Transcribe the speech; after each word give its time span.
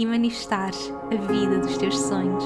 e 0.00 0.06
manifestares 0.06 0.90
a 1.12 1.14
vida 1.30 1.58
dos 1.58 1.76
teus 1.76 1.98
sonhos. 1.98 2.42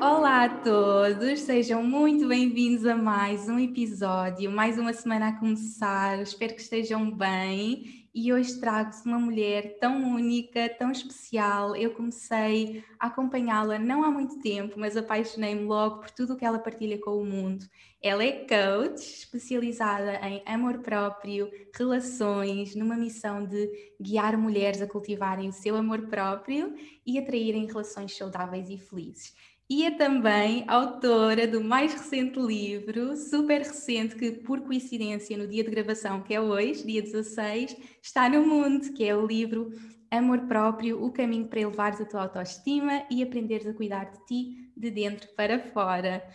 Olá 0.00 0.46
a 0.46 0.48
todos, 0.48 1.38
sejam 1.42 1.84
muito 1.84 2.26
bem-vindos 2.26 2.84
a 2.84 2.96
mais 2.96 3.48
um 3.48 3.56
episódio, 3.56 4.50
mais 4.50 4.80
uma 4.80 4.92
semana 4.92 5.28
a 5.28 5.32
começar. 5.38 6.20
Espero 6.20 6.56
que 6.56 6.60
estejam 6.60 7.08
bem 7.08 8.07
e 8.18 8.32
hoje 8.32 8.58
trago-vos 8.58 9.06
uma 9.06 9.16
mulher 9.16 9.78
tão 9.78 10.12
única, 10.12 10.68
tão 10.76 10.90
especial. 10.90 11.76
Eu 11.76 11.92
comecei 11.92 12.82
a 12.98 13.06
acompanhá-la 13.06 13.78
não 13.78 14.02
há 14.02 14.10
muito 14.10 14.40
tempo, 14.40 14.74
mas 14.76 14.96
apaixonei-me 14.96 15.62
logo 15.62 16.00
por 16.00 16.10
tudo 16.10 16.32
o 16.32 16.36
que 16.36 16.44
ela 16.44 16.58
partilha 16.58 16.98
com 17.00 17.12
o 17.12 17.24
mundo. 17.24 17.64
Ela 18.02 18.24
é 18.24 18.44
coach, 18.44 19.00
especializada 19.00 20.14
em 20.26 20.42
amor 20.46 20.78
próprio, 20.78 21.48
relações, 21.72 22.74
numa 22.74 22.96
missão 22.96 23.46
de 23.46 23.70
guiar 24.00 24.36
mulheres 24.36 24.82
a 24.82 24.88
cultivarem 24.88 25.48
o 25.48 25.52
seu 25.52 25.76
amor 25.76 26.08
próprio 26.08 26.74
e 27.06 27.20
atraírem 27.20 27.66
relações 27.66 28.16
saudáveis 28.16 28.68
e 28.68 28.76
felizes 28.76 29.32
e 29.70 29.84
é 29.84 29.90
também 29.90 30.64
autora 30.66 31.46
do 31.46 31.62
mais 31.62 31.92
recente 31.92 32.40
livro, 32.40 33.14
super 33.16 33.58
recente, 33.58 34.16
que 34.16 34.32
por 34.32 34.62
coincidência 34.62 35.36
no 35.36 35.46
dia 35.46 35.62
de 35.62 35.70
gravação, 35.70 36.22
que 36.22 36.32
é 36.32 36.40
hoje, 36.40 36.86
dia 36.86 37.02
16, 37.02 37.76
está 38.02 38.28
no 38.30 38.46
mundo, 38.46 38.92
que 38.94 39.04
é 39.04 39.14
o 39.14 39.26
livro 39.26 39.70
Amor 40.10 40.46
Próprio, 40.46 41.04
o 41.04 41.12
caminho 41.12 41.48
para 41.48 41.60
elevares 41.60 42.00
a 42.00 42.06
tua 42.06 42.22
autoestima 42.22 43.04
e 43.10 43.22
aprenderes 43.22 43.66
a 43.66 43.74
cuidar 43.74 44.06
de 44.06 44.24
ti 44.24 44.72
de 44.74 44.90
dentro 44.90 45.28
para 45.36 45.58
fora. 45.58 46.26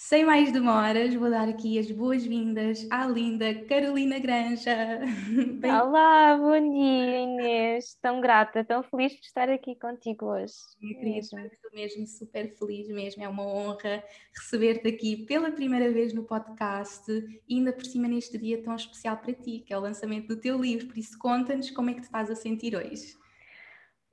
Sem 0.00 0.24
mais 0.24 0.52
demoras, 0.52 1.12
vou 1.12 1.28
dar 1.28 1.48
aqui 1.48 1.76
as 1.76 1.90
boas-vindas 1.90 2.86
à 2.88 3.04
linda 3.04 3.52
Carolina 3.66 4.18
Granja. 4.20 5.00
Bem... 5.58 5.70
Olá, 5.70 6.36
bom 6.36 6.72
dia 6.72 7.20
Inês, 7.20 7.98
tão 8.00 8.20
grata, 8.20 8.64
tão 8.64 8.82
feliz 8.82 9.12
por 9.14 9.24
estar 9.24 9.50
aqui 9.50 9.74
contigo 9.74 10.26
hoje. 10.26 10.54
Mesmo. 10.80 11.40
Estou 11.40 11.70
mesmo 11.74 12.06
super 12.06 12.56
feliz 12.56 12.88
mesmo, 12.88 13.24
é 13.24 13.28
uma 13.28 13.42
honra 13.42 14.02
receber-te 14.34 14.88
aqui 14.88 15.26
pela 15.26 15.50
primeira 15.50 15.92
vez 15.92 16.14
no 16.14 16.24
podcast 16.24 17.10
e 17.46 17.56
ainda 17.56 17.72
por 17.72 17.84
cima 17.84 18.06
neste 18.06 18.38
dia 18.38 18.62
tão 18.62 18.76
especial 18.76 19.16
para 19.16 19.34
ti, 19.34 19.64
que 19.66 19.74
é 19.74 19.76
o 19.76 19.82
lançamento 19.82 20.28
do 20.28 20.40
teu 20.40 20.58
livro, 20.58 20.86
por 20.86 20.96
isso 20.96 21.18
conta-nos 21.18 21.70
como 21.72 21.90
é 21.90 21.94
que 21.94 22.00
te 22.00 22.04
estás 22.04 22.30
a 22.30 22.36
sentir 22.36 22.74
hoje. 22.74 23.14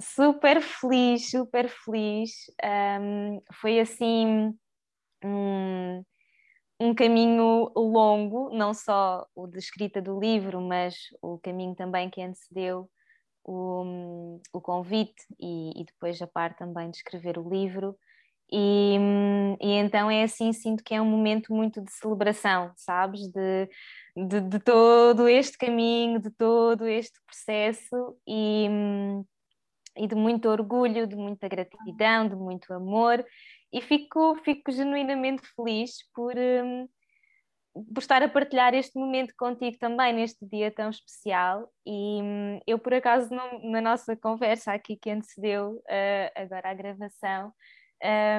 Super 0.02 0.62
feliz, 0.62 1.30
super 1.30 1.70
feliz, 1.70 2.52
um, 3.00 3.40
foi 3.54 3.80
assim 3.80 4.54
um, 5.26 6.04
um 6.80 6.94
caminho 6.94 7.72
longo, 7.76 8.50
não 8.56 8.74
só 8.74 9.26
o 9.36 9.48
de 9.48 9.58
escrita 9.58 10.02
do 10.02 10.20
livro, 10.20 10.62
mas 10.62 10.96
o 11.22 11.40
caminho 11.40 11.76
também 11.76 12.10
que 12.10 12.22
antecedeu 12.22 12.90
o, 13.44 14.40
o 14.52 14.62
convite 14.62 15.24
e, 15.40 15.82
e, 15.82 15.86
depois 15.86 16.22
a 16.22 16.28
parte 16.28 16.58
também 16.58 16.90
de 16.90 16.98
escrever 16.98 17.38
o 17.38 17.48
livro. 17.48 17.98
E, 18.52 18.98
e, 19.62 19.72
então 19.74 20.10
é 20.10 20.24
assim, 20.24 20.54
sinto 20.54 20.84
que 20.84 20.94
é 20.94 21.02
um 21.02 21.06
momento 21.06 21.54
muito 21.54 21.82
de 21.82 21.92
celebração, 21.92 22.72
sabes? 22.76 23.28
De, 23.30 23.70
de, 24.16 24.42
de 24.42 24.60
todo 24.60 25.28
este 25.28 25.58
caminho, 25.58 26.20
de 26.20 26.30
todo 26.32 26.88
este 26.88 27.20
processo 27.26 28.18
e, 28.28 28.68
e 29.98 30.08
de 30.08 30.16
muito 30.16 30.50
orgulho, 30.50 31.08
de 31.08 31.16
muita 31.16 31.48
gratidão, 31.48 32.28
de 32.28 32.36
muito 32.36 32.74
amor 32.74 33.26
e 33.76 33.82
fico, 33.82 34.36
fico 34.38 34.72
genuinamente 34.72 35.46
feliz 35.54 35.98
por, 36.14 36.34
um, 36.38 36.88
por 37.94 38.00
estar 38.00 38.24
a 38.24 38.30
partilhar 38.30 38.74
este 38.74 38.98
momento 38.98 39.34
contigo 39.38 39.78
também 39.78 40.14
neste 40.14 40.46
dia 40.46 40.72
tão 40.72 40.90
especial. 40.90 41.70
E 41.86 42.22
um, 42.22 42.60
eu, 42.66 42.80
por 42.80 42.94
acaso, 42.94 43.30
na 43.64 43.82
nossa 43.82 44.16
conversa 44.16 44.72
aqui 44.72 44.96
que 44.96 45.10
antecedeu 45.10 45.74
uh, 45.74 46.32
agora 46.36 46.70
a 46.70 46.74
gravação, 46.74 47.54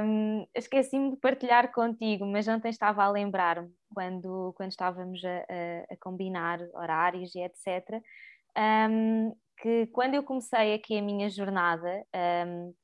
um, 0.05 0.47
esqueci-me 0.55 1.11
de 1.11 1.17
partilhar 1.17 1.71
contigo, 1.73 2.25
mas 2.25 2.49
ontem 2.49 2.71
estava 2.71 3.03
a 3.03 3.11
lembrar-me, 3.11 3.71
quando, 3.93 4.55
quando 4.57 4.71
estávamos 4.71 5.23
a, 5.25 5.29
a, 5.29 5.95
a, 5.95 5.97
combinar 6.01 6.61
horários 6.73 7.35
e 7.35 7.41
etc., 7.41 8.01
um, 8.57 9.37
que 9.59 9.87
quando 9.89 10.15
eu 10.15 10.23
comecei 10.23 10.75
aqui 10.75 10.99
a 10.99 11.03
minha 11.03 11.29
jornada, 11.29 12.05
um, 12.47 12.75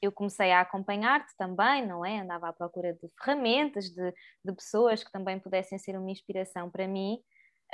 eu 0.00 0.10
comecei 0.10 0.50
a 0.50 0.60
acompanhar-te 0.60 1.32
também, 1.36 1.86
não 1.86 2.04
é? 2.04 2.20
Andava 2.20 2.48
à 2.48 2.52
procura 2.52 2.92
de 2.92 3.08
ferramentas, 3.20 3.84
de, 3.90 4.12
de 4.44 4.52
pessoas 4.52 5.04
que 5.04 5.12
também 5.12 5.38
pudessem 5.38 5.78
ser 5.78 5.96
uma 5.96 6.10
inspiração 6.10 6.68
para 6.70 6.88
mim. 6.88 7.18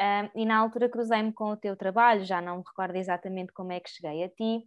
Um, 0.01 0.41
e 0.43 0.47
na 0.47 0.59
altura 0.59 0.89
cruzei-me 0.89 1.33
com 1.33 1.51
o 1.51 1.57
teu 1.57 1.77
trabalho, 1.77 2.25
já 2.25 2.41
não 2.41 2.59
me 2.59 2.63
recordo 2.65 2.97
exatamente 2.97 3.53
como 3.53 3.73
é 3.73 3.81
que 3.81 3.91
cheguei 3.91 4.23
a 4.25 4.29
ti, 4.29 4.65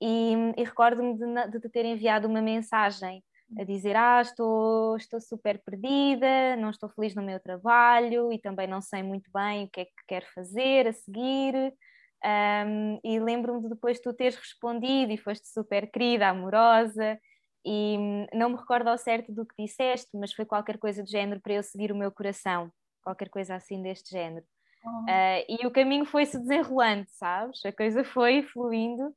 e, 0.00 0.34
e 0.56 0.64
recordo-me 0.64 1.16
de, 1.16 1.60
te 1.60 1.68
ter 1.68 1.84
enviado 1.84 2.26
uma 2.26 2.42
mensagem 2.42 3.22
a 3.58 3.64
dizer: 3.64 3.96
Ah, 3.96 4.20
estou, 4.20 4.96
estou 4.96 5.20
super 5.20 5.62
perdida, 5.62 6.56
não 6.56 6.70
estou 6.70 6.88
feliz 6.90 7.14
no 7.14 7.22
meu 7.22 7.38
trabalho 7.40 8.32
e 8.32 8.38
também 8.38 8.66
não 8.66 8.80
sei 8.80 9.02
muito 9.02 9.30
bem 9.32 9.64
o 9.64 9.70
que 9.70 9.80
é 9.82 9.84
que 9.84 9.92
quero 10.08 10.26
fazer 10.34 10.88
a 10.88 10.92
seguir. 10.92 11.72
Um, 12.24 12.98
e 13.04 13.20
lembro-me 13.20 13.60
de 13.62 13.68
depois 13.68 14.00
tu 14.00 14.12
teres 14.14 14.36
respondido 14.36 15.12
e 15.12 15.18
foste 15.18 15.46
super 15.46 15.90
querida, 15.90 16.28
amorosa, 16.28 17.18
e 17.64 17.96
hum, 17.98 18.26
não 18.32 18.50
me 18.50 18.56
recordo 18.56 18.88
ao 18.88 18.96
certo 18.96 19.32
do 19.32 19.44
que 19.44 19.54
disseste, 19.58 20.16
mas 20.16 20.32
foi 20.32 20.44
qualquer 20.44 20.78
coisa 20.78 21.02
do 21.02 21.10
género 21.10 21.40
para 21.40 21.54
eu 21.54 21.62
seguir 21.62 21.92
o 21.92 21.96
meu 21.96 22.10
coração, 22.10 22.70
qualquer 23.02 23.28
coisa 23.28 23.54
assim 23.54 23.82
deste 23.82 24.10
género. 24.10 24.44
Uh, 24.84 25.44
e 25.48 25.66
o 25.66 25.70
caminho 25.70 26.04
foi-se 26.04 26.38
desenrolando, 26.38 27.06
sabes? 27.08 27.64
A 27.64 27.72
coisa 27.72 28.04
foi 28.04 28.42
fluindo. 28.42 29.14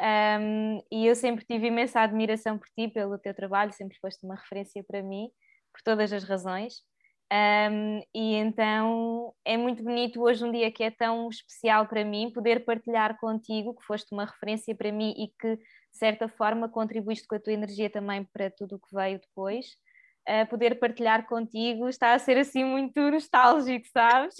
Um, 0.00 0.82
e 0.90 1.06
eu 1.06 1.14
sempre 1.14 1.44
tive 1.44 1.68
imensa 1.68 2.00
admiração 2.00 2.58
por 2.58 2.68
ti, 2.68 2.88
pelo 2.88 3.18
teu 3.18 3.34
trabalho, 3.34 3.72
sempre 3.72 3.98
foste 4.00 4.24
uma 4.24 4.36
referência 4.36 4.82
para 4.84 5.02
mim, 5.02 5.28
por 5.72 5.82
todas 5.82 6.12
as 6.12 6.24
razões. 6.24 6.82
Um, 7.30 8.00
e 8.14 8.34
então 8.36 9.34
é 9.44 9.56
muito 9.56 9.82
bonito 9.82 10.22
hoje, 10.22 10.42
um 10.42 10.50
dia 10.50 10.70
que 10.72 10.82
é 10.82 10.90
tão 10.90 11.28
especial 11.28 11.86
para 11.86 12.02
mim, 12.02 12.30
poder 12.32 12.64
partilhar 12.64 13.18
contigo, 13.18 13.74
que 13.74 13.84
foste 13.84 14.12
uma 14.12 14.24
referência 14.24 14.74
para 14.74 14.90
mim 14.90 15.14
e 15.16 15.28
que, 15.38 15.56
de 15.56 15.62
certa 15.98 16.26
forma, 16.28 16.68
contribuíste 16.68 17.26
com 17.26 17.34
a 17.34 17.40
tua 17.40 17.52
energia 17.52 17.90
também 17.90 18.24
para 18.32 18.50
tudo 18.50 18.76
o 18.76 18.78
que 18.78 18.94
veio 18.94 19.20
depois. 19.20 19.66
Uh, 20.26 20.46
poder 20.48 20.78
partilhar 20.78 21.26
contigo 21.26 21.88
está 21.88 22.12
a 22.12 22.18
ser 22.18 22.36
assim 22.38 22.64
muito 22.64 22.98
nostálgico, 23.10 23.86
sabes? 23.88 24.34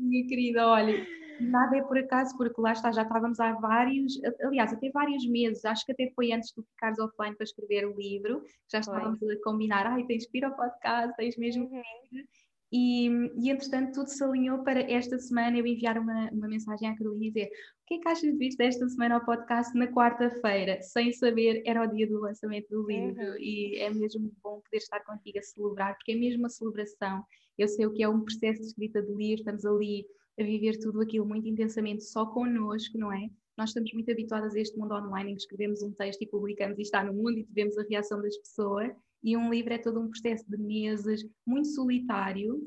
minha 0.00 0.26
querida, 0.26 0.66
olha, 0.66 1.06
nada 1.40 1.76
é 1.76 1.82
por 1.82 1.98
acaso, 1.98 2.36
porque 2.36 2.60
lá 2.60 2.72
está, 2.72 2.92
já 2.92 3.02
estávamos 3.02 3.38
há 3.40 3.52
vários, 3.54 4.20
aliás, 4.42 4.72
até 4.72 4.90
vários 4.90 5.26
meses, 5.26 5.64
acho 5.64 5.84
que 5.84 5.92
até 5.92 6.10
foi 6.14 6.32
antes 6.32 6.52
de 6.56 6.62
ficares 6.62 6.98
offline 6.98 7.36
para 7.36 7.44
escrever 7.44 7.86
o 7.86 7.96
livro, 7.96 8.42
já 8.70 8.80
estávamos 8.80 9.18
foi. 9.18 9.34
a 9.34 9.42
combinar, 9.42 9.86
ai, 9.86 10.04
tens 10.04 10.26
que 10.26 10.38
ir 10.38 10.44
ao 10.44 10.56
podcast, 10.56 11.16
tens 11.16 11.36
mesmo 11.36 11.70
ir. 12.12 12.26
E, 12.72 13.06
e 13.36 13.50
entretanto 13.50 13.92
tudo 13.92 14.08
se 14.08 14.22
alinhou 14.24 14.64
para 14.64 14.80
esta 14.80 15.18
semana 15.18 15.56
eu 15.56 15.66
enviar 15.66 15.98
uma, 15.98 16.28
uma 16.32 16.48
mensagem 16.48 16.88
à 16.88 16.96
Carolina 16.96 17.26
e 17.26 17.30
dizer 17.30 17.46
o 17.46 17.86
que 17.86 17.94
é 17.94 17.98
que 17.98 18.08
achas 18.08 18.36
disto 18.38 18.58
desta 18.58 18.88
semana 18.88 19.14
ao 19.14 19.24
podcast 19.24 19.76
na 19.78 19.86
quarta-feira, 19.86 20.82
sem 20.82 21.12
saber, 21.12 21.62
era 21.64 21.84
o 21.84 21.86
dia 21.86 22.08
do 22.08 22.20
lançamento 22.20 22.68
do 22.68 22.84
livro 22.84 23.22
uhum. 23.22 23.36
e 23.38 23.78
é 23.78 23.88
mesmo 23.90 24.32
bom 24.42 24.60
poder 24.60 24.78
estar 24.78 25.00
contigo 25.04 25.38
a 25.38 25.42
celebrar, 25.42 25.94
porque 25.94 26.12
é 26.12 26.16
mesmo 26.16 26.40
uma 26.40 26.48
celebração. 26.48 27.24
Eu 27.56 27.68
sei 27.68 27.86
o 27.86 27.92
que 27.92 28.02
é 28.02 28.08
um 28.08 28.22
processo 28.22 28.60
de 28.60 28.66
escrita 28.66 29.00
do 29.00 29.16
livro, 29.16 29.40
estamos 29.40 29.64
ali 29.64 30.04
a 30.38 30.42
viver 30.42 30.78
tudo 30.78 31.00
aquilo 31.00 31.26
muito 31.26 31.48
intensamente 31.48 32.04
só 32.04 32.26
connosco, 32.26 32.98
não 32.98 33.12
é? 33.12 33.30
Nós 33.56 33.70
estamos 33.70 33.92
muito 33.92 34.10
habituadas 34.10 34.54
a 34.54 34.60
este 34.60 34.78
mundo 34.78 34.94
online 34.94 35.32
em 35.32 35.34
que 35.34 35.40
escrevemos 35.40 35.82
um 35.82 35.90
texto 35.92 36.22
e 36.22 36.26
publicamos 36.26 36.78
e 36.78 36.82
está 36.82 37.02
no 37.02 37.14
mundo 37.14 37.38
e 37.38 37.48
vemos 37.50 37.78
a 37.78 37.82
reação 37.82 38.20
das 38.20 38.36
pessoas. 38.36 38.92
E 39.22 39.36
um 39.36 39.50
livro 39.50 39.72
é 39.72 39.78
todo 39.78 39.98
um 39.98 40.10
processo 40.10 40.44
de 40.48 40.58
meses, 40.58 41.26
muito 41.46 41.68
solitário, 41.68 42.60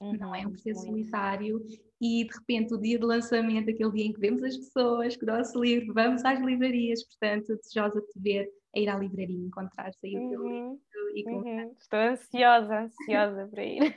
uhum, 0.00 0.18
não 0.18 0.34
é? 0.34 0.44
Um 0.44 0.50
processo 0.50 0.80
muito. 0.86 0.90
solitário. 0.90 1.64
E 2.00 2.24
de 2.24 2.34
repente, 2.36 2.74
o 2.74 2.78
dia 2.78 2.98
de 2.98 3.06
lançamento, 3.06 3.70
aquele 3.70 3.92
dia 3.92 4.06
em 4.06 4.12
que 4.12 4.20
vemos 4.20 4.42
as 4.42 4.56
pessoas 4.56 5.16
com 5.16 5.24
o 5.24 5.28
nosso 5.28 5.62
livro, 5.62 5.94
vamos 5.94 6.24
às 6.24 6.40
livrarias, 6.40 7.04
portanto, 7.04 7.56
desejosa 7.56 8.00
de 8.00 8.08
te 8.08 8.18
ver 8.18 8.50
a 8.74 8.80
ir 8.80 8.88
à 8.88 8.98
livraria, 8.98 9.38
encontrar-se 9.38 10.04
aí 10.04 10.16
o 10.16 10.30
teu 10.30 10.40
uhum, 10.40 10.72
livro 10.72 10.84
e 11.14 11.24
uhum. 11.26 11.74
Estou 11.78 12.00
ansiosa, 12.00 12.80
ansiosa 12.80 13.48
para 13.52 13.64
ir. 13.64 13.94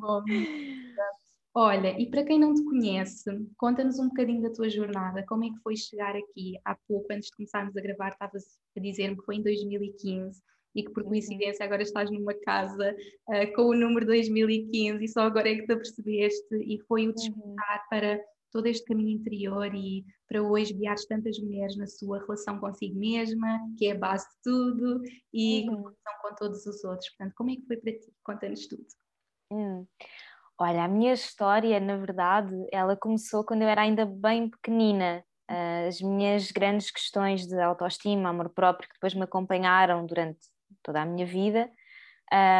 bom. 0.00 0.24
Olha, 1.56 1.96
e 2.00 2.10
para 2.10 2.24
quem 2.24 2.38
não 2.38 2.52
te 2.52 2.64
conhece, 2.64 3.30
conta-nos 3.56 4.00
um 4.00 4.08
bocadinho 4.08 4.42
da 4.42 4.50
tua 4.50 4.68
jornada, 4.68 5.24
como 5.28 5.44
é 5.44 5.50
que 5.50 5.62
foi 5.62 5.76
chegar 5.76 6.16
aqui? 6.16 6.58
Há 6.64 6.76
pouco, 6.88 7.06
antes 7.12 7.28
de 7.28 7.36
começarmos 7.36 7.76
a 7.76 7.80
gravar, 7.80 8.08
estavas 8.08 8.44
a 8.76 8.80
dizer-me 8.80 9.16
que 9.16 9.24
foi 9.24 9.36
em 9.36 9.42
2015 9.42 10.42
e 10.74 10.82
que 10.82 10.90
por 10.90 11.04
uhum. 11.04 11.10
coincidência 11.10 11.64
agora 11.64 11.82
estás 11.82 12.10
numa 12.10 12.34
casa 12.34 12.96
uh, 13.28 13.54
com 13.54 13.66
o 13.66 13.74
número 13.74 14.04
2015 14.04 15.04
e 15.04 15.08
só 15.08 15.20
agora 15.20 15.48
é 15.48 15.54
que 15.54 15.66
te 15.66 15.72
apercebeste 15.72 16.56
e 16.56 16.80
foi 16.88 17.04
o 17.04 17.10
uhum. 17.10 17.14
despertar 17.14 17.78
uhum. 17.78 17.88
para 17.88 18.20
todo 18.50 18.66
este 18.66 18.84
caminho 18.84 19.10
interior 19.10 19.72
e 19.74 20.04
para 20.28 20.42
hoje 20.42 20.72
guiares 20.72 21.06
tantas 21.06 21.38
mulheres 21.38 21.76
na 21.76 21.86
sua 21.86 22.18
relação 22.18 22.58
consigo 22.58 22.98
mesma, 22.98 23.60
que 23.78 23.86
é 23.86 23.92
a 23.92 23.98
base 23.98 24.26
de 24.26 24.42
tudo, 24.42 25.02
e 25.32 25.68
uhum. 25.68 25.84
com 25.84 26.34
todos 26.36 26.66
os 26.66 26.82
outros. 26.82 27.08
Portanto, 27.10 27.34
como 27.36 27.50
é 27.50 27.56
que 27.56 27.66
foi 27.66 27.76
para 27.76 27.92
ti? 27.92 28.12
Conta-nos 28.24 28.66
tudo. 28.66 28.86
Hum. 29.52 29.86
Olha, 30.58 30.84
a 30.84 30.88
minha 30.88 31.12
história, 31.12 31.80
na 31.80 31.96
verdade, 31.96 32.54
ela 32.72 32.96
começou 32.96 33.44
quando 33.44 33.62
eu 33.62 33.68
era 33.68 33.82
ainda 33.82 34.06
bem 34.06 34.48
pequenina. 34.48 35.24
As 35.88 36.00
minhas 36.00 36.50
grandes 36.52 36.90
questões 36.90 37.46
de 37.46 37.60
autoestima, 37.60 38.30
amor 38.30 38.48
próprio, 38.50 38.88
que 38.88 38.94
depois 38.94 39.14
me 39.14 39.22
acompanharam 39.24 40.06
durante 40.06 40.38
toda 40.82 41.02
a 41.02 41.04
minha 41.04 41.26
vida, 41.26 41.70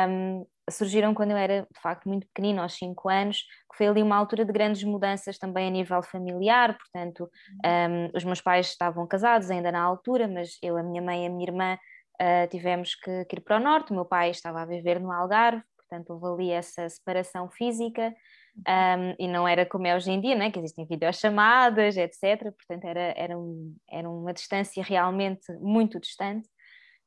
um, 0.08 0.46
surgiram 0.70 1.14
quando 1.14 1.32
eu 1.32 1.36
era, 1.36 1.62
de 1.62 1.80
facto, 1.80 2.08
muito 2.08 2.26
pequenina, 2.28 2.62
aos 2.62 2.74
5 2.74 3.08
anos, 3.08 3.42
que 3.70 3.76
foi 3.76 3.86
ali 3.86 4.02
uma 4.02 4.16
altura 4.16 4.44
de 4.44 4.52
grandes 4.52 4.82
mudanças 4.84 5.38
também 5.38 5.68
a 5.68 5.70
nível 5.70 6.02
familiar, 6.02 6.76
portanto, 6.76 7.30
um, 7.64 8.16
os 8.16 8.24
meus 8.24 8.40
pais 8.40 8.68
estavam 8.68 9.06
casados 9.06 9.50
ainda 9.50 9.70
na 9.70 9.82
altura, 9.82 10.28
mas 10.28 10.58
eu, 10.62 10.76
a 10.76 10.82
minha 10.82 11.02
mãe 11.02 11.24
e 11.24 11.26
a 11.26 11.30
minha 11.30 11.46
irmã 11.46 11.78
uh, 12.20 12.48
tivemos 12.50 12.94
que, 12.94 13.24
que 13.26 13.36
ir 13.36 13.40
para 13.40 13.56
o 13.56 13.60
norte, 13.60 13.92
o 13.92 13.94
meu 13.94 14.04
pai 14.04 14.30
estava 14.30 14.62
a 14.62 14.66
viver 14.66 15.00
no 15.00 15.12
Algarve, 15.12 15.62
portanto 15.88 16.10
houve 16.10 16.26
ali 16.26 16.50
essa 16.50 16.88
separação 16.88 17.50
física 17.50 18.14
um, 18.56 19.14
e 19.18 19.26
não 19.28 19.46
era 19.46 19.66
como 19.66 19.86
é 19.86 19.96
hoje 19.96 20.10
em 20.10 20.20
dia, 20.20 20.34
né? 20.34 20.50
que 20.50 20.58
existem 20.58 20.86
videochamadas, 20.86 21.96
etc. 21.96 22.52
Portanto 22.52 22.84
era, 22.84 23.12
era, 23.16 23.38
um, 23.38 23.76
era 23.90 24.08
uma 24.08 24.32
distância 24.32 24.82
realmente 24.82 25.52
muito 25.60 25.98
distante. 25.98 26.48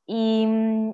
E, 0.10 0.46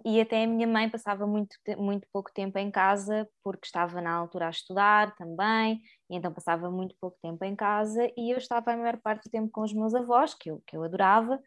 e, 0.04 0.20
até 0.20 0.44
a 0.44 0.48
minha 0.48 0.66
mãe 0.66 0.90
passava 0.90 1.28
muito, 1.28 1.56
muito 1.78 2.08
pouco 2.12 2.34
tempo 2.34 2.58
em 2.58 2.72
casa 2.72 3.30
porque 3.44 3.68
estava 3.68 4.02
na 4.02 4.12
altura 4.12 4.48
a 4.48 4.50
estudar 4.50 5.16
também, 5.16 5.82
e 6.10 6.16
então 6.16 6.34
passava 6.34 6.72
muito 6.72 6.96
pouco 7.00 7.16
tempo 7.22 7.46
em 7.46 7.56
casa 7.56 8.12
e 8.18 8.32
eu 8.34 8.38
estava 8.40 8.74
a 8.74 8.78
maior 8.78 8.98
parte 8.98 9.26
do 9.26 9.32
tempo 9.32 9.52
com 9.52 9.62
os 9.62 9.72
meus 9.72 9.94
avós, 9.94 10.34
que 10.34 10.50
eu, 10.50 10.64
que 10.66 10.76
eu 10.76 10.84
adorava, 10.84 11.40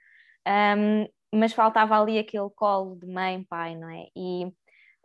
um, 0.79 1.09
mas 1.37 1.53
faltava 1.53 2.01
ali 2.01 2.21
aquele 2.21 2.49
colo 2.51 2.97
de 3.01 3.07
mãe, 3.07 3.43
pai, 3.43 3.75
não 3.75 3.91
é? 3.91 4.07
E 4.17 4.47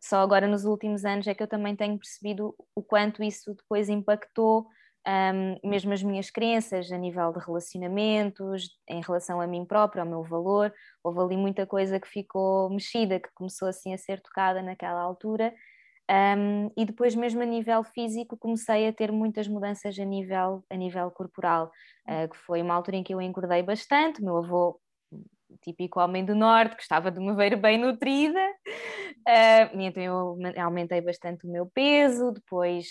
só 0.02 0.18
agora 0.18 0.48
nos 0.48 0.66
últimos 0.66 1.06
anos 1.06 1.28
é 1.28 1.34
que 1.36 1.44
eu 1.44 1.48
também 1.48 1.76
tenho 1.76 1.98
percebido 1.98 2.56
o 2.76 2.82
quanto 2.82 3.24
isso 3.24 3.54
depois 3.54 3.88
impactou 3.88 4.68
um, 5.08 5.70
mesmo 5.70 5.94
as 5.94 6.04
minhas 6.04 6.30
crenças 6.30 6.92
a 6.92 6.98
nível 6.98 7.32
de 7.32 7.40
relacionamentos, 7.40 8.70
em 8.88 9.02
relação 9.02 9.42
a 9.42 9.48
mim 9.48 9.66
própria, 9.66 10.04
ao 10.04 10.10
meu 10.10 10.24
valor. 10.24 10.74
Houve 11.04 11.20
ali 11.20 11.38
muita 11.38 11.66
coisa 11.66 12.00
que 12.00 12.08
ficou 12.08 12.70
mexida, 12.70 13.20
que 13.20 13.30
começou 13.34 13.68
assim 13.68 13.94
a 13.94 13.98
ser 13.98 14.22
tocada 14.22 14.62
naquela 14.62 15.02
altura. 15.02 15.54
Um, 16.10 16.70
e 16.76 16.84
depois, 16.84 17.16
mesmo 17.16 17.42
a 17.42 17.46
nível 17.46 17.84
físico, 17.84 18.38
comecei 18.38 18.88
a 18.88 18.94
ter 18.94 19.12
muitas 19.12 19.48
mudanças 19.48 19.98
a 19.98 20.04
nível, 20.04 20.64
a 20.70 20.76
nível 20.76 21.10
corporal, 21.12 21.72
uh, 22.08 22.30
que 22.30 22.38
foi 22.38 22.62
uma 22.62 22.74
altura 22.74 22.98
em 22.98 23.04
que 23.04 23.14
eu 23.14 23.22
engordei 23.22 23.64
bastante. 23.64 24.22
Meu 24.22 24.38
avô 24.38 24.80
típico 25.62 26.00
homem 26.00 26.26
do 26.26 26.36
norte, 26.36 26.76
gostava 26.76 27.12
de 27.12 27.20
me 27.20 27.34
ver 27.36 27.56
bem 27.56 27.78
nutrida, 27.78 28.40
uh, 28.40 29.82
então 29.82 30.04
eu 30.04 30.38
aumentei 30.62 31.02
bastante 31.02 31.46
o 31.46 31.52
meu 31.52 31.70
peso, 31.74 32.32
depois 32.32 32.88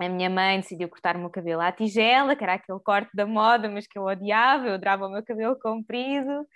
a 0.00 0.08
minha 0.08 0.30
mãe 0.30 0.60
decidiu 0.60 0.88
cortar 0.88 1.16
o 1.16 1.18
meu 1.18 1.30
cabelo 1.30 1.60
à 1.60 1.70
tigela, 1.70 2.34
que 2.34 2.42
era 2.42 2.54
aquele 2.54 2.80
corte 2.80 3.10
da 3.14 3.26
moda, 3.26 3.68
mas 3.68 3.86
que 3.86 3.98
eu 3.98 4.04
odiava, 4.04 4.66
eu 4.66 4.74
adorava 4.74 5.06
o 5.06 5.10
meu 5.10 5.22
cabelo 5.22 5.58
comprido. 5.58 6.46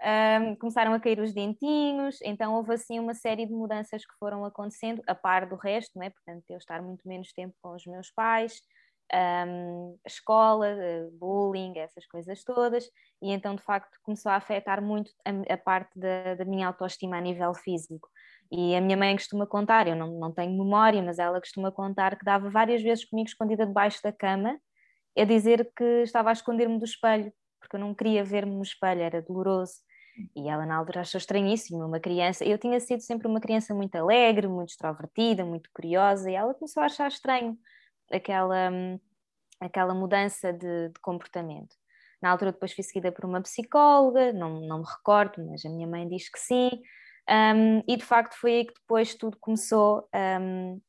Um, 0.00 0.54
começaram 0.56 0.92
a 0.92 1.00
cair 1.00 1.18
os 1.18 1.32
dentinhos, 1.32 2.20
então 2.22 2.54
houve 2.54 2.74
assim 2.74 3.00
uma 3.00 3.14
série 3.14 3.46
de 3.46 3.52
mudanças 3.52 4.04
que 4.04 4.14
foram 4.18 4.44
acontecendo, 4.44 5.02
a 5.08 5.14
par 5.14 5.46
do 5.46 5.56
resto, 5.56 5.98
não 5.98 6.04
é? 6.04 6.10
portanto, 6.10 6.44
eu 6.48 6.58
estar 6.58 6.80
muito 6.80 7.08
menos 7.08 7.32
tempo 7.32 7.54
com 7.60 7.74
os 7.74 7.84
meus 7.86 8.10
pais, 8.12 8.60
um, 9.14 9.98
escola, 10.06 10.68
eh, 10.68 11.08
bullying, 11.12 11.78
essas 11.78 12.06
coisas 12.06 12.42
todas, 12.44 12.84
e 13.20 13.30
então 13.30 13.54
de 13.54 13.62
facto 13.62 13.98
começou 14.02 14.32
a 14.32 14.36
afetar 14.36 14.82
muito 14.82 15.10
a, 15.24 15.54
a 15.54 15.56
parte 15.58 15.98
da, 15.98 16.34
da, 16.34 16.44
minha 16.44 16.66
autoestima 16.66 17.16
a 17.16 17.20
nível 17.20 17.54
físico. 17.54 18.08
E 18.50 18.74
a 18.74 18.80
minha 18.80 18.96
mãe 18.96 19.16
costuma 19.16 19.46
contar, 19.46 19.86
eu 19.86 19.96
não, 19.96 20.18
não 20.18 20.32
tenho 20.32 20.52
memória, 20.52 21.02
mas 21.02 21.18
ela 21.18 21.40
costuma 21.40 21.70
contar 21.70 22.18
que 22.18 22.24
dava 22.24 22.50
várias 22.50 22.82
vezes 22.82 23.04
comigo 23.04 23.28
escondida 23.28 23.66
debaixo 23.66 24.02
da 24.02 24.12
cama, 24.12 24.58
a 25.16 25.24
dizer 25.24 25.70
que 25.76 26.02
estava 26.02 26.30
a 26.30 26.32
esconder-me 26.32 26.78
do 26.78 26.84
espelho, 26.84 27.32
porque 27.60 27.76
eu 27.76 27.80
não 27.80 27.94
queria 27.94 28.24
ver-me 28.24 28.54
no 28.54 28.62
espelho, 28.62 29.02
era 29.02 29.22
doloroso. 29.22 29.74
E 30.36 30.48
ela 30.48 30.66
na 30.66 30.76
altura 30.76 31.00
achou 31.00 31.18
estranhíssimo, 31.18 31.84
uma 31.86 31.98
criança. 32.00 32.44
Eu 32.44 32.58
tinha 32.58 32.78
sido 32.80 33.00
sempre 33.00 33.26
uma 33.26 33.40
criança 33.40 33.74
muito 33.74 33.94
alegre, 33.96 34.46
muito 34.46 34.70
extrovertida, 34.70 35.44
muito 35.44 35.70
curiosa, 35.72 36.30
e 36.30 36.34
ela 36.34 36.52
começou 36.54 36.82
a 36.82 36.86
achar 36.86 37.08
estranho 37.08 37.56
aquela, 38.12 38.70
aquela 39.60 39.94
mudança 39.94 40.52
de, 40.52 40.88
de 40.88 41.00
comportamento. 41.00 41.74
Na 42.22 42.30
altura 42.30 42.52
depois 42.52 42.72
fui 42.72 42.84
seguida 42.84 43.10
por 43.10 43.24
uma 43.24 43.42
psicóloga, 43.42 44.32
não, 44.32 44.60
não 44.60 44.78
me 44.78 44.84
recordo, 44.86 45.44
mas 45.48 45.64
a 45.64 45.68
minha 45.68 45.88
mãe 45.88 46.08
diz 46.08 46.28
que 46.30 46.38
sim, 46.38 46.70
um, 47.28 47.82
e 47.88 47.96
de 47.96 48.04
facto 48.04 48.34
foi 48.34 48.52
aí 48.52 48.64
que 48.66 48.74
depois 48.74 49.14
tudo 49.14 49.36
começou 49.40 50.08
um, 50.40 50.80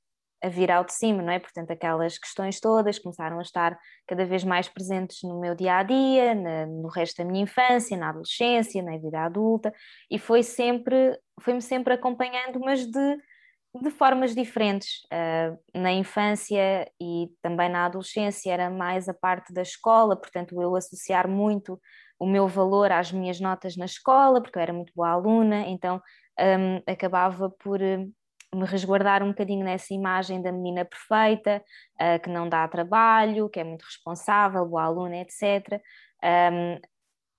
a 0.44 0.50
vir 0.50 0.70
ao 0.70 0.84
de 0.84 0.94
cima, 0.94 1.22
não 1.22 1.32
é? 1.32 1.40
Portanto, 1.40 1.72
aquelas 1.72 2.18
questões 2.18 2.60
todas 2.60 3.00
começaram 3.00 3.40
a 3.40 3.42
estar 3.42 3.80
cada 4.08 4.26
vez 4.26 4.44
mais 4.44 4.68
presentes 4.68 5.24
no 5.24 5.40
meu 5.40 5.56
dia 5.56 5.78
a 5.78 5.84
dia, 5.84 6.36
no 6.36 6.90
resto 6.90 7.18
da 7.18 7.26
minha 7.26 7.44
infância, 7.44 7.96
na 7.96 8.10
adolescência, 8.10 8.84
na 8.84 8.98
vida 8.98 9.22
adulta, 9.22 9.74
e 10.12 10.20
foi 10.20 10.44
sempre, 10.44 11.18
foi-me 11.40 11.62
sempre 11.62 11.94
acompanhando, 11.94 12.60
mas 12.60 12.86
de 12.86 13.18
de 13.82 13.90
formas 13.90 14.36
diferentes. 14.36 15.04
Uh, 15.06 15.58
na 15.74 15.92
infância 15.92 16.90
e 17.02 17.30
também 17.42 17.70
na 17.70 17.86
adolescência 17.86 18.52
era 18.52 18.70
mais 18.70 19.10
a 19.10 19.14
parte 19.14 19.52
da 19.52 19.62
escola, 19.62 20.16
portanto, 20.16 20.62
eu 20.62 20.76
associar 20.76 21.28
muito 21.28 21.80
o 22.20 22.26
meu 22.26 22.48
valor 22.48 22.92
às 22.92 23.12
minhas 23.12 23.40
notas 23.40 23.76
na 23.76 23.86
escola, 23.86 24.42
porque 24.42 24.58
eu 24.58 24.62
era 24.62 24.74
muito 24.74 24.94
boa 24.96 25.10
aluna, 25.10 25.68
então 25.68 26.02
um, 26.40 26.92
acabava 26.92 27.50
por 27.50 27.82
uh, 27.82 28.14
me 28.56 28.66
resguardar 28.66 29.24
um 29.24 29.30
bocadinho 29.30 29.66
nessa 29.66 29.94
imagem 29.94 30.42
da 30.42 30.52
menina 30.52 30.86
perfeita, 30.86 31.64
uh, 32.00 32.22
que 32.22 32.30
não 32.30 32.48
dá 32.48 32.68
trabalho, 32.68 33.50
que 33.50 33.60
é 33.60 33.64
muito 33.64 33.84
responsável, 33.84 34.66
boa 34.66 34.84
aluna, 34.84 35.18
etc. 35.18 35.82
Um, 36.24 36.80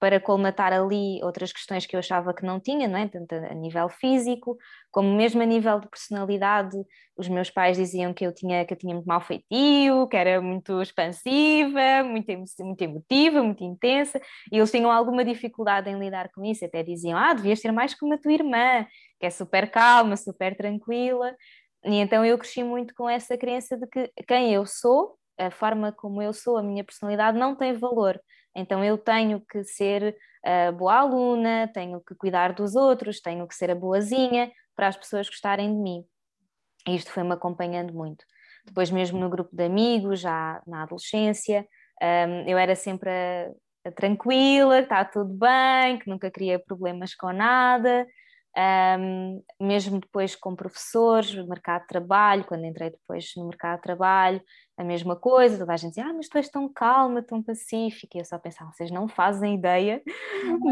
para 0.04 0.20
colmatar 0.20 0.70
ali 0.70 1.18
outras 1.22 1.50
questões 1.50 1.86
que 1.86 1.96
eu 1.96 1.98
achava 1.98 2.34
que 2.34 2.44
não 2.44 2.60
tinha, 2.60 2.86
não 2.86 2.98
é? 2.98 3.08
Tanto 3.08 3.34
a 3.34 3.54
nível 3.54 3.88
físico, 3.88 4.58
como 4.90 5.10
mesmo 5.16 5.40
a 5.40 5.46
nível 5.46 5.80
de 5.80 5.88
personalidade. 5.88 6.76
Os 7.16 7.26
meus 7.26 7.48
pais 7.48 7.78
diziam 7.78 8.12
que 8.12 8.26
eu 8.26 8.30
tinha, 8.30 8.66
que 8.66 8.74
eu 8.74 8.76
tinha 8.76 8.94
muito 8.94 9.06
mau 9.06 9.22
feitio, 9.22 10.06
que 10.06 10.14
era 10.14 10.42
muito 10.42 10.82
expansiva, 10.82 12.04
muito, 12.04 12.30
muito 12.60 12.82
emotiva, 12.82 13.42
muito 13.42 13.64
intensa, 13.64 14.20
e 14.52 14.58
eles 14.58 14.70
tinham 14.70 14.92
alguma 14.92 15.24
dificuldade 15.24 15.88
em 15.88 15.98
lidar 15.98 16.28
com 16.34 16.44
isso, 16.44 16.66
até 16.66 16.82
diziam, 16.82 17.16
ah, 17.18 17.32
devias 17.32 17.60
ser 17.60 17.72
mais 17.72 17.94
como 17.94 18.12
a 18.12 18.18
tua 18.18 18.34
irmã, 18.34 18.86
que 19.18 19.24
é 19.24 19.30
super 19.30 19.70
calma, 19.70 20.18
super 20.18 20.54
tranquila, 20.54 21.34
e 21.82 21.94
então 21.94 22.22
eu 22.22 22.36
cresci 22.36 22.62
muito 22.62 22.94
com 22.94 23.08
essa 23.08 23.38
crença 23.38 23.74
de 23.74 23.86
que 23.86 24.12
quem 24.28 24.52
eu 24.52 24.66
sou, 24.66 25.16
a 25.38 25.50
forma 25.50 25.92
como 25.92 26.20
eu 26.20 26.34
sou, 26.34 26.58
a 26.58 26.62
minha 26.62 26.84
personalidade 26.84 27.38
não 27.38 27.56
tem 27.56 27.72
valor, 27.72 28.20
então 28.54 28.84
eu 28.84 28.96
tenho 28.96 29.40
que 29.40 29.64
ser 29.64 30.16
a 30.44 30.70
boa 30.72 30.96
aluna, 30.96 31.70
tenho 31.72 32.00
que 32.00 32.14
cuidar 32.14 32.52
dos 32.52 32.76
outros, 32.76 33.20
tenho 33.20 33.46
que 33.48 33.54
ser 33.54 33.70
a 33.70 33.74
boazinha 33.74 34.52
para 34.76 34.88
as 34.88 34.96
pessoas 34.96 35.28
gostarem 35.28 35.74
de 35.74 35.80
mim. 35.80 36.04
E 36.86 36.96
isto 36.96 37.10
foi-me 37.10 37.32
acompanhando 37.32 37.94
muito. 37.94 38.24
Depois, 38.64 38.90
mesmo 38.90 39.18
no 39.18 39.30
grupo 39.30 39.54
de 39.54 39.64
amigos, 39.64 40.20
já 40.20 40.62
na 40.66 40.82
adolescência, 40.82 41.66
um, 42.02 42.48
eu 42.48 42.58
era 42.58 42.74
sempre 42.74 43.10
a, 43.10 43.50
a 43.88 43.92
tranquila, 43.92 44.78
que 44.78 44.84
está 44.84 45.04
tudo 45.04 45.32
bem, 45.32 45.98
que 45.98 46.08
nunca 46.08 46.30
queria 46.30 46.58
problemas 46.58 47.14
com 47.14 47.32
nada. 47.32 48.06
Um, 48.56 49.42
mesmo 49.60 49.98
depois 49.98 50.36
com 50.36 50.54
professores, 50.54 51.34
no 51.34 51.48
mercado 51.48 51.82
de 51.82 51.88
trabalho, 51.88 52.44
quando 52.44 52.64
entrei 52.64 52.90
depois 52.90 53.32
no 53.36 53.48
mercado 53.48 53.76
de 53.76 53.82
trabalho, 53.82 54.40
a 54.76 54.84
mesma 54.84 55.16
coisa, 55.16 55.58
toda 55.58 55.72
a 55.72 55.76
gente 55.76 55.90
dizia, 55.90 56.06
ah, 56.06 56.12
mas 56.12 56.28
tu 56.28 56.36
és 56.38 56.48
tão 56.48 56.72
calma, 56.72 57.20
tão 57.20 57.42
pacífica, 57.42 58.16
e 58.16 58.20
eu 58.20 58.24
só 58.24 58.38
pensava, 58.38 58.70
vocês 58.70 58.92
não 58.92 59.08
fazem 59.08 59.56
ideia 59.56 60.00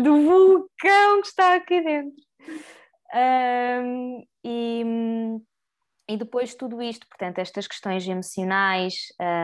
do 0.02 0.22
vulcão 0.22 1.20
que 1.22 1.26
está 1.26 1.56
aqui 1.56 1.80
dentro. 1.80 2.22
Um, 3.14 4.24
e, 4.44 4.84
e 6.08 6.16
depois 6.16 6.54
tudo 6.54 6.80
isto, 6.80 7.06
portanto, 7.08 7.38
estas 7.40 7.66
questões 7.66 8.06
emocionais, 8.06 8.94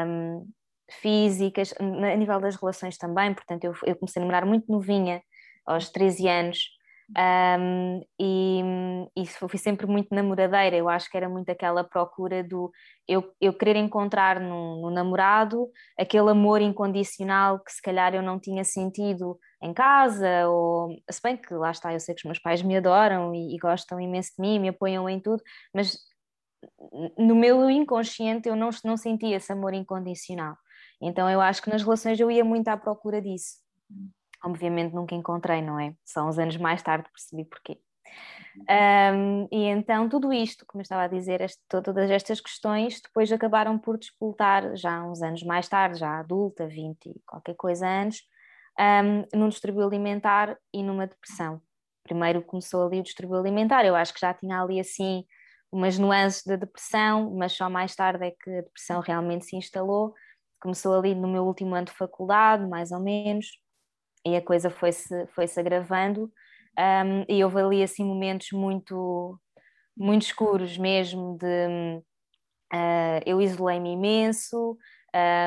um, 0.07 0.49
físicas, 0.89 1.75
a 1.79 2.17
nível 2.17 2.41
das 2.41 2.55
relações 2.55 2.97
também, 2.97 3.35
portanto, 3.35 3.65
eu, 3.65 3.75
eu 3.85 3.97
comecei 3.97 4.21
a 4.21 4.25
namorar 4.25 4.47
muito 4.47 4.71
novinha, 4.71 5.21
aos 5.67 5.91
13 5.91 6.27
anos, 6.27 6.78
Um, 7.17 8.03
e, 8.21 8.61
e 9.17 9.27
fui 9.27 9.59
sempre 9.59 9.87
muito 9.87 10.15
namoradeira, 10.15 10.77
eu 10.77 10.91
acho 10.91 11.11
que 11.11 11.17
era 11.17 11.27
muito 11.27 11.49
aquela 11.49 11.83
procura 11.83 12.45
do 12.45 12.71
eu, 13.09 13.33
eu 13.41 13.55
querer 13.55 13.77
encontrar 13.77 14.39
no, 14.39 14.83
no, 14.83 14.91
namorado 14.91 15.71
aquele 15.99 16.31
amor 16.31 16.61
incondicional 16.61 17.61
que 17.61 17.73
se 17.73 17.81
calhar 17.81 18.15
eu 18.15 18.21
não 18.21 18.39
tinha 18.39 18.63
sentido 18.63 19.39
em 19.63 19.73
casa, 19.73 20.47
ou 20.49 20.91
se 21.11 21.21
bem 21.23 21.37
que 21.39 21.55
lá 21.55 21.71
está, 21.71 21.95
eu 21.95 22.01
sei 22.01 22.15
que 22.15 22.21
os 22.21 22.25
meus 22.25 22.39
pais 22.39 22.61
me 22.63 22.77
adoram 22.77 23.35
e, 23.35 23.55
e 23.55 23.59
gostam 23.59 23.99
imenso 23.99 24.33
de 24.37 24.43
mim, 24.43 24.59
me 24.59 24.69
apoiam 24.69 25.09
em 25.09 25.19
tudo, 25.19 25.43
mas 25.75 25.97
no 27.17 27.35
meu 27.35 27.71
inconsciente 27.71 28.49
eu 28.51 28.57
não, 28.57 28.69
não 28.85 28.99
sentia 28.99 29.37
esse 29.37 29.51
amor 29.51 29.73
incondicional. 29.73 30.57
Então 31.01 31.31
eu 31.31 31.41
acho 31.41 31.63
que 31.63 31.71
nas 31.71 31.83
relações 31.83 32.21
eu 32.21 32.31
ia 32.31 32.45
muito 32.45 32.69
à 32.69 32.77
procura 32.77 33.23
disso. 33.23 33.57
Obviamente 34.45 34.95
nunca 34.95 35.15
encontrei, 35.15 35.63
não 35.63 35.79
é? 35.79 35.95
Só 36.05 36.27
uns 36.27 36.39
anos 36.39 36.57
mais 36.57 36.83
tarde 36.83 37.09
percebi 37.11 37.45
porquê. 37.45 37.81
Um, 38.69 39.49
e 39.53 39.65
então 39.65 40.09
tudo 40.09 40.33
isto, 40.33 40.65
como 40.67 40.81
eu 40.81 40.83
estava 40.83 41.05
a 41.05 41.09
dizer, 41.09 41.41
este, 41.41 41.63
todas 41.69 42.11
estas 42.11 42.41
questões 42.41 43.01
depois 43.01 43.31
acabaram 43.31 43.79
por 43.79 43.99
despoltar 43.99 44.77
já 44.77 45.03
uns 45.05 45.23
anos 45.23 45.43
mais 45.43 45.69
tarde, 45.69 45.99
já 45.99 46.19
adulta, 46.19 46.67
20 46.67 47.07
e 47.07 47.21
qualquer 47.27 47.55
coisa 47.55 47.87
anos, 47.87 48.23
um, 48.79 49.39
num 49.39 49.49
distúrbio 49.49 49.87
alimentar 49.87 50.57
e 50.73 50.83
numa 50.83 51.07
depressão. 51.07 51.61
Primeiro 52.03 52.43
começou 52.43 52.87
ali 52.87 53.01
o 53.01 53.03
distúrbio 53.03 53.37
alimentar, 53.37 53.85
eu 53.85 53.95
acho 53.95 54.13
que 54.13 54.21
já 54.21 54.35
tinha 54.35 54.61
ali 54.61 54.81
assim 54.81 55.25
umas 55.71 55.99
nuances 55.99 56.45
da 56.45 56.57
depressão, 56.57 57.35
mas 57.35 57.53
só 57.53 57.69
mais 57.69 57.95
tarde 57.95 58.27
é 58.27 58.31
que 58.31 58.51
a 58.51 58.63
depressão 58.63 59.01
realmente 59.01 59.45
se 59.45 59.57
instalou. 59.57 60.15
Começou 60.61 60.95
ali 60.95 61.15
no 61.15 61.29
meu 61.29 61.45
último 61.45 61.75
ano 61.75 61.87
de 61.87 61.93
faculdade, 61.93 62.67
mais 62.67 62.91
ou 62.91 63.01
menos, 63.01 63.47
e 64.27 64.37
a 64.37 64.43
coisa 64.43 64.71
foi-se 64.71 65.27
foi 65.29 65.47
-se 65.47 65.59
agravando. 65.61 66.31
Um, 66.79 67.25
e 67.29 67.43
houve 67.43 67.61
ali 67.61 67.83
assim 67.83 68.05
momentos 68.05 68.49
muito, 68.53 69.39
muito 69.97 70.23
escuros 70.23 70.79
mesmo 70.79 71.37
de 71.37 72.01
uh, 72.73 73.21
eu 73.27 73.41
isolei-me 73.41 73.93
imenso, 73.93 74.77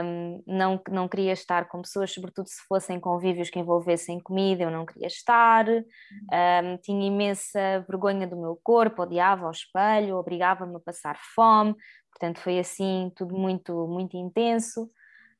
um, 0.04 0.44
não, 0.48 0.82
não 0.90 1.08
queria 1.08 1.34
estar 1.34 1.68
com 1.68 1.82
pessoas, 1.82 2.12
sobretudo 2.12 2.48
se 2.48 2.62
fossem 2.68 3.00
convívios 3.00 3.50
que 3.50 3.60
envolvessem 3.60 4.20
comida, 4.20 4.64
eu 4.64 4.72
não 4.72 4.86
queria 4.86 5.08
estar, 5.08 5.66
um, 5.70 6.78
tinha 6.82 7.08
imensa 7.08 7.86
vergonha 7.88 8.28
do 8.28 8.36
meu 8.36 8.60
corpo, 8.64 9.04
odiava 9.04 9.46
ao 9.46 9.52
espelho, 9.52 10.18
obrigava-me 10.18 10.76
a 10.76 10.80
passar 10.80 11.18
fome, 11.36 11.76
portanto 12.12 12.40
foi 12.40 12.60
assim 12.60 13.12
tudo 13.16 13.36
muito, 13.36 13.88
muito 13.88 14.18
intenso. 14.18 14.90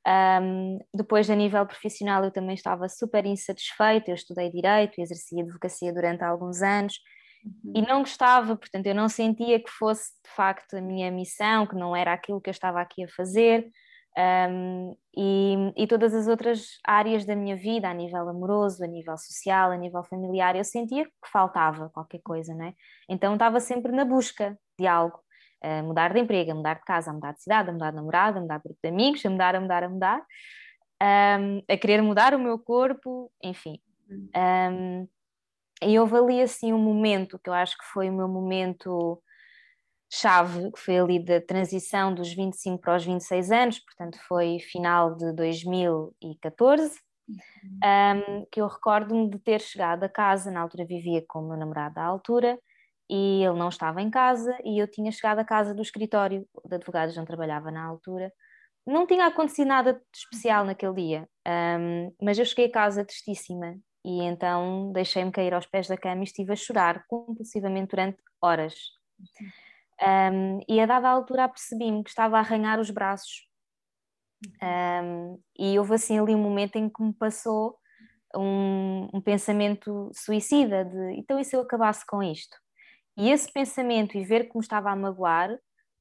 Um, 0.08 0.80
depois, 0.94 1.30
a 1.30 1.36
nível 1.36 1.66
profissional, 1.66 2.24
eu 2.24 2.32
também 2.32 2.56
estava 2.56 2.90
super 2.90 3.26
insatisfeita. 3.26 4.10
Eu 4.10 4.16
estudei 4.16 4.50
Direito 4.50 5.00
e 5.00 5.04
exerci 5.04 5.40
advocacia 5.40 5.94
durante 5.94 6.24
alguns 6.24 6.62
anos 6.62 7.00
uhum. 7.46 7.74
e 7.76 7.82
não 7.82 8.00
gostava, 8.00 8.56
portanto, 8.56 8.88
eu 8.88 8.96
não 8.96 9.08
sentia 9.08 9.60
que 9.60 9.70
fosse 9.70 10.12
de 10.24 10.32
facto 10.36 10.76
a 10.76 10.82
minha 10.82 11.12
missão, 11.12 11.68
que 11.68 11.76
não 11.76 11.96
era 11.96 12.14
aquilo 12.14 12.42
que 12.42 12.50
eu 12.50 12.54
estava 12.54 12.82
aqui 12.82 13.04
a 13.04 13.10
fazer. 13.10 13.70
Um, 14.18 14.94
e, 15.16 15.56
e, 15.78 15.88
todas 15.88 16.14
as 16.14 16.28
outras 16.28 16.80
áreas 16.86 17.24
da 17.24 17.34
minha 17.34 17.56
vida, 17.56 17.90
a 17.90 17.94
nível 17.94 18.28
amoroso, 18.28 18.84
a 18.84 18.88
nível 18.88 19.18
social, 19.18 19.72
a 19.72 19.78
nível 19.78 20.04
familiar, 20.04 20.56
eu 20.56 20.66
sentia 20.66 21.06
que 21.06 21.30
faltava 21.32 21.90
qualquer 21.90 22.20
coisa, 22.22 22.54
né? 22.54 22.74
Então 23.08 23.34
estava 23.34 23.62
sempre 23.62 23.92
na 23.94 24.04
busca 24.04 24.60
de 24.78 24.86
algo, 24.86 25.18
a 25.62 25.84
mudar 25.84 26.14
de 26.14 26.20
emprego, 26.20 26.52
a 26.52 26.56
mudar 26.56 26.76
de 26.76 26.84
casa, 26.84 27.12
a 27.12 27.14
mudar 27.14 27.34
de 27.34 27.42
cidade, 27.42 27.70
a 27.70 27.74
mudar 27.74 27.92
de 27.92 27.96
namorada, 27.96 28.40
a 28.40 28.42
mudar 28.42 28.58
de 28.58 28.64
grupo 28.64 28.80
de 28.84 28.90
amigos, 28.90 29.26
a 29.26 29.30
mudar, 29.30 29.56
a 29.56 29.60
mudar, 29.60 29.84
a 29.84 29.90
mudar, 29.90 30.26
um, 31.40 31.62
a 31.70 31.78
querer 31.78 32.02
mudar 32.02 32.34
o 32.34 32.40
meu 32.40 32.58
corpo, 32.60 33.32
enfim. 33.44 33.80
Um, 34.36 35.08
e 35.82 35.98
houve 36.00 36.16
ali 36.16 36.42
assim 36.42 36.74
um 36.74 36.78
momento 36.78 37.40
que 37.40 37.50
eu 37.50 37.54
acho 37.54 37.78
que 37.78 37.86
foi 37.86 38.10
o 38.10 38.14
meu 38.14 38.28
momento 38.28 39.22
chave, 40.12 40.72
que 40.72 40.80
foi 40.80 41.00
ali 41.00 41.24
da 41.24 41.40
transição 41.40 42.14
dos 42.14 42.34
25 42.34 42.82
para 42.82 42.98
os 42.98 43.06
26 43.06 43.52
anos, 43.52 43.80
portanto 43.80 44.20
foi 44.28 44.60
final 44.60 45.16
de 45.16 45.32
2014, 45.34 47.00
um, 47.30 48.46
que 48.52 48.60
eu 48.62 48.68
recordo-me 48.68 49.30
de 49.30 49.40
ter 49.40 49.62
chegado 49.62 50.04
a 50.04 50.10
casa, 50.10 50.52
na 50.52 50.62
altura 50.62 50.86
vivia 50.86 51.24
com 51.28 51.40
o 51.40 51.48
meu 51.48 51.58
namorado 51.58 52.00
à 52.00 52.04
altura, 52.04 52.60
e 53.12 53.44
ele 53.44 53.60
não 53.60 53.68
estava 53.68 54.02
em 54.02 54.10
casa, 54.10 54.58
e 54.64 54.82
eu 54.82 54.88
tinha 54.90 55.12
chegado 55.12 55.40
à 55.40 55.44
casa 55.44 55.76
do 55.76 55.82
escritório 55.82 56.48
de 56.66 56.76
advogados 56.76 57.18
onde 57.18 57.28
trabalhava 57.28 57.70
na 57.70 57.84
altura. 57.84 58.32
Não 58.88 59.06
tinha 59.06 59.28
acontecido 59.28 59.68
nada 59.68 59.94
de 59.94 60.18
especial 60.18 60.64
naquele 60.64 60.94
dia, 60.94 61.30
um, 61.78 62.16
mas 62.22 62.40
eu 62.40 62.46
cheguei 62.46 62.68
a 62.68 62.72
casa 62.72 63.04
tristíssima 63.04 63.78
e 64.04 64.24
então 64.24 64.92
deixei-me 64.94 65.32
cair 65.32 65.54
aos 65.54 65.66
pés 65.66 65.88
da 65.88 65.98
cama 65.98 66.22
e 66.22 66.24
estive 66.24 66.54
a 66.54 66.56
chorar 66.56 67.06
compulsivamente 67.08 67.90
durante 67.90 68.18
horas. 68.42 68.76
Um, 70.02 70.60
e 70.68 70.80
a 70.80 70.86
dada 70.86 71.10
altura 71.10 71.44
apercebi-me 71.44 72.04
que 72.04 72.10
estava 72.10 72.38
a 72.38 72.40
arranhar 72.40 72.80
os 72.80 72.90
braços. 72.90 73.46
Um, 74.64 75.38
e 75.60 75.78
houve 75.78 75.94
assim 75.96 76.18
ali 76.18 76.34
um 76.34 76.42
momento 76.42 76.78
em 76.78 76.90
que 76.90 77.04
me 77.04 77.14
passou 77.14 77.78
um, 78.36 79.10
um, 79.14 79.22
pensamento 79.22 80.10
suicida 80.14 80.86
de 80.86 81.20
então 81.20 81.38
e 81.38 81.44
se 81.44 81.56
eu 81.56 81.62
acabasse 81.62 82.06
com 82.08 82.24
isto? 82.24 82.61
E 83.18 83.30
esse 83.30 83.52
pensamento 83.52 84.18
e 84.18 84.24
ver 84.24 84.48
como 84.48 84.62
estava 84.62 84.92
a 84.92 84.96
magoar 84.96 85.58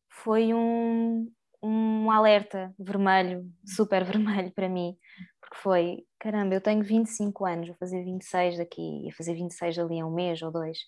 foi 0.08 0.54
um, 0.54 1.30
um 1.62 2.10
alerta 2.10 2.74
vermelho, 2.78 3.44
super 3.64 4.04
vermelho 4.04 4.52
para 4.52 4.68
mim, 4.68 4.96
porque 5.40 5.56
foi, 5.56 6.04
caramba, 6.18 6.54
eu 6.54 6.60
tenho 6.60 6.82
25 6.82 7.44
anos, 7.44 7.68
vou 7.68 7.76
fazer 7.76 8.04
26 8.04 8.58
daqui, 8.58 9.06
ia 9.06 9.12
fazer 9.12 9.34
26 9.34 9.78
ali 9.78 10.00
a 10.00 10.06
um 10.06 10.14
mês 10.14 10.40
ou 10.42 10.50
dois, 10.50 10.78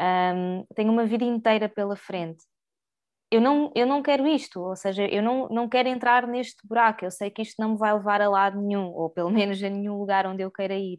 um, 0.00 0.64
tenho 0.74 0.92
uma 0.92 1.06
vida 1.06 1.24
inteira 1.24 1.68
pela 1.68 1.96
frente. 1.96 2.44
Eu 3.30 3.40
não, 3.40 3.72
eu 3.74 3.86
não 3.86 4.02
quero 4.02 4.26
isto, 4.26 4.60
ou 4.60 4.76
seja, 4.76 5.06
eu 5.06 5.22
não, 5.22 5.48
não 5.48 5.68
quero 5.68 5.88
entrar 5.88 6.26
neste 6.26 6.66
buraco. 6.66 7.04
Eu 7.04 7.10
sei 7.10 7.30
que 7.30 7.40
isto 7.42 7.60
não 7.60 7.70
me 7.72 7.78
vai 7.78 7.92
levar 7.94 8.20
a 8.20 8.28
lado 8.28 8.60
nenhum, 8.60 8.88
ou 8.88 9.08
pelo 9.08 9.30
menos 9.30 9.62
a 9.62 9.70
nenhum 9.70 9.98
lugar 9.98 10.26
onde 10.26 10.42
eu 10.42 10.50
queira 10.50 10.74
ir. 10.74 10.98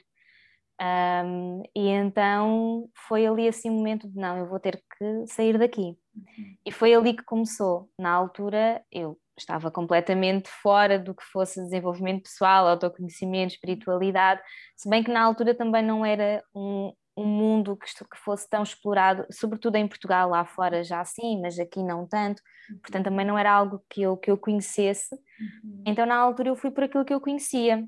Um, 0.82 1.62
e 1.75 1.88
então 1.88 2.89
foi 3.08 3.25
ali 3.25 3.48
assim 3.48 3.70
um 3.70 3.75
momento 3.75 4.10
de 4.10 4.18
não, 4.18 4.38
eu 4.38 4.48
vou 4.48 4.60
ter 4.60 4.82
que 4.98 5.27
sair 5.27 5.58
daqui. 5.58 5.82
Uhum. 6.15 6.56
E 6.65 6.72
foi 6.72 6.94
ali 6.94 7.15
que 7.15 7.24
começou. 7.24 7.89
Na 7.98 8.12
altura 8.12 8.84
eu 8.92 9.18
estava 9.38 9.72
completamente 9.72 10.50
fora 10.50 11.00
do 11.00 11.13
que 11.13 11.24
fosse 11.24 11.62
desenvolvimento 11.62 12.24
pessoal, 12.24 12.68
autoconhecimento, 12.68 13.53
espiritualidade, 13.53 14.42
se 14.75 14.89
bem 14.89 15.03
que 15.03 15.12
na 15.12 15.22
altura 15.22 15.56
também 15.56 15.84
não 15.84 16.06
era 16.06 16.44
um, 16.56 16.94
um 17.18 17.25
mundo 17.25 17.75
que, 17.77 17.88
que 17.88 18.18
fosse 18.18 18.48
tão 18.50 18.63
explorado, 18.63 19.25
sobretudo 19.32 19.75
em 19.75 19.88
Portugal, 19.88 20.30
lá 20.30 20.46
fora 20.46 20.84
já 20.84 21.03
sim, 21.03 21.42
mas 21.42 21.58
aqui 21.58 21.82
não 21.82 22.08
tanto, 22.08 22.42
portanto 22.82 23.06
também 23.06 23.25
não 23.25 23.38
era 23.38 23.51
algo 23.51 23.84
que 23.89 24.01
eu, 24.01 24.18
que 24.18 24.30
eu 24.30 24.38
conhecesse. 24.38 25.15
Uhum. 25.15 25.84
Então 25.86 26.06
na 26.06 26.15
altura 26.15 26.50
eu 26.50 26.56
fui 26.56 26.72
por 26.72 26.84
aquilo 26.84 27.06
que 27.06 27.13
eu 27.13 27.22
conhecia, 27.22 27.84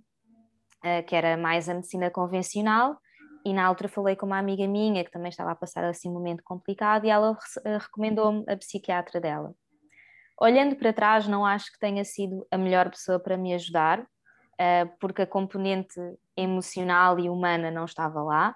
que 1.08 1.16
era 1.16 1.38
mais 1.38 1.68
a 1.70 1.74
medicina 1.74 2.10
convencional, 2.10 2.98
e 3.46 3.54
na 3.54 3.64
altura 3.64 3.88
falei 3.88 4.16
com 4.16 4.26
uma 4.26 4.40
amiga 4.40 4.68
minha 4.68 5.04
que 5.04 5.12
também 5.12 5.30
estava 5.30 5.52
a 5.52 5.56
passar 5.56 5.84
assim 5.84 6.10
um 6.10 6.14
momento 6.14 6.44
complicado 6.44 7.06
e 7.06 7.10
ela 7.10 7.32
uh, 7.32 7.78
recomendou-me 7.80 8.44
a 8.48 8.58
psiquiatra 8.58 9.22
dela. 9.22 9.54
Olhando 10.42 10.76
para 10.76 10.92
trás, 10.92 11.28
não 11.28 11.46
acho 11.46 11.72
que 11.72 11.80
tenha 11.80 12.04
sido 12.04 12.46
a 12.50 12.58
melhor 12.58 12.90
pessoa 12.90 13.20
para 13.20 13.38
me 13.38 13.54
ajudar, 13.54 14.02
uh, 14.02 14.98
porque 15.00 15.22
a 15.22 15.28
componente 15.28 16.00
emocional 16.36 17.20
e 17.20 17.30
humana 17.30 17.70
não 17.70 17.86
estava 17.86 18.22
lá, 18.24 18.56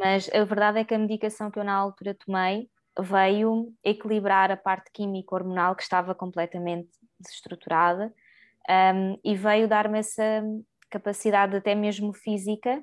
mas 0.00 0.28
a 0.32 0.44
verdade 0.44 0.78
é 0.78 0.84
que 0.84 0.94
a 0.94 0.98
medicação 0.98 1.50
que 1.50 1.58
eu 1.58 1.64
na 1.64 1.74
altura 1.74 2.14
tomei 2.14 2.68
veio 2.98 3.72
equilibrar 3.84 4.50
a 4.50 4.56
parte 4.56 4.90
química 4.92 5.34
hormonal 5.34 5.76
que 5.76 5.82
estava 5.82 6.14
completamente 6.14 6.88
desestruturada 7.20 8.12
um, 8.68 9.18
e 9.22 9.36
veio 9.36 9.68
dar-me 9.68 9.98
essa 9.98 10.42
capacidade 10.98 11.56
até 11.56 11.74
mesmo 11.74 12.12
física 12.12 12.82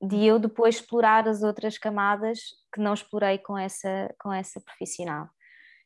de 0.00 0.24
eu 0.24 0.38
depois 0.38 0.76
explorar 0.76 1.28
as 1.28 1.42
outras 1.42 1.78
camadas 1.78 2.40
que 2.74 2.80
não 2.80 2.92
explorei 2.92 3.38
com 3.38 3.56
essa, 3.56 4.12
com 4.20 4.32
essa 4.32 4.60
profissional. 4.60 5.28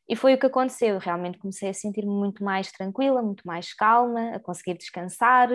E 0.09 0.17
foi 0.17 0.35
o 0.35 0.39
que 0.39 0.47
aconteceu, 0.47 0.99
realmente 0.99 1.39
comecei 1.39 1.69
a 1.69 1.75
sentir-me 1.75 2.13
muito 2.13 2.43
mais 2.43 2.73
tranquila, 2.73 3.21
muito 3.23 3.47
mais 3.47 3.75
calma, 3.75 4.35
a 4.35 4.41
conseguir 4.41 4.79
descansar, 4.79 5.51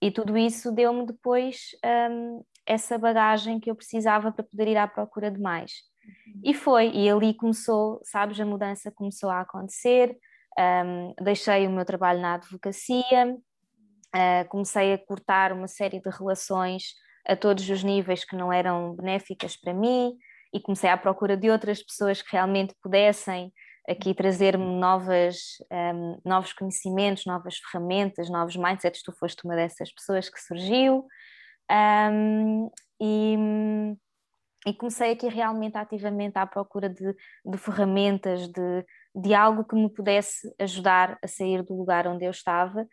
e 0.00 0.10
tudo 0.10 0.36
isso 0.36 0.72
deu-me 0.72 1.06
depois 1.06 1.68
um, 2.10 2.42
essa 2.66 2.98
bagagem 2.98 3.60
que 3.60 3.70
eu 3.70 3.76
precisava 3.76 4.32
para 4.32 4.44
poder 4.44 4.68
ir 4.68 4.76
à 4.76 4.88
procura 4.88 5.30
de 5.30 5.40
mais. 5.40 5.72
Uhum. 6.04 6.40
E 6.44 6.54
foi, 6.54 6.90
e 6.90 7.08
ali 7.08 7.34
começou, 7.34 8.00
sabes, 8.02 8.40
a 8.40 8.44
mudança 8.44 8.90
começou 8.90 9.30
a 9.30 9.40
acontecer. 9.40 10.16
Um, 10.58 11.14
deixei 11.22 11.66
o 11.66 11.70
meu 11.70 11.84
trabalho 11.84 12.20
na 12.20 12.34
advocacia, 12.34 13.36
uh, 14.14 14.48
comecei 14.48 14.94
a 14.94 14.98
cortar 14.98 15.52
uma 15.52 15.68
série 15.68 16.00
de 16.00 16.10
relações 16.10 16.94
a 17.26 17.34
todos 17.34 17.68
os 17.68 17.82
níveis 17.82 18.24
que 18.24 18.36
não 18.36 18.52
eram 18.52 18.94
benéficas 18.94 19.56
para 19.56 19.72
mim 19.72 20.14
e 20.52 20.60
comecei 20.60 20.88
à 20.88 20.96
procura 20.96 21.36
de 21.36 21.50
outras 21.50 21.82
pessoas 21.82 22.22
que 22.22 22.32
realmente 22.32 22.74
pudessem 22.82 23.52
aqui 23.88 24.14
trazer-me 24.14 24.64
novas, 24.64 25.36
um, 25.70 26.20
novos 26.24 26.52
conhecimentos, 26.52 27.26
novas 27.26 27.58
ferramentas, 27.58 28.30
novos 28.30 28.56
mindsets. 28.56 29.02
Tu 29.02 29.12
foste 29.12 29.44
uma 29.44 29.56
dessas 29.56 29.92
pessoas 29.92 30.28
que 30.28 30.40
surgiu. 30.40 31.06
Um, 31.70 32.70
e, 33.00 33.36
e 34.66 34.74
comecei 34.74 35.12
aqui 35.12 35.28
realmente 35.28 35.76
ativamente 35.76 36.38
à 36.38 36.46
procura 36.46 36.88
de, 36.88 37.14
de 37.44 37.58
ferramentas, 37.58 38.48
de, 38.48 38.84
de 39.14 39.34
algo 39.34 39.64
que 39.64 39.74
me 39.74 39.90
pudesse 39.90 40.54
ajudar 40.58 41.18
a 41.22 41.28
sair 41.28 41.62
do 41.62 41.76
lugar 41.76 42.06
onde 42.06 42.24
eu 42.24 42.30
estava. 42.30 42.86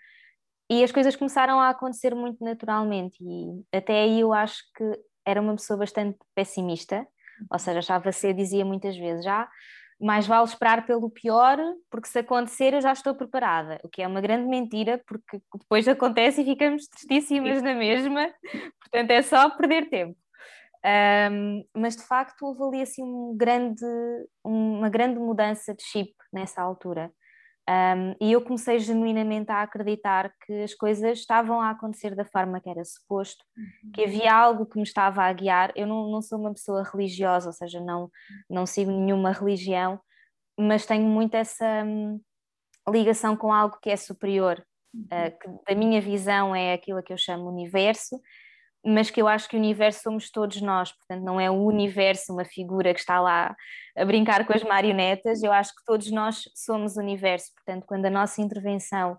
E 0.72 0.86
as 0.86 0.92
coisas 0.94 1.18
começaram 1.18 1.60
a 1.60 1.68
acontecer 1.68 2.16
muito 2.16 2.42
naturalmente, 2.42 3.22
e 3.22 3.62
até 3.75 4.04
aí 4.04 4.22
eu 4.22 4.32
acho 4.32 4.63
que 4.74 4.86
era 5.25 5.42
uma 5.42 5.54
pessoa 5.54 5.75
bastante 5.75 6.18
pessimista, 6.34 7.06
ou 7.51 7.60
seja, 7.60 7.80
achava 7.80 8.10
ser, 8.13 8.34
dizia 8.34 8.63
muitas 8.63 8.96
vezes, 8.96 9.25
já 9.25 9.50
mais 10.00 10.25
vale 10.25 10.46
esperar 10.46 10.86
pelo 10.86 11.10
pior, 11.10 11.58
porque 11.90 12.08
se 12.08 12.20
acontecer 12.20 12.74
eu 12.74 12.80
já 12.80 12.94
estou 12.94 13.13
preparada, 13.13 13.82
o 13.84 13.90
que 13.90 14.01
é 14.01 14.08
uma 14.08 14.22
grande 14.22 14.48
mentira, 14.48 14.98
porque 15.06 15.42
depois 15.60 15.90
acontece 15.90 16.42
e 16.42 16.46
ficamos 16.46 16.88
tristíssimas 16.88 17.62
na 17.62 17.75
mesma, 17.75 18.34
portanto 18.80 19.12
é 19.12 19.22
só 19.22 19.50
perder 19.50 19.90
tempo. 19.90 20.18
Um, 20.86 21.66
mas 21.75 21.98
de 21.98 22.04
facto 22.04 22.44
houve 22.44 22.63
ali 22.63 22.82
assim 22.82 23.04
um 23.04 23.36
grande, 23.36 23.86
uma 24.42 24.88
grande 24.88 25.20
mudança 25.20 25.75
de 25.75 25.84
chip 25.84 26.13
nessa 26.32 26.62
altura. 26.62 27.12
Um, 27.70 28.15
e 28.20 28.32
eu 28.32 28.41
comecei 28.41 28.80
genuinamente 28.80 29.51
a 29.51 29.62
acreditar 29.62 30.34
que 30.46 30.63
as 30.63 30.74
coisas 30.74 31.20
estavam 31.20 31.62
a 31.62 31.70
acontecer 31.70 32.15
da 32.15 32.25
forma 32.25 32.60
que 32.60 32.70
era 32.70 32.84
suposto, 32.84 33.46
uhum. 33.56 33.91
que 33.94 34.03
havia 34.03 34.34
algo 34.34 34.65
que 34.65 34.77
me 34.77 34.84
estava 34.84 35.24
a 35.24 35.32
guiar. 35.32 35.72
Eu 35.75 35.88
não, 35.88 36.10
não 36.10 36.22
sou 36.22 36.39
uma 36.39 36.53
pessoa 36.53 36.84
religiosa, 36.84 37.48
ou 37.48 37.53
seja, 37.53 37.80
não, 37.80 38.10
não 38.50 38.65
sigo 38.65 38.91
nenhuma 38.91 39.32
religião, 39.32 40.00
mas 40.60 40.86
tenho 40.86 41.06
muito 41.06 41.36
essa 41.36 41.84
hum, 41.86 42.20
ligação 42.89 43.38
com 43.38 43.53
algo 43.53 43.77
que 43.82 43.89
é 43.89 43.96
superior, 43.96 44.63
uhum. 44.94 45.03
uh, 45.03 45.39
que 45.39 45.72
da 45.72 45.77
minha 45.77 46.01
visão 46.01 46.56
é 46.56 46.74
aquilo 46.74 47.03
que 47.03 47.13
eu 47.13 47.18
chamo 47.18 47.50
universo, 47.50 48.20
mas 48.84 49.12
que 49.12 49.22
eu 49.22 49.28
acho 49.28 49.48
que 49.48 49.56
o 49.56 49.60
universo 49.60 50.02
somos 50.02 50.32
todos 50.32 50.62
nós, 50.62 50.92
portanto, 50.92 51.24
não 51.24 51.40
é 51.40 51.50
o 51.50 51.64
universo 51.66 52.34
uma 52.34 52.46
figura 52.46 52.94
que 52.94 53.00
está 53.00 53.20
lá 53.20 53.56
a 53.96 54.06
brincar 54.06 54.46
com 54.46 54.54
as 54.54 54.64
marionetas, 54.64 55.44
eu 55.44 55.52
acho 55.52 55.76
que 55.76 55.84
todos 55.86 56.10
nós 56.12 56.44
somos 56.56 56.98
o 56.98 57.00
universo, 57.00 57.52
portanto, 57.54 57.86
quando 57.86 58.06
a 58.06 58.10
nossa 58.10 58.42
intervenção 58.42 59.18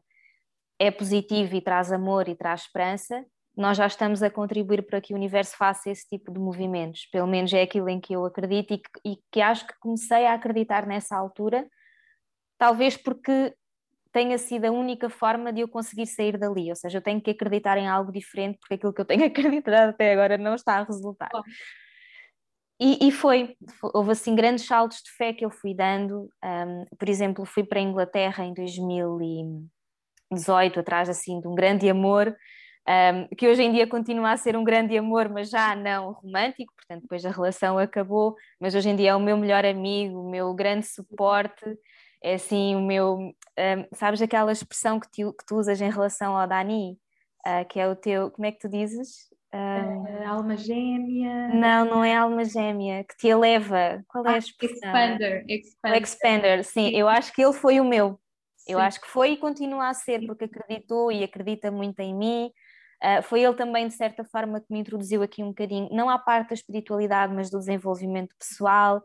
é 0.79 0.91
positiva 0.91 1.57
e 1.57 1.61
traz 1.61 1.93
amor 1.93 2.29
e 2.29 2.35
traz 2.35 2.63
esperança, 2.63 3.25
nós 3.57 3.77
já 3.77 3.87
estamos 3.87 4.23
a 4.23 4.31
contribuir 4.31 4.83
para 4.83 5.01
que 5.01 5.13
o 5.13 5.17
universo 5.17 5.57
faça 5.57 5.91
esse 5.91 6.09
tipo 6.09 6.33
de 6.33 6.39
movimentos, 6.41 7.07
pelo 7.13 7.27
menos 7.27 7.53
é 7.53 7.63
aquilo 7.63 7.89
em 7.89 8.01
que 8.01 8.15
eu 8.15 8.25
acredito 8.25 8.75
e 8.75 8.79
que, 8.79 8.91
e 9.05 9.17
que 9.31 9.41
acho 9.41 9.67
que 9.67 9.79
comecei 9.79 10.27
a 10.27 10.35
acreditar 10.35 10.87
nessa 10.87 11.17
altura, 11.17 11.69
talvez 12.59 12.97
porque 12.97 13.55
tenha 14.13 14.37
sido 14.37 14.67
a 14.67 14.71
única 14.71 15.09
forma 15.09 15.53
de 15.53 15.63
eu 15.63 15.69
conseguir 15.69 16.07
sair 16.07 16.39
dali, 16.39 16.69
ou 16.69 16.77
seja, 16.77 16.99
eu 16.99 17.03
tenho 17.03 17.21
que 17.21 17.31
acreditar 17.31 17.79
em 17.79 17.89
algo 17.89 18.13
diferente 18.13 18.59
porque 18.59 18.75
aquilo 18.75 18.93
que 18.93 19.01
eu 19.01 19.05
tenho 19.05 19.25
acreditado 19.27 19.91
até 19.91 20.13
agora 20.13 20.37
não 20.37 20.55
está 20.55 20.79
a 20.79 20.85
resultar. 20.85 21.31
E, 22.81 23.09
e, 23.09 23.13
foi, 23.13 23.57
houve 23.95 24.11
assim 24.11 24.35
grandes 24.35 24.67
saltos 24.67 25.03
de 25.03 25.13
fé 25.13 25.33
que 25.33 25.45
eu 25.45 25.51
fui 25.51 25.73
dando, 25.73 26.29
um, 26.45 26.85
por 26.99 27.09
exemplo, 27.09 27.45
fui 27.45 27.63
para 27.63 27.79
a 27.79 27.83
Inglaterra 27.83 28.45
em 28.45 28.53
2018, 28.53 30.81
atrás 30.81 31.09
assim 31.09 31.41
de 31.41 31.47
um 31.47 31.55
grande 31.55 31.89
amor, 31.89 32.37
um, 32.89 33.29
que 33.37 33.47
hoje 33.47 33.63
em 33.63 33.71
dia 33.71 33.87
continua 33.87 34.33
a 34.33 34.37
ser 34.37 34.57
um 34.57 34.65
grande 34.65 34.99
amor, 34.99 35.29
mas 35.29 35.49
já 35.49 35.77
não 35.77 36.11
romântico, 36.11 36.75
portanto 36.75 37.03
depois 37.03 37.25
a 37.25 37.31
relação 37.31 37.79
acabou, 37.79 38.35
mas 38.61 38.75
hoje 38.75 38.89
em 38.89 38.97
dia 38.97 39.11
é 39.11 39.15
o 39.15 39.21
meu 39.21 39.37
melhor 39.37 39.65
amigo, 39.65 40.19
o 40.19 40.29
meu 40.29 40.53
grande 40.53 40.85
suporte, 40.85 41.65
é 42.23 42.35
assim 42.35 42.77
o 42.77 42.81
meu, 42.81 43.17
um, 43.19 43.35
sabes 43.95 44.23
aquela 44.23 44.53
expressão 44.53 45.01
que, 45.01 45.11
tu, 45.11 45.33
que 45.33 45.45
tu 45.47 45.57
usas 45.57 45.81
em 45.81 45.91
relação 45.91 46.37
ao 46.37 46.47
Dani, 46.47 46.99
uh, 47.47 47.67
que 47.69 47.81
é 47.81 47.89
o 47.89 47.97
teu, 47.97 48.31
como 48.31 48.47
é 48.47 48.53
que 48.53 48.61
tu 48.61 48.69
dizes? 48.69 49.31
Uh, 49.55 50.27
alma 50.27 50.57
gêmea. 50.57 51.49
Não, 51.49 51.85
não 51.85 52.05
é 52.05 52.17
alma 52.17 52.45
gêmea, 52.45 53.05
que 53.05 53.17
te 53.17 53.29
eleva. 53.29 54.03
Qual 54.09 54.25
é 54.25 54.31
a 54.31 54.35
ah, 54.35 54.39
expressão? 54.39 54.77
Expander. 54.77 55.45
Expander. 55.49 56.03
expander, 56.03 56.65
sim, 56.65 56.89
eu 56.91 57.09
acho 57.09 57.33
que 57.33 57.43
ele 57.43 57.53
foi 57.53 57.81
o 57.81 57.85
meu. 57.85 58.19
Sim. 58.57 58.73
Eu 58.73 58.79
acho 58.79 59.01
que 59.01 59.09
foi 59.09 59.33
e 59.33 59.37
continua 59.37 59.89
a 59.89 59.95
ser, 59.95 60.25
porque 60.25 60.45
acreditou 60.45 61.11
e 61.11 61.25
acredita 61.25 61.71
muito 61.71 61.99
em 62.01 62.15
mim. 62.15 62.51
Uh, 63.03 63.21
foi 63.25 63.43
ele 63.43 63.55
também, 63.55 63.89
de 63.89 63.95
certa 63.95 64.25
forma, 64.25 64.61
que 64.61 64.73
me 64.73 64.79
introduziu 64.79 65.23
aqui 65.23 65.43
um 65.43 65.49
bocadinho, 65.49 65.89
não 65.91 66.09
à 66.09 66.17
parte 66.17 66.51
da 66.51 66.55
espiritualidade, 66.55 67.35
mas 67.35 67.51
do 67.51 67.59
desenvolvimento 67.59 68.35
pessoal. 68.39 69.03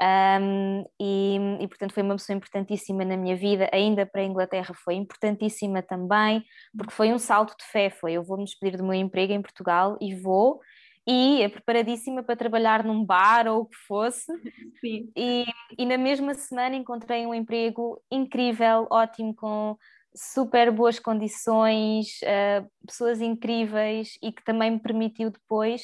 Um, 0.00 0.84
e, 1.00 1.38
e, 1.60 1.68
portanto 1.68 1.94
foi 1.94 2.02
uma 2.02 2.16
pessoa 2.16 2.36
importantíssima 2.36 3.04
na 3.04 3.16
minha 3.16 3.36
vida, 3.36 3.70
ainda 3.72 4.04
para 4.04 4.22
a 4.22 4.24
Inglaterra 4.24 4.74
foi 4.74 4.94
importantíssima 4.94 5.82
também, 5.82 6.44
porque 6.76 6.92
foi 6.92 7.12
um 7.12 7.18
salto 7.18 7.54
de 7.56 7.64
fé, 7.64 7.90
foi 7.90 8.14
eu 8.14 8.24
vou 8.24 8.36
me 8.36 8.44
despedir 8.44 8.76
do 8.76 8.82
meu 8.82 8.94
emprego 8.94 9.32
em 9.32 9.40
Portugal 9.40 9.96
e 10.00 10.14
vou, 10.14 10.60
e 11.06 11.42
é 11.42 11.48
preparadíssima 11.48 12.24
para 12.24 12.34
trabalhar 12.34 12.82
num 12.82 13.04
bar 13.04 13.46
ou 13.46 13.62
o 13.62 13.66
que 13.66 13.76
fosse, 13.86 14.26
Sim. 14.80 15.10
E, 15.16 15.44
e 15.78 15.86
na 15.86 15.96
mesma 15.96 16.34
semana 16.34 16.74
encontrei 16.74 17.24
um 17.24 17.34
emprego 17.34 18.02
incrível, 18.10 18.88
ótimo, 18.90 19.32
com 19.34 19.76
super 20.16 20.72
boas 20.72 20.98
condições, 20.98 22.18
uh, 22.22 22.68
pessoas 22.86 23.20
incríveis 23.20 24.18
e 24.22 24.32
que 24.32 24.42
também 24.44 24.72
me 24.72 24.80
permitiu 24.80 25.30
depois 25.30 25.82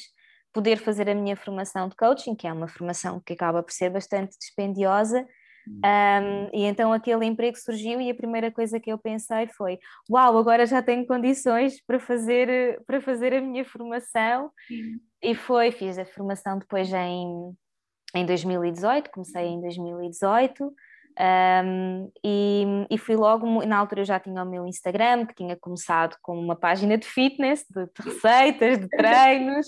poder 0.53 0.77
fazer 0.77 1.09
a 1.09 1.15
minha 1.15 1.35
formação 1.35 1.87
de 1.87 1.95
coaching, 1.95 2.35
que 2.35 2.47
é 2.47 2.53
uma 2.53 2.67
formação 2.67 3.21
que 3.25 3.33
acaba 3.33 3.63
por 3.63 3.71
ser 3.71 3.89
bastante 3.89 4.37
dispendiosa. 4.37 5.25
Um, 5.67 6.49
e 6.53 6.63
então 6.63 6.91
aquele 6.91 7.25
emprego 7.25 7.55
surgiu 7.55 8.01
e 8.01 8.09
a 8.09 8.15
primeira 8.15 8.51
coisa 8.51 8.79
que 8.79 8.91
eu 8.91 8.97
pensei 8.97 9.47
foi: 9.47 9.79
Uau, 10.09 10.37
agora 10.37 10.65
já 10.65 10.81
tenho 10.81 11.05
condições 11.05 11.81
para 11.85 11.99
fazer, 11.99 12.81
para 12.85 12.99
fazer 12.99 13.33
a 13.33 13.41
minha 13.41 13.63
formação. 13.63 14.51
E 15.21 15.35
foi, 15.35 15.71
fiz 15.71 15.99
a 15.99 16.05
formação 16.05 16.57
depois 16.57 16.91
em, 16.91 17.55
em 18.15 18.25
2018, 18.25 19.11
comecei 19.11 19.45
em 19.45 19.61
2018. 19.61 20.73
Um, 21.19 22.11
e, 22.23 22.65
e, 22.89 22.97
fui 22.97 23.15
logo, 23.15 23.65
na 23.65 23.77
altura 23.77 24.01
eu 24.01 24.05
já 24.05 24.19
tinha 24.19 24.43
o 24.43 24.49
meu 24.49 24.65
Instagram, 24.65 25.25
que 25.25 25.35
tinha 25.35 25.55
começado 25.57 26.15
com 26.21 26.39
uma 26.39 26.55
página 26.55 26.97
de 26.97 27.05
fitness, 27.05 27.65
de, 27.69 27.85
de 27.85 28.09
receitas, 28.09 28.79
de 28.79 28.87
treinos. 28.89 29.65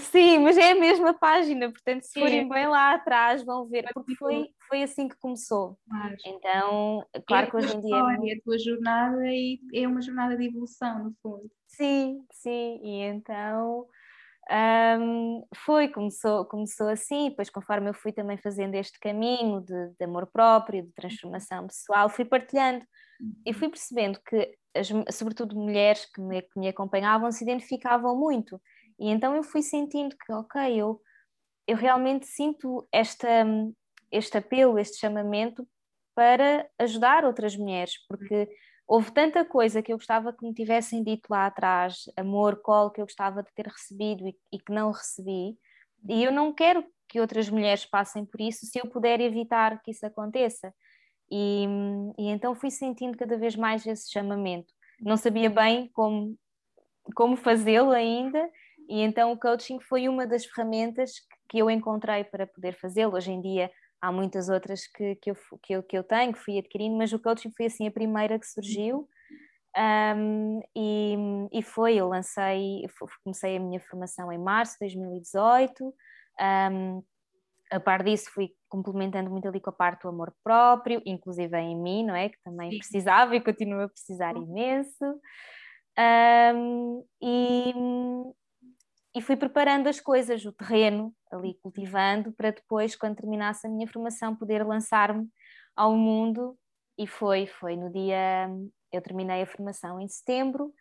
Sim, 0.00 0.40
mas 0.40 0.58
é 0.58 0.72
a 0.72 0.74
mesma 0.74 1.14
página, 1.14 1.70
portanto, 1.70 2.02
se 2.02 2.18
forem 2.18 2.48
bem 2.48 2.66
lá 2.66 2.94
atrás, 2.94 3.44
vão 3.44 3.68
ver, 3.68 3.86
porque 3.94 4.16
foi, 4.16 4.48
foi 4.68 4.82
assim 4.82 5.08
que 5.08 5.16
começou. 5.18 5.78
Então, 6.26 7.06
claro 7.26 7.46
é 7.46 7.50
que 7.50 7.56
hoje 7.56 7.76
em 7.76 7.80
dia. 7.80 7.96
É 7.96 8.34
a 8.34 8.40
tua 8.42 8.58
jornada 8.58 9.26
e 9.26 9.60
é 9.74 9.86
uma 9.86 10.02
jornada 10.02 10.36
de 10.36 10.46
evolução, 10.46 11.04
no 11.04 11.14
fundo. 11.22 11.48
Sim, 11.68 12.24
sim, 12.32 12.80
e 12.82 13.02
então. 13.02 13.86
Um, 14.52 15.44
foi, 15.54 15.86
começou, 15.86 16.44
começou 16.44 16.88
assim, 16.88 17.28
depois 17.28 17.48
conforme 17.48 17.88
eu 17.88 17.94
fui 17.94 18.10
também 18.10 18.36
fazendo 18.36 18.74
este 18.74 18.98
caminho 18.98 19.60
de, 19.60 19.90
de 19.96 20.04
amor 20.04 20.26
próprio, 20.26 20.82
de 20.82 20.92
transformação 20.92 21.68
pessoal, 21.68 22.08
fui 22.08 22.24
partilhando 22.24 22.84
e 23.46 23.52
fui 23.52 23.68
percebendo 23.68 24.18
que, 24.26 24.52
as, 24.74 24.88
sobretudo 25.14 25.54
mulheres 25.54 26.04
que 26.06 26.20
me, 26.20 26.42
que 26.42 26.58
me 26.58 26.66
acompanhavam, 26.66 27.30
se 27.30 27.44
identificavam 27.44 28.18
muito 28.18 28.60
e 29.00 29.08
então 29.08 29.34
eu 29.34 29.42
fui 29.42 29.62
sentindo 29.62 30.14
que, 30.16 30.32
ok, 30.32 30.78
eu, 30.78 31.00
eu 31.66 31.76
realmente 31.76 32.26
sinto 32.26 32.86
esta, 32.92 33.46
este 34.12 34.36
apelo, 34.36 34.78
este 34.78 34.98
chamamento 34.98 35.66
para 36.14 36.68
ajudar 36.78 37.24
outras 37.24 37.56
mulheres, 37.56 37.94
porque 38.06 38.48
houve 38.86 39.10
tanta 39.12 39.44
coisa 39.44 39.80
que 39.80 39.92
eu 39.92 39.96
gostava 39.96 40.32
que 40.32 40.44
me 40.44 40.52
tivessem 40.52 41.02
dito 41.02 41.28
lá 41.30 41.46
atrás, 41.46 42.04
amor, 42.16 42.60
colo, 42.60 42.90
que 42.90 43.00
eu 43.00 43.06
gostava 43.06 43.42
de 43.42 43.50
ter 43.54 43.66
recebido 43.66 44.28
e, 44.28 44.36
e 44.52 44.58
que 44.58 44.72
não 44.72 44.90
recebi, 44.90 45.56
e 46.08 46.24
eu 46.24 46.32
não 46.32 46.52
quero 46.52 46.84
que 47.08 47.20
outras 47.20 47.48
mulheres 47.48 47.84
passem 47.84 48.24
por 48.24 48.40
isso 48.40 48.66
se 48.66 48.78
eu 48.78 48.88
puder 48.88 49.20
evitar 49.20 49.82
que 49.82 49.90
isso 49.90 50.06
aconteça. 50.06 50.72
E, 51.30 51.64
e 52.18 52.28
então 52.28 52.54
fui 52.54 52.70
sentindo 52.70 53.16
cada 53.16 53.36
vez 53.36 53.56
mais 53.56 53.86
esse 53.86 54.10
chamamento. 54.10 54.72
Não 55.00 55.16
sabia 55.16 55.50
bem 55.50 55.88
como, 55.92 56.36
como 57.14 57.36
fazê-lo 57.36 57.90
ainda, 57.90 58.48
e 58.90 59.00
então 59.00 59.30
o 59.30 59.38
coaching 59.38 59.78
foi 59.80 60.08
uma 60.08 60.26
das 60.26 60.44
ferramentas 60.44 61.12
que 61.48 61.58
eu 61.58 61.70
encontrei 61.70 62.24
para 62.24 62.46
poder 62.46 62.74
fazê-lo. 62.74 63.14
Hoje 63.14 63.30
em 63.30 63.40
dia 63.40 63.70
há 64.02 64.10
muitas 64.10 64.48
outras 64.48 64.86
que, 64.86 65.14
que, 65.16 65.30
eu, 65.30 65.36
que, 65.62 65.72
eu, 65.72 65.82
que 65.82 65.98
eu 65.98 66.02
tenho, 66.02 66.32
que 66.32 66.40
fui 66.40 66.58
adquirindo, 66.58 66.96
mas 66.96 67.12
o 67.12 67.18
coaching 67.18 67.52
foi 67.56 67.66
assim 67.66 67.86
a 67.86 67.90
primeira 67.90 68.38
que 68.38 68.46
surgiu. 68.46 69.08
Um, 69.76 70.60
e, 70.74 71.16
e 71.52 71.62
foi, 71.62 71.94
eu 71.94 72.08
lancei, 72.08 72.82
comecei 73.22 73.56
a 73.56 73.60
minha 73.60 73.80
formação 73.80 74.32
em 74.32 74.38
março 74.38 74.72
de 74.74 74.86
2018. 74.96 75.94
Um, 76.40 77.02
a 77.70 77.78
par 77.78 78.02
disso 78.02 78.28
fui 78.34 78.50
complementando 78.68 79.30
muito 79.30 79.46
ali 79.46 79.60
com 79.60 79.70
a 79.70 79.72
parte 79.72 80.02
do 80.02 80.08
amor 80.08 80.34
próprio, 80.42 81.00
inclusive 81.06 81.56
em 81.56 81.80
mim, 81.80 82.04
não 82.04 82.16
é? 82.16 82.28
Que 82.28 82.42
também 82.42 82.76
precisava 82.78 83.36
e 83.36 83.40
continuo 83.40 83.82
a 83.82 83.88
precisar 83.88 84.36
imenso. 84.36 85.20
Um, 85.96 87.04
e, 87.22 87.72
e 89.14 89.20
fui 89.20 89.36
preparando 89.36 89.88
as 89.88 90.00
coisas, 90.00 90.44
o 90.44 90.52
terreno, 90.52 91.14
ali 91.30 91.54
cultivando, 91.62 92.32
para 92.32 92.50
depois, 92.50 92.94
quando 92.94 93.16
terminasse 93.16 93.66
a 93.66 93.70
minha 93.70 93.88
formação, 93.88 94.36
poder 94.36 94.64
lançar-me 94.66 95.28
ao 95.76 95.96
mundo. 95.96 96.56
E 96.98 97.06
foi, 97.06 97.46
foi 97.46 97.76
no 97.76 97.90
dia. 97.90 98.48
Eu 98.92 99.00
terminei 99.00 99.42
a 99.42 99.46
formação 99.46 100.00
em 100.00 100.08
setembro 100.08 100.72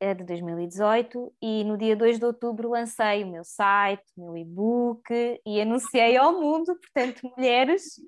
é 0.00 0.14
de 0.14 0.24
2018 0.24 1.34
e 1.42 1.64
no 1.64 1.76
dia 1.76 1.96
2 1.96 2.18
de 2.18 2.24
outubro 2.24 2.70
lancei 2.70 3.24
o 3.24 3.26
meu 3.26 3.44
site, 3.44 4.04
o 4.16 4.22
meu 4.22 4.36
e-book 4.36 5.02
e 5.44 5.60
anunciei 5.60 6.16
ao 6.16 6.40
mundo, 6.40 6.76
portanto, 6.78 7.32
mulheres 7.36 8.00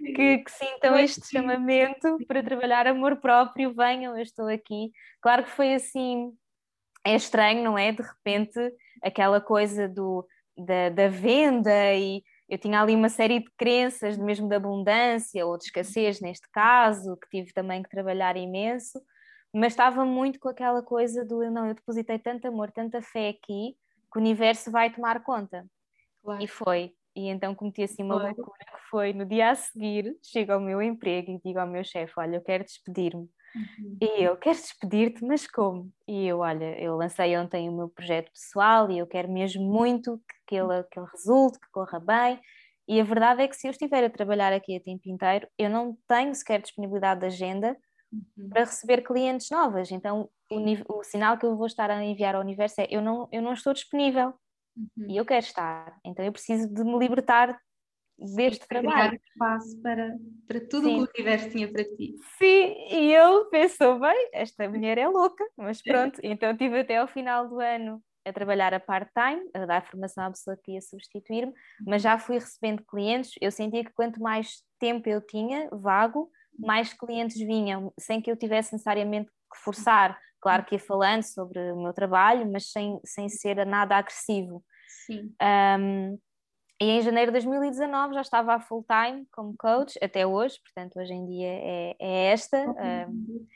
que, 0.00 0.38
que 0.38 0.50
sintam 0.50 0.98
este 0.98 1.24
chamamento 1.28 2.18
para 2.26 2.42
trabalhar 2.42 2.86
amor 2.86 3.16
próprio, 3.20 3.72
venham, 3.72 4.16
eu 4.16 4.22
estou 4.22 4.48
aqui. 4.48 4.90
Claro 5.20 5.44
que 5.44 5.50
foi 5.50 5.74
assim, 5.74 6.32
é 7.04 7.14
estranho, 7.14 7.62
não 7.62 7.78
é? 7.78 7.92
De 7.92 8.02
repente, 8.02 8.58
aquela 9.02 9.40
coisa 9.40 9.88
do, 9.88 10.26
da, 10.56 10.88
da 10.90 11.08
venda 11.08 11.94
e 11.94 12.22
eu 12.48 12.58
tinha 12.58 12.80
ali 12.80 12.94
uma 12.94 13.08
série 13.08 13.40
de 13.40 13.50
crenças, 13.56 14.16
mesmo 14.16 14.48
de 14.48 14.54
abundância 14.54 15.44
ou 15.44 15.58
de 15.58 15.64
escassez 15.64 16.20
neste 16.20 16.48
caso, 16.52 17.16
que 17.16 17.28
tive 17.28 17.52
também 17.52 17.82
que 17.82 17.90
trabalhar 17.90 18.36
imenso 18.36 19.00
mas 19.56 19.72
estava 19.72 20.04
muito 20.04 20.38
com 20.38 20.50
aquela 20.50 20.82
coisa 20.82 21.24
do 21.24 21.50
não, 21.50 21.66
eu 21.66 21.74
depositei 21.74 22.18
tanto 22.18 22.46
amor, 22.46 22.70
tanta 22.70 23.00
fé 23.00 23.30
aqui 23.30 23.74
que 24.12 24.18
o 24.18 24.20
universo 24.20 24.70
vai 24.70 24.92
tomar 24.92 25.22
conta. 25.22 25.66
Claro. 26.22 26.42
E 26.42 26.46
foi. 26.46 26.92
E 27.14 27.28
então 27.28 27.54
cometi 27.54 27.82
assim 27.82 28.02
uma 28.02 28.16
loucura 28.16 28.58
que 28.58 28.88
foi 28.90 29.14
no 29.14 29.24
dia 29.24 29.50
a 29.50 29.54
seguir, 29.54 30.14
chego 30.22 30.52
ao 30.52 30.60
meu 30.60 30.82
emprego 30.82 31.30
e 31.30 31.40
digo 31.42 31.58
ao 31.58 31.66
meu 31.66 31.82
chefe: 31.82 32.12
Olha, 32.18 32.36
eu 32.36 32.42
quero 32.42 32.64
despedir-me. 32.64 33.30
Uhum. 33.56 33.96
E 34.02 34.22
eu 34.22 34.36
quero 34.36 34.56
despedir-te, 34.56 35.24
mas 35.24 35.46
como? 35.46 35.90
E 36.06 36.26
eu, 36.26 36.40
olha, 36.40 36.78
eu 36.78 36.96
lancei 36.96 37.36
ontem 37.38 37.68
o 37.68 37.72
meu 37.72 37.88
projeto 37.88 38.30
pessoal 38.30 38.90
e 38.90 38.98
eu 38.98 39.06
quero 39.06 39.30
mesmo 39.32 39.64
muito 39.64 40.20
que 40.46 40.54
ele, 40.54 40.82
que 40.84 40.98
ele 40.98 41.08
resulte, 41.10 41.58
que 41.58 41.70
corra 41.72 41.98
bem. 41.98 42.38
E 42.86 43.00
a 43.00 43.04
verdade 43.04 43.42
é 43.42 43.48
que 43.48 43.56
se 43.56 43.66
eu 43.66 43.70
estiver 43.70 44.04
a 44.04 44.10
trabalhar 44.10 44.52
aqui 44.52 44.76
a 44.76 44.80
tempo 44.80 45.08
inteiro, 45.08 45.48
eu 45.58 45.70
não 45.70 45.96
tenho 46.06 46.34
sequer 46.34 46.60
disponibilidade 46.60 47.20
de 47.20 47.26
agenda 47.26 47.76
uhum. 48.12 48.48
para 48.48 48.64
receber 48.64 49.02
clientes 49.02 49.50
novas. 49.50 49.90
Então, 49.90 50.28
o, 50.50 50.98
o, 50.98 51.02
sinal 51.02 51.38
que 51.38 51.46
eu 51.46 51.56
vou 51.56 51.66
estar 51.66 51.90
a 51.90 52.04
enviar 52.04 52.36
ao 52.36 52.42
universo 52.42 52.80
é: 52.80 52.86
eu 52.90 53.00
não, 53.00 53.28
eu 53.32 53.42
não 53.42 53.54
estou 53.54 53.72
disponível 53.72 54.34
uhum. 54.76 55.06
e 55.08 55.16
eu 55.16 55.24
quero 55.24 55.44
estar. 55.44 55.98
Então, 56.04 56.24
eu 56.24 56.32
preciso 56.32 56.68
de 56.72 56.84
me 56.84 56.98
libertar 56.98 57.58
deste 58.18 58.66
Sim, 58.66 58.68
trabalho. 58.68 59.20
espaço 59.32 59.80
para, 59.82 60.16
para 60.46 60.60
tudo 60.68 60.90
o 60.90 60.94
que 60.94 61.00
o 61.00 61.06
universo 61.16 61.50
tinha 61.50 61.70
para 61.70 61.84
ti. 61.84 62.14
Sim, 62.38 62.74
e 62.90 63.12
eu 63.12 63.48
pensou, 63.50 63.98
bem, 63.98 64.30
esta 64.32 64.68
mulher 64.68 64.98
é 64.98 65.08
louca, 65.08 65.44
mas 65.56 65.82
pronto. 65.82 66.20
então, 66.22 66.56
tive 66.56 66.80
até 66.80 66.98
ao 66.98 67.08
final 67.08 67.48
do 67.48 67.60
ano 67.60 68.02
a 68.26 68.32
trabalhar 68.32 68.74
a 68.74 68.80
part-time, 68.80 69.48
a 69.54 69.64
dar 69.64 69.86
formação 69.86 70.24
à 70.24 70.30
pessoa 70.30 70.56
que 70.62 70.72
ia 70.72 70.80
substituir-me, 70.80 71.52
mas 71.86 72.02
já 72.02 72.18
fui 72.18 72.38
recebendo 72.38 72.84
clientes. 72.84 73.32
Eu 73.40 73.50
sentia 73.52 73.84
que 73.84 73.92
quanto 73.92 74.20
mais 74.20 74.62
tempo 74.80 75.08
eu 75.08 75.20
tinha, 75.24 75.68
vago, 75.72 76.28
mais 76.58 76.92
clientes 76.92 77.36
vinham, 77.38 77.92
sem 77.98 78.20
que 78.20 78.30
eu 78.30 78.36
tivesse 78.36 78.72
necessariamente 78.72 79.30
que 79.30 79.58
forçar. 79.62 80.18
Claro 80.40 80.64
que 80.64 80.74
ia 80.74 80.78
falando 80.80 81.22
sobre 81.22 81.72
o 81.72 81.80
meu 81.82 81.92
trabalho, 81.92 82.50
mas 82.50 82.70
sem, 82.70 82.98
sem 83.04 83.28
ser 83.28 83.64
nada 83.64 83.96
agressivo. 83.96 84.62
Sim. 84.86 85.36
Um, 85.42 86.18
e 86.80 86.84
em 86.84 87.00
janeiro 87.00 87.30
de 87.30 87.38
2019 87.38 88.14
já 88.14 88.20
estava 88.20 88.54
a 88.54 88.60
full 88.60 88.84
time 88.84 89.26
como 89.32 89.54
coach, 89.56 89.98
até 90.02 90.26
hoje, 90.26 90.60
portanto, 90.60 90.98
hoje 90.98 91.14
em 91.14 91.24
dia 91.26 91.48
é, 91.48 91.96
é 91.98 92.32
esta. 92.32 92.58
Um, 93.08 93.46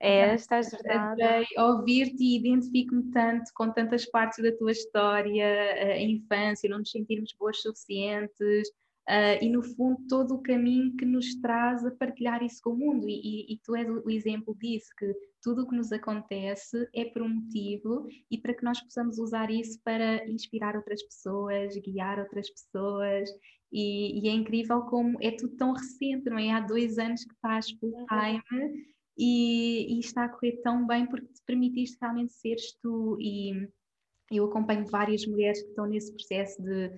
é 0.00 0.20
esta 0.34 0.56
a 0.56 0.62
jornada. 0.62 1.44
Ouvir-te 1.58 2.22
e 2.22 2.36
identifico-me 2.36 3.10
tanto 3.10 3.52
com 3.54 3.70
tantas 3.70 4.06
partes 4.06 4.42
da 4.42 4.52
tua 4.56 4.72
história, 4.72 5.74
a 5.94 5.98
infância, 5.98 6.68
não 6.68 6.78
nos 6.78 6.90
sentirmos 6.90 7.34
boas 7.38 7.60
suficientes, 7.60 8.70
Uh, 9.08 9.42
e 9.42 9.48
no 9.48 9.62
fundo 9.62 10.06
todo 10.06 10.34
o 10.34 10.42
caminho 10.42 10.94
que 10.94 11.06
nos 11.06 11.34
traz 11.36 11.82
a 11.82 11.90
partilhar 11.90 12.42
isso 12.42 12.60
com 12.62 12.70
o 12.70 12.76
mundo. 12.76 13.08
E, 13.08 13.14
e, 13.14 13.54
e 13.54 13.58
tu 13.64 13.74
és 13.74 13.88
o 13.88 14.10
exemplo 14.10 14.54
disso 14.60 14.90
que 14.98 15.14
tudo 15.42 15.62
o 15.62 15.66
que 15.66 15.74
nos 15.74 15.90
acontece 15.92 16.86
é 16.94 17.06
por 17.06 17.22
um 17.22 17.28
motivo 17.30 18.06
e 18.30 18.36
para 18.36 18.52
que 18.52 18.62
nós 18.62 18.78
possamos 18.82 19.18
usar 19.18 19.50
isso 19.50 19.80
para 19.82 20.28
inspirar 20.28 20.76
outras 20.76 21.02
pessoas, 21.02 21.74
guiar 21.78 22.18
outras 22.18 22.50
pessoas. 22.50 23.30
E, 23.72 24.20
e 24.20 24.28
é 24.28 24.32
incrível 24.32 24.82
como 24.82 25.16
é 25.22 25.30
tudo 25.30 25.56
tão 25.56 25.72
recente, 25.72 26.28
não 26.28 26.38
é? 26.38 26.50
Há 26.50 26.60
dois 26.60 26.98
anos 26.98 27.24
que 27.24 27.32
estás 27.32 27.70
full 27.80 28.04
time 28.08 28.84
e, 29.16 29.96
e 29.96 30.00
está 30.00 30.24
a 30.24 30.28
correr 30.28 30.60
tão 30.62 30.86
bem 30.86 31.06
porque 31.06 31.26
te 31.28 31.42
permitiste 31.46 31.96
realmente 31.98 32.34
seres 32.34 32.74
tu. 32.82 33.16
E 33.18 33.68
eu 34.30 34.44
acompanho 34.44 34.86
várias 34.86 35.26
mulheres 35.26 35.62
que 35.62 35.70
estão 35.70 35.86
nesse 35.86 36.12
processo 36.12 36.62
de 36.62 36.90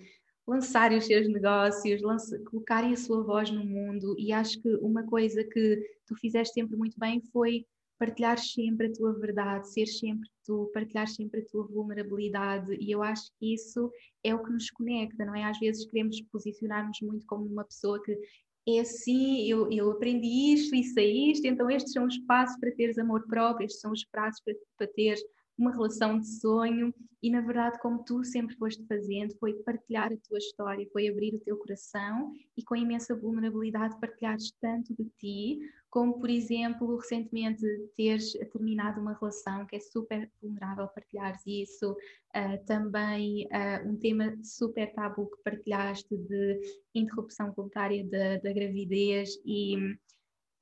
lançarem 0.51 0.99
os 0.99 1.07
seus 1.07 1.29
negócios, 1.29 2.03
colocarem 2.51 2.93
a 2.93 2.97
sua 2.97 3.23
voz 3.23 3.53
no 3.53 3.65
mundo. 3.65 4.17
E 4.19 4.33
acho 4.33 4.61
que 4.61 4.69
uma 4.77 5.05
coisa 5.05 5.45
que 5.45 5.81
tu 6.05 6.17
fizeste 6.17 6.55
sempre 6.55 6.77
muito 6.77 6.99
bem 6.99 7.23
foi 7.33 7.65
partilhar 7.97 8.37
sempre 8.37 8.89
a 8.89 8.93
tua 8.93 9.13
verdade, 9.13 9.73
ser 9.73 9.87
sempre 9.87 10.29
tu, 10.45 10.69
partilhar 10.75 11.07
sempre 11.07 11.41
a 11.41 11.45
tua 11.45 11.65
vulnerabilidade. 11.69 12.77
E 12.81 12.91
eu 12.91 13.01
acho 13.01 13.31
que 13.39 13.55
isso 13.55 13.93
é 14.25 14.35
o 14.35 14.43
que 14.43 14.51
nos 14.51 14.69
conecta, 14.71 15.25
não 15.25 15.37
é? 15.37 15.45
Às 15.45 15.61
vezes 15.61 15.87
queremos 15.87 16.21
posicionar-nos 16.33 16.99
muito 17.01 17.25
como 17.27 17.47
uma 17.47 17.65
pessoa 17.65 18.03
que 18.03 18.19
é 18.67 18.81
assim, 18.81 19.47
eu, 19.49 19.71
eu 19.71 19.91
aprendi 19.93 20.53
isto, 20.55 20.75
isso 20.75 20.99
é 20.99 21.05
isto, 21.05 21.47
então 21.47 21.71
estes 21.71 21.93
são 21.93 22.07
os 22.07 22.19
passos 22.27 22.59
para 22.59 22.73
teres 22.73 22.99
amor 22.99 23.27
próprio, 23.27 23.67
estes 23.67 23.81
são 23.81 23.93
os 23.93 24.05
passos 24.07 24.43
para, 24.45 24.55
para 24.77 24.87
teres 24.89 25.23
uma 25.61 25.73
relação 25.73 26.19
de 26.19 26.27
sonho 26.27 26.93
e 27.23 27.31
na 27.31 27.43
verdade 27.43 27.79
como 27.81 28.03
tu 28.03 28.25
sempre 28.25 28.57
foste 28.57 28.83
fazendo 28.87 29.37
foi 29.39 29.53
partilhar 29.63 30.11
a 30.11 30.17
tua 30.17 30.39
história, 30.39 30.89
foi 30.91 31.07
abrir 31.07 31.35
o 31.35 31.41
teu 31.41 31.57
coração 31.59 32.33
e 32.57 32.65
com 32.65 32.75
imensa 32.75 33.15
vulnerabilidade 33.15 34.01
partilhares 34.01 34.51
tanto 34.61 34.95
de 34.95 35.05
ti 35.19 35.59
como 35.91 36.19
por 36.19 36.31
exemplo 36.31 36.97
recentemente 36.97 37.63
teres 37.95 38.33
terminado 38.53 39.01
uma 39.01 39.13
relação 39.13 39.67
que 39.67 39.77
é 39.77 39.81
super 39.81 40.31
vulnerável 40.41 40.89
partilhares 40.89 41.43
isso 41.47 41.93
uh, 41.93 42.65
também 42.65 43.47
uh, 43.47 43.89
um 43.89 43.97
tema 43.97 44.35
super 44.43 44.91
tabu 44.95 45.27
que 45.27 45.43
partilhaste 45.43 46.17
de 46.17 46.61
interrupção 46.95 47.53
voluntária 47.53 48.03
da, 48.05 48.39
da 48.39 48.53
gravidez 48.53 49.39
e 49.45 49.77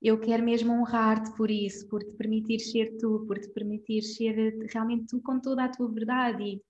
eu 0.01 0.19
quero 0.21 0.43
mesmo 0.43 0.73
honrar-te 0.73 1.35
por 1.37 1.51
isso, 1.51 1.89
por 1.89 2.03
te 2.03 2.15
permitir 2.17 2.61
ser 2.61 2.97
tu, 2.99 3.25
por 3.27 3.39
te 3.39 3.49
permitir 3.49 4.03
ser 4.03 4.57
realmente 4.73 5.07
tu 5.09 5.21
com 5.21 5.41
toda 5.41 5.65
a 5.65 5.69
tua 5.69 5.91
verdade. 5.91 6.43
E 6.43 6.63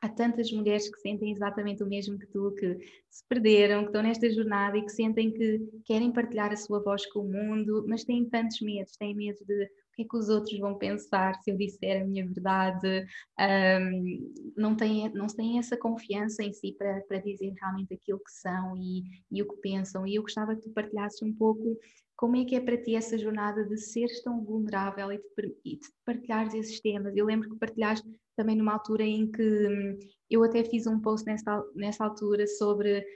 há 0.00 0.08
tantas 0.08 0.50
mulheres 0.52 0.88
que 0.88 1.00
sentem 1.00 1.32
exatamente 1.32 1.82
o 1.82 1.86
mesmo 1.86 2.18
que 2.18 2.26
tu, 2.26 2.52
que 2.52 2.78
se 3.10 3.24
perderam, 3.28 3.82
que 3.82 3.88
estão 3.88 4.02
nesta 4.02 4.30
jornada 4.30 4.76
e 4.76 4.84
que 4.84 4.90
sentem 4.90 5.32
que 5.32 5.60
querem 5.84 6.12
partilhar 6.12 6.52
a 6.52 6.56
sua 6.56 6.82
voz 6.82 7.06
com 7.06 7.20
o 7.20 7.32
mundo, 7.32 7.84
mas 7.88 8.04
têm 8.04 8.28
tantos 8.28 8.60
medos, 8.60 8.96
têm 8.96 9.14
medo 9.14 9.38
de 9.44 9.64
o 9.64 9.96
que 9.98 10.02
é 10.02 10.04
que 10.08 10.16
os 10.16 10.28
outros 10.28 10.56
vão 10.60 10.78
pensar 10.78 11.34
se 11.42 11.50
eu 11.50 11.56
disser 11.56 12.02
a 12.02 12.04
minha 12.04 12.24
verdade, 12.24 13.06
um, 13.40 14.32
não, 14.56 14.76
têm, 14.76 15.12
não 15.12 15.26
têm 15.26 15.58
essa 15.58 15.76
confiança 15.76 16.42
em 16.44 16.52
si 16.52 16.72
para, 16.78 17.00
para 17.02 17.18
dizer 17.18 17.52
realmente 17.60 17.94
aquilo 17.94 18.20
que 18.20 18.30
são 18.30 18.76
e, 18.76 19.02
e 19.30 19.42
o 19.42 19.48
que 19.48 19.56
pensam. 19.60 20.06
E 20.06 20.14
eu 20.14 20.22
gostava 20.22 20.54
que 20.54 20.62
tu 20.62 20.70
partilhasses 20.70 21.20
um 21.22 21.34
pouco 21.34 21.76
como 22.18 22.34
é 22.34 22.44
que 22.44 22.56
é 22.56 22.60
para 22.60 22.76
ti 22.76 22.96
essa 22.96 23.16
jornada 23.16 23.64
de 23.64 23.78
seres 23.78 24.20
tão 24.24 24.44
vulnerável 24.44 25.12
e 25.12 25.18
de, 25.18 25.78
partilhares 26.04 26.52
esses 26.52 26.80
temas? 26.80 27.16
Eu 27.16 27.26
lembro 27.26 27.48
que 27.48 27.56
partilhaste 27.56 28.04
também 28.34 28.56
numa 28.56 28.72
altura 28.72 29.04
em 29.04 29.30
que 29.30 29.40
hum, 29.40 29.98
eu 30.28 30.42
até 30.42 30.64
fiz 30.64 30.88
um 30.88 30.98
post 30.98 31.24
nessa, 31.24 31.64
nessa 31.76 32.04
altura 32.04 32.44
sobre 32.48 33.06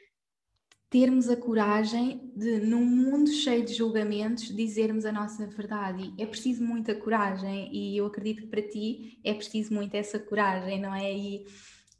termos 0.88 1.29
a 1.29 1.37
coragem 1.37 2.31
de, 2.37 2.61
num 2.61 2.87
mundo 2.87 3.29
cheio 3.29 3.65
de 3.65 3.75
julgamentos, 3.75 4.55
dizermos 4.55 5.05
a 5.05 5.11
nossa 5.11 5.49
verdade. 5.49 6.15
É 6.17 6.25
preciso 6.25 6.62
muita 6.62 6.95
coragem 6.95 7.75
e 7.75 7.97
eu 7.97 8.07
acredito 8.07 8.43
que 8.43 8.49
para 8.49 8.62
ti 8.62 9.19
é 9.25 9.35
preciso 9.35 9.75
muito 9.75 9.97
essa 9.97 10.21
coragem, 10.21 10.81
não 10.81 10.95
é? 10.95 11.12
E, 11.12 11.45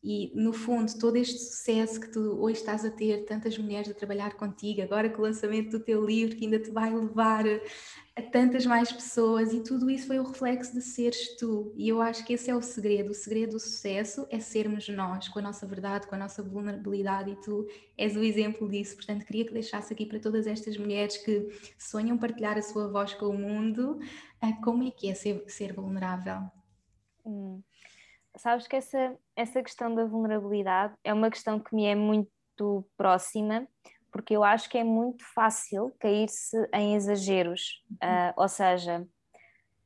e, 0.05 0.33
no 0.35 0.53
fundo, 0.53 0.93
todo 0.99 1.17
este 1.17 1.39
sucesso 1.39 2.01
que 2.01 2.11
tu 2.11 2.21
hoje 2.43 2.59
estás 2.59 2.85
a 2.85 2.91
ter, 2.91 3.25
tantas 3.25 3.57
mulheres 3.57 3.89
a 3.89 3.95
trabalhar 3.95 4.35
contigo, 4.35 4.83
agora 4.83 5.09
com 5.09 5.23
o 5.23 5.25
lançamento 5.25 5.71
do 5.71 5.85
teu 5.85 6.05
livro, 6.05 6.37
que 6.37 6.45
ainda 6.45 6.59
te 6.59 6.73
vai 6.73 6.93
levar 6.93 7.45
a 8.17 8.23
tantas 8.23 8.67
mais 8.67 8.91
pessoas, 8.91 9.53
e 9.53 9.61
tudo 9.61 9.89
isso 9.89 10.09
foi 10.09 10.19
o 10.19 10.25
reflexo 10.25 10.75
de 10.75 10.83
seres 10.83 11.37
tu. 11.37 11.73
E 11.77 11.89
eu 11.89 12.03
acho 12.03 12.25
que 12.27 12.33
esse 12.33 12.51
é 12.51 12.57
o 12.57 12.61
segredo. 12.61 13.13
O 13.13 13.15
segredo 13.15 13.53
do 13.53 13.61
sucesso 13.61 14.27
é 14.29 14.41
sermos 14.41 14.89
nós, 14.89 15.29
com 15.29 15.39
a 15.39 15.43
nossa 15.43 15.67
verdade, 15.67 16.09
com 16.09 16.17
a 16.17 16.19
nossa 16.19 16.43
vulnerabilidade, 16.43 17.31
e 17.31 17.37
tu 17.37 17.69
és 17.97 18.17
o 18.17 18.25
exemplo 18.25 18.69
disso. 18.69 18.97
Portanto, 18.97 19.25
queria 19.25 19.47
que 19.47 19.53
deixasse 19.53 19.93
aqui 19.93 20.05
para 20.05 20.19
todas 20.19 20.49
estas 20.49 20.77
mulheres 20.77 21.17
que 21.17 21.49
sonham 21.79 22.19
partilhar 22.19 22.59
a 22.59 22.63
sua 22.63 22.89
voz 22.89 23.15
com 23.15 23.27
o 23.27 23.39
mundo, 23.39 24.01
como 24.65 24.83
é 24.83 24.91
que 24.91 25.09
é 25.09 25.15
ser, 25.15 25.45
ser 25.47 25.73
vulnerável. 25.73 26.51
Hum 27.25 27.63
sabes 28.37 28.67
que 28.67 28.77
essa, 28.77 29.17
essa 29.37 29.63
questão 29.63 29.95
da 29.95 30.05
vulnerabilidade 30.05 30.95
é 31.05 31.13
uma 31.13 31.31
questão 31.31 31.59
que 31.59 31.75
me 31.75 31.85
é 31.85 31.95
muito 31.95 32.87
próxima, 32.97 33.67
porque 34.11 34.37
eu 34.37 34.45
acho 34.45 34.69
que 34.69 34.79
é 34.79 34.85
muito 34.85 35.25
fácil 35.35 35.95
cair-se 35.99 36.57
em 36.75 36.95
exageros, 36.95 37.83
uh, 37.95 38.33
ou 38.37 38.49
seja, 38.49 39.07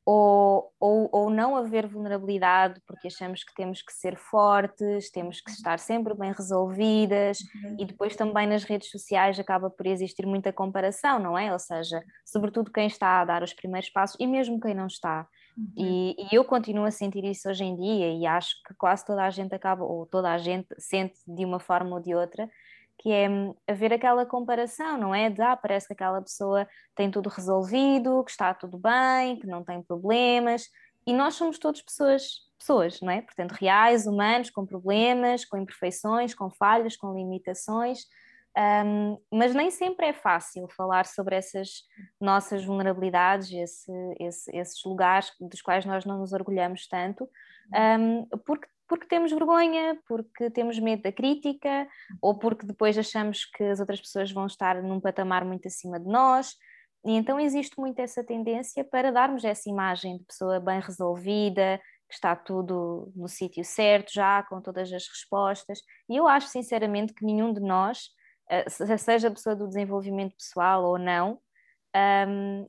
ou, 0.07 0.73
ou, 0.79 1.09
ou 1.11 1.31
não 1.31 1.57
haver 1.57 1.89
vulnerabilidade 1.89 2.81
porque 2.87 3.09
achamos 3.09 3.43
que 3.43 3.53
temos 3.55 3.83
que 3.83 3.93
ser 3.93 4.17
fortes, 4.17 5.11
temos 5.11 5.41
que 5.41 5.51
estar 5.51 5.81
sempre 5.81 6.15
bem 6.15 6.33
resolvidas 6.33 7.41
uhum. 7.41 7.77
e 7.81 7.85
depois 7.85 8.15
também 8.15 8.47
nas 8.47 8.63
redes 8.63 8.89
sociais 8.89 9.39
acaba 9.41 9.69
por 9.69 9.85
existir 9.85 10.25
muita 10.25 10.53
comparação, 10.53 11.19
não 11.19 11.37
é? 11.37 11.53
Ou 11.53 11.59
seja, 11.59 12.01
sobretudo 12.25 12.71
quem 12.71 12.87
está 12.87 13.21
a 13.21 13.25
dar 13.25 13.43
os 13.43 13.53
primeiros 13.53 13.91
passos 13.91 14.17
e 14.21 14.29
mesmo 14.29 14.61
quem 14.61 14.75
não 14.75 14.87
está. 14.87 15.27
Uhum. 15.57 15.73
E, 15.77 16.17
e, 16.19 16.35
eu 16.35 16.45
continuo 16.45 16.85
a 16.85 16.91
sentir 16.91 17.25
isso 17.25 17.49
hoje 17.49 17.65
em 17.65 17.75
dia 17.75 18.13
e 18.13 18.27
acho 18.27 18.63
que 18.67 18.75
quase 18.75 19.05
toda 19.05 19.25
a 19.25 19.31
gente 19.31 19.55
acaba, 19.55 19.85
ou 19.85 20.05
toda 20.05 20.31
a 20.31 20.37
gente 20.37 20.69
sente 20.79 21.19
de 21.27 21.45
uma 21.45 21.59
forma 21.59 21.97
ou 21.97 22.03
de 22.03 22.15
outra, 22.15 22.51
que 22.99 23.11
é 23.11 23.29
hum, 23.29 23.55
haver 23.67 23.93
aquela 23.93 24.27
comparação, 24.27 24.99
não 24.99 25.15
é? 25.15 25.31
De, 25.31 25.41
ah, 25.41 25.57
parece 25.57 25.87
que 25.87 25.93
aquela 25.95 26.21
pessoa 26.21 26.67
tem 26.95 27.11
tudo 27.11 27.29
resolvido, 27.29 28.23
que 28.25 28.31
está 28.31 28.53
tudo 28.53 28.79
bem, 28.79 29.39
que 29.39 29.47
não 29.47 29.65
tem 29.65 29.83
problemas, 29.83 30.69
e 31.07 31.13
nós 31.13 31.35
somos 31.35 31.59
todos 31.59 31.81
pessoas, 31.83 32.23
pessoas, 32.59 33.01
não 33.01 33.11
é? 33.11 33.23
Portanto, 33.23 33.53
reais, 33.53 34.07
humanos, 34.07 34.51
com 34.51 34.67
problemas, 34.67 35.45
com 35.45 35.57
imperfeições, 35.57 36.35
com 36.35 36.51
falhas, 36.51 36.97
com 36.97 37.15
limitações, 37.15 38.01
um, 38.57 39.19
mas 39.31 39.55
nem 39.55 39.71
sempre 39.71 40.07
é 40.07 40.13
fácil 40.13 40.67
falar 40.77 41.07
sobre 41.07 41.37
essas 41.37 41.83
nossas 42.21 42.65
vulnerabilidades, 42.65 43.53
esse, 43.53 43.93
esse, 44.19 44.57
esses 44.57 44.83
lugares 44.85 45.31
dos 45.41 45.61
quais 45.61 45.85
nós 45.85 46.05
não 46.05 46.19
nos 46.19 46.33
orgulhamos 46.33 46.87
tanto, 46.89 47.29
um, 47.75 48.27
porque 48.47 48.67
porque 48.89 49.07
temos 49.07 49.33
vergonha, 49.33 49.99
porque 50.07 50.49
temos 50.51 50.79
medo 50.79 51.03
da 51.03 51.13
crítica, 51.13 51.89
ou 52.23 52.39
porque 52.39 52.65
depois 52.65 52.97
achamos 52.97 53.45
que 53.45 53.65
as 53.65 53.81
outras 53.81 54.01
pessoas 54.01 54.31
vão 54.31 54.47
estar 54.47 54.81
num 54.81 55.01
patamar 55.01 55.45
muito 55.45 55.67
acima 55.67 55.99
de 55.99 56.07
nós. 56.07 56.55
E 57.05 57.13
então 57.13 57.39
existe 57.39 57.79
muito 57.79 57.99
essa 57.99 58.23
tendência 58.23 58.85
para 58.85 59.13
darmos 59.13 59.45
essa 59.45 59.69
imagem 59.69 60.19
de 60.19 60.25
pessoa 60.25 60.61
bem 60.61 60.81
resolvida, 60.81 61.81
que 62.09 62.15
está 62.15 62.37
tudo 62.37 63.13
no 63.15 63.29
sítio 63.29 63.65
certo 63.65 64.13
já, 64.13 64.43
com 64.45 64.61
todas 64.61 64.93
as 64.93 65.07
respostas. 65.09 65.81
E 66.09 66.17
eu 66.17 66.29
acho 66.29 66.49
sinceramente 66.49 67.13
que 67.13 67.25
nenhum 67.25 67.53
de 67.53 67.61
nós, 67.61 68.11
seja 68.99 69.31
pessoa 69.31 69.57
do 69.57 69.67
desenvolvimento 69.67 70.37
pessoal 70.37 70.85
ou 70.85 70.99
não, 70.99 71.41
um, 72.29 72.69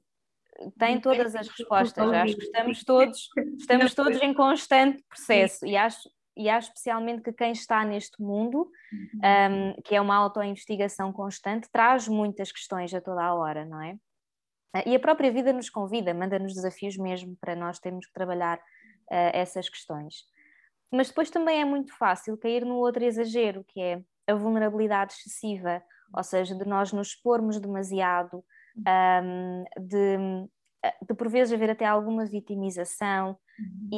tem 0.77 0.99
todas 0.99 1.35
as 1.35 1.47
respostas. 1.47 2.11
Acho 2.11 2.35
que 2.35 2.43
estamos 2.43 2.83
todos, 2.83 3.29
estamos 3.59 3.93
todos 3.93 4.21
em 4.21 4.33
constante 4.33 5.03
processo 5.07 5.65
e 5.65 5.75
acho, 5.75 6.09
e 6.35 6.49
acho 6.49 6.69
especialmente 6.69 7.21
que 7.21 7.33
quem 7.33 7.51
está 7.51 7.83
neste 7.85 8.21
mundo, 8.21 8.69
uhum. 8.91 9.73
um, 9.75 9.81
que 9.83 9.95
é 9.95 10.01
uma 10.01 10.15
autoinvestigação 10.15 11.11
constante, 11.11 11.69
traz 11.71 12.07
muitas 12.07 12.51
questões 12.51 12.93
a 12.93 13.01
toda 13.01 13.23
a 13.23 13.33
hora, 13.33 13.65
não 13.65 13.81
é? 13.81 13.97
E 14.85 14.95
a 14.95 14.99
própria 14.99 15.31
vida 15.31 15.51
nos 15.53 15.69
convida, 15.69 16.13
manda-nos 16.13 16.53
desafios 16.53 16.97
mesmo 16.97 17.35
para 17.39 17.55
nós 17.55 17.79
termos 17.79 18.05
que 18.05 18.13
trabalhar 18.13 18.57
uh, 18.57 19.31
essas 19.33 19.69
questões. 19.69 20.25
Mas 20.91 21.07
depois 21.07 21.29
também 21.29 21.61
é 21.61 21.65
muito 21.65 21.95
fácil 21.97 22.37
cair 22.37 22.63
no 22.63 22.75
outro 22.75 23.03
exagero, 23.03 23.65
que 23.67 23.79
é 23.79 24.01
a 24.27 24.33
vulnerabilidade 24.33 25.13
excessiva, 25.13 25.81
ou 26.13 26.23
seja, 26.23 26.55
de 26.55 26.65
nós 26.65 26.91
nos 26.91 27.09
expormos 27.09 27.59
demasiado, 27.59 28.43
um, 28.77 29.63
de, 29.79 30.17
de 31.07 31.13
por 31.15 31.29
vezes 31.29 31.53
haver 31.53 31.69
até 31.69 31.85
alguma 31.85 32.25
vitimização 32.25 33.37
uhum. 33.59 33.89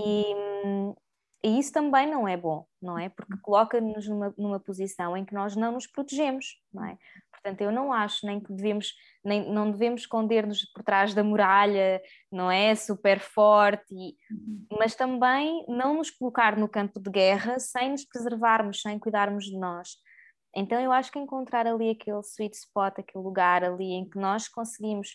e, 1.43 1.49
e, 1.49 1.59
isso 1.59 1.71
também 1.73 2.09
não 2.09 2.27
é 2.27 2.37
bom, 2.37 2.65
não 2.81 2.97
é? 2.97 3.09
Porque 3.09 3.33
uhum. 3.33 3.39
coloca-nos 3.41 4.07
numa, 4.07 4.33
numa 4.37 4.59
posição 4.59 5.15
em 5.17 5.25
que 5.25 5.33
nós 5.33 5.55
não 5.55 5.73
nos 5.73 5.87
protegemos, 5.87 6.61
não 6.73 6.85
é? 6.85 6.97
Portanto, 7.31 7.61
eu 7.61 7.71
não 7.71 7.93
acho 7.93 8.25
nem 8.25 8.39
que 8.39 8.51
devemos, 8.51 8.93
nem, 9.23 9.49
não 9.49 9.71
devemos 9.71 10.01
esconder-nos 10.01 10.65
por 10.73 10.83
trás 10.83 11.13
da 11.13 11.23
muralha, 11.23 12.01
não 12.29 12.51
é? 12.51 12.75
Super 12.75 13.19
forte, 13.19 13.93
e, 13.93 14.15
uhum. 14.31 14.65
mas 14.77 14.95
também 14.95 15.65
não 15.67 15.95
nos 15.95 16.09
colocar 16.09 16.57
no 16.57 16.67
campo 16.67 16.99
de 16.99 17.09
guerra 17.09 17.59
sem 17.59 17.91
nos 17.91 18.05
preservarmos, 18.05 18.81
sem 18.81 18.99
cuidarmos 18.99 19.45
de 19.45 19.57
nós. 19.57 19.89
Então 20.55 20.79
eu 20.79 20.91
acho 20.91 21.11
que 21.11 21.19
encontrar 21.19 21.67
ali 21.67 21.89
aquele 21.89 22.21
sweet 22.21 22.55
spot, 22.55 22.99
aquele 22.99 23.23
lugar 23.23 23.63
ali 23.63 23.91
em 23.93 24.09
que 24.09 24.17
nós 24.17 24.47
conseguimos 24.47 25.09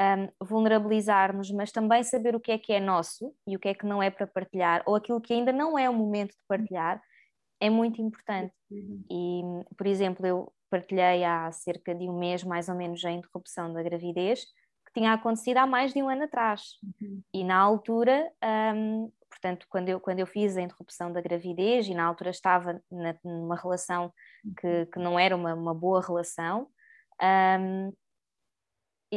um, 0.00 0.46
vulnerabilizar-nos, 0.46 1.50
mas 1.50 1.72
também 1.72 2.02
saber 2.02 2.34
o 2.36 2.40
que 2.40 2.52
é 2.52 2.58
que 2.58 2.72
é 2.72 2.80
nosso 2.80 3.34
e 3.46 3.56
o 3.56 3.58
que 3.58 3.68
é 3.68 3.74
que 3.74 3.86
não 3.86 4.02
é 4.02 4.10
para 4.10 4.26
partilhar, 4.26 4.82
ou 4.86 4.94
aquilo 4.94 5.20
que 5.20 5.32
ainda 5.32 5.52
não 5.52 5.78
é 5.78 5.90
o 5.90 5.94
momento 5.94 6.30
de 6.30 6.42
partilhar, 6.46 7.02
é 7.60 7.68
muito 7.68 8.00
importante. 8.00 8.54
Uhum. 8.70 9.04
E, 9.10 9.74
por 9.76 9.86
exemplo, 9.86 10.26
eu 10.26 10.52
partilhei 10.70 11.24
há 11.24 11.50
cerca 11.50 11.94
de 11.94 12.08
um 12.08 12.16
mês, 12.16 12.44
mais 12.44 12.68
ou 12.68 12.74
menos, 12.74 13.04
a 13.04 13.10
interrupção 13.10 13.72
da 13.72 13.82
gravidez, 13.82 14.44
que 14.86 14.92
tinha 15.00 15.12
acontecido 15.12 15.58
há 15.58 15.66
mais 15.66 15.92
de 15.92 16.02
um 16.02 16.08
ano 16.08 16.24
atrás. 16.24 16.78
Uhum. 17.00 17.22
E 17.34 17.42
na 17.42 17.58
altura, 17.58 18.30
um, 18.74 19.10
portanto, 19.40 19.66
quando 19.68 19.88
eu, 19.88 20.00
quando 20.00 20.18
eu 20.18 20.26
fiz 20.26 20.56
a 20.56 20.62
interrupção 20.62 21.12
da 21.12 21.20
gravidez, 21.20 21.86
e 21.86 21.94
na 21.94 22.04
altura 22.04 22.30
estava 22.30 22.80
na, 22.90 23.14
numa 23.24 23.56
relação 23.56 24.12
que, 24.60 24.66
uhum. 24.66 24.86
que 24.86 24.98
não 24.98 25.18
era 25.18 25.34
uma, 25.34 25.54
uma 25.54 25.74
boa 25.74 26.02
relação, 26.02 26.68
um, 27.22 27.92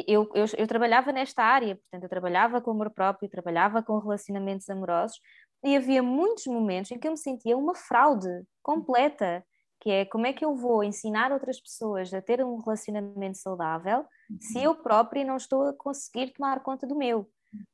eu, 0.07 0.29
eu, 0.33 0.45
eu, 0.57 0.67
trabalhava 0.67 1.11
nesta 1.11 1.43
área, 1.43 1.75
portanto, 1.75 2.03
eu 2.03 2.09
trabalhava 2.09 2.61
com 2.61 2.71
amor 2.71 2.91
próprio, 2.91 3.29
trabalhava 3.29 3.83
com 3.83 3.97
relacionamentos 3.99 4.69
amorosos, 4.69 5.19
e 5.63 5.75
havia 5.75 6.01
muitos 6.01 6.45
momentos 6.45 6.91
em 6.91 6.99
que 6.99 7.07
eu 7.07 7.11
me 7.11 7.17
sentia 7.17 7.57
uma 7.57 7.75
fraude 7.75 8.29
completa, 8.63 9.43
que 9.81 9.89
é 9.89 10.05
como 10.05 10.27
é 10.27 10.33
que 10.33 10.45
eu 10.45 10.55
vou 10.55 10.83
ensinar 10.83 11.31
outras 11.31 11.59
pessoas 11.59 12.13
a 12.13 12.21
ter 12.21 12.43
um 12.43 12.59
relacionamento 12.61 13.37
saudável 13.37 14.05
se 14.39 14.59
uhum. 14.59 14.63
eu 14.63 14.75
própria 14.75 15.25
não 15.25 15.35
estou 15.35 15.67
a 15.67 15.73
conseguir 15.73 16.31
tomar 16.33 16.61
conta 16.61 16.87
do 16.87 16.95
meu. 16.95 17.29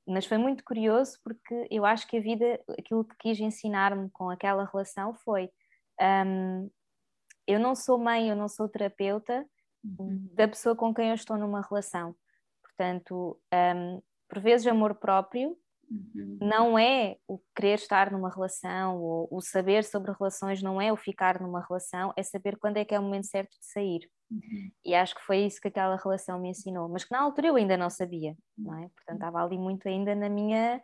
Mas 0.08 0.26
foi 0.26 0.38
muito 0.38 0.64
curioso 0.64 1.18
porque 1.24 1.68
eu 1.70 1.86
acho 1.86 2.08
que 2.08 2.18
a 2.18 2.22
vida, 2.22 2.60
aquilo 2.78 3.06
que 3.06 3.16
quis 3.18 3.40
ensinar-me 3.40 4.10
com 4.10 4.30
aquela 4.30 4.66
relação 4.66 5.14
foi 5.14 5.50
um, 6.26 6.70
eu 7.46 7.60
não 7.60 7.76
sou 7.76 7.98
mãe, 7.98 8.30
eu 8.30 8.36
não 8.36 8.48
sou 8.48 8.68
terapeuta, 8.68 9.46
uhum. 9.84 10.30
da 10.34 10.48
pessoa 10.48 10.76
com 10.76 10.94
quem 10.94 11.10
eu 11.10 11.16
estou 11.16 11.38
numa 11.38 11.62
relação. 11.62 12.16
Portanto, 12.62 13.40
um, 13.54 14.02
por 14.28 14.40
vezes, 14.40 14.68
amor 14.68 14.96
próprio 14.96 15.58
uhum. 15.90 16.38
não 16.42 16.78
é 16.78 17.18
o 17.28 17.40
querer 17.56 17.76
estar 17.76 18.12
numa 18.12 18.30
relação, 18.30 19.02
ou 19.02 19.28
o 19.32 19.42
saber 19.42 19.84
sobre 19.84 20.12
relações 20.12 20.62
não 20.62 20.82
é 20.82 20.92
o 20.92 20.98
ficar 20.98 21.42
numa 21.42 21.66
relação, 21.66 22.14
é 22.18 22.24
saber 22.24 22.58
quando 22.58 22.78
é 22.78 22.86
que 22.86 22.94
é 22.94 23.00
o 23.00 23.04
momento 23.04 23.28
certo 23.28 23.52
de 23.52 23.66
sair. 23.66 24.10
Uhum. 24.30 24.72
E 24.84 24.94
acho 24.94 25.16
que 25.16 25.22
foi 25.22 25.40
isso 25.40 25.62
que 25.62 25.70
aquela 25.70 25.96
relação 25.96 26.40
me 26.40 26.50
ensinou, 26.50 26.90
mas 26.90 27.06
que 27.06 27.12
na 27.12 27.22
altura 27.22 27.48
eu 27.48 27.56
ainda 27.56 27.78
não 27.78 27.90
sabia, 27.90 28.36
não 28.58 28.78
é? 28.78 28.90
Portanto, 28.90 29.16
estava 29.16 29.44
ali 29.44 29.58
muito 29.58 29.88
ainda 29.88 30.14
na 30.14 30.30
minha, 30.30 30.82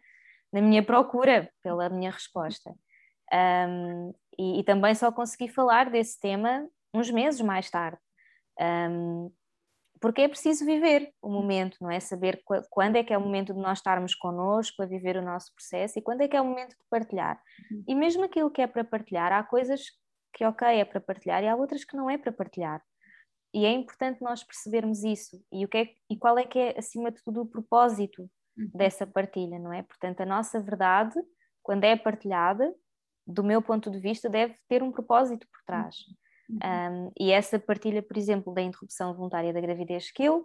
na 0.52 0.62
minha 0.62 0.84
procura 0.84 1.52
pela 1.62 1.90
minha 1.90 2.12
resposta. 2.12 2.74
Um, 3.34 4.14
e, 4.38 4.60
e, 4.60 4.64
também 4.64 4.94
só 4.94 5.12
consegui 5.12 5.48
falar 5.48 5.90
desse 5.90 6.20
tema 6.20 6.68
uns 6.94 7.10
meses 7.10 7.42
mais 7.42 7.70
tarde. 7.70 7.98
Um, 8.60 9.32
porque 10.00 10.22
é 10.22 10.28
preciso 10.28 10.66
viver 10.66 11.14
o 11.22 11.30
momento, 11.30 11.78
não 11.80 11.90
é? 11.90 12.00
Saber 12.00 12.44
quando 12.70 12.98
é 12.98 13.04
que 13.04 13.14
é 13.14 13.18
o 13.18 13.22
momento 13.22 13.54
de 13.54 13.60
nós 13.60 13.78
estarmos 13.78 14.14
connosco 14.14 14.84
a 14.84 14.86
viver 14.86 15.16
o 15.16 15.22
nosso 15.22 15.54
processo 15.56 15.98
e 15.98 16.02
quando 16.02 16.22
é 16.22 16.28
que 16.28 16.36
é 16.36 16.42
o 16.42 16.46
momento 16.46 16.72
de 16.72 16.86
partilhar. 16.90 17.42
Uhum. 17.72 17.84
E 17.88 17.96
mesmo 17.96 18.26
aquilo 18.26 18.52
que 18.52 18.62
é 18.62 18.68
para 18.68 18.84
partilhar, 18.84 19.32
há 19.32 19.42
coisas 19.44 19.82
que, 20.34 20.44
ok, 20.44 20.68
é 20.68 20.84
para 20.84 21.00
partilhar 21.00 21.42
e 21.42 21.48
há 21.48 21.56
outras 21.56 21.86
que 21.86 21.96
não 21.96 22.10
é 22.10 22.18
para 22.18 22.34
partilhar. 22.34 22.84
E 23.54 23.66
é 23.66 23.72
importante 23.72 24.22
nós 24.22 24.44
percebermos 24.44 25.04
isso 25.04 25.44
e, 25.52 25.64
o 25.64 25.68
que 25.68 25.78
é, 25.78 25.90
e 26.10 26.18
qual 26.18 26.38
é 26.38 26.44
que 26.44 26.58
é, 26.58 26.78
acima 26.78 27.12
de 27.12 27.24
tudo, 27.24 27.42
o 27.42 27.46
propósito 27.46 28.30
uhum. 28.58 28.72
dessa 28.74 29.06
partilha, 29.06 29.60
não 29.60 29.72
é? 29.72 29.84
Portanto, 29.84 30.22
a 30.22 30.26
nossa 30.26 30.60
verdade, 30.60 31.16
quando 31.62 31.84
é 31.84 31.96
partilhada, 31.96 32.74
do 33.26 33.44
meu 33.44 33.62
ponto 33.62 33.92
de 33.92 34.00
vista, 34.00 34.30
deve 34.30 34.56
ter 34.68 34.82
um 34.82 34.92
propósito 34.92 35.48
por 35.48 35.64
trás. 35.66 35.96
Uhum. 36.50 37.08
Um, 37.08 37.12
e 37.20 37.32
essa 37.32 37.58
partilha, 37.60 38.02
por 38.02 38.18
exemplo, 38.18 38.54
da 38.54 38.62
interrupção 38.62 39.14
voluntária 39.14 39.54
da 39.54 39.62
gravidez 39.62 40.12
que 40.12 40.24
eu, 40.24 40.40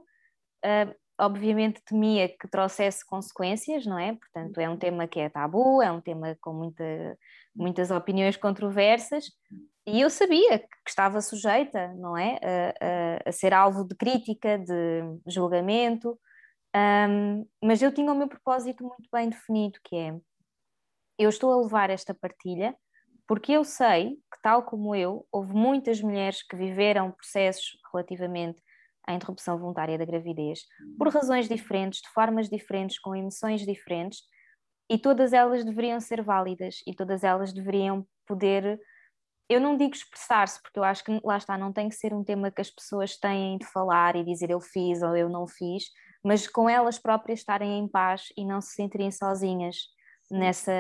uh, 0.65 0.95
obviamente, 1.19 1.83
temia 1.85 2.29
que 2.29 2.47
trouxesse 2.47 3.05
consequências, 3.05 3.85
não 3.85 3.99
é? 3.99 4.15
Portanto, 4.15 4.59
é 4.59 4.69
um 4.69 4.77
tema 4.77 5.09
que 5.09 5.19
é 5.19 5.29
tabu, 5.29 5.83
é 5.83 5.91
um 5.91 6.01
tema 6.01 6.37
com 6.41 6.53
muita, 6.53 7.19
muitas 7.55 7.91
opiniões 7.91 8.37
controversas, 8.37 9.27
e 9.89 10.01
eu 10.01 10.11
sabia 10.11 10.59
que 10.59 10.67
estava 10.89 11.21
sujeita, 11.21 11.89
não 11.95 12.17
é? 12.17 12.39
A, 12.43 13.27
a, 13.27 13.29
a 13.31 13.33
ser 13.33 13.53
alvo 13.55 13.85
de 13.85 13.95
crítica, 13.95 14.59
de 14.59 15.03
julgamento, 15.27 16.19
um, 16.77 17.47
mas 17.63 17.83
eu 17.83 17.93
tinha 17.93 18.13
o 18.13 18.17
meu 18.17 18.29
propósito 18.29 18.85
muito 18.85 19.09
bem 19.13 19.29
definido, 19.29 19.79
que 19.85 19.97
é 19.97 20.15
eu 21.19 21.29
estou 21.29 21.53
a 21.53 21.63
levar 21.63 21.91
esta 21.91 22.15
partilha 22.15 22.77
porque 23.29 23.53
eu 23.53 23.63
sei 23.63 24.17
que, 24.33 24.41
tal 24.43 24.63
como 24.63 24.95
eu, 24.95 25.27
houve 25.31 25.53
muitas 25.53 26.01
mulheres 26.01 26.43
que 26.43 26.57
viveram 26.57 27.13
processos 27.13 27.77
relativamente 27.93 28.63
à 29.07 29.13
interrupção 29.13 29.59
voluntária 29.59 29.99
da 29.99 30.05
gravidez, 30.07 30.61
por 30.97 31.09
razões 31.09 31.47
diferentes, 31.47 32.01
de 32.01 32.09
formas 32.09 32.49
diferentes, 32.49 32.99
com 32.99 33.15
emoções 33.15 33.67
diferentes, 33.67 34.23
e 34.91 34.99
todas 34.99 35.35
elas 35.35 35.63
deveriam 35.63 36.01
ser 36.01 36.23
válidas 36.23 36.77
e 36.87 36.95
todas 36.95 37.23
elas 37.23 37.53
deveriam 37.53 38.07
poder. 38.27 38.81
Eu 39.49 39.61
não 39.61 39.77
digo 39.77 39.95
expressar-se, 39.95 40.61
porque 40.61 40.79
eu 40.79 40.85
acho 40.85 41.03
que 41.03 41.21
lá 41.25 41.37
está, 41.37 41.57
não 41.57 41.73
tem 41.73 41.89
que 41.89 41.95
ser 41.95 42.13
um 42.13 42.23
tema 42.23 42.51
que 42.51 42.61
as 42.61 42.71
pessoas 42.71 43.17
têm 43.17 43.57
de 43.59 43.67
falar 43.67 44.15
e 44.17 44.25
dizer 44.25 44.51
eu 44.51 44.61
fiz 44.61 45.03
ou 45.03 45.17
eu 45.17 45.29
não 45.29 45.47
fiz, 45.47 45.85
mas 46.23 46.47
com 46.47 46.69
elas 46.69 46.99
próprias 46.99 47.39
estarem 47.39 47.79
em 47.79 47.89
paz 47.89 48.25
e 48.37 48.45
não 48.45 48.61
se 48.61 48.75
sentirem 48.75 49.11
sozinhas 49.11 49.77
nessa, 50.31 50.73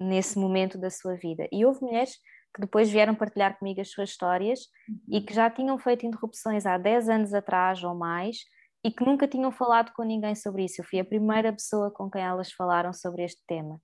nesse 0.00 0.38
momento 0.38 0.78
da 0.78 0.90
sua 0.90 1.14
vida. 1.14 1.46
E 1.52 1.64
houve 1.64 1.80
mulheres 1.82 2.16
que 2.54 2.60
depois 2.60 2.90
vieram 2.90 3.14
partilhar 3.14 3.58
comigo 3.58 3.80
as 3.80 3.90
suas 3.90 4.10
histórias 4.10 4.60
uhum. 4.88 4.98
e 5.08 5.20
que 5.20 5.34
já 5.34 5.50
tinham 5.50 5.78
feito 5.78 6.06
interrupções 6.06 6.64
há 6.64 6.78
10 6.78 7.08
anos 7.08 7.34
atrás 7.34 7.84
ou 7.84 7.94
mais 7.94 8.38
e 8.82 8.90
que 8.90 9.04
nunca 9.04 9.28
tinham 9.28 9.52
falado 9.52 9.92
com 9.94 10.02
ninguém 10.02 10.34
sobre 10.34 10.64
isso. 10.64 10.80
Eu 10.80 10.84
fui 10.84 10.98
a 10.98 11.04
primeira 11.04 11.52
pessoa 11.52 11.90
com 11.90 12.10
quem 12.10 12.22
elas 12.22 12.50
falaram 12.52 12.92
sobre 12.92 13.24
este 13.24 13.42
tema. 13.46 13.80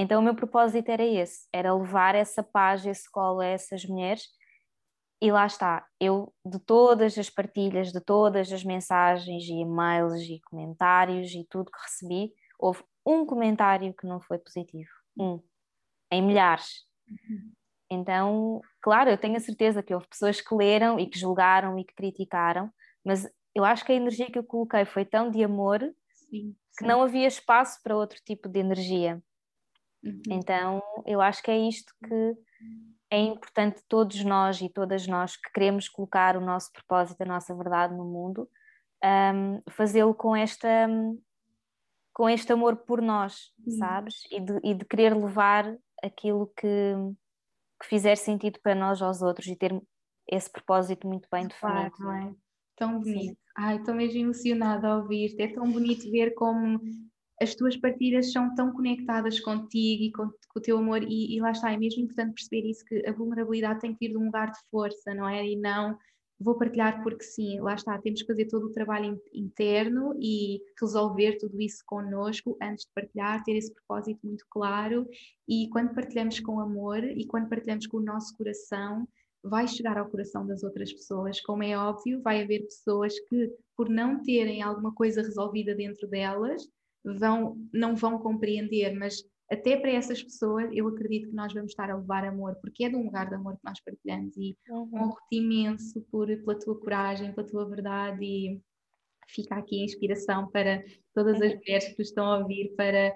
Então 0.00 0.18
o 0.18 0.24
meu 0.24 0.34
propósito 0.34 0.88
era 0.88 1.04
esse, 1.04 1.46
era 1.52 1.74
levar 1.74 2.14
essa 2.14 2.42
paz, 2.42 2.86
esse 2.86 3.10
colo 3.10 3.40
a 3.40 3.46
essas 3.46 3.84
mulheres 3.84 4.22
e 5.20 5.30
lá 5.30 5.44
está, 5.44 5.86
eu 6.00 6.32
de 6.42 6.58
todas 6.58 7.18
as 7.18 7.28
partilhas, 7.28 7.92
de 7.92 8.00
todas 8.00 8.50
as 8.50 8.64
mensagens 8.64 9.44
e 9.44 9.60
e-mails 9.60 10.22
e 10.22 10.40
comentários 10.46 11.32
e 11.32 11.46
tudo 11.50 11.70
que 11.70 11.82
recebi, 11.82 12.32
houve 12.58 12.82
um 13.04 13.26
comentário 13.26 13.92
que 13.92 14.06
não 14.06 14.22
foi 14.22 14.38
positivo, 14.38 14.88
um, 15.18 15.42
em 16.10 16.22
milhares. 16.22 16.86
Uhum. 17.06 17.52
Então, 17.90 18.62
claro, 18.80 19.10
eu 19.10 19.18
tenho 19.18 19.36
a 19.36 19.40
certeza 19.40 19.82
que 19.82 19.92
houve 19.92 20.08
pessoas 20.08 20.40
que 20.40 20.54
leram 20.54 20.98
e 20.98 21.06
que 21.06 21.18
julgaram 21.18 21.78
e 21.78 21.84
que 21.84 21.94
criticaram, 21.94 22.72
mas 23.04 23.30
eu 23.54 23.66
acho 23.66 23.84
que 23.84 23.92
a 23.92 23.96
energia 23.96 24.30
que 24.30 24.38
eu 24.38 24.44
coloquei 24.44 24.86
foi 24.86 25.04
tão 25.04 25.30
de 25.30 25.44
amor 25.44 25.80
sim, 26.14 26.30
sim. 26.30 26.56
que 26.78 26.84
não 26.86 27.02
havia 27.02 27.28
espaço 27.28 27.82
para 27.82 27.94
outro 27.94 28.18
tipo 28.24 28.48
de 28.48 28.60
energia. 28.60 29.22
Uhum. 30.02 30.22
Então, 30.30 30.82
eu 31.06 31.20
acho 31.20 31.42
que 31.42 31.50
é 31.50 31.58
isto 31.58 31.92
que 32.06 32.34
é 33.10 33.18
importante 33.18 33.82
todos 33.88 34.24
nós 34.24 34.60
e 34.60 34.68
todas 34.68 35.06
nós 35.06 35.36
que 35.36 35.50
queremos 35.52 35.88
colocar 35.88 36.36
o 36.36 36.40
nosso 36.40 36.72
propósito, 36.72 37.20
a 37.22 37.26
nossa 37.26 37.54
verdade 37.54 37.94
no 37.94 38.04
mundo, 38.04 38.48
um, 39.04 39.60
fazê-lo 39.70 40.14
com 40.14 40.34
esta 40.36 40.88
com 42.12 42.28
este 42.28 42.52
amor 42.52 42.76
por 42.76 43.00
nós, 43.00 43.52
uhum. 43.66 43.72
sabes? 43.78 44.22
E 44.30 44.40
de, 44.40 44.60
e 44.62 44.74
de 44.74 44.84
querer 44.84 45.14
levar 45.14 45.76
aquilo 46.02 46.52
que 46.56 46.68
que 47.80 47.86
fizer 47.86 48.16
sentido 48.16 48.60
para 48.62 48.74
nós 48.74 49.00
aos 49.00 49.22
outros 49.22 49.46
e 49.46 49.56
ter 49.56 49.72
esse 50.28 50.50
propósito 50.50 51.08
muito 51.08 51.26
bem 51.32 51.48
definido. 51.48 51.90
Claro, 51.92 52.28
é? 52.28 52.34
Tão 52.76 53.00
bonito. 53.00 53.30
Sim. 53.30 53.36
Ai, 53.56 53.76
estou 53.76 53.94
mesmo 53.94 54.20
emocionada 54.20 54.88
a 54.88 54.96
ouvir-te. 54.98 55.42
É 55.42 55.48
tão 55.48 55.70
bonito 55.70 56.10
ver 56.10 56.34
como 56.34 56.78
as 57.40 57.54
tuas 57.54 57.76
partilhas 57.76 58.32
são 58.32 58.54
tão 58.54 58.72
conectadas 58.72 59.40
contigo 59.40 60.02
e 60.04 60.12
com, 60.12 60.28
com 60.28 60.58
o 60.58 60.60
teu 60.60 60.76
amor, 60.78 61.02
e, 61.02 61.34
e, 61.34 61.40
lá 61.40 61.52
está, 61.52 61.72
é 61.72 61.76
mesmo 61.76 62.02
importante 62.02 62.34
perceber 62.34 62.68
isso, 62.68 62.84
que 62.84 63.06
a 63.06 63.12
vulnerabilidade 63.12 63.80
tem 63.80 63.92
que 63.94 64.06
vir 64.06 64.12
de 64.12 64.18
um 64.18 64.26
lugar 64.26 64.50
de 64.50 64.58
força, 64.70 65.14
não 65.14 65.28
é? 65.28 65.46
E 65.46 65.56
não 65.56 65.98
vou 66.40 66.56
partilhar 66.56 67.02
porque 67.02 67.22
sim, 67.22 67.60
lá 67.60 67.74
está, 67.74 67.98
temos 67.98 68.22
que 68.22 68.26
fazer 68.26 68.46
todo 68.46 68.66
o 68.66 68.72
trabalho 68.72 69.20
interno 69.32 70.16
e 70.18 70.62
resolver 70.80 71.36
tudo 71.36 71.60
isso 71.60 71.82
connosco 71.84 72.56
antes 72.62 72.86
de 72.86 72.90
partilhar, 72.94 73.44
ter 73.44 73.56
esse 73.56 73.72
propósito 73.74 74.26
muito 74.26 74.46
claro 74.48 75.06
e 75.46 75.68
quando 75.68 75.94
partilhamos 75.94 76.40
com 76.40 76.58
amor 76.58 77.04
e 77.04 77.26
quando 77.26 77.48
partilhamos 77.48 77.86
com 77.86 77.98
o 77.98 78.02
nosso 78.02 78.34
coração, 78.38 79.06
vai 79.42 79.68
chegar 79.68 79.98
ao 79.98 80.08
coração 80.08 80.46
das 80.46 80.62
outras 80.62 80.90
pessoas. 80.92 81.40
Como 81.42 81.62
é 81.62 81.76
óbvio, 81.76 82.22
vai 82.22 82.42
haver 82.42 82.60
pessoas 82.64 83.18
que, 83.20 83.52
por 83.76 83.90
não 83.90 84.22
terem 84.22 84.62
alguma 84.62 84.94
coisa 84.94 85.22
resolvida 85.22 85.74
dentro 85.74 86.08
delas, 86.08 86.66
vão, 87.04 87.56
não 87.72 87.96
vão 87.96 88.18
compreender, 88.18 88.94
mas 88.94 89.22
até 89.50 89.76
para 89.76 89.90
essas 89.90 90.22
pessoas, 90.22 90.70
eu 90.72 90.86
acredito 90.86 91.28
que 91.28 91.34
nós 91.34 91.52
vamos 91.52 91.72
estar 91.72 91.90
a 91.90 91.96
levar 91.96 92.24
amor, 92.24 92.54
porque 92.60 92.84
é 92.84 92.88
de 92.88 92.94
um 92.94 93.04
lugar 93.04 93.28
de 93.28 93.34
amor 93.34 93.54
que 93.54 93.64
nós 93.64 93.80
partilhamos 93.80 94.36
e 94.36 94.56
uhum. 94.68 94.90
honro-te 94.94 95.36
imenso 95.36 96.00
por, 96.10 96.28
pela 96.28 96.58
tua 96.58 96.78
coragem, 96.78 97.32
pela 97.34 97.46
tua 97.46 97.68
verdade 97.68 98.24
e 98.24 98.60
fica 99.28 99.56
aqui 99.56 99.80
a 99.80 99.84
inspiração 99.84 100.48
para 100.50 100.84
todas 101.12 101.40
as 101.42 101.52
uhum. 101.52 101.58
mulheres 101.58 101.88
que 101.94 102.02
estão 102.02 102.26
a 102.26 102.38
ouvir 102.38 102.74
para 102.76 103.12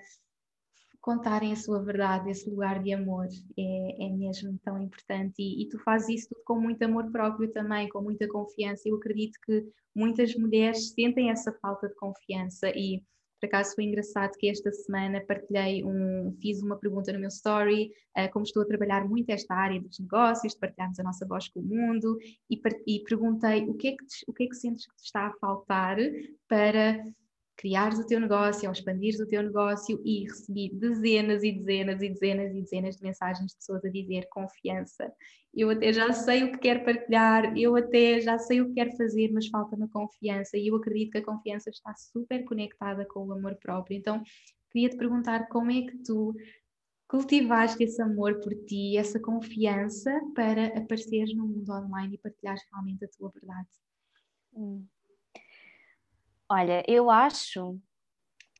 contarem 1.00 1.52
a 1.52 1.56
sua 1.56 1.84
verdade, 1.84 2.30
esse 2.30 2.48
lugar 2.48 2.82
de 2.82 2.90
amor 2.92 3.28
é, 3.58 4.06
é 4.06 4.08
mesmo 4.08 4.58
tão 4.64 4.80
importante 4.80 5.34
e, 5.38 5.62
e, 5.62 5.68
tu 5.68 5.78
fazes 5.80 6.08
isso 6.08 6.28
tudo 6.30 6.42
com 6.46 6.58
muito 6.58 6.82
amor 6.82 7.12
próprio 7.12 7.52
também, 7.52 7.90
com 7.90 8.00
muita 8.00 8.26
confiança. 8.26 8.88
Eu 8.88 8.96
acredito 8.96 9.38
que 9.44 9.68
muitas 9.94 10.34
mulheres 10.34 10.94
sentem 10.94 11.30
essa 11.30 11.52
falta 11.60 11.88
de 11.88 11.94
confiança 11.96 12.70
e 12.70 13.02
por 13.44 13.48
acaso 13.48 13.74
foi 13.74 13.85
engraçado 13.85 14.33
que 14.38 14.48
esta 14.48 14.72
semana 14.72 15.22
partilhei 15.26 15.85
um, 15.85 16.35
fiz 16.40 16.62
uma 16.62 16.78
pergunta 16.78 17.12
no 17.12 17.18
meu 17.18 17.28
story, 17.28 17.90
uh, 18.16 18.30
como 18.33 18.44
estou 18.44 18.62
a 18.62 18.66
trabalhar 18.66 19.07
muito 19.07 19.28
esta 19.30 19.54
área 19.54 19.80
dos 19.80 19.98
negócios, 19.98 20.54
de 20.54 20.59
partilharmos 20.59 20.98
a 20.98 21.02
nossa 21.02 21.26
voz 21.26 21.48
com 21.48 21.61
o 21.61 21.62
mundo, 21.62 22.16
e, 22.50 22.59
e 22.87 23.00
perguntei 23.04 23.64
o 23.64 23.74
que, 23.74 23.88
é 23.88 23.90
que 23.92 24.04
o 24.26 24.33
que 24.33 24.44
é 24.44 24.46
que 24.46 24.54
sentes 24.54 24.87
que 24.87 24.96
te 24.96 25.04
está 25.04 25.26
a 25.26 25.33
faltar 25.35 25.98
para 26.48 27.04
criares 27.56 27.98
o 27.98 28.06
teu 28.06 28.20
negócio, 28.20 28.66
ou 28.66 28.72
expandires 28.72 29.20
o 29.20 29.26
teu 29.26 29.42
negócio 29.42 30.00
e 30.04 30.24
recebi 30.24 30.70
dezenas 30.74 31.42
e 31.42 31.52
dezenas 31.52 32.02
e 32.02 32.08
dezenas 32.08 32.54
e 32.54 32.60
dezenas 32.60 32.96
de 32.96 33.02
mensagens 33.02 33.50
de 33.52 33.56
pessoas 33.56 33.84
a 33.84 33.88
dizer 33.88 34.28
confiança. 34.30 35.12
Eu 35.54 35.70
até 35.70 35.92
já 35.92 36.12
sei 36.12 36.44
o 36.44 36.52
que 36.52 36.58
quero 36.58 36.84
partilhar, 36.84 37.56
eu 37.56 37.76
até 37.76 38.20
já 38.20 38.38
sei 38.38 38.60
o 38.60 38.68
que 38.68 38.74
quero 38.74 38.96
fazer, 38.96 39.30
mas 39.32 39.46
falta-me 39.46 39.88
confiança 39.88 40.56
e 40.56 40.68
eu 40.68 40.76
acredito 40.76 41.12
que 41.12 41.18
a 41.18 41.24
confiança 41.24 41.70
está 41.70 41.94
super 41.94 42.44
conectada 42.44 43.06
com 43.06 43.26
o 43.26 43.32
amor 43.32 43.54
próprio. 43.56 43.96
Então, 43.96 44.22
queria 44.70 44.88
te 44.88 44.96
perguntar 44.96 45.48
como 45.48 45.70
é 45.70 45.82
que 45.82 45.96
tu 45.98 46.34
cultivaste 47.06 47.84
esse 47.84 48.02
amor 48.02 48.40
por 48.40 48.52
ti, 48.64 48.96
essa 48.96 49.20
confiança 49.20 50.10
para 50.34 50.66
apareceres 50.78 51.34
no 51.36 51.46
mundo 51.46 51.70
online 51.70 52.16
e 52.16 52.18
partilhares 52.18 52.62
realmente 52.72 53.04
a 53.04 53.08
tua 53.16 53.30
verdade. 53.30 53.68
Hum. 54.52 54.84
Olha, 56.50 56.83
eu 56.87 57.11
acho 57.11 57.78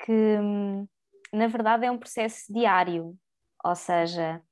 que 0.05 0.13
hum, 0.13 0.87
na 1.33 1.47
verdade 1.47 1.87
é 1.87 1.91
um 1.91 1.99
processo 1.99 2.53
diário, 2.53 3.17
ou 3.65 3.75
seja, 3.75 4.43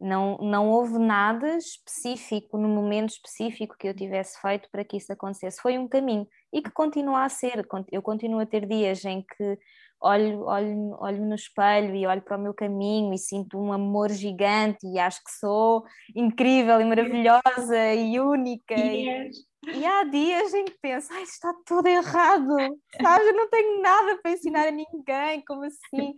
não, 0.00 0.36
não 0.38 0.68
houve 0.70 0.98
nada 0.98 1.56
específico, 1.56 2.58
no 2.58 2.68
momento 2.68 3.10
específico 3.10 3.76
que 3.78 3.88
eu 3.88 3.94
tivesse 3.94 4.40
feito 4.40 4.68
para 4.70 4.84
que 4.84 4.96
isso 4.96 5.12
acontecesse. 5.12 5.60
Foi 5.60 5.78
um 5.78 5.88
caminho 5.88 6.26
e 6.52 6.60
que 6.60 6.70
continua 6.70 7.24
a 7.24 7.28
ser. 7.28 7.66
Eu 7.90 8.02
continuo 8.02 8.40
a 8.40 8.46
ter 8.46 8.66
dias 8.66 9.04
em 9.04 9.22
que 9.22 9.58
olho, 10.04 10.44
olho, 10.44 10.96
olho 11.00 11.24
no 11.24 11.34
espelho 11.34 11.94
e 11.94 12.06
olho 12.06 12.22
para 12.22 12.36
o 12.36 12.40
meu 12.40 12.52
caminho 12.52 13.14
e 13.14 13.18
sinto 13.18 13.58
um 13.58 13.72
amor 13.72 14.10
gigante 14.10 14.86
e 14.86 14.98
acho 14.98 15.22
que 15.24 15.30
sou 15.32 15.84
incrível 16.14 16.80
e 16.80 16.84
maravilhosa 16.84 17.94
e 17.94 18.20
única. 18.20 18.74
Yes. 18.74 19.36
E 19.36 19.54
e 19.66 19.86
há 19.86 20.04
dias 20.04 20.52
em 20.52 20.66
que 20.66 20.76
penso, 20.80 21.12
ai, 21.12 21.22
está 21.22 21.54
tudo 21.64 21.86
errado, 21.86 22.54
sabes? 23.00 23.26
Eu 23.26 23.34
não 23.34 23.48
tenho 23.48 23.80
nada 23.80 24.18
para 24.20 24.32
ensinar 24.32 24.68
a 24.68 24.70
ninguém, 24.70 25.42
como 25.46 25.64
assim? 25.64 26.14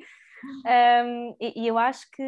Um, 0.67 1.37
e, 1.41 1.63
e 1.63 1.67
eu 1.67 1.79
acho 1.79 2.07
que 2.13 2.23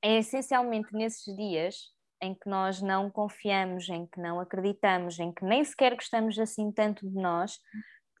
é 0.00 0.18
essencialmente 0.18 0.92
nesses 0.92 1.34
dias 1.36 1.74
em 2.22 2.34
que 2.34 2.48
nós 2.48 2.80
não 2.80 3.10
confiamos, 3.10 3.88
em 3.88 4.06
que 4.06 4.20
não 4.20 4.38
acreditamos, 4.38 5.18
em 5.18 5.32
que 5.32 5.44
nem 5.44 5.64
sequer 5.64 5.94
gostamos 5.96 6.38
assim 6.38 6.70
tanto 6.70 7.08
de 7.08 7.16
nós, 7.16 7.58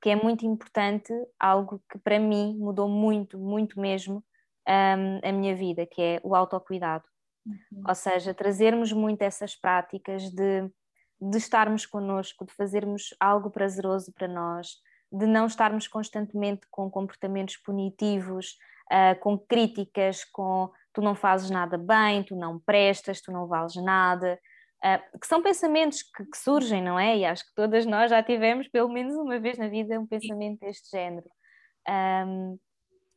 que 0.02 0.10
é 0.10 0.16
muito 0.16 0.44
importante, 0.44 1.12
algo 1.38 1.80
que 1.90 1.98
para 1.98 2.18
mim 2.18 2.56
mudou 2.58 2.88
muito, 2.88 3.38
muito 3.38 3.80
mesmo 3.80 4.22
um, 4.68 5.28
a 5.28 5.32
minha 5.32 5.54
vida, 5.54 5.86
que 5.86 6.02
é 6.02 6.20
o 6.24 6.34
autocuidado. 6.34 7.04
Uhum. 7.46 7.84
Ou 7.88 7.94
seja, 7.94 8.34
trazermos 8.34 8.92
muito 8.92 9.22
essas 9.22 9.54
práticas 9.54 10.28
de 10.30 10.68
de 11.22 11.38
estarmos 11.38 11.86
connosco, 11.86 12.44
de 12.44 12.52
fazermos 12.52 13.14
algo 13.20 13.48
prazeroso 13.48 14.12
para 14.12 14.26
nós, 14.26 14.78
de 15.10 15.24
não 15.24 15.46
estarmos 15.46 15.86
constantemente 15.86 16.66
com 16.68 16.90
comportamentos 16.90 17.56
punitivos, 17.56 18.56
uh, 18.90 19.18
com 19.20 19.38
críticas, 19.38 20.24
com 20.24 20.68
tu 20.92 21.00
não 21.00 21.14
fazes 21.14 21.48
nada 21.48 21.78
bem, 21.78 22.24
tu 22.24 22.34
não 22.34 22.58
prestas, 22.58 23.20
tu 23.20 23.30
não 23.30 23.46
vales 23.46 23.76
nada, 23.76 24.36
uh, 24.84 25.18
que 25.18 25.26
são 25.26 25.42
pensamentos 25.42 26.02
que, 26.02 26.24
que, 26.24 26.36
surgem, 26.36 26.82
não 26.82 26.98
é? 26.98 27.18
E 27.18 27.24
acho 27.24 27.44
que 27.44 27.54
todas 27.54 27.86
nós 27.86 28.10
já 28.10 28.22
tivemos 28.22 28.68
pelo 28.68 28.88
menos 28.88 29.14
uma 29.14 29.38
vez 29.38 29.58
na 29.58 29.68
vida 29.68 29.98
um 29.98 30.06
pensamento 30.06 30.60
deste 30.60 30.90
género. 30.90 31.28
Um, 31.88 32.58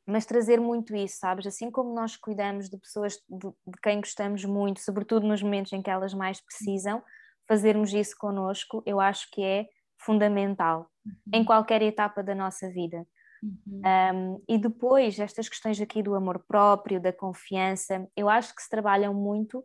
mas 0.07 0.25
trazer 0.25 0.59
muito 0.59 0.95
isso, 0.95 1.17
sabes? 1.17 1.47
Assim 1.47 1.71
como 1.71 1.93
nós 1.93 2.15
cuidamos 2.15 2.69
de 2.69 2.77
pessoas 2.77 3.13
de, 3.27 3.47
de 3.47 3.81
quem 3.81 3.99
gostamos 3.99 4.45
muito, 4.45 4.79
sobretudo 4.79 5.27
nos 5.27 5.41
momentos 5.41 5.73
em 5.73 5.81
que 5.81 5.89
elas 5.89 6.13
mais 6.13 6.39
precisam, 6.39 7.03
fazermos 7.47 7.91
isso 7.93 8.15
connosco, 8.17 8.83
eu 8.85 8.99
acho 8.99 9.29
que 9.31 9.43
é 9.43 9.67
fundamental 9.97 10.89
uhum. 11.05 11.13
em 11.33 11.43
qualquer 11.43 11.81
etapa 11.81 12.21
da 12.21 12.35
nossa 12.35 12.69
vida. 12.69 13.05
Uhum. 13.43 13.81
Um, 14.13 14.43
e 14.47 14.57
depois, 14.57 15.19
estas 15.19 15.49
questões 15.49 15.79
aqui 15.79 16.01
do 16.01 16.15
amor 16.15 16.43
próprio, 16.47 17.01
da 17.01 17.13
confiança, 17.13 18.07
eu 18.15 18.29
acho 18.29 18.55
que 18.55 18.61
se 18.61 18.69
trabalham 18.69 19.13
muito, 19.13 19.63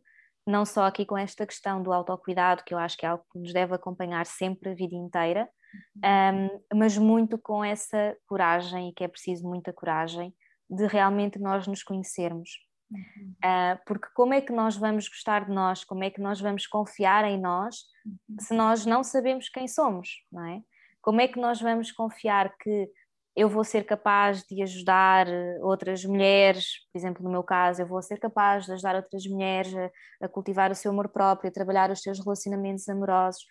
não 0.50 0.66
só 0.66 0.84
aqui 0.84 1.06
com 1.06 1.16
esta 1.16 1.46
questão 1.46 1.82
do 1.82 1.92
autocuidado, 1.92 2.64
que 2.64 2.74
eu 2.74 2.78
acho 2.78 2.96
que 2.96 3.06
é 3.06 3.08
algo 3.08 3.24
que 3.32 3.38
nos 3.38 3.52
deve 3.52 3.74
acompanhar 3.74 4.26
sempre 4.26 4.70
a 4.70 4.74
vida 4.74 4.94
inteira, 4.94 5.48
uhum. 5.96 6.46
um, 6.72 6.78
mas 6.78 6.98
muito 6.98 7.38
com 7.38 7.64
essa 7.64 8.16
coragem, 8.26 8.90
e 8.90 8.92
que 8.92 9.04
é 9.04 9.08
preciso 9.08 9.48
muita 9.48 9.72
coragem, 9.72 10.34
de 10.68 10.86
realmente 10.86 11.38
nós 11.38 11.66
nos 11.66 11.82
conhecermos. 11.82 12.50
Uhum. 12.90 13.34
Uh, 13.44 13.78
porque 13.86 14.08
como 14.14 14.34
é 14.34 14.40
que 14.40 14.52
nós 14.52 14.76
vamos 14.76 15.08
gostar 15.08 15.44
de 15.44 15.52
nós, 15.52 15.84
como 15.84 16.02
é 16.02 16.10
que 16.10 16.20
nós 16.20 16.40
vamos 16.40 16.66
confiar 16.66 17.24
em 17.24 17.40
nós 17.40 17.84
uhum. 18.04 18.36
se 18.40 18.52
nós 18.52 18.84
não 18.84 19.04
sabemos 19.04 19.48
quem 19.48 19.68
somos, 19.68 20.08
não 20.32 20.44
é? 20.44 20.60
como 21.02 21.20
é 21.20 21.28
que 21.28 21.40
nós 21.40 21.60
vamos 21.60 21.90
confiar 21.90 22.54
que 22.58 22.90
eu 23.36 23.48
vou 23.48 23.64
ser 23.64 23.84
capaz 23.84 24.42
de 24.44 24.62
ajudar 24.62 25.28
eh, 25.28 25.58
outras 25.62 26.04
mulheres, 26.04 26.66
por 26.92 26.98
exemplo, 26.98 27.22
no 27.22 27.30
meu 27.30 27.42
caso, 27.42 27.82
eu 27.82 27.86
vou 27.86 28.02
ser 28.02 28.18
capaz 28.18 28.66
de 28.66 28.72
ajudar 28.72 28.96
outras 28.96 29.24
mulheres 29.26 29.72
a, 29.74 29.90
a 30.26 30.28
cultivar 30.28 30.70
o 30.70 30.74
seu 30.74 30.90
amor 30.90 31.08
próprio, 31.08 31.48
a 31.48 31.52
trabalhar 31.52 31.90
os 31.90 32.02
seus 32.02 32.18
relacionamentos 32.18 32.88
amorosos, 32.88 33.44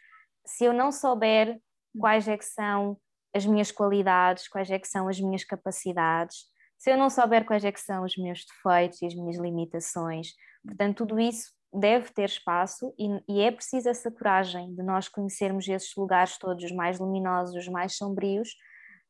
se 0.45 0.65
eu 0.65 0.73
não 0.73 0.91
souber 0.91 1.59
quais 1.97 2.27
é 2.27 2.37
que 2.37 2.45
são 2.45 2.97
as 3.33 3.45
minhas 3.45 3.71
qualidades, 3.71 4.47
quais 4.47 4.69
é 4.69 4.79
que 4.79 4.87
são 4.87 5.07
as 5.07 5.19
minhas 5.19 5.43
capacidades, 5.43 6.45
se 6.77 6.91
eu 6.91 6.97
não 6.97 7.09
souber 7.09 7.45
quais 7.45 7.63
é 7.63 7.71
que 7.71 7.79
são 7.79 8.03
os 8.03 8.17
meus 8.17 8.45
defeitos 8.45 9.01
e 9.01 9.05
as 9.05 9.13
minhas 9.13 9.37
limitações, 9.37 10.29
portanto, 10.65 10.97
tudo 10.97 11.19
isso 11.19 11.51
deve 11.73 12.11
ter 12.11 12.25
espaço 12.25 12.93
e, 12.97 13.07
e, 13.27 13.41
é 13.41 13.51
preciso 13.51 13.89
essa 13.89 14.09
coragem 14.09 14.73
de 14.73 14.81
nós 14.81 15.07
conhecermos 15.07 15.67
esses 15.67 15.95
lugares 15.95 16.37
todos, 16.37 16.63
os 16.63 16.71
mais 16.71 16.99
luminosos, 16.99 17.55
os 17.55 17.67
mais 17.67 17.95
sombrios, 17.95 18.49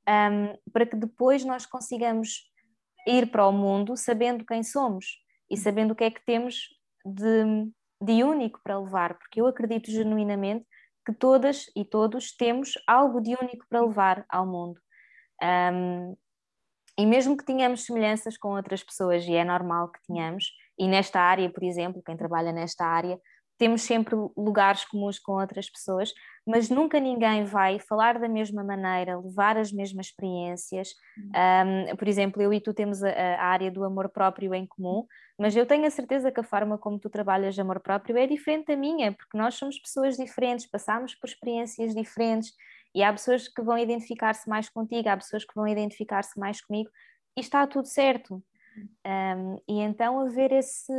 um, 0.09 0.71
para 0.71 0.85
que 0.87 0.95
depois 0.95 1.45
nós 1.45 1.65
consigamos 1.65 2.49
ir 3.07 3.29
para 3.29 3.47
o 3.47 3.51
mundo 3.51 3.95
sabendo 3.95 4.45
quem 4.45 4.63
somos 4.63 5.05
e 5.49 5.55
sabendo 5.55 5.91
o 5.91 5.95
que 5.95 6.03
é 6.03 6.11
que 6.11 6.25
temos 6.25 6.67
de, 7.05 7.71
de 8.01 8.23
único 8.23 8.59
para 8.63 8.79
levar, 8.79 9.17
porque 9.17 9.39
eu 9.39 9.45
acredito 9.47 9.91
genuinamente 9.91 10.65
que 11.05 11.13
todas 11.13 11.65
e 11.75 11.85
todos 11.85 12.35
temos 12.35 12.73
algo 12.87 13.21
de 13.21 13.35
único 13.41 13.65
para 13.69 13.81
levar 13.81 14.25
ao 14.29 14.45
mundo. 14.45 14.79
Um, 15.41 16.15
e 16.97 17.05
mesmo 17.05 17.37
que 17.37 17.45
tenhamos 17.45 17.85
semelhanças 17.85 18.37
com 18.37 18.49
outras 18.49 18.83
pessoas, 18.83 19.23
e 19.25 19.33
é 19.33 19.43
normal 19.43 19.89
que 19.89 19.99
tenhamos, 20.05 20.51
e 20.77 20.87
nesta 20.87 21.19
área, 21.21 21.49
por 21.49 21.63
exemplo, 21.63 22.03
quem 22.03 22.17
trabalha 22.17 22.51
nesta 22.51 22.85
área, 22.85 23.17
temos 23.59 23.81
sempre 23.81 24.15
lugares 24.37 24.85
comuns 24.85 25.19
com 25.19 25.33
outras 25.33 25.69
pessoas, 25.69 26.13
mas 26.47 26.69
nunca 26.69 26.97
ninguém 26.97 27.43
vai 27.43 27.77
falar 27.77 28.17
da 28.17 28.29
mesma 28.29 28.63
maneira, 28.63 29.19
levar 29.19 29.57
as 29.57 29.69
mesmas 29.71 30.07
experiências. 30.07 30.95
Um, 31.17 31.95
por 31.97 32.07
exemplo, 32.07 32.41
eu 32.41 32.53
e 32.53 32.61
tu 32.61 32.73
temos 32.73 33.03
a, 33.03 33.09
a, 33.09 33.45
área 33.45 33.69
do 33.69 33.83
amor 33.83 34.07
próprio 34.09 34.55
em 34.55 34.65
comum, 34.65 35.05
mas 35.37 35.55
eu 35.57 35.65
tenho 35.65 35.85
a 35.85 35.89
certeza 35.89 36.31
que 36.31 36.39
a 36.39 36.43
forma 36.43 36.77
como 36.77 36.97
tu 36.97 37.09
trabalhas 37.09 37.59
amor 37.59 37.81
próprio 37.81 38.17
é 38.17 38.25
diferente 38.25 38.67
da 38.67 38.77
minha, 38.77 39.11
porque 39.11 39.37
nós 39.37 39.55
somos 39.55 39.77
pessoas 39.77 40.15
diferentes, 40.15 40.65
passamos 40.65 41.13
por 41.13 41.27
experiências 41.27 41.93
diferentes 41.93 42.53
e 42.95 43.03
há 43.03 43.11
pessoas 43.11 43.49
que 43.49 43.61
vão 43.61 43.77
identificar-se 43.77 44.49
mais 44.49 44.69
contigo, 44.69 45.09
há 45.09 45.17
pessoas 45.17 45.43
que 45.43 45.53
vão 45.53 45.67
identificar-se 45.67 46.39
mais 46.39 46.61
comigo 46.61 46.89
e 47.37 47.41
está 47.41 47.67
tudo 47.67 47.87
certo. 47.87 48.41
Um, 49.05 49.57
e 49.67 49.81
então 49.81 50.19
haver 50.21 50.53
esse, 50.53 50.93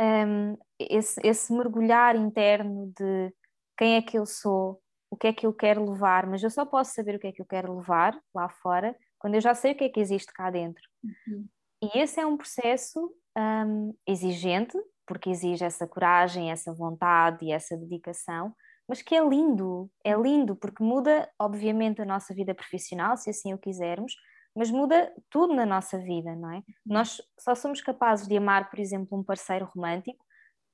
um, 0.00 0.56
esse, 0.78 1.20
esse 1.24 1.52
mergulhar 1.52 2.16
interno 2.16 2.92
de 2.96 3.32
quem 3.76 3.96
é 3.96 4.02
que 4.02 4.18
eu 4.18 4.26
sou, 4.26 4.80
o 5.10 5.16
que 5.16 5.28
é 5.28 5.32
que 5.32 5.46
eu 5.46 5.52
quero 5.52 5.90
levar, 5.90 6.26
mas 6.26 6.42
eu 6.42 6.50
só 6.50 6.64
posso 6.64 6.92
saber 6.94 7.16
o 7.16 7.18
que 7.18 7.28
é 7.28 7.32
que 7.32 7.42
eu 7.42 7.46
quero 7.46 7.76
levar 7.76 8.18
lá 8.34 8.48
fora 8.48 8.96
quando 9.18 9.34
eu 9.34 9.40
já 9.40 9.54
sei 9.54 9.72
o 9.72 9.76
que 9.76 9.84
é 9.84 9.88
que 9.88 10.00
existe 10.00 10.32
cá 10.32 10.50
dentro. 10.50 10.82
Uhum. 11.02 11.46
E 11.82 11.98
esse 11.98 12.20
é 12.20 12.26
um 12.26 12.36
processo 12.36 13.12
um, 13.36 13.94
exigente, 14.06 14.76
porque 15.06 15.30
exige 15.30 15.64
essa 15.64 15.86
coragem, 15.86 16.50
essa 16.50 16.72
vontade 16.72 17.46
e 17.46 17.52
essa 17.52 17.76
dedicação, 17.76 18.54
mas 18.88 19.02
que 19.02 19.14
é 19.14 19.24
lindo, 19.24 19.90
é 20.04 20.14
lindo, 20.14 20.56
porque 20.56 20.82
muda, 20.82 21.28
obviamente, 21.38 22.00
a 22.00 22.06
nossa 22.06 22.34
vida 22.34 22.54
profissional, 22.54 23.16
se 23.16 23.30
assim 23.30 23.52
o 23.52 23.58
quisermos, 23.58 24.14
mas 24.58 24.72
muda 24.72 25.12
tudo 25.30 25.54
na 25.54 25.64
nossa 25.64 25.96
vida, 25.98 26.34
não 26.34 26.50
é? 26.52 26.62
Nós 26.84 27.22
só 27.38 27.54
somos 27.54 27.80
capazes 27.80 28.26
de 28.26 28.36
amar, 28.36 28.68
por 28.68 28.80
exemplo, 28.80 29.16
um 29.16 29.22
parceiro 29.22 29.70
romântico 29.72 30.24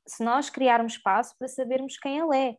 se 0.06 0.24
nós 0.24 0.48
criarmos 0.48 0.94
espaço 0.94 1.34
para 1.38 1.48
sabermos 1.48 1.98
quem 1.98 2.18
ele 2.18 2.36
é. 2.36 2.56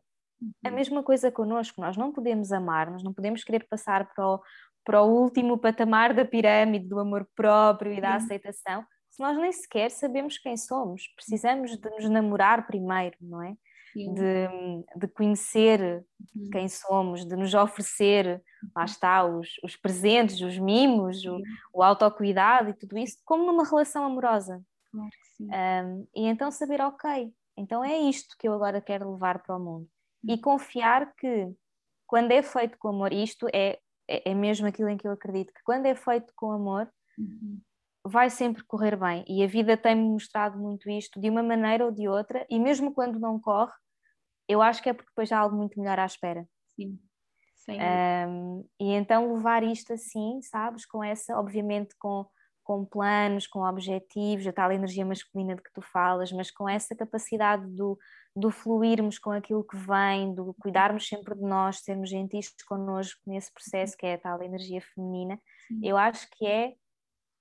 A 0.64 0.68
uhum. 0.68 0.74
mesma 0.74 1.02
coisa 1.02 1.30
connosco, 1.30 1.80
nós 1.80 1.96
não 1.96 2.12
podemos 2.12 2.52
amar, 2.52 2.90
nós 2.90 3.02
não 3.02 3.12
podemos 3.12 3.42
querer 3.42 3.66
passar 3.68 4.08
para 4.14 4.24
o, 4.24 4.40
para 4.84 5.02
o 5.02 5.10
último 5.10 5.58
patamar 5.58 6.14
da 6.14 6.24
pirâmide 6.24 6.86
do 6.86 7.00
amor 7.00 7.28
próprio 7.34 7.92
e 7.92 8.00
da 8.00 8.10
uhum. 8.10 8.16
aceitação 8.16 8.86
se 9.10 9.22
nós 9.22 9.38
nem 9.38 9.50
sequer 9.50 9.90
sabemos 9.90 10.36
quem 10.36 10.56
somos. 10.58 11.08
Precisamos 11.16 11.76
de 11.76 11.90
nos 11.90 12.08
namorar 12.08 12.66
primeiro, 12.66 13.16
não 13.20 13.42
é? 13.42 13.56
de, 13.96 14.48
de 14.94 15.08
conhecer 15.08 16.04
uhum. 16.34 16.50
quem 16.50 16.68
somos, 16.68 17.24
de 17.24 17.34
nos 17.34 17.54
oferecer, 17.54 18.42
lá 18.74 18.84
está, 18.84 19.24
os, 19.24 19.58
os 19.62 19.76
presentes, 19.76 20.40
os 20.40 20.58
mimos, 20.58 21.24
o, 21.24 21.40
o 21.72 21.82
autocuidado 21.82 22.70
e 22.70 22.74
tudo 22.74 22.98
isso, 22.98 23.18
como 23.24 23.46
numa 23.46 23.64
relação 23.64 24.04
amorosa. 24.04 24.62
Claro 24.90 25.10
que 25.10 25.36
sim. 25.36 25.48
Um, 25.48 26.06
e 26.14 26.26
então 26.26 26.50
saber, 26.50 26.80
ok, 26.80 27.32
então 27.56 27.84
é 27.84 27.98
isto 27.98 28.36
que 28.38 28.48
eu 28.48 28.52
agora 28.52 28.80
quero 28.80 29.12
levar 29.12 29.42
para 29.42 29.56
o 29.56 29.60
mundo. 29.60 29.88
E 30.24 30.32
uhum. 30.32 30.40
confiar 30.40 31.14
que 31.14 31.52
quando 32.06 32.32
é 32.32 32.42
feito 32.42 32.78
com 32.78 32.88
amor, 32.88 33.12
isto 33.12 33.46
é, 33.52 33.78
é, 34.08 34.30
é 34.30 34.34
mesmo 34.34 34.66
aquilo 34.66 34.88
em 34.88 34.96
que 34.96 35.06
eu 35.06 35.12
acredito, 35.12 35.52
que 35.52 35.62
quando 35.64 35.86
é 35.86 35.94
feito 35.94 36.32
com 36.36 36.52
amor, 36.52 36.90
uhum 37.18 37.60
vai 38.08 38.30
sempre 38.30 38.62
correr 38.62 38.94
bem 38.96 39.24
e 39.26 39.42
a 39.42 39.48
vida 39.48 39.76
tem-me 39.76 40.04
mostrado 40.04 40.56
muito 40.56 40.88
isto 40.88 41.20
de 41.20 41.28
uma 41.28 41.42
maneira 41.42 41.84
ou 41.84 41.90
de 41.90 42.06
outra 42.06 42.46
e 42.48 42.56
mesmo 42.56 42.94
quando 42.94 43.18
não 43.18 43.40
corre 43.40 43.72
eu 44.48 44.62
acho 44.62 44.82
que 44.82 44.88
é 44.88 44.92
porque 44.92 45.10
depois 45.10 45.32
há 45.32 45.38
algo 45.38 45.56
muito 45.56 45.78
melhor 45.78 45.98
à 45.98 46.06
espera. 46.06 46.46
Sim. 46.76 46.98
Um, 47.68 48.64
e 48.80 48.92
então 48.92 49.34
levar 49.34 49.62
isto 49.64 49.92
assim, 49.92 50.40
sabes, 50.42 50.86
com 50.86 51.02
essa, 51.02 51.38
obviamente 51.38 51.96
com, 51.98 52.24
com 52.62 52.84
planos, 52.84 53.46
com 53.46 53.60
objetivos, 53.60 54.46
a 54.46 54.52
tal 54.52 54.70
energia 54.70 55.04
masculina 55.04 55.56
de 55.56 55.62
que 55.62 55.72
tu 55.72 55.82
falas, 55.82 56.30
mas 56.30 56.50
com 56.50 56.68
essa 56.68 56.94
capacidade 56.94 57.66
do, 57.66 57.98
do 58.34 58.50
fluirmos 58.50 59.18
com 59.18 59.30
aquilo 59.30 59.64
que 59.64 59.76
vem, 59.76 60.34
do 60.34 60.54
cuidarmos 60.60 61.08
sempre 61.08 61.34
de 61.34 61.42
nós, 61.42 61.80
sermos 61.80 62.08
gentis 62.08 62.54
connosco 62.68 63.20
nesse 63.26 63.52
processo 63.52 63.96
que 63.96 64.06
é 64.06 64.14
a 64.14 64.18
tal 64.18 64.42
energia 64.42 64.80
feminina, 64.80 65.40
Sim. 65.66 65.80
eu 65.82 65.96
acho 65.96 66.28
que 66.30 66.46
é 66.46 66.74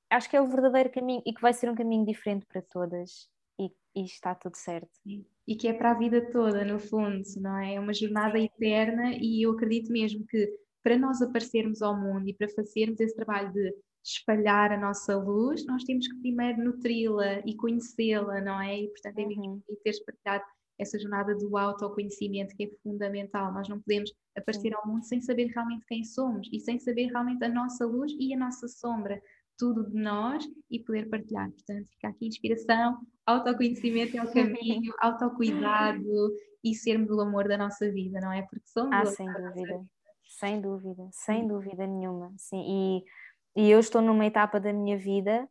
acho 0.09 0.29
que 0.29 0.37
é 0.37 0.41
o 0.41 0.47
verdadeiro 0.47 0.91
caminho 0.91 1.21
e 1.25 1.33
que 1.33 1.41
vai 1.41 1.51
ser 1.51 1.69
um 1.69 1.75
caminho 1.75 2.05
diferente 2.05 2.45
para 2.45 2.61
todas 2.61 3.27
e, 3.59 3.71
e 3.95 4.05
está 4.05 4.33
tudo 4.33 4.55
certo. 4.55 4.89
Sim 5.03 5.25
e 5.47 5.55
que 5.55 5.67
é 5.67 5.73
para 5.73 5.91
a 5.91 5.97
vida 5.97 6.29
toda, 6.31 6.65
no 6.65 6.79
fundo, 6.79 7.21
não 7.37 7.57
é? 7.57 7.75
É 7.75 7.79
uma 7.79 7.93
jornada 7.93 8.39
eterna 8.39 9.13
e 9.19 9.45
eu 9.45 9.51
acredito 9.51 9.91
mesmo 9.91 10.25
que 10.25 10.51
para 10.83 10.97
nós 10.97 11.21
aparecermos 11.21 11.81
ao 11.81 11.99
mundo 11.99 12.27
e 12.27 12.33
para 12.33 12.49
fazermos 12.49 12.99
esse 12.99 13.15
trabalho 13.15 13.51
de 13.51 13.73
espalhar 14.03 14.71
a 14.71 14.77
nossa 14.77 15.17
luz, 15.17 15.65
nós 15.65 15.83
temos 15.83 16.07
que 16.07 16.19
primeiro 16.19 16.63
nutri-la 16.63 17.39
e 17.45 17.55
conhecê-la, 17.55 18.39
não 18.41 18.61
é? 18.61 18.81
E 18.81 18.87
portanto 18.89 19.17
é 19.17 19.23
uhum. 19.23 19.61
e 19.67 19.75
teres 19.77 20.03
partilhado 20.03 20.43
essa 20.77 20.99
jornada 20.99 21.35
do 21.35 21.57
autoconhecimento 21.57 22.55
que 22.55 22.65
é 22.65 22.69
fundamental. 22.83 23.51
Nós 23.53 23.67
não 23.67 23.79
podemos 23.79 24.11
aparecer 24.37 24.69
Sim. 24.69 24.75
ao 24.75 24.87
mundo 24.87 25.03
sem 25.05 25.21
saber 25.21 25.47
realmente 25.47 25.85
quem 25.87 26.03
somos 26.03 26.47
e 26.51 26.59
sem 26.59 26.79
saber 26.79 27.07
realmente 27.07 27.43
a 27.43 27.49
nossa 27.49 27.85
luz 27.85 28.11
e 28.19 28.33
a 28.33 28.37
nossa 28.37 28.67
sombra 28.67 29.21
tudo 29.57 29.89
de 29.89 29.95
nós 29.95 30.45
e 30.69 30.79
poder 30.79 31.09
partilhar. 31.09 31.49
Portanto, 31.51 31.87
fica 31.89 32.07
aqui 32.09 32.27
inspiração, 32.27 32.97
autoconhecimento 33.25 34.17
é 34.17 34.23
o 34.23 34.31
caminho, 34.31 34.93
autocuidado 34.99 36.31
e 36.63 36.73
sermos 36.73 37.11
o 37.11 37.21
amor 37.21 37.47
da 37.47 37.57
nossa 37.57 37.89
vida, 37.91 38.19
não 38.19 38.31
é? 38.31 38.41
Porque 38.43 38.67
somos. 38.67 38.93
Ah, 38.93 39.05
sem 39.05 39.31
dúvida, 39.31 39.85
sem 40.23 40.61
dúvida, 40.61 41.09
sem 41.11 41.47
dúvida 41.47 41.87
nenhuma. 41.87 42.33
Sim, 42.37 42.63
e, 42.67 43.63
e 43.63 43.71
eu 43.71 43.79
estou 43.79 44.01
numa 44.01 44.25
etapa 44.25 44.59
da 44.59 44.73
minha 44.73 44.97
vida 44.97 45.47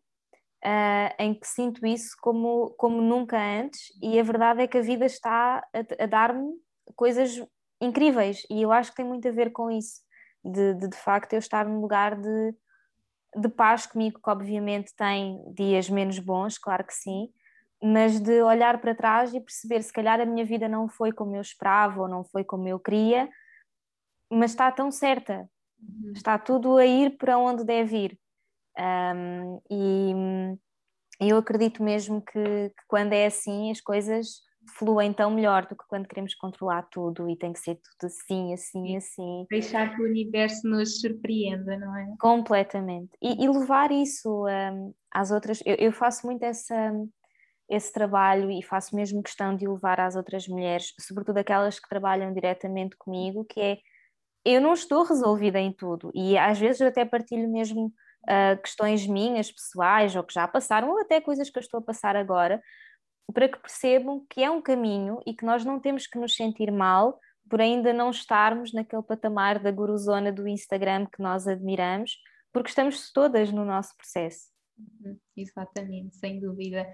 uh, 0.65 1.15
em 1.19 1.35
que 1.35 1.47
sinto 1.47 1.87
isso 1.87 2.17
como, 2.21 2.71
como 2.77 3.01
nunca 3.01 3.39
antes, 3.39 3.93
e 4.03 4.19
a 4.19 4.23
verdade 4.23 4.63
é 4.63 4.67
que 4.67 4.79
a 4.79 4.83
vida 4.83 5.05
está 5.05 5.59
a, 5.73 6.05
a 6.05 6.07
dar-me 6.07 6.53
coisas 6.97 7.41
incríveis, 7.81 8.43
e 8.51 8.63
eu 8.63 8.73
acho 8.73 8.91
que 8.91 8.97
tem 8.97 9.07
muito 9.07 9.29
a 9.29 9.33
ver 9.33 9.53
com 9.53 9.71
isso, 9.71 10.01
de, 10.45 10.75
de, 10.75 10.89
de 10.89 10.97
facto 10.97 11.35
eu 11.35 11.39
estar 11.39 11.67
num 11.67 11.81
lugar 11.81 12.21
de 12.21 12.55
de 13.37 13.49
paz 13.49 13.87
comigo, 13.87 14.21
que 14.23 14.31
obviamente 14.31 14.95
tem 14.95 15.43
dias 15.53 15.89
menos 15.89 16.19
bons, 16.19 16.59
claro 16.59 16.85
que 16.85 16.95
sim, 16.95 17.29
mas 17.83 18.21
de 18.21 18.43
olhar 18.43 18.81
para 18.81 18.95
trás 18.95 19.35
e 19.35 19.41
perceber 19.41 19.83
se 19.83 19.93
calhar 19.93 20.21
a 20.21 20.25
minha 20.25 20.45
vida 20.45 20.69
não 20.69 20.89
foi 20.89 21.13
como 21.13 21.37
eu 21.37 21.41
esperava 21.41 22.01
ou 22.01 22.09
não 22.09 22.25
foi 22.25 22.45
como 22.45 22.67
eu 22.67 22.79
queria, 22.79 23.29
mas 24.31 24.53
está 24.53 24.71
tão 24.73 24.91
certa, 24.91 25.49
uhum. 25.79 26.13
está 26.15 26.39
tudo 26.39 26.77
a 26.77 26.87
ir 26.87 27.17
para 27.19 27.39
onde 27.39 27.65
deve 27.65 27.97
ir. 27.97 28.19
Um, 28.77 29.61
e 29.71 30.59
eu 31.21 31.37
acredito 31.37 31.83
mesmo 31.83 32.21
que, 32.23 32.43
que 32.43 32.83
quando 32.89 33.13
é 33.13 33.27
assim 33.27 33.71
as 33.71 33.81
coisas 33.81 34.41
fluem 34.67 35.13
tão 35.13 35.31
melhor 35.31 35.67
do 35.67 35.77
que 35.77 35.85
quando 35.89 36.09
queremos 36.09 36.35
controlar 36.35 36.83
tudo 36.91 37.29
e 37.29 37.37
tem 37.37 37.53
que 37.53 37.59
ser 37.59 37.77
tudo 37.77 38.11
assim, 38.11 38.53
assim, 38.53 38.97
assim. 38.97 39.47
Deixar 39.51 39.95
que 39.95 40.03
o 40.03 40.05
universo 40.05 40.69
nos 40.69 41.01
surpreenda, 41.01 41.77
não 41.79 41.97
é? 41.97 42.15
Completamente. 42.19 43.11
E, 43.23 43.45
e 43.45 43.49
levar 43.49 43.91
isso 43.91 44.47
um, 44.47 44.95
às 45.13 45.31
outras. 45.31 45.63
Eu, 45.65 45.77
eu, 45.77 45.93
faço 45.93 46.27
muito 46.27 46.43
essa, 46.43 46.93
esse 47.69 47.93
trabalho 47.93 48.51
e 48.51 48.63
faço 48.63 48.95
mesmo 48.97 49.23
questão 49.23 49.57
de 49.57 49.67
levar 49.67 50.01
às 50.01 50.17
outras 50.17 50.49
mulheres, 50.49 50.93
sobretudo 51.01 51.39
aquelas 51.39 51.79
que 51.79 51.89
trabalham 51.89 52.33
diretamente 52.33 52.97
comigo, 52.97 53.45
que 53.45 53.61
é 53.61 53.79
eu 54.45 54.61
não 54.61 54.75
estou 54.75 55.05
resolvida 55.05 55.59
em 55.59 55.73
tudo 55.73 56.11
e 56.15 56.37
às 56.37 56.59
vezes 56.59 56.81
eu 56.81 56.89
até 56.89 57.05
partilho 57.05 57.51
mesmo. 57.51 57.93
Uh, 58.27 58.59
questões 58.63 59.07
minhas, 59.07 59.53
pessoais, 59.53 60.17
ou 60.17 60.25
que 60.25 60.33
já 60.33 60.49
passaram, 60.49 60.89
ou 60.89 60.99
até 60.99 61.21
coisas 61.21 61.51
que 61.51 61.59
eu 61.59 61.61
estou 61.61 61.81
a 61.81 61.83
passar 61.83 62.17
agora, 62.17 62.59
para 63.33 63.49
que 63.49 63.59
percebam 63.59 64.25
que 64.29 64.43
é 64.43 64.51
um 64.51 64.61
caminho 64.61 65.21
e 65.27 65.35
que 65.35 65.45
nós 65.45 65.65
não 65.65 65.81
temos 65.81 66.07
que 66.07 66.19
nos 66.19 66.35
sentir 66.35 66.71
mal 66.71 67.19
por 67.49 67.61
ainda 67.61 67.93
não 67.93 68.11
estarmos 68.11 68.73
naquele 68.73 69.03
patamar 69.03 69.59
da 69.63 69.71
guruzona 69.71 70.33
do 70.33 70.49
Instagram 70.49 71.07
que 71.07 71.23
nós 71.23 71.47
admiramos, 71.47 72.19
porque 72.53 72.71
estamos 72.71 73.13
todas 73.13 73.53
no 73.53 73.65
nosso 73.65 73.97
processo. 73.97 74.49
Uhum, 74.79 75.19
exatamente, 75.37 76.17
sem 76.17 76.41
dúvida. 76.41 76.87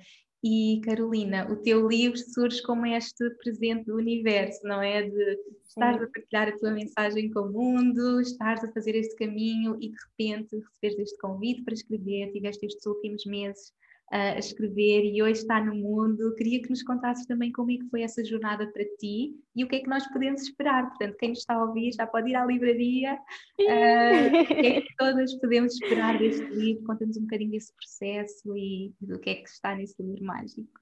E 0.42 0.80
Carolina, 0.84 1.46
o 1.52 1.56
teu 1.56 1.86
livro 1.86 2.16
surge 2.16 2.62
como 2.62 2.86
este 2.86 3.28
presente 3.42 3.84
do 3.84 3.96
universo, 3.96 4.66
não 4.66 4.80
é? 4.80 5.02
De 5.02 5.38
estar 5.68 5.94
a 5.94 6.06
partilhar 6.06 6.48
a 6.48 6.56
tua 6.56 6.70
mensagem 6.70 7.30
com 7.30 7.40
o 7.40 7.52
mundo, 7.52 8.20
estares 8.20 8.64
a 8.64 8.72
fazer 8.72 8.94
este 8.96 9.14
caminho 9.16 9.76
e 9.80 9.90
de 9.90 9.96
repente 10.08 10.56
receberes 10.56 10.98
este 10.98 11.18
convite 11.18 11.62
para 11.62 11.74
escrever, 11.74 12.32
tiveste 12.32 12.64
estes 12.64 12.86
últimos 12.86 13.24
meses 13.26 13.72
a 14.10 14.38
escrever 14.38 15.04
e 15.04 15.22
hoje 15.22 15.40
está 15.40 15.64
no 15.64 15.74
mundo. 15.74 16.34
Queria 16.34 16.60
que 16.60 16.68
nos 16.68 16.82
contasses 16.82 17.26
também 17.26 17.52
como 17.52 17.70
é 17.70 17.76
que 17.76 17.88
foi 17.88 18.02
essa 18.02 18.24
jornada 18.24 18.66
para 18.72 18.84
ti 18.98 19.36
e 19.54 19.62
o 19.62 19.68
que 19.68 19.76
é 19.76 19.80
que 19.80 19.88
nós 19.88 20.06
podemos 20.08 20.42
esperar. 20.42 20.88
Portanto, 20.88 21.16
quem 21.16 21.30
nos 21.30 21.38
está 21.38 21.54
a 21.54 21.64
ouvir 21.64 21.92
já 21.92 22.06
pode 22.06 22.30
ir 22.30 22.34
à 22.34 22.44
livraria. 22.44 23.14
Uh, 23.60 24.42
o 24.42 24.46
que 24.46 24.66
é 24.66 24.80
que 24.80 24.94
todas 24.96 25.32
podemos 25.34 25.74
esperar 25.74 26.18
deste 26.18 26.44
livro? 26.46 26.84
Conta-nos 26.84 27.16
um 27.16 27.22
bocadinho 27.22 27.52
desse 27.52 27.72
processo 27.74 28.56
e 28.56 28.92
do 29.00 29.18
que 29.20 29.30
é 29.30 29.34
que 29.36 29.48
está 29.48 29.76
nesse 29.76 30.02
livro 30.02 30.24
mágico. 30.24 30.80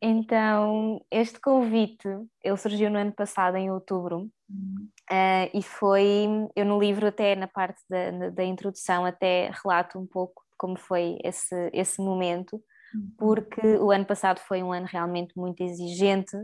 Então, 0.00 1.04
este 1.10 1.40
convite, 1.40 2.08
ele 2.42 2.56
surgiu 2.56 2.88
no 2.90 2.98
ano 2.98 3.12
passado, 3.12 3.56
em 3.56 3.70
outubro, 3.70 4.30
uhum. 4.48 4.88
uh, 5.10 5.50
e 5.52 5.62
foi, 5.62 6.26
eu 6.54 6.64
no 6.64 6.78
livro 6.78 7.06
até, 7.06 7.34
na 7.34 7.48
parte 7.48 7.82
da, 7.88 8.30
da 8.30 8.44
introdução, 8.44 9.04
até 9.04 9.50
relato 9.62 9.98
um 9.98 10.06
pouco 10.06 10.43
como 10.64 10.78
foi 10.78 11.18
esse, 11.22 11.70
esse 11.74 12.00
momento, 12.00 12.54
uhum. 12.94 13.12
porque 13.18 13.76
o 13.76 13.90
ano 13.90 14.06
passado 14.06 14.40
foi 14.40 14.62
um 14.62 14.72
ano 14.72 14.86
realmente 14.90 15.36
muito 15.36 15.62
exigente. 15.62 16.34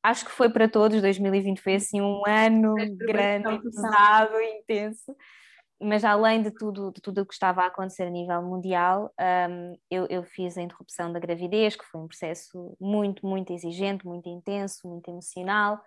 Acho 0.00 0.24
que 0.24 0.30
foi 0.30 0.48
para 0.48 0.68
todos, 0.68 1.02
2020 1.02 1.60
foi 1.60 1.74
assim 1.74 2.00
um 2.00 2.22
ano 2.24 2.76
grande, 2.96 3.60
pesado, 3.60 4.40
intenso. 4.40 5.12
Mas 5.82 6.04
além 6.04 6.40
de 6.40 6.52
tudo, 6.52 6.92
de 6.92 7.02
tudo 7.02 7.22
o 7.22 7.26
que 7.26 7.34
estava 7.34 7.62
a 7.62 7.66
acontecer 7.66 8.04
a 8.04 8.10
nível 8.10 8.40
mundial, 8.42 9.12
um, 9.50 9.76
eu, 9.90 10.06
eu 10.08 10.22
fiz 10.22 10.56
a 10.56 10.62
interrupção 10.62 11.12
da 11.12 11.18
gravidez, 11.18 11.74
que 11.74 11.84
foi 11.84 12.00
um 12.00 12.06
processo 12.06 12.76
muito, 12.80 13.26
muito 13.26 13.52
exigente, 13.52 14.06
muito 14.06 14.28
intenso, 14.28 14.86
muito 14.86 15.10
emocional. 15.10 15.82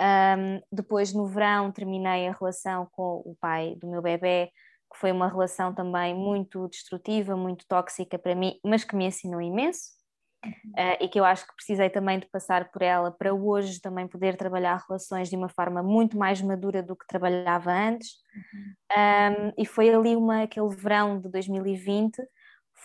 Um, 0.00 0.60
depois, 0.72 1.12
no 1.12 1.28
verão, 1.28 1.70
terminei 1.70 2.26
a 2.26 2.32
relação 2.32 2.88
com 2.90 3.22
o 3.24 3.36
pai 3.40 3.76
do 3.76 3.88
meu 3.88 4.02
bebê, 4.02 4.50
que 4.92 4.98
foi 4.98 5.12
uma 5.12 5.28
relação 5.28 5.74
também 5.74 6.14
muito 6.14 6.68
destrutiva, 6.68 7.36
muito 7.36 7.64
tóxica 7.68 8.18
para 8.18 8.34
mim, 8.34 8.58
mas 8.64 8.84
que 8.84 8.96
me 8.96 9.06
ensinou 9.06 9.40
imenso. 9.40 9.98
Uh, 10.46 10.94
e 11.00 11.08
que 11.08 11.18
eu 11.18 11.24
acho 11.24 11.44
que 11.44 11.54
precisei 11.56 11.90
também 11.90 12.20
de 12.20 12.26
passar 12.26 12.70
por 12.70 12.80
ela 12.80 13.10
para 13.10 13.34
hoje 13.34 13.80
também 13.80 14.06
poder 14.06 14.36
trabalhar 14.36 14.84
relações 14.88 15.28
de 15.28 15.36
uma 15.36 15.48
forma 15.48 15.82
muito 15.82 16.16
mais 16.16 16.40
madura 16.40 16.80
do 16.80 16.94
que 16.94 17.06
trabalhava 17.08 17.72
antes. 17.72 18.10
Uhum. 18.34 19.48
Um, 19.48 19.52
e 19.58 19.66
foi 19.66 19.92
ali 19.92 20.14
uma, 20.14 20.42
aquele 20.42 20.68
verão 20.76 21.20
de 21.20 21.28
2020, 21.28 22.22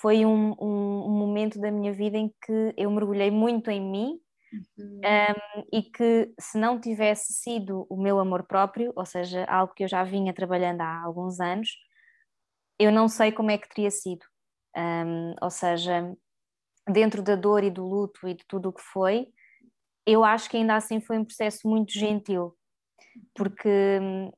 foi 0.01 0.25
um, 0.25 0.55
um, 0.59 1.05
um, 1.05 1.11
momento 1.11 1.59
da 1.59 1.69
minha 1.69 1.93
vida 1.93 2.17
em 2.17 2.33
que 2.43 2.73
eu 2.75 2.89
mergulhei 2.89 3.29
muito 3.29 3.69
em 3.69 3.81
mim. 3.81 4.19
Uhum. 4.77 5.01
e 5.73 5.81
que 5.81 6.31
se 6.39 6.59
não 6.59 6.79
tivesse 6.79 7.33
sido 7.33 7.87
o 7.89 7.99
meu 7.99 8.19
amor 8.19 8.43
próprio, 8.43 8.93
ou 8.95 9.03
seja, 9.03 9.45
algo 9.45 9.73
que 9.73 9.83
eu 9.83 9.87
já 9.87 10.03
vinha 10.03 10.31
trabalhando 10.31 10.81
há 10.81 11.01
alguns 11.01 11.39
anos, 11.39 11.69
eu 12.83 12.91
não 12.91 13.07
sei 13.07 13.31
como 13.31 13.51
é 13.51 13.57
que 13.57 13.69
teria 13.69 13.91
sido. 13.91 14.25
Um, 14.75 15.35
ou 15.41 15.49
seja, 15.49 16.13
dentro 16.89 17.21
da 17.21 17.35
dor 17.35 17.63
e 17.63 17.69
do 17.69 17.85
luto 17.85 18.27
e 18.27 18.33
de 18.33 18.43
tudo 18.47 18.69
o 18.69 18.73
que 18.73 18.81
foi, 18.81 19.27
eu 20.05 20.23
acho 20.23 20.49
que 20.49 20.57
ainda 20.57 20.75
assim 20.75 20.99
foi 20.99 21.17
um 21.17 21.25
processo 21.25 21.67
muito 21.67 21.93
gentil, 21.93 22.55
porque 23.33 23.99
hum, 24.01 24.31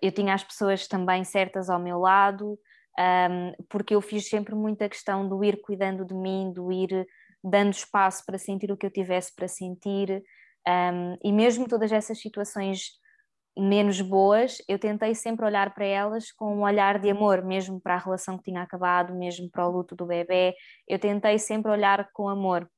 eu 0.00 0.12
tinha 0.12 0.34
as 0.34 0.44
pessoas 0.44 0.86
também 0.86 1.24
certas 1.24 1.68
ao 1.68 1.78
meu 1.78 1.98
lado, 1.98 2.58
um, 2.98 3.52
porque 3.68 3.94
eu 3.94 4.00
fiz 4.00 4.28
sempre 4.28 4.54
muita 4.54 4.88
questão 4.88 5.28
do 5.28 5.42
ir 5.44 5.60
cuidando 5.60 6.04
de 6.04 6.14
mim, 6.14 6.52
do 6.52 6.72
ir 6.72 7.06
dando 7.42 7.72
espaço 7.72 8.24
para 8.24 8.38
sentir 8.38 8.70
o 8.72 8.76
que 8.76 8.86
eu 8.86 8.90
tivesse 8.90 9.34
para 9.34 9.48
sentir, 9.48 10.22
um, 10.66 11.18
e 11.22 11.32
mesmo 11.32 11.68
todas 11.68 11.92
essas 11.92 12.18
situações 12.18 12.92
menos 13.56 14.00
boas, 14.00 14.58
eu 14.68 14.78
tentei 14.78 15.14
sempre 15.14 15.46
olhar 15.46 15.72
para 15.74 15.84
elas 15.84 16.32
com 16.32 16.56
um 16.56 16.62
olhar 16.62 16.98
de 16.98 17.10
amor, 17.10 17.44
mesmo 17.44 17.80
para 17.80 17.94
a 17.94 17.98
relação 17.98 18.36
que 18.36 18.44
tinha 18.44 18.62
acabado, 18.62 19.14
mesmo 19.14 19.48
para 19.50 19.66
o 19.66 19.70
luto 19.70 19.94
do 19.94 20.06
bebê, 20.06 20.54
eu 20.88 20.98
tentei 20.98 21.38
sempre 21.38 21.70
olhar 21.70 22.08
com 22.12 22.28
amor 22.28 22.68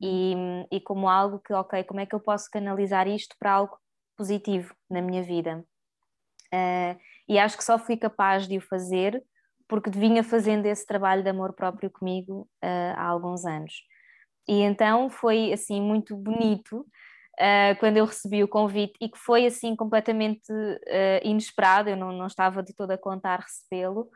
e, 0.00 0.34
e 0.70 0.80
como 0.80 1.08
algo 1.08 1.40
que, 1.40 1.52
ok, 1.52 1.82
como 1.84 2.00
é 2.00 2.06
que 2.06 2.14
eu 2.14 2.20
posso 2.20 2.48
canalizar 2.50 3.08
isto 3.08 3.34
para 3.38 3.52
algo 3.52 3.76
positivo 4.16 4.74
na 4.88 5.00
minha 5.02 5.22
vida? 5.22 5.64
Uh, 6.52 6.98
e 7.28 7.38
acho 7.38 7.56
que 7.56 7.64
só 7.64 7.78
fui 7.78 7.96
capaz 7.96 8.46
de 8.46 8.58
o 8.58 8.60
fazer 8.60 9.22
porque 9.66 9.88
vinha 9.88 10.22
fazendo 10.22 10.66
esse 10.66 10.86
trabalho 10.86 11.22
de 11.22 11.30
amor 11.30 11.54
próprio 11.54 11.90
comigo 11.90 12.46
uh, 12.62 12.94
há 12.94 13.04
alguns 13.04 13.44
anos. 13.46 13.72
E 14.46 14.60
então 14.60 15.08
foi 15.08 15.52
assim 15.52 15.80
muito 15.80 16.16
bonito 16.16 16.84
uh, 17.40 17.78
quando 17.78 17.96
eu 17.96 18.04
recebi 18.04 18.42
o 18.42 18.48
convite 18.48 18.94
e 19.00 19.08
que 19.08 19.18
foi 19.18 19.46
assim 19.46 19.74
completamente 19.76 20.50
uh, 20.52 21.20
inesperado, 21.22 21.90
eu 21.90 21.96
não, 21.96 22.12
não 22.12 22.26
estava 22.26 22.62
de 22.62 22.74
toda 22.74 22.94
a 22.94 22.98
contar 22.98 23.40
recebê-lo. 23.40 24.08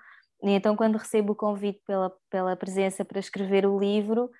E 0.43 0.51
então, 0.51 0.77
quando 0.77 0.99
recebo 0.99 1.33
o 1.33 1.37
convite 1.37 1.81
pela, 1.87 2.13
pela 2.31 2.57
presença 2.57 3.05
para 3.05 3.19
escrever 3.19 3.67
o 3.67 3.79
livro, 3.79 4.31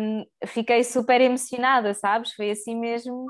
um, 0.00 0.26
fiquei 0.46 0.82
super 0.82 1.20
emocionada, 1.20 1.94
sabes? 1.94 2.32
Foi 2.32 2.50
assim 2.50 2.78
mesmo, 2.78 3.26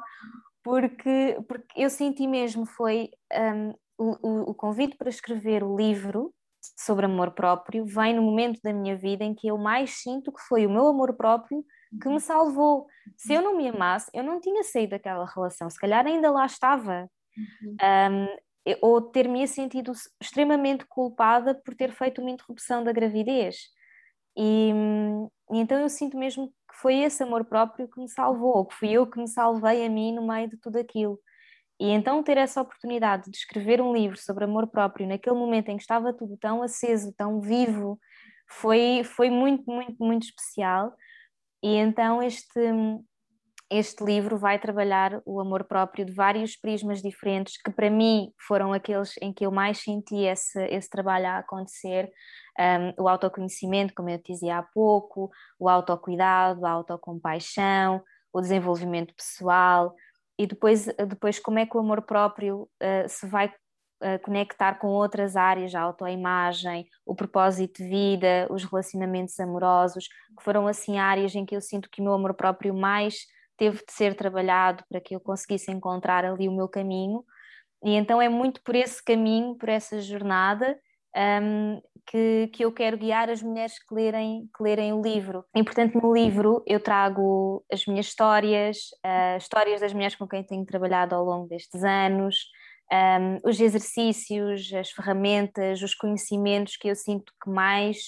porque, 0.63 1.39
porque 1.47 1.83
eu 1.83 1.91
senti 1.91 2.27
mesmo, 2.27 2.65
foi 2.65 3.11
um, 3.33 3.75
o, 3.99 4.51
o 4.51 4.55
convite 4.55 4.97
para 4.97 5.11
escrever 5.11 5.63
o 5.63 5.77
livro 5.77 6.33
sobre 6.79 7.05
amor 7.07 7.33
próprio 7.33 7.85
vem 7.85 8.15
no 8.15 8.23
momento 8.23 8.59
da 8.63 8.73
minha 8.73 8.97
vida 8.97 9.23
em 9.23 9.35
que 9.35 9.49
eu 9.49 9.59
mais 9.59 9.91
sinto 10.03 10.33
que 10.33 10.41
foi 10.49 10.67
o 10.67 10.71
meu 10.71 10.87
amor 10.87 11.15
próprio 11.15 11.65
que 12.01 12.09
me 12.09 12.21
salvou. 12.21 12.87
Se 13.17 13.35
eu 13.35 13.43
não 13.43 13.57
me 13.57 13.69
amasse, 13.69 14.11
eu 14.15 14.23
não 14.23 14.41
tinha 14.41 14.63
saído 14.63 14.91
daquela 14.91 15.27
relação, 15.27 15.69
se 15.71 15.79
calhar 15.79 16.07
ainda 16.07 16.31
lá 16.31 16.47
estava. 16.47 17.09
Uhum. 17.37 17.77
Um, 17.83 18.37
ou 18.81 19.01
ter-me 19.01 19.47
sentido 19.47 19.93
extremamente 20.21 20.87
culpada 20.87 21.55
por 21.55 21.75
ter 21.75 21.93
feito 21.93 22.21
uma 22.21 22.31
interrupção 22.31 22.83
da 22.83 22.93
gravidez. 22.93 23.57
E, 24.37 24.73
e, 25.53 25.59
então 25.59 25.79
eu 25.79 25.89
sinto 25.89 26.17
mesmo 26.17 26.49
que 26.49 26.77
foi 26.81 27.01
esse 27.01 27.23
amor 27.23 27.45
próprio 27.45 27.89
que 27.89 28.01
me 28.01 28.09
salvou, 28.09 28.65
que 28.67 28.75
fui 28.75 28.91
eu 28.91 29.07
que 29.07 29.19
me 29.19 29.29
salvei 29.29 29.85
a 29.85 29.91
mim 29.91 30.15
no 30.15 30.27
meio 30.27 30.49
de 30.49 30.57
tudo 30.57 30.79
aquilo. 30.79 31.21
E 31.79 31.91
então 31.91 32.23
ter 32.23 32.39
essa 32.39 32.63
oportunidade 32.63 33.31
de 33.31 33.37
escrever 33.37 33.81
um 33.81 33.93
livro 33.93 34.17
sobre 34.17 34.45
amor 34.45 34.67
próprio 34.69 35.07
naquele 35.07 35.37
momento 35.37 35.69
em 35.69 35.77
que 35.77 35.83
estava 35.83 36.13
tudo 36.13 36.37
tão 36.39 36.63
aceso, 36.63 37.13
tão 37.17 37.41
vivo, 37.41 37.99
foi, 38.49 39.03
foi 39.05 39.31
muito, 39.31 39.65
muito, 39.71 39.97
muito 40.03 40.23
especial. 40.25 40.95
E 41.65 41.77
então 41.77 42.23
este, 42.23 42.61
este 43.71 44.05
livro 44.05 44.37
vai 44.37 44.59
trabalhar 44.59 45.23
o 45.25 45.41
amor 45.41 45.65
próprio 45.65 46.05
de 46.05 46.13
vários 46.13 46.57
prismas 46.57 47.01
diferentes, 47.01 47.57
que 47.57 47.73
para 47.73 47.89
mim 47.89 48.31
foram 48.47 48.75
aqueles 48.75 49.15
em 49.23 49.33
que 49.33 49.47
eu 49.47 49.51
mais 49.51 49.79
senti 49.79 50.27
esse, 50.27 50.63
esse 50.67 50.91
trabalho 50.91 51.27
a 51.27 51.39
acontecer. 51.39 52.13
Um, 52.99 53.05
o 53.05 53.09
autoconhecimento, 53.09 53.95
como 53.97 54.11
eu 54.11 54.19
te 54.19 54.35
dizia 54.35 54.59
há 54.59 54.63
pouco, 54.63 55.31
o 55.59 55.67
autocuidado, 55.67 56.67
a 56.67 56.71
autocompaixão, 56.71 58.03
o 58.31 58.43
desenvolvimento 58.43 59.15
pessoal, 59.15 59.95
e 60.39 60.47
depois, 60.47 60.85
depois 61.09 61.39
como 61.39 61.61
é 61.61 61.65
que 61.65 61.77
o 61.79 61.81
amor 61.81 62.03
próprio 62.03 62.69
uh, 62.83 63.09
se 63.09 63.27
vai 63.27 63.51
conectar 64.23 64.79
com 64.79 64.89
outras 64.89 65.37
áreas, 65.37 65.75
a 65.75 65.81
autoimagem, 65.81 66.87
o 67.07 67.15
propósito 67.15 67.83
de 67.83 67.89
vida, 67.89 68.47
os 68.51 68.65
relacionamentos 68.65 69.39
amorosos, 69.41 70.09
que 70.09 70.43
foram 70.43 70.67
assim 70.67 70.99
áreas 70.99 71.35
em 71.35 71.45
que 71.45 71.57
eu 71.57 71.61
sinto 71.61 71.89
que 71.91 72.01
o 72.01 72.05
meu 72.05 72.13
amor 72.13 72.35
próprio 72.35 72.75
mais 72.75 73.27
teve 73.57 73.79
de 73.79 73.93
ser 73.93 74.15
trabalhado 74.15 74.85
para 74.89 75.01
que 75.01 75.15
eu 75.15 75.21
conseguisse 75.21 75.71
encontrar 75.71 76.25
ali 76.25 76.49
o 76.49 76.53
meu 76.53 76.69
caminho. 76.69 77.25
E 77.85 77.95
então 77.95 78.21
é 78.21 78.29
muito 78.29 78.63
por 78.63 78.75
esse 78.75 79.03
caminho, 79.03 79.57
por 79.57 79.69
essa 79.69 80.01
jornada, 80.01 80.79
um, 81.17 81.81
que, 82.07 82.49
que 82.53 82.65
eu 82.65 82.73
quero 82.73 82.99
guiar 82.99 83.31
as 83.31 83.43
mulheres 83.43 83.79
que 83.79 83.95
lerem, 83.95 84.49
que 84.57 84.63
lerem 84.63 84.93
o 84.93 85.01
livro. 85.01 85.45
E, 85.55 85.63
portanto, 85.63 85.95
no 86.01 86.13
livro 86.13 86.63
eu 86.67 86.81
trago 86.81 87.65
as 87.73 87.87
minhas 87.87 88.07
histórias, 88.07 88.89
uh, 89.05 89.37
histórias 89.39 89.81
das 89.81 89.93
mulheres 89.93 90.17
com 90.17 90.27
quem 90.27 90.43
tenho 90.43 90.65
trabalhado 90.67 91.15
ao 91.15 91.25
longo 91.25 91.47
destes 91.47 91.83
anos, 91.85 92.47
um, 92.93 93.49
os 93.49 93.61
exercícios, 93.61 94.73
as 94.73 94.91
ferramentas, 94.91 95.83
os 95.83 95.95
conhecimentos 95.95 96.77
que 96.77 96.89
eu 96.89 96.95
sinto 96.95 97.33
que 97.43 97.51
mais 97.51 97.99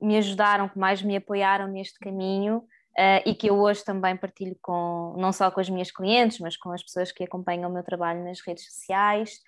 me 0.00 0.16
ajudaram, 0.16 0.68
que 0.68 0.78
mais 0.78 1.02
me 1.02 1.16
apoiaram 1.16 1.68
neste 1.68 1.98
caminho 1.98 2.58
uh, 2.98 3.22
e 3.24 3.34
que 3.34 3.48
eu 3.48 3.58
hoje 3.58 3.84
também 3.84 4.16
partilho 4.16 4.56
com, 4.60 5.14
não 5.16 5.32
só 5.32 5.50
com 5.50 5.60
as 5.60 5.70
minhas 5.70 5.90
clientes, 5.90 6.38
mas 6.40 6.56
com 6.56 6.72
as 6.72 6.82
pessoas 6.82 7.12
que 7.12 7.24
acompanham 7.24 7.70
o 7.70 7.72
meu 7.72 7.82
trabalho 7.82 8.24
nas 8.24 8.40
redes 8.40 8.64
sociais. 8.64 9.38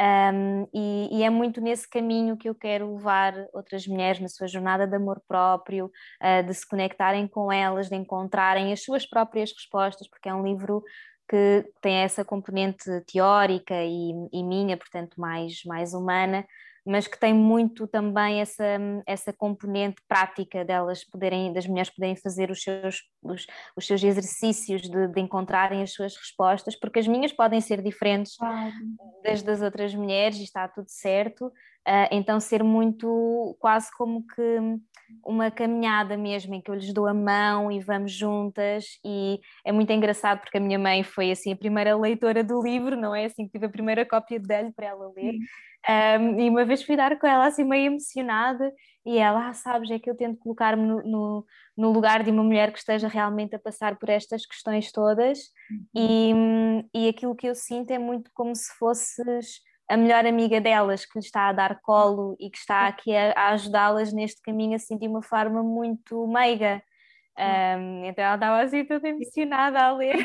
Um, 0.00 0.66
e, 0.72 1.18
e, 1.18 1.22
é 1.22 1.28
muito 1.28 1.60
nesse 1.60 1.86
caminho 1.88 2.34
que 2.34 2.48
eu 2.48 2.54
quero 2.54 2.94
levar 2.94 3.34
outras 3.52 3.86
mulheres 3.86 4.20
na 4.20 4.28
sua 4.28 4.46
jornada 4.46 4.86
de 4.86 4.96
amor 4.96 5.20
próprio, 5.28 5.90
uh, 6.22 6.42
de 6.46 6.54
se 6.54 6.66
conectarem 6.66 7.28
com 7.28 7.52
elas, 7.52 7.90
de 7.90 7.96
encontrarem 7.96 8.72
as 8.72 8.82
suas 8.82 9.04
próprias 9.04 9.52
respostas, 9.52 10.08
porque 10.08 10.30
é 10.30 10.34
um 10.34 10.42
livro 10.42 10.82
que 11.28 11.64
tem 11.80 11.96
essa 11.96 12.24
componente 12.24 12.84
teórica 13.06 13.74
e, 13.82 14.12
e 14.32 14.42
minha, 14.42 14.76
portanto, 14.76 15.20
mais, 15.20 15.62
mais 15.64 15.94
humana, 15.94 16.44
mas 16.84 17.06
que 17.06 17.18
tem 17.18 17.32
muito 17.32 17.86
também 17.86 18.40
essa, 18.40 18.64
essa 19.06 19.32
componente 19.32 20.02
prática 20.08 20.64
delas 20.64 21.04
poderem, 21.04 21.52
das 21.52 21.66
mulheres 21.66 21.90
poderem 21.90 22.16
fazer 22.16 22.50
os 22.50 22.60
seus, 22.62 23.02
os, 23.22 23.46
os 23.76 23.86
seus 23.86 24.02
exercícios 24.02 24.82
de, 24.82 25.08
de, 25.08 25.20
encontrarem 25.20 25.82
as 25.82 25.92
suas 25.92 26.16
respostas, 26.16 26.74
porque 26.74 26.98
as 26.98 27.06
minhas 27.06 27.32
podem 27.32 27.60
ser 27.60 27.82
diferentes 27.82 28.36
das 29.22 29.42
das 29.42 29.62
outras 29.62 29.94
mulheres 29.94 30.38
e 30.38 30.44
está 30.44 30.66
tudo 30.66 30.88
certo, 30.88 31.52
uh, 31.88 32.08
então 32.10 32.40
ser 32.40 32.62
muito 32.62 33.56
quase 33.60 33.90
como 33.96 34.24
que 34.26 34.80
uma 35.24 35.50
caminhada 35.50 36.16
mesmo, 36.16 36.54
em 36.54 36.60
que 36.60 36.70
eu 36.70 36.74
lhes 36.74 36.92
dou 36.92 37.06
a 37.06 37.14
mão 37.14 37.70
e 37.70 37.80
vamos 37.80 38.12
juntas 38.12 38.98
e 39.04 39.40
é 39.64 39.70
muito 39.70 39.92
engraçado 39.92 40.40
porque 40.40 40.56
a 40.56 40.60
minha 40.60 40.78
mãe 40.78 41.02
foi 41.02 41.30
assim 41.30 41.52
a 41.52 41.56
primeira 41.56 41.96
leitora 41.96 42.42
do 42.42 42.62
livro, 42.62 42.96
não 42.96 43.14
é? 43.14 43.26
Assim 43.26 43.44
que 43.44 43.52
tive 43.52 43.66
a 43.66 43.70
primeira 43.70 44.06
cópia 44.06 44.40
dele 44.40 44.72
para 44.72 44.86
ela 44.86 45.12
ler. 45.14 45.34
Um, 45.88 46.40
e 46.40 46.48
uma 46.48 46.64
vez 46.64 46.82
fui 46.82 46.96
dar 46.96 47.18
com 47.18 47.26
ela 47.26 47.46
assim 47.46 47.64
meio 47.64 47.86
emocionada 47.86 48.72
e 49.04 49.18
ela, 49.18 49.48
ah, 49.48 49.52
sabes, 49.52 49.90
é 49.90 49.98
que 49.98 50.08
eu 50.08 50.16
tento 50.16 50.38
colocar-me 50.38 50.86
no, 50.86 51.02
no, 51.02 51.44
no, 51.76 51.90
lugar 51.90 52.22
de 52.22 52.30
uma 52.30 52.44
mulher 52.44 52.72
que 52.72 52.78
esteja 52.78 53.08
realmente 53.08 53.56
a 53.56 53.58
passar 53.58 53.98
por 53.98 54.08
estas 54.08 54.46
questões 54.46 54.92
todas 54.92 55.38
uhum. 55.96 56.84
e, 56.94 57.00
e 57.00 57.08
aquilo 57.08 57.34
que 57.34 57.48
eu 57.48 57.54
sinto 57.56 57.90
é 57.90 57.98
muito 57.98 58.30
como 58.32 58.54
se 58.54 58.72
fosses 58.78 59.60
a 59.92 59.96
melhor 59.96 60.24
amiga 60.24 60.58
delas 60.58 61.04
que 61.04 61.18
lhe 61.18 61.24
está 61.24 61.48
a 61.48 61.52
dar 61.52 61.78
colo 61.82 62.34
e 62.40 62.48
que 62.48 62.56
está 62.56 62.86
aqui 62.86 63.14
a, 63.14 63.32
a 63.32 63.48
ajudá-las 63.50 64.10
neste 64.10 64.40
caminho 64.40 64.74
assim 64.74 64.96
de 64.96 65.06
uma 65.06 65.22
forma 65.22 65.62
muito 65.62 66.26
meiga. 66.26 66.82
Um, 67.38 68.04
então 68.04 68.24
ela 68.24 68.34
estava 68.34 68.62
assim 68.62 68.84
toda 68.86 69.06
emocionada 69.06 69.78
a 69.80 69.92
ler. 69.92 70.16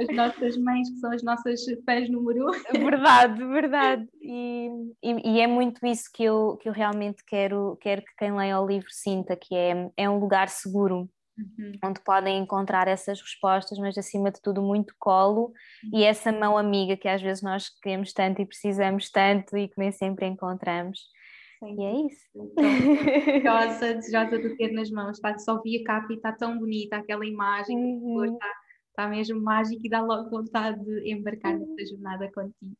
As 0.00 0.16
nossas 0.16 0.56
mães, 0.56 0.88
que 0.88 0.96
são 0.96 1.12
as 1.12 1.22
nossas 1.22 1.60
fãs 1.84 2.08
número 2.10 2.46
um. 2.48 2.50
Verdade, 2.90 3.44
verdade. 3.44 4.08
E, 4.22 4.70
e, 5.02 5.34
e, 5.34 5.40
é 5.40 5.46
muito 5.46 5.84
isso 5.86 6.10
que 6.14 6.24
eu, 6.24 6.56
que 6.56 6.68
eu 6.68 6.72
realmente 6.72 7.22
quero, 7.26 7.76
quero 7.78 8.02
que 8.02 8.16
quem 8.16 8.34
leia 8.34 8.58
o 8.58 8.66
livro 8.66 8.88
sinta, 8.90 9.36
que 9.36 9.54
é, 9.54 9.90
é 9.98 10.08
um 10.08 10.18
lugar 10.18 10.48
seguro. 10.48 11.08
Uhum. 11.40 11.72
Onde 11.84 12.00
podem 12.00 12.38
encontrar 12.38 12.86
essas 12.88 13.20
respostas, 13.20 13.78
mas 13.78 13.96
acima 13.96 14.30
de 14.30 14.40
tudo 14.42 14.60
muito 14.60 14.94
colo 14.98 15.52
uhum. 15.84 15.98
e 15.98 16.04
essa 16.04 16.30
mão 16.30 16.58
amiga 16.58 16.96
que 16.96 17.08
às 17.08 17.22
vezes 17.22 17.42
nós 17.42 17.68
queremos 17.68 18.12
tanto 18.12 18.42
e 18.42 18.46
precisamos 18.46 19.10
tanto 19.10 19.56
e 19.56 19.68
que 19.68 19.78
nem 19.78 19.90
sempre 19.90 20.26
encontramos. 20.26 21.00
Sim. 21.58 21.76
E 21.78 21.84
é 21.84 22.06
isso. 22.06 22.54
desejosa, 23.26 23.94
desejosa 23.94 24.38
de 24.38 24.56
ter 24.56 24.72
nas 24.72 24.90
mãos. 24.90 25.16
Está, 25.16 25.38
só 25.38 25.60
vi 25.62 25.80
a 25.80 25.84
capa 25.84 26.12
e 26.12 26.16
está 26.16 26.32
tão 26.32 26.58
bonita 26.58 26.96
aquela 26.96 27.24
imagem, 27.26 27.76
uhum. 27.76 28.24
está, 28.24 28.52
está 29.00 29.08
mesmo 29.08 29.40
mágico 29.40 29.80
e 29.84 29.88
dá 29.88 30.02
logo 30.02 30.28
vontade 30.28 30.84
de 30.84 31.10
embarcar 31.10 31.58
nessa 31.58 31.86
jornada 31.86 32.30
contigo. 32.30 32.76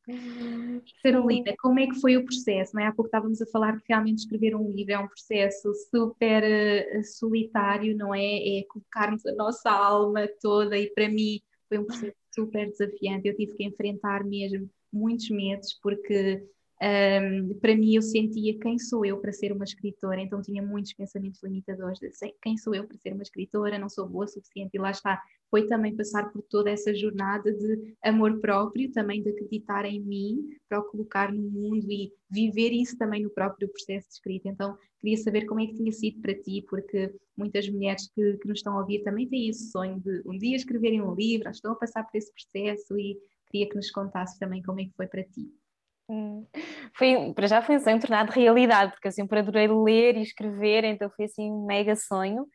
Carolina, 1.03 1.55
como 1.59 1.81
é 1.81 1.87
que 1.87 1.99
foi 2.01 2.17
o 2.17 2.25
processo? 2.25 2.75
Não 2.75 2.83
é? 2.83 2.87
Há 2.87 2.93
pouco 2.93 3.07
estávamos 3.07 3.41
a 3.41 3.47
falar 3.47 3.79
que 3.79 3.85
realmente 3.89 4.19
escrever 4.19 4.55
um 4.55 4.71
livro 4.71 4.93
é 4.93 4.99
um 4.99 5.09
processo 5.09 5.73
super 5.91 6.43
uh, 6.43 7.05
solitário, 7.05 7.97
não 7.97 8.15
é? 8.15 8.59
É 8.59 8.65
colocarmos 8.69 9.25
a 9.25 9.33
nossa 9.35 9.71
alma 9.71 10.29
toda 10.41 10.77
e 10.77 10.91
para 10.91 11.09
mim 11.09 11.41
foi 11.69 11.79
um 11.79 11.85
processo 11.85 12.17
super 12.35 12.69
desafiante. 12.71 13.29
Eu 13.29 13.37
tive 13.37 13.55
que 13.55 13.65
enfrentar 13.65 14.25
mesmo 14.25 14.69
muitos 14.93 15.31
medos 15.31 15.79
porque 15.83 16.45
um, 16.83 17.59
para 17.61 17.77
mim, 17.77 17.95
eu 17.95 18.01
sentia 18.01 18.59
quem 18.59 18.79
sou 18.79 19.05
eu 19.05 19.19
para 19.19 19.33
ser 19.33 19.53
uma 19.53 19.65
escritora, 19.65 20.19
então 20.19 20.41
tinha 20.41 20.63
muitos 20.63 20.95
pensamentos 20.95 21.43
limitadores 21.43 21.99
de 21.99 22.11
quem 22.41 22.57
sou 22.57 22.75
eu 22.75 22.87
para 22.87 22.97
ser 22.97 23.13
uma 23.13 23.23
escritora, 23.23 23.79
não 23.79 23.91
sou 23.91 24.09
boa 24.09 24.25
o 24.25 24.29
suficiente, 24.29 24.71
e 24.75 24.79
lá 24.79 24.91
está. 24.91 25.21
Foi 25.51 25.67
também 25.67 25.95
passar 25.95 26.33
por 26.33 26.41
toda 26.43 26.71
essa 26.71 26.95
jornada 26.95 27.53
de 27.53 27.95
amor 28.03 28.41
próprio, 28.41 28.91
também 28.93 29.23
de 29.23 29.29
acreditar 29.29 29.85
em 29.85 30.01
mim, 30.01 30.49
para 30.69 30.79
o 30.79 30.85
colocar 30.85 31.31
no 31.31 31.43
mundo 31.51 31.91
e 31.91 32.15
viver 32.31 32.73
isso 32.73 32.97
também 32.97 33.25
no 33.25 33.31
próprio 33.31 33.69
processo 33.69 34.09
de 34.09 34.15
escrita. 34.15 34.49
Então, 34.49 34.79
queria 35.01 35.19
saber 35.19 35.45
como 35.45 35.61
é 35.61 35.67
que 35.67 35.75
tinha 35.75 35.93
sido 35.93 36.21
para 36.23 36.35
ti, 36.35 36.65
porque 36.67 37.13
muitas 37.37 37.69
mulheres 37.69 38.09
que, 38.15 38.39
que 38.39 38.49
nos 38.49 38.61
estão 38.61 38.75
a 38.79 38.81
ouvir 38.81 39.03
também 39.03 39.29
têm 39.29 39.51
esse 39.51 39.71
sonho 39.71 40.01
de 40.01 40.23
um 40.25 40.39
dia 40.39 40.57
escreverem 40.57 41.03
um 41.03 41.15
livro, 41.15 41.51
estão 41.51 41.73
a 41.73 41.77
passar 41.77 42.05
por 42.05 42.17
esse 42.17 42.33
processo 42.33 42.99
e 42.99 43.19
queria 43.51 43.69
que 43.69 43.77
nos 43.77 43.91
contasse 43.91 44.39
também 44.39 44.63
como 44.63 44.81
é 44.81 44.85
que 44.85 44.95
foi 44.97 45.07
para 45.07 45.25
ti. 45.25 45.60
Foi, 46.95 47.33
para 47.35 47.47
já 47.47 47.63
foi 47.63 47.77
um 47.77 47.81
sonho 47.81 48.01
tornado 48.01 48.31
realidade, 48.31 48.93
porque 48.93 49.09
eu 49.09 49.13
sempre 49.13 49.39
adorei 49.39 49.69
ler 49.69 50.17
e 50.17 50.23
escrever, 50.23 50.85
então 50.85 51.11
foi 51.11 51.27
assim 51.27 51.51
um 51.51 51.67
mega 51.67 51.95
sonho. 51.95 52.47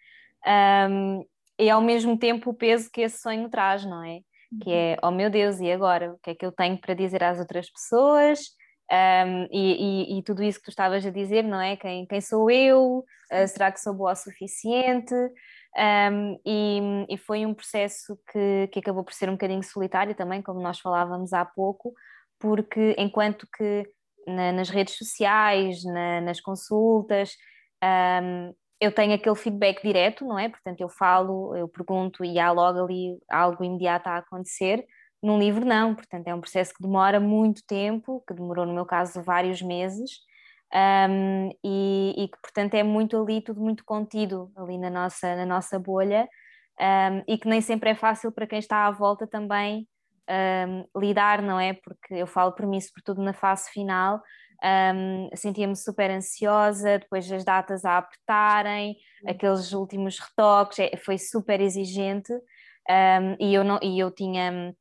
Um, 0.89 1.25
e 1.57 1.69
ao 1.69 1.81
mesmo 1.81 2.17
tempo 2.17 2.49
o 2.49 2.53
peso 2.53 2.89
que 2.91 3.01
esse 3.01 3.19
sonho 3.19 3.49
traz, 3.49 3.85
não 3.85 4.03
é? 4.03 4.19
Que 4.61 4.71
é, 4.71 4.91
uhum. 4.93 5.09
oh 5.09 5.11
meu 5.11 5.29
Deus, 5.29 5.59
e 5.59 5.71
agora? 5.71 6.13
O 6.13 6.19
que 6.19 6.31
é 6.31 6.35
que 6.35 6.45
eu 6.45 6.51
tenho 6.51 6.77
para 6.77 6.93
dizer 6.93 7.23
às 7.23 7.39
outras 7.39 7.69
pessoas? 7.69 8.39
Um, 8.91 9.47
e, 9.51 10.13
e, 10.13 10.19
e, 10.19 10.23
tudo 10.23 10.43
isso 10.43 10.59
que 10.59 10.65
tu 10.65 10.69
estavas 10.69 11.03
a 11.05 11.09
dizer, 11.09 11.43
não 11.43 11.59
é? 11.59 11.75
Quem, 11.75 12.05
quem 12.05 12.21
sou 12.21 12.51
eu? 12.51 13.03
Uh, 13.31 13.47
será 13.47 13.71
que 13.71 13.79
sou 13.79 13.93
boa 13.93 14.11
o 14.11 14.15
suficiente? 14.15 15.15
Um, 15.75 16.39
e, 16.45 17.05
e, 17.09 17.17
foi 17.17 17.45
um 17.45 17.53
processo 17.53 18.17
que, 18.31 18.69
que 18.71 18.79
acabou 18.79 19.03
por 19.03 19.13
ser 19.13 19.27
um 19.27 19.33
bocadinho 19.33 19.63
solitário 19.63 20.13
também, 20.13 20.41
como 20.41 20.61
nós 20.61 20.79
falávamos 20.79 21.33
há 21.33 21.43
pouco, 21.43 21.93
porque 22.39 22.95
enquanto 22.97 23.47
que 23.55 23.83
na, 24.27 24.51
nas 24.51 24.69
redes 24.69 24.97
sociais, 24.97 25.83
na, 25.83 26.21
nas 26.21 26.41
consultas, 26.41 27.35
um, 27.83 28.53
eu 28.79 28.91
tenho 28.91 29.13
aquele 29.13 29.35
feedback 29.35 29.81
direto, 29.81 30.25
não 30.25 30.37
é? 30.37 30.49
Portanto, 30.49 30.81
eu 30.81 30.89
falo, 30.89 31.55
eu 31.55 31.67
pergunto 31.67 32.25
e 32.25 32.39
há 32.39 32.51
logo 32.51 32.83
ali 32.83 33.17
algo 33.29 33.63
imediato 33.63 34.07
a 34.09 34.17
acontecer. 34.17 34.85
Num 35.23 35.39
livro, 35.39 35.65
não, 35.65 35.95
portanto, 35.95 36.27
é 36.27 36.35
um 36.35 36.41
processo 36.41 36.73
que 36.73 36.83
demora 36.83 37.19
muito 37.19 37.63
tempo, 37.65 38.23
que 38.27 38.33
demorou, 38.33 38.65
no 38.65 38.73
meu 38.73 38.85
caso, 38.85 39.23
vários 39.23 39.61
meses, 39.61 40.11
um, 41.09 41.49
e, 41.63 42.13
e, 42.17 42.27
que, 42.27 42.37
portanto, 42.41 42.73
é 42.75 42.83
muito 42.83 43.17
ali, 43.17 43.41
tudo 43.41 43.61
muito 43.61 43.83
contido 43.85 44.51
ali 44.55 44.77
na 44.77 44.89
nossa, 44.89 45.35
na 45.35 45.45
nossa 45.45 45.79
bolha, 45.79 46.27
um, 46.79 47.23
e 47.27 47.37
que 47.37 47.47
nem 47.47 47.61
sempre 47.61 47.91
é 47.91 47.95
fácil 47.95 48.31
para 48.31 48.45
quem 48.45 48.59
está 48.59 48.85
à 48.85 48.91
volta 48.91 49.25
também 49.25 49.87
um, 50.29 50.99
lidar, 50.99 51.41
não 51.41 51.59
é? 51.59 51.73
Porque 51.73 52.13
eu 52.13 52.27
falo 52.27 52.51
por 52.51 52.65
mim, 52.65 52.79
sobretudo 52.79 53.21
na 53.21 53.33
fase 53.33 53.69
final, 53.71 54.21
um, 54.63 55.29
sentia-me 55.35 55.75
super 55.75 56.09
ansiosa, 56.09 56.99
depois 56.99 57.31
as 57.31 57.43
datas 57.43 57.85
a 57.85 57.97
apertarem, 57.97 58.95
uhum. 59.23 59.31
aqueles 59.31 59.73
últimos 59.73 60.19
retoques, 60.19 60.79
é, 60.79 60.97
foi 60.97 61.17
super 61.17 61.61
exigente 61.61 62.33
um, 62.89 63.35
e, 63.39 63.53
eu 63.53 63.63
não, 63.63 63.79
e 63.81 63.99
eu 63.99 64.11
tinha 64.11 64.73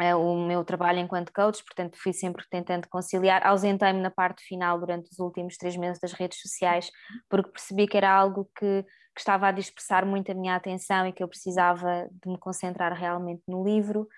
uh, 0.00 0.16
o 0.16 0.46
meu 0.46 0.64
trabalho 0.64 0.98
enquanto 0.98 1.32
coach, 1.32 1.62
portanto 1.64 1.98
fui 2.00 2.12
sempre 2.12 2.44
tentando 2.50 2.88
conciliar, 2.88 3.46
ausentei-me 3.46 4.00
na 4.00 4.10
parte 4.10 4.42
final 4.44 4.78
durante 4.78 5.10
os 5.10 5.18
últimos 5.18 5.56
três 5.56 5.76
meses 5.76 6.00
das 6.00 6.12
redes 6.12 6.40
sociais, 6.40 6.90
porque 7.28 7.50
percebi 7.50 7.86
que 7.86 7.96
era 7.96 8.10
algo 8.10 8.48
que, 8.58 8.82
que 8.82 9.20
estava 9.20 9.48
a 9.48 9.52
dispersar 9.52 10.06
muito 10.06 10.32
a 10.32 10.34
minha 10.34 10.56
atenção 10.56 11.06
e 11.06 11.12
que 11.12 11.22
eu 11.22 11.28
precisava 11.28 12.08
de 12.10 12.30
me 12.30 12.38
concentrar 12.38 12.92
realmente 12.94 13.42
no 13.46 13.62
livro. 13.62 14.08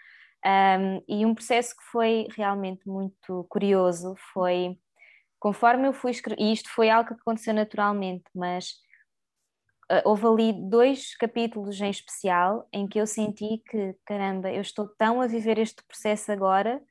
Um, 0.46 1.02
e 1.08 1.24
um 1.24 1.34
processo 1.34 1.74
que 1.74 1.82
foi 1.84 2.26
realmente 2.36 2.86
muito 2.86 3.46
curioso 3.48 4.14
foi 4.32 4.78
conforme 5.40 5.88
eu 5.88 5.92
fui 5.92 6.10
escrever, 6.10 6.40
e 6.42 6.52
isto 6.52 6.70
foi 6.70 6.88
algo 6.88 7.08
que 7.08 7.14
aconteceu 7.14 7.52
naturalmente, 7.52 8.24
mas 8.34 8.70
uh, 9.92 10.00
houve 10.04 10.26
ali 10.26 10.52
dois 10.68 11.14
capítulos 11.16 11.80
em 11.80 11.90
especial 11.90 12.66
em 12.72 12.86
que 12.86 12.98
eu 12.98 13.06
senti 13.06 13.62
que, 13.68 13.94
caramba, 14.06 14.50
eu 14.50 14.62
estou 14.62 14.88
tão 14.98 15.20
a 15.20 15.26
viver 15.26 15.58
este 15.58 15.82
processo 15.84 16.32
agora, 16.32 16.82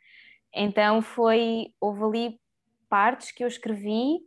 então 0.53 1.01
foi, 1.01 1.73
houve 1.79 2.03
ali 2.03 2.39
partes 2.87 3.31
que 3.31 3.43
eu 3.43 3.47
escrevi 3.47 4.19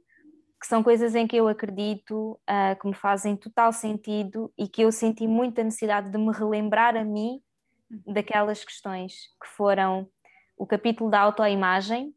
que 0.61 0.67
são 0.67 0.83
coisas 0.83 1.15
em 1.15 1.27
que 1.27 1.37
eu 1.37 1.47
acredito, 1.47 2.33
uh, 2.33 2.81
que 2.81 2.89
me 2.89 2.95
fazem 2.95 3.37
total 3.37 3.73
sentido 3.73 4.53
e 4.59 4.67
que 4.67 4.83
eu 4.83 4.91
senti 4.91 5.27
muita 5.27 5.63
necessidade 5.63 6.11
de 6.11 6.19
me 6.19 6.33
relembrar 6.33 6.97
a 6.97 7.05
mim 7.05 7.41
daquelas 8.07 8.65
questões 8.65 9.13
que 9.43 9.49
foram 9.49 10.09
o 10.57 10.67
capítulo 10.67 11.11
da 11.11 11.21
autoimagem, 11.21 12.15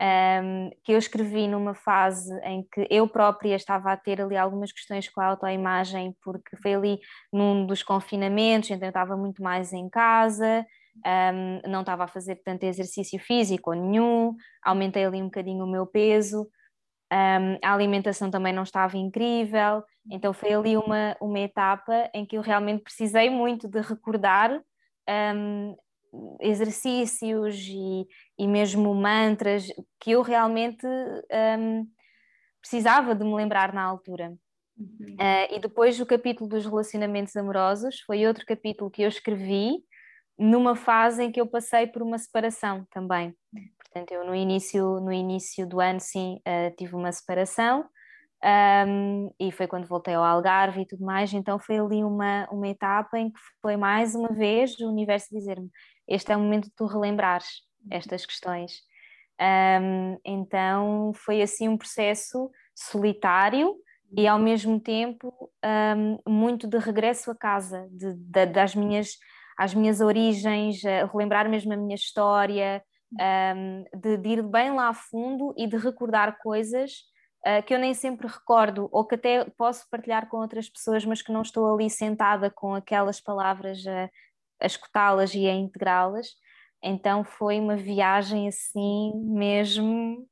um, 0.00 0.70
que 0.82 0.92
eu 0.92 0.98
escrevi 0.98 1.46
numa 1.46 1.74
fase 1.74 2.32
em 2.42 2.62
que 2.72 2.86
eu 2.90 3.06
própria 3.08 3.54
estava 3.54 3.92
a 3.92 3.96
ter 3.96 4.20
ali 4.20 4.36
algumas 4.36 4.72
questões 4.72 5.08
com 5.08 5.20
a 5.20 5.26
autoimagem, 5.26 6.16
porque 6.22 6.56
foi 6.56 6.74
ali 6.74 6.98
num 7.32 7.66
dos 7.66 7.82
confinamentos, 7.82 8.70
então 8.70 8.86
eu 8.86 8.90
estava 8.90 9.16
muito 9.16 9.42
mais 9.42 9.72
em 9.72 9.88
casa, 9.88 10.66
um, 11.06 11.70
não 11.70 11.80
estava 11.80 12.04
a 12.04 12.08
fazer 12.08 12.36
tanto 12.44 12.64
exercício 12.64 13.18
físico 13.20 13.72
nenhum, 13.72 14.34
aumentei 14.62 15.04
ali 15.04 15.20
um 15.20 15.26
bocadinho 15.26 15.64
o 15.64 15.70
meu 15.70 15.86
peso, 15.86 16.48
um, 17.12 17.58
a 17.62 17.72
alimentação 17.72 18.30
também 18.30 18.52
não 18.52 18.62
estava 18.62 18.96
incrível, 18.96 19.82
então 20.10 20.32
foi 20.32 20.52
ali 20.52 20.76
uma, 20.76 21.16
uma 21.20 21.40
etapa 21.40 22.10
em 22.14 22.24
que 22.24 22.36
eu 22.36 22.42
realmente 22.42 22.82
precisei 22.82 23.28
muito 23.28 23.68
de 23.68 23.80
recordar 23.80 24.62
um, 25.08 25.76
exercícios 26.40 27.56
e, 27.68 28.06
e 28.38 28.46
mesmo 28.46 28.94
mantras 28.94 29.66
que 30.00 30.12
eu 30.12 30.22
realmente 30.22 30.86
um, 30.86 31.86
precisava 32.60 33.14
de 33.14 33.24
me 33.24 33.34
lembrar 33.34 33.72
na 33.72 33.82
altura. 33.82 34.34
Uhum. 34.76 35.14
Uh, 35.14 35.56
e 35.56 35.58
depois 35.58 35.98
o 36.00 36.06
capítulo 36.06 36.48
dos 36.48 36.64
relacionamentos 36.64 37.34
amorosos 37.36 38.00
foi 38.06 38.26
outro 38.26 38.46
capítulo 38.46 38.90
que 38.90 39.02
eu 39.02 39.08
escrevi 39.08 39.82
numa 40.38 40.76
fase 40.76 41.24
em 41.24 41.32
que 41.32 41.40
eu 41.40 41.46
passei 41.46 41.86
por 41.88 42.00
uma 42.00 42.16
separação 42.16 42.86
também. 42.90 43.34
Portanto, 43.76 44.12
eu 44.12 44.24
no 44.24 44.34
início, 44.34 45.00
no 45.00 45.12
início 45.12 45.66
do 45.66 45.80
ano, 45.80 45.98
sim, 45.98 46.36
uh, 46.46 46.74
tive 46.76 46.94
uma 46.94 47.10
separação 47.10 47.88
um, 48.44 49.32
e 49.40 49.50
foi 49.50 49.66
quando 49.66 49.88
voltei 49.88 50.14
ao 50.14 50.22
Algarve 50.22 50.82
e 50.82 50.86
tudo 50.86 51.04
mais. 51.04 51.32
Então, 51.32 51.58
foi 51.58 51.78
ali 51.78 52.04
uma, 52.04 52.48
uma 52.50 52.68
etapa 52.68 53.18
em 53.18 53.30
que 53.30 53.40
foi 53.60 53.76
mais 53.76 54.14
uma 54.14 54.28
vez 54.28 54.78
o 54.78 54.88
universo 54.88 55.28
dizer-me: 55.30 55.68
Este 56.06 56.32
é 56.32 56.36
o 56.36 56.40
momento 56.40 56.64
de 56.64 56.74
tu 56.76 56.86
relembrares 56.86 57.62
estas 57.90 58.24
questões. 58.24 58.80
Um, 59.40 60.18
então, 60.24 61.12
foi 61.14 61.42
assim 61.42 61.68
um 61.68 61.76
processo 61.76 62.50
solitário 62.74 63.74
e 64.16 64.26
ao 64.26 64.38
mesmo 64.38 64.80
tempo 64.80 65.32
um, 65.96 66.18
muito 66.28 66.66
de 66.66 66.78
regresso 66.78 67.30
a 67.30 67.36
casa, 67.36 67.88
de, 67.90 68.14
de, 68.14 68.46
das 68.46 68.74
minhas, 68.74 69.16
às 69.56 69.74
minhas 69.74 70.00
origens, 70.00 70.80
relembrar 71.12 71.48
mesmo 71.48 71.72
a 71.72 71.76
minha 71.76 71.94
história, 71.94 72.82
um, 73.56 73.84
de, 73.98 74.16
de, 74.16 74.28
ir 74.28 74.42
bem 74.42 74.72
lá 74.74 74.88
a 74.88 74.94
fundo 74.94 75.54
e 75.56 75.66
de 75.66 75.76
recordar 75.76 76.38
coisas 76.38 76.90
uh, 77.48 77.62
que 77.64 77.72
eu 77.72 77.78
nem 77.78 77.94
sempre 77.94 78.26
recordo 78.26 78.88
ou 78.92 79.06
que 79.06 79.14
até 79.14 79.44
posso 79.50 79.88
partilhar 79.90 80.28
com 80.28 80.36
outras 80.36 80.68
pessoas, 80.68 81.04
mas 81.04 81.22
que 81.22 81.32
não 81.32 81.42
estou 81.42 81.72
ali 81.72 81.88
sentada 81.88 82.50
com 82.50 82.74
aquelas 82.74 83.20
palavras 83.20 83.86
a, 83.86 84.10
a 84.60 84.66
escutá-las 84.66 85.34
e 85.34 85.46
a 85.46 85.54
integrá-las. 85.54 86.28
Então 86.82 87.24
foi 87.24 87.58
uma 87.58 87.76
viagem 87.76 88.46
assim 88.46 89.12
mesmo 89.24 90.28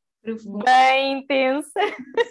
bem 0.64 1.20
intensa. 1.20 1.80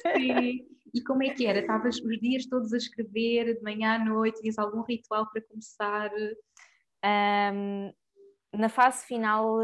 Sim. 0.01 0.65
E 0.93 1.03
como 1.03 1.23
é 1.23 1.29
que 1.29 1.45
era? 1.45 1.59
Estavas 1.59 1.97
os 1.97 2.19
dias 2.21 2.45
todos 2.45 2.71
a 2.71 2.77
escrever, 2.77 3.55
de 3.55 3.61
manhã 3.61 3.95
à 3.95 3.99
noite, 3.99 4.39
tinhas 4.39 4.57
algum 4.57 4.81
ritual 4.81 5.29
para 5.29 5.41
começar? 5.41 6.09
Um, 7.03 7.91
na 8.53 8.69
fase 8.69 9.05
final, 9.05 9.59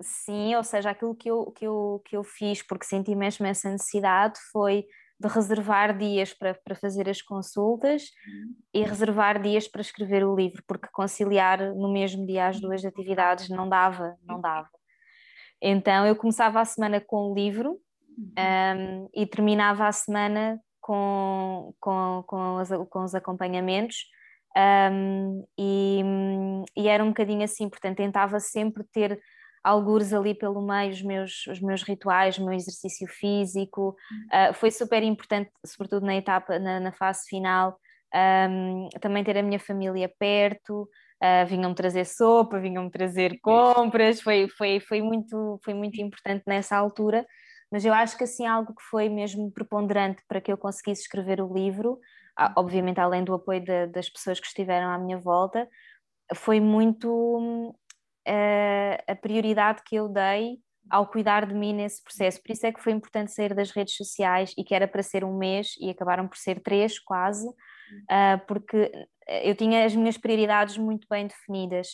sim, 0.00 0.54
ou 0.54 0.64
seja, 0.64 0.90
aquilo 0.90 1.14
que 1.14 1.30
eu, 1.30 1.50
que 1.52 1.66
eu, 1.66 2.02
que 2.04 2.16
eu 2.16 2.24
fiz, 2.24 2.62
porque 2.62 2.86
senti 2.86 3.14
mesmo 3.14 3.46
essa 3.46 3.70
necessidade, 3.70 4.38
foi 4.50 4.86
de 5.20 5.28
reservar 5.28 5.96
dias 5.96 6.34
para, 6.34 6.54
para 6.54 6.74
fazer 6.74 7.08
as 7.08 7.22
consultas 7.22 8.10
uhum. 8.26 8.54
e 8.74 8.82
reservar 8.82 9.40
dias 9.40 9.68
para 9.68 9.80
escrever 9.80 10.24
o 10.24 10.34
livro, 10.34 10.62
porque 10.66 10.88
conciliar 10.92 11.72
no 11.74 11.92
mesmo 11.92 12.26
dia 12.26 12.48
as 12.48 12.60
duas 12.60 12.84
atividades 12.84 13.48
não 13.48 13.68
dava, 13.68 14.16
não 14.24 14.40
dava. 14.40 14.68
Então 15.60 16.04
eu 16.04 16.16
começava 16.16 16.60
a 16.60 16.64
semana 16.64 17.00
com 17.00 17.30
o 17.30 17.34
livro 17.34 17.78
um, 18.18 19.08
e 19.14 19.24
terminava 19.24 19.86
a 19.86 19.92
semana 19.92 20.60
com, 20.80 21.72
com, 21.78 22.24
com, 22.26 22.56
os, 22.56 22.68
com 22.90 23.04
os 23.04 23.14
acompanhamentos. 23.14 24.06
Um, 24.56 25.46
e, 25.56 26.02
e, 26.76 26.88
era 26.88 27.02
um 27.02 27.08
bocadinho 27.08 27.42
assim, 27.42 27.70
portanto, 27.70 27.96
tentava 27.96 28.38
sempre 28.38 28.84
ter 28.92 29.18
algures 29.62 30.12
ali 30.12 30.34
pelo 30.34 30.60
meio 30.60 30.90
os 30.90 31.02
meus, 31.02 31.46
os 31.46 31.60
meus 31.60 31.82
rituais, 31.82 32.38
o 32.38 32.44
meu 32.44 32.54
exercício 32.54 33.06
físico. 33.08 33.96
Uh, 34.26 34.54
foi 34.54 34.70
super 34.70 35.02
importante, 35.02 35.50
sobretudo 35.64 36.04
na 36.04 36.16
etapa, 36.16 36.58
na, 36.58 36.80
na 36.80 36.92
fase 36.92 37.28
final, 37.28 37.78
um, 38.14 38.88
também 39.00 39.24
ter 39.24 39.38
a 39.38 39.42
minha 39.42 39.60
família 39.60 40.10
perto. 40.18 40.88
Uh, 41.22 41.46
vinham-me 41.46 41.74
trazer 41.74 42.04
sopa, 42.04 42.58
vinham-me 42.58 42.90
trazer 42.90 43.38
compras, 43.40 44.20
foi, 44.20 44.48
foi, 44.48 44.80
foi, 44.80 45.00
muito, 45.00 45.60
foi 45.64 45.72
muito 45.72 46.00
importante 46.00 46.42
nessa 46.46 46.76
altura. 46.76 47.24
Mas 47.70 47.84
eu 47.84 47.94
acho 47.94 48.18
que 48.18 48.24
assim 48.24 48.44
algo 48.44 48.74
que 48.74 48.82
foi 48.90 49.08
mesmo 49.08 49.50
preponderante 49.52 50.22
para 50.28 50.40
que 50.40 50.52
eu 50.52 50.58
conseguisse 50.58 51.02
escrever 51.02 51.40
o 51.40 51.52
livro, 51.54 51.98
ah, 52.36 52.52
obviamente 52.56 52.98
além 52.98 53.24
do 53.24 53.32
apoio 53.32 53.64
de, 53.64 53.86
das 53.86 54.08
pessoas 54.08 54.40
que 54.40 54.46
estiveram 54.46 54.88
à 54.88 54.98
minha 54.98 55.18
volta, 55.18 55.68
foi 56.34 56.60
muito 56.60 57.74
a 58.26 59.14
prioridade 59.16 59.82
que 59.84 59.96
eu 59.96 60.08
dei 60.08 60.58
ao 60.90 61.06
cuidar 61.06 61.46
de 61.46 61.54
mim 61.54 61.72
nesse 61.72 62.02
processo. 62.02 62.42
Por 62.42 62.52
isso 62.52 62.66
é 62.66 62.72
que 62.72 62.82
foi 62.82 62.92
importante 62.92 63.32
sair 63.32 63.54
das 63.54 63.70
redes 63.70 63.96
sociais 63.96 64.52
e 64.58 64.64
que 64.64 64.74
era 64.74 64.86
para 64.86 65.02
ser 65.02 65.24
um 65.24 65.36
mês 65.36 65.74
e 65.80 65.90
acabaram 65.90 66.28
por 66.28 66.36
ser 66.36 66.60
três 66.60 66.98
quase, 66.98 67.48
uh, 67.48 68.46
porque 68.46 68.90
eu 69.44 69.54
tinha 69.54 69.84
as 69.84 69.94
minhas 69.94 70.18
prioridades 70.18 70.76
muito 70.76 71.06
bem 71.08 71.26
definidas. 71.26 71.88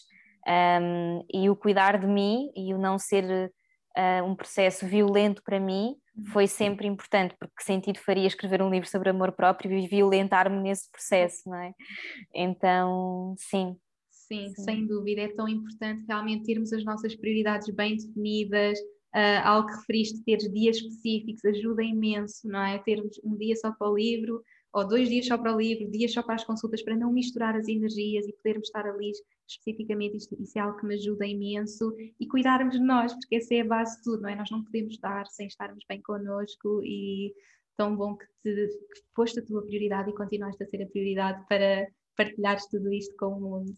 E 1.31 1.51
o 1.51 1.55
cuidar 1.55 1.99
de 1.99 2.07
mim 2.07 2.51
e 2.57 2.73
o 2.73 2.79
não 2.79 2.99
ser 2.99 3.53
uh, 3.99 4.25
um 4.25 4.35
processo 4.35 4.87
violento 4.87 5.43
para 5.43 5.59
mim 5.59 5.97
uhum. 6.17 6.27
foi 6.27 6.47
sempre 6.47 6.87
importante, 6.87 7.35
porque 7.39 7.55
que 7.57 7.65
sentido 7.65 7.99
faria 7.99 8.27
escrever 8.27 8.63
um 8.63 8.71
livro 8.71 8.89
sobre 8.89 9.11
amor 9.11 9.33
próprio 9.33 9.77
e 9.77 9.87
violentar-me 9.87 10.61
nesse 10.61 10.91
processo, 10.91 11.49
não 11.49 11.59
é? 11.59 11.73
Então, 12.35 13.35
sim. 13.37 13.77
Sim, 14.29 14.53
sim, 14.55 14.63
sem 14.63 14.87
dúvida, 14.87 15.23
é 15.23 15.29
tão 15.29 15.49
importante 15.49 16.05
realmente 16.07 16.45
termos 16.45 16.73
as 16.73 16.85
nossas 16.85 17.17
prioridades 17.17 17.75
bem 17.75 17.97
definidas, 17.97 18.79
uh, 19.15 19.41
ao 19.43 19.67
que 19.67 19.73
referiste, 19.75 20.23
teres 20.23 20.53
dias 20.53 20.77
específicos 20.77 21.45
ajuda 21.47 21.83
imenso, 21.83 22.47
não 22.47 22.63
é? 22.63 22.79
Termos 22.79 23.19
um 23.25 23.37
dia 23.37 23.57
só 23.57 23.73
para 23.73 23.91
o 23.91 23.97
livro, 23.97 24.43
ou 24.73 24.87
dois 24.87 25.09
dias 25.09 25.27
só 25.27 25.39
para 25.39 25.55
o 25.55 25.59
livro, 25.59 25.91
dias 25.91 26.13
só 26.13 26.23
para 26.23 26.35
as 26.35 26.45
consultas, 26.45 26.83
para 26.83 26.95
não 26.95 27.11
misturar 27.11 27.57
as 27.57 27.69
energias 27.69 28.27
e 28.27 28.33
podermos 28.35 28.69
estar 28.69 28.87
ali 28.87 29.13
especificamente, 29.49 30.19
isto, 30.19 30.37
isso 30.39 30.59
é 30.59 30.61
algo 30.61 30.79
que 30.79 30.87
me 30.87 30.97
ajuda 30.97 31.27
imenso, 31.27 31.97
e 32.21 32.27
cuidarmos 32.27 32.75
de 32.75 32.85
nós, 32.85 33.15
porque 33.15 33.37
essa 33.37 33.55
é 33.55 33.61
a 33.63 33.65
base 33.65 33.97
de 33.97 34.03
tudo, 34.03 34.23
não 34.23 34.29
é? 34.29 34.37
Nós 34.37 34.51
não 34.51 34.63
podemos 34.63 34.93
estar 34.93 35.27
sem 35.29 35.47
estarmos 35.47 35.85
bem 35.89 36.03
connosco 36.03 36.83
e 36.85 37.33
tão 37.79 37.97
bom 37.97 38.17
que, 38.17 38.27
te, 38.43 38.67
que 38.67 39.01
foste 39.15 39.39
a 39.41 39.45
tua 39.45 39.65
prioridade 39.65 40.11
e 40.11 40.15
continuaste 40.15 40.63
a 40.63 40.67
ser 40.67 40.83
a 40.83 40.87
prioridade 40.87 41.47
para 41.49 41.89
partilhares 42.17 42.67
tudo 42.67 42.93
isto 42.93 43.17
com 43.17 43.29
o 43.29 43.41
mundo. 43.41 43.73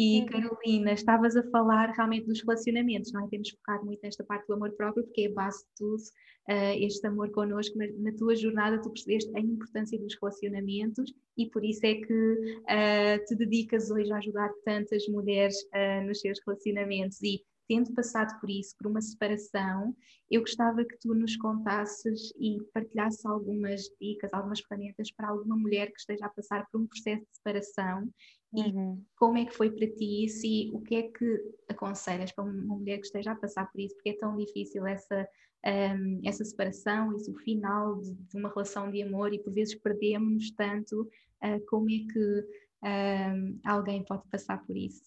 E 0.00 0.24
Carolina, 0.26 0.92
estavas 0.92 1.34
a 1.34 1.42
falar 1.50 1.90
realmente 1.90 2.28
dos 2.28 2.40
relacionamentos, 2.42 3.10
não 3.10 3.24
é? 3.24 3.28
Temos 3.28 3.50
focado 3.50 3.84
muito 3.84 3.98
nesta 4.00 4.22
parte 4.22 4.46
do 4.46 4.54
amor 4.54 4.70
próprio, 4.76 5.02
porque 5.02 5.22
é 5.22 5.26
a 5.26 5.32
base 5.32 5.58
de 5.58 5.70
tudo, 5.76 5.96
uh, 5.96 6.76
este 6.78 7.04
amor 7.08 7.32
connosco, 7.32 7.76
mas 7.76 7.98
na 7.98 8.12
tua 8.12 8.36
jornada 8.36 8.80
tu 8.80 8.90
percebeste 8.90 9.36
a 9.36 9.40
importância 9.40 9.98
dos 9.98 10.16
relacionamentos 10.22 11.12
e 11.36 11.46
por 11.50 11.64
isso 11.64 11.84
é 11.84 11.96
que 11.96 12.12
uh, 12.14 13.24
te 13.26 13.34
dedicas 13.34 13.90
hoje 13.90 14.12
a 14.12 14.18
ajudar 14.18 14.52
tantas 14.64 15.04
mulheres 15.08 15.56
uh, 15.74 16.06
nos 16.06 16.20
seus 16.20 16.38
relacionamentos. 16.46 17.20
E 17.20 17.42
tendo 17.68 17.92
passado 17.92 18.40
por 18.40 18.48
isso, 18.48 18.74
por 18.76 18.86
uma 18.86 19.00
separação, 19.00 19.94
eu 20.30 20.40
gostava 20.40 20.84
que 20.84 20.96
tu 20.98 21.14
nos 21.14 21.36
contasses 21.36 22.32
e 22.40 22.58
partilhasses 22.72 23.24
algumas 23.26 23.82
dicas, 24.00 24.32
algumas 24.32 24.60
ferramentas 24.60 25.12
para 25.12 25.28
alguma 25.28 25.56
mulher 25.56 25.92
que 25.92 26.00
esteja 26.00 26.26
a 26.26 26.30
passar 26.30 26.66
por 26.70 26.80
um 26.80 26.86
processo 26.86 27.22
de 27.22 27.36
separação 27.36 28.08
Uhum. 28.52 28.94
E 28.94 29.16
como 29.16 29.38
é 29.38 29.44
que 29.44 29.54
foi 29.54 29.70
para 29.70 29.86
ti 29.86 30.24
isso 30.24 30.46
e 30.46 30.70
o 30.72 30.80
que 30.80 30.94
é 30.94 31.02
que 31.02 31.54
aconselhas 31.68 32.32
para 32.32 32.44
uma 32.44 32.76
mulher 32.76 32.98
que 32.98 33.06
esteja 33.06 33.32
a 33.32 33.36
passar 33.36 33.70
por 33.70 33.80
isso? 33.80 33.94
Porque 33.96 34.10
é 34.10 34.16
tão 34.16 34.36
difícil 34.36 34.86
essa, 34.86 35.28
um, 35.66 36.20
essa 36.24 36.44
separação, 36.44 37.14
isso, 37.14 37.30
o 37.32 37.38
final 37.38 38.00
de, 38.00 38.14
de, 38.14 38.36
uma 38.36 38.48
relação 38.48 38.90
de 38.90 39.02
amor 39.02 39.32
e 39.34 39.38
por 39.38 39.52
vezes 39.52 39.74
perdemos 39.74 40.50
tanto. 40.52 41.02
Uh, 41.42 41.64
como 41.68 41.90
é 41.90 41.98
que 42.12 42.44
um, 42.82 43.60
alguém 43.64 44.04
pode 44.04 44.26
passar 44.28 44.64
por 44.64 44.76
isso? 44.76 45.02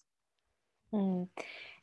Hum. 0.92 1.26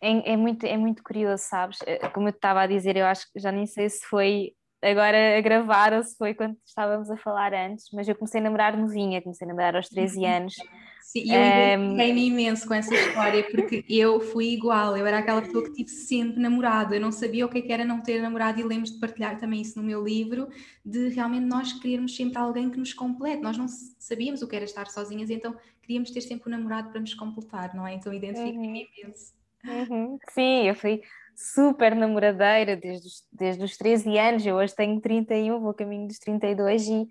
É, 0.02 0.34
é, 0.34 0.38
muito, 0.38 0.66
é 0.66 0.78
muito 0.78 1.04
curioso, 1.04 1.44
sabes? 1.44 1.80
Eh, 1.86 2.08
como 2.10 2.28
eu 2.28 2.32
estava 2.32 2.62
a 2.62 2.68
dizer, 2.68 2.96
eu 2.96 3.06
acho 3.06 3.32
que 3.32 3.40
já 3.40 3.52
nem 3.52 3.66
sei 3.66 3.90
se 3.90 4.06
foi 4.06 4.54
agora 4.82 5.38
a 5.38 5.42
gravar 5.42 5.94
ou 5.94 6.02
se 6.02 6.16
foi 6.16 6.34
quando 6.34 6.56
estávamos 6.66 7.10
a 7.10 7.18
falar 7.18 7.54
antes, 7.54 7.88
mas 7.94 8.08
eu 8.08 8.16
comecei 8.16 8.40
a 8.40 8.44
namorar 8.44 8.78
novinha, 8.78 9.22
comecei 9.22 9.46
a 9.46 9.50
namorar 9.50 9.76
aos 9.76 9.90
13 9.90 10.20
uhum. 10.20 10.26
anos. 10.26 10.56
Sim, 11.02 11.34
eu 11.34 11.42
identifiquei-me 11.42 12.28
imenso 12.28 12.68
com 12.68 12.74
essa 12.76 12.94
história, 12.94 13.44
porque 13.50 13.84
eu 13.90 14.20
fui 14.20 14.54
igual, 14.54 14.96
eu 14.96 15.08
era 15.08 15.18
aquela 15.18 15.42
pessoa 15.42 15.64
que 15.64 15.74
tive 15.74 15.90
sempre 15.90 16.40
namorado, 16.40 16.94
eu 16.94 17.02
não 17.02 17.12
sabia 17.12 17.46
o 17.46 17.50
que, 17.50 17.58
é 17.58 17.72
era 17.72 17.84
não 17.84 18.00
ter 18.00 18.22
namorado 18.22 18.60
e 18.60 18.64
lembro 18.64 18.86
de 18.86 19.00
partilhar 19.00 19.38
também 19.40 19.62
isso 19.62 19.80
no 19.80 19.86
meu 19.86 20.04
livro, 20.04 20.48
de 20.86 21.10
realmente 21.10 21.46
nós 21.46 21.74
querermos 21.74 22.16
sempre 22.16 22.38
alguém 22.38 22.70
que 22.70 22.78
nos 22.78 22.94
complete, 22.94 23.42
nós 23.42 23.58
não 23.58 23.66
sabíamos 23.68 24.44
o 24.44 24.48
que 24.48 24.56
era 24.56 24.66
estar 24.66 24.88
sozinhas, 24.88 25.32
então 25.32 25.56
queríamos 25.82 26.12
ter 26.12 26.22
sempre 26.22 26.48
um 26.48 26.56
namorado 26.56 26.92
para 26.92 27.02
nos 27.02 27.16
completar, 27.16 27.74
não 27.74 27.88
é? 27.88 27.96
Então 27.96 28.14
identifiquei-me 28.14 28.68
uhum. 28.68 28.88
imenso. 29.04 29.39
Uhum. 29.66 30.18
Sim, 30.32 30.68
eu 30.68 30.76
fui 30.76 31.02
super 31.36 31.96
namoradeira 31.96 32.76
desde 32.76 33.08
os, 33.08 33.24
desde 33.32 33.64
os 33.64 33.78
13 33.78 34.18
anos, 34.18 34.46
eu 34.46 34.56
hoje 34.56 34.76
tenho 34.76 35.00
31, 35.00 35.60
vou 35.60 35.74
caminho 35.74 36.08
dos 36.08 36.20
32 36.20 36.88
e 36.88 37.08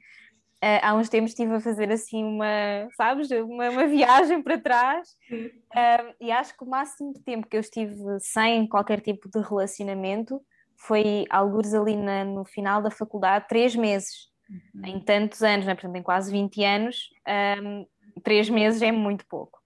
Uh, 0.60 0.82
há 0.82 0.92
uns 0.92 1.08
tempos 1.08 1.30
estive 1.30 1.54
a 1.54 1.60
fazer 1.60 1.88
assim 1.92 2.24
uma, 2.24 2.88
sabes, 2.96 3.30
uma, 3.30 3.70
uma 3.70 3.86
viagem 3.86 4.42
para 4.42 4.58
trás 4.58 5.10
uh, 5.30 6.14
e 6.20 6.32
acho 6.32 6.56
que 6.56 6.64
o 6.64 6.68
máximo 6.68 7.12
de 7.12 7.20
tempo 7.22 7.46
que 7.46 7.56
eu 7.56 7.60
estive 7.60 7.94
sem 8.18 8.66
qualquer 8.66 9.00
tipo 9.00 9.30
de 9.30 9.40
relacionamento 9.40 10.42
foi 10.76 11.26
alguns 11.30 11.72
ali 11.74 11.96
na, 11.96 12.24
no 12.24 12.44
final 12.44 12.82
da 12.82 12.90
faculdade, 12.90 13.46
três 13.48 13.76
meses, 13.76 14.30
uhum. 14.50 14.86
em 14.86 15.00
tantos 15.00 15.44
anos, 15.44 15.64
né? 15.64 15.76
portanto 15.76 15.94
em 15.94 16.02
quase 16.02 16.32
20 16.32 16.64
anos, 16.64 17.08
um, 17.62 17.86
três 18.24 18.50
meses 18.50 18.82
é 18.82 18.90
muito 18.90 19.24
pouco. 19.28 19.57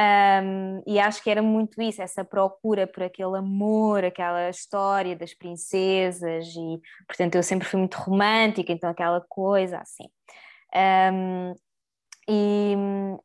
Um, 0.00 0.82
e 0.86 0.98
acho 0.98 1.22
que 1.22 1.28
era 1.28 1.42
muito 1.42 1.82
isso, 1.82 2.00
essa 2.00 2.24
procura 2.24 2.86
por 2.86 3.02
aquele 3.02 3.36
amor, 3.36 4.02
aquela 4.02 4.48
história 4.48 5.14
das 5.14 5.34
princesas, 5.34 6.46
e 6.56 6.80
portanto 7.06 7.34
eu 7.34 7.42
sempre 7.42 7.68
fui 7.68 7.80
muito 7.80 7.96
romântica, 7.96 8.72
então 8.72 8.88
aquela 8.88 9.20
coisa 9.28 9.78
assim. 9.78 10.04
Um, 11.12 11.54
e, 12.26 12.76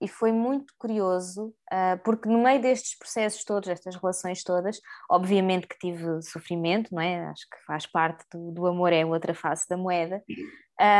e, 0.01 0.07
foi 0.07 0.31
muito 0.31 0.73
curioso, 0.77 1.53
uh, 1.71 1.97
porque 2.03 2.27
no 2.27 2.39
meio 2.39 2.59
destes 2.59 2.97
processos 2.97 3.43
todos, 3.45 3.69
destas 3.69 3.95
relações 3.95 4.43
todas, 4.43 4.79
obviamente 5.09 5.67
que 5.67 5.77
tive 5.77 6.21
sofrimento, 6.23 6.93
não 6.93 7.01
é? 7.01 7.25
Acho 7.27 7.47
que 7.49 7.57
faz 7.67 7.85
parte 7.85 8.25
do, 8.33 8.51
do 8.51 8.65
amor, 8.65 8.91
é 8.91 9.05
outra 9.05 9.33
face 9.33 9.69
da 9.69 9.77
moeda, 9.77 10.21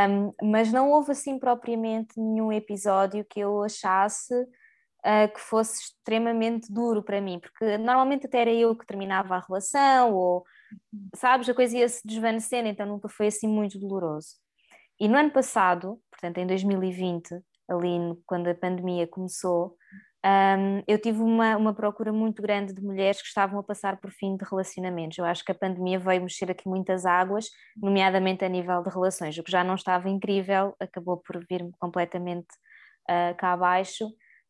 um, 0.10 0.32
mas 0.52 0.72
não 0.72 0.92
houve 0.92 1.12
assim 1.12 1.38
propriamente 1.40 2.14
nenhum 2.18 2.54
episódio 2.54 3.26
que 3.28 3.40
eu 3.40 3.64
achasse 3.64 4.36
uh, 5.06 5.32
que 5.32 5.40
fosse 5.40 5.84
extremamente 5.84 6.72
duro 6.74 7.04
para 7.04 7.22
mim, 7.22 7.40
porque 7.40 7.78
normalmente 7.78 8.26
até 8.26 8.42
era 8.42 8.52
eu 8.52 8.76
que 8.76 8.86
terminava 8.86 9.36
a 9.36 9.46
relação, 9.48 10.14
ou 10.14 10.44
sabes, 11.16 11.48
a 11.48 11.54
coisa 11.54 11.78
ia 11.78 11.88
se 11.88 12.02
desvanecendo, 12.06 12.68
então 12.68 12.86
nunca 12.86 13.08
foi 13.08 13.28
assim 13.28 13.48
muito 13.48 13.80
doloroso. 13.80 14.30
E 15.00 15.08
no 15.08 15.18
ano 15.18 15.32
passado, 15.32 16.00
portanto 16.10 16.38
em 16.40 16.48
2020, 16.48 17.40
ali 17.70 18.00
no, 18.00 18.22
quando 18.26 18.48
a 18.48 18.56
pandemia 18.56 19.08
começou, 19.08 19.76
um, 20.26 20.82
eu 20.88 21.00
tive 21.00 21.22
uma, 21.22 21.56
uma 21.56 21.74
procura 21.74 22.12
muito 22.12 22.42
grande 22.42 22.74
de 22.74 22.82
mulheres 22.82 23.22
que 23.22 23.28
estavam 23.28 23.60
a 23.60 23.64
passar 23.64 23.98
por 23.98 24.10
fim 24.10 24.36
de 24.36 24.44
relacionamentos. 24.44 25.20
Eu 25.20 25.26
acho 25.26 25.46
que 25.46 25.52
a 25.52 25.56
pandemia 25.56 26.00
veio 26.00 26.24
mexer 26.24 26.50
aqui 26.50 26.68
muitas 26.68 27.06
águas, 27.06 27.46
nomeadamente 27.78 28.44
a 28.44 28.50
nível 28.50 28.82
de 28.82 28.90
relações. 28.90 29.38
O 29.38 29.44
que 29.44 29.52
já 29.52 29.64
não 29.64 29.76
estava 29.76 30.10
incrível 30.10 30.76
acabou 30.80 31.18
por 31.18 31.46
vir-me 31.48 31.72
completamente 31.78 32.48
uh, 33.08 33.38
cá 33.38 33.54
abaixo. 33.54 34.08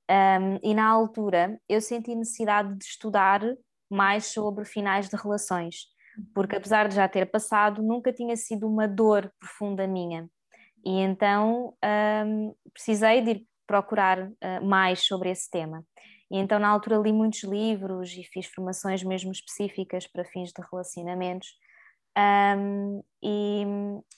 Um, 0.10 0.60
e 0.62 0.74
na 0.74 0.88
altura 0.88 1.60
eu 1.68 1.82
senti 1.82 2.14
necessidade 2.16 2.76
de 2.78 2.86
estudar 2.86 3.42
mais 3.90 4.26
sobre 4.26 4.66
finais 4.66 5.10
de 5.10 5.16
relações, 5.16 5.88
porque 6.34 6.56
apesar 6.56 6.88
de 6.88 6.96
já 6.96 7.08
ter 7.08 7.26
passado, 7.26 7.82
nunca 7.82 8.14
tinha 8.14 8.36
sido 8.36 8.68
uma 8.68 8.88
dor 8.88 9.32
profunda 9.40 9.88
minha. 9.88 10.30
E 10.86 11.00
então 11.00 11.76
um, 11.84 12.56
precisei 12.72 13.22
de 13.22 13.32
ir 13.32 13.48
procurar 13.66 14.28
uh, 14.28 14.64
mais 14.64 15.06
sobre 15.06 15.32
esse 15.32 15.50
tema. 15.50 15.84
E 16.30 16.38
então, 16.38 16.60
na 16.60 16.70
altura, 16.70 16.98
li 16.98 17.12
muitos 17.12 17.44
livros 17.44 18.12
e 18.14 18.24
fiz 18.24 18.48
formações 18.48 19.04
mesmo 19.04 19.32
específicas 19.32 20.08
para 20.08 20.26
fins 20.26 20.52
de 20.52 20.62
relacionamentos. 20.72 21.50
Um, 22.18 23.04
e, 23.22 23.66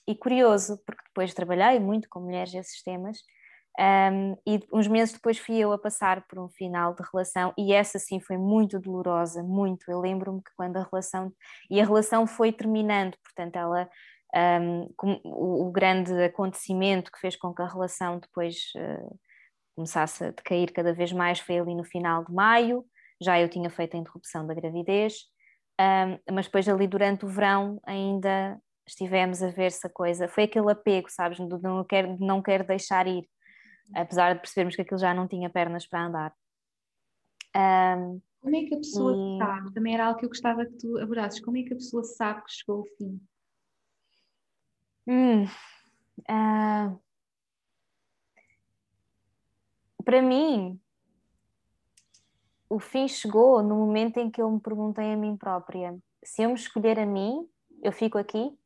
e, 0.08 0.16
curioso, 0.16 0.78
porque 0.86 1.02
depois 1.08 1.34
trabalhei 1.34 1.80
muito 1.80 2.08
com 2.10 2.20
mulheres 2.20 2.54
esses 2.54 2.82
temas, 2.84 3.18
um, 3.80 4.36
e 4.46 4.60
uns 4.74 4.88
meses 4.88 5.14
depois 5.14 5.38
fui 5.38 5.58
eu 5.58 5.72
a 5.72 5.78
passar 5.78 6.26
por 6.28 6.40
um 6.40 6.50
final 6.50 6.96
de 6.96 7.04
relação, 7.12 7.54
e 7.58 7.74
essa 7.74 8.00
sim 8.00 8.20
foi 8.20 8.38
muito 8.38 8.80
dolorosa, 8.80 9.44
muito. 9.44 9.90
Eu 9.90 10.00
lembro-me 10.00 10.42
que 10.42 10.52
quando 10.56 10.78
a 10.78 10.84
relação. 10.84 11.32
E 11.70 11.80
a 11.80 11.86
relação 11.86 12.26
foi 12.26 12.52
terminando, 12.52 13.16
portanto, 13.24 13.56
ela 13.56 13.90
um, 14.36 14.90
o, 15.24 15.68
o, 15.68 15.72
grande 15.72 16.12
acontecimento 16.24 17.12
que 17.12 17.20
fez 17.20 17.36
com 17.36 17.54
que 17.54 17.62
a 17.62 17.68
relação 17.68 18.20
depois 18.20 18.56
uh, 18.76 19.20
começasse 19.76 20.26
a 20.26 20.32
decair 20.32 20.74
cada 20.74 20.94
vez 20.94 21.14
mais 21.14 21.40
foi 21.40 21.60
ali 21.60 21.74
no 21.74 21.84
final 21.84 22.26
de 22.26 22.34
maio, 22.34 22.84
já 23.22 23.40
eu 23.40 23.50
tinha 23.50 23.70
feito 23.70 23.96
a 23.96 24.00
interrupção 24.00 24.46
da 24.46 24.54
gravidez, 24.54 25.14
um, 25.80 26.34
mas 26.34 26.46
depois 26.46 26.68
ali 26.68 26.88
durante 26.88 27.26
o 27.26 27.30
verão 27.30 27.80
ainda 27.86 28.60
estivemos 28.88 29.44
a 29.44 29.50
ver 29.50 29.72
se 29.72 29.86
a 29.86 29.90
coisa, 29.90 30.28
foi 30.28 30.44
aquele 30.44 30.72
apego, 30.72 31.10
sabes, 31.10 31.38
de 31.38 31.62
não 31.62 31.84
quero, 31.84 32.18
não 32.20 32.42
quero 32.42 32.66
deixar 32.66 33.06
ir, 33.08 33.28
apesar 33.94 34.34
de 34.34 34.42
percebermos 34.42 34.76
que 34.76 34.82
aquilo 34.82 35.00
já 35.00 35.14
não 35.14 35.28
tinha 35.28 35.50
pernas 35.50 35.86
para 35.88 36.06
andar. 36.06 36.36
Um, 37.56 38.22
como 38.42 38.56
é 38.56 38.64
que 38.66 38.76
a 38.76 38.78
pessoa 38.78 39.14
e... 39.16 39.38
sabe? 39.40 39.74
Também 39.74 39.94
era 39.94 40.06
algo 40.06 40.20
que 40.20 40.26
eu 40.26 40.30
gostava 40.30 40.66
que 40.66 40.74
tu 40.74 40.98
abordasses. 41.00 41.40
Como 41.40 41.58
é 41.58 41.64
que 41.64 41.74
a 41.74 41.78
pessoa 41.78 42.04
sabe 42.04 42.44
que 42.44 42.52
chegou 42.52 42.80
ao 42.80 42.86
fim? 42.98 43.22
Hum, 45.08 45.46
uh, 45.46 47.00
para 50.04 50.22
mim, 50.22 50.80
o 52.70 52.80
fim 52.80 53.08
chegou 53.08 53.64
no 53.64 53.76
momento 53.76 54.18
em 54.18 54.30
que 54.30 54.42
eu 54.42 54.52
me 54.52 54.60
perguntei 54.60 55.14
a 55.14 55.18
mim 55.18 55.38
própria: 55.38 55.98
se 56.24 56.44
eu 56.44 56.50
me 56.50 56.56
escolher 56.56 57.00
a 57.00 57.06
mim, 57.06 57.48
eu 57.82 57.92
fico 57.92 58.18
aqui? 58.18 58.58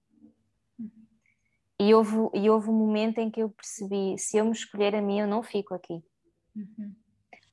E 1.81 1.95
houve, 1.95 2.29
e 2.35 2.47
houve 2.47 2.69
um 2.69 2.73
momento 2.73 3.17
em 3.17 3.31
que 3.31 3.41
eu 3.41 3.49
percebi: 3.49 4.15
se 4.15 4.37
eu 4.37 4.45
me 4.45 4.51
escolher 4.51 4.95
a 4.95 5.01
mim, 5.01 5.19
eu 5.19 5.27
não 5.27 5.41
fico 5.41 5.73
aqui. 5.73 6.03
Uhum. 6.55 6.93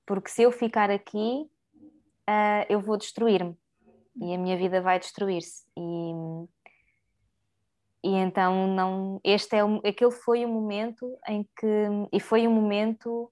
Porque 0.07 0.29
se 0.29 0.43
eu 0.43 0.53
ficar 0.53 0.91
aqui, 0.91 1.49
uh, 2.29 2.65
eu 2.69 2.79
vou 2.79 2.99
destruir-me 2.99 3.57
e 4.21 4.35
a 4.35 4.39
minha 4.39 4.59
vida 4.59 4.83
vai 4.83 4.99
destruir-se. 4.99 5.65
E 5.75 6.13
e 8.05 8.15
então 8.15 8.69
não 8.69 9.21
este 9.25 9.57
é 9.57 9.65
o, 9.65 9.81
aquele 9.85 10.13
foi 10.13 10.45
o 10.45 10.49
momento 10.49 11.19
em 11.27 11.43
que 11.43 11.89
e 12.13 12.21
foi 12.21 12.47
um 12.47 12.53
momento 12.53 13.25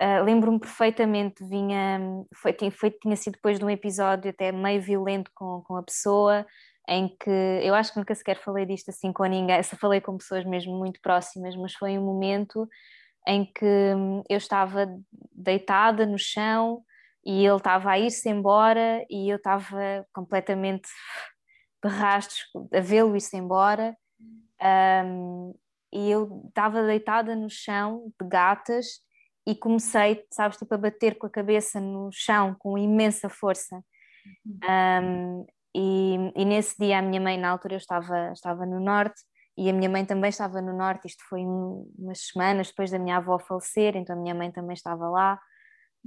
uh, 0.00 0.24
lembro-me 0.24 0.60
perfeitamente 0.60 1.44
vinha 1.44 2.00
foi, 2.32 2.56
foi, 2.70 2.90
tinha 2.92 3.16
sido 3.16 3.34
depois 3.34 3.58
de 3.58 3.64
um 3.64 3.70
episódio 3.70 4.30
até 4.30 4.52
meio 4.52 4.80
violento 4.80 5.32
com, 5.34 5.62
com 5.62 5.76
a 5.76 5.82
pessoa 5.82 6.46
em 6.90 7.08
que 7.08 7.30
eu 7.62 7.74
acho 7.74 7.92
que 7.92 7.98
nunca 7.98 8.14
sequer 8.14 8.36
falei 8.42 8.66
disto 8.66 8.90
assim 8.90 9.12
com 9.12 9.24
ninguém 9.24 9.62
só 9.62 9.76
falei 9.76 10.00
com 10.00 10.18
pessoas 10.18 10.44
mesmo 10.44 10.76
muito 10.76 11.00
próximas 11.00 11.56
mas 11.56 11.72
foi 11.72 11.96
um 11.96 12.04
momento 12.04 12.68
em 13.26 13.44
que 13.44 13.94
eu 14.28 14.36
estava 14.36 14.86
deitada 15.32 16.04
no 16.04 16.18
chão 16.18 16.82
e 17.24 17.46
ele 17.46 17.56
estava 17.56 17.90
a 17.90 17.98
ir-se 17.98 18.28
embora 18.28 19.04
e 19.08 19.28
eu 19.28 19.36
estava 19.36 20.06
completamente 20.12 20.88
de 21.82 21.90
rastros, 21.90 22.44
a 22.72 22.80
vê-lo 22.80 23.16
ir-se 23.16 23.36
embora. 23.36 23.96
Um, 25.04 25.54
e 25.92 26.10
eu 26.10 26.44
estava 26.48 26.84
deitada 26.84 27.34
no 27.34 27.50
chão 27.50 28.12
de 28.20 28.28
gatas 28.28 29.00
e 29.46 29.54
comecei, 29.54 30.24
sabes, 30.30 30.58
tipo 30.58 30.74
a 30.74 30.78
bater 30.78 31.18
com 31.18 31.26
a 31.26 31.30
cabeça 31.30 31.80
no 31.80 32.10
chão 32.12 32.54
com 32.58 32.78
imensa 32.78 33.28
força. 33.28 33.82
Um, 34.46 35.46
e, 35.74 36.32
e, 36.36 36.44
nesse 36.44 36.76
dia 36.78 36.98
a 36.98 37.02
minha 37.02 37.20
mãe, 37.20 37.38
na 37.38 37.50
altura 37.50 37.74
eu 37.74 37.78
estava, 37.78 38.32
estava 38.32 38.66
no 38.66 38.80
norte 38.80 39.20
e 39.56 39.68
a 39.68 39.72
minha 39.72 39.88
mãe 39.88 40.04
também 40.04 40.30
estava 40.30 40.60
no 40.60 40.76
norte, 40.76 41.06
isto 41.06 41.22
foi 41.28 41.42
umas 41.44 42.20
semanas 42.32 42.68
depois 42.68 42.90
da 42.90 42.98
minha 42.98 43.18
avó 43.18 43.38
falecer, 43.38 43.96
então 43.96 44.16
a 44.16 44.18
minha 44.18 44.34
mãe 44.34 44.50
também 44.50 44.74
estava 44.74 45.08
lá. 45.08 45.38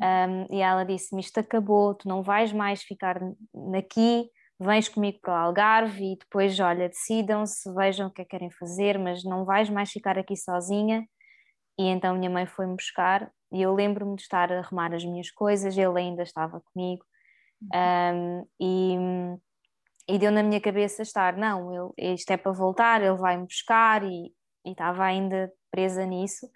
Um, 0.01 0.47
e 0.55 0.59
ela 0.59 0.83
disse-me: 0.83 1.21
Isto 1.21 1.39
acabou, 1.39 1.93
tu 1.93 2.07
não 2.07 2.23
vais 2.23 2.51
mais 2.51 2.81
ficar 2.81 3.19
aqui, 3.77 4.27
vens 4.59 4.89
comigo 4.89 5.19
para 5.21 5.33
o 5.33 5.37
Algarve 5.37 6.13
e 6.13 6.17
depois, 6.17 6.59
olha, 6.59 6.89
decidam-se, 6.89 7.71
vejam 7.75 8.07
o 8.07 8.11
que 8.11 8.21
é 8.21 8.25
que 8.25 8.31
querem 8.31 8.49
fazer, 8.51 8.97
mas 8.97 9.23
não 9.23 9.45
vais 9.45 9.69
mais 9.69 9.91
ficar 9.91 10.17
aqui 10.17 10.35
sozinha. 10.35 11.05
E 11.79 11.87
então 11.87 12.15
minha 12.15 12.29
mãe 12.29 12.45
foi-me 12.45 12.75
buscar 12.75 13.31
e 13.51 13.61
eu 13.61 13.73
lembro-me 13.73 14.15
de 14.15 14.23
estar 14.23 14.51
a 14.51 14.59
arrumar 14.59 14.93
as 14.95 15.05
minhas 15.05 15.29
coisas, 15.31 15.77
ele 15.77 15.99
ainda 15.99 16.23
estava 16.23 16.61
comigo. 16.73 17.05
Um, 17.73 18.47
e, 18.59 18.97
e 20.07 20.17
deu 20.17 20.31
na 20.31 20.43
minha 20.43 20.59
cabeça 20.59 21.01
estar, 21.01 21.37
não, 21.37 21.93
ele, 21.97 22.13
isto 22.13 22.31
é 22.31 22.37
para 22.37 22.51
voltar, 22.51 23.01
ele 23.01 23.15
vai-me 23.15 23.45
buscar 23.45 24.03
e, 24.03 24.33
e 24.65 24.71
estava 24.71 25.05
ainda 25.05 25.51
presa 25.71 26.05
nisso. 26.05 26.49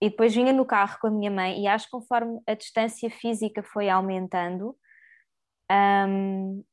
E 0.00 0.10
depois 0.10 0.34
vinha 0.34 0.52
no 0.52 0.66
carro 0.66 0.98
com 1.00 1.06
a 1.06 1.10
minha 1.10 1.30
mãe 1.30 1.62
e 1.62 1.68
acho 1.68 1.84
que 1.84 1.92
conforme 1.92 2.40
a 2.46 2.54
distância 2.54 3.08
física 3.08 3.62
foi 3.62 3.88
aumentando, 3.88 4.76
um, 5.70 6.64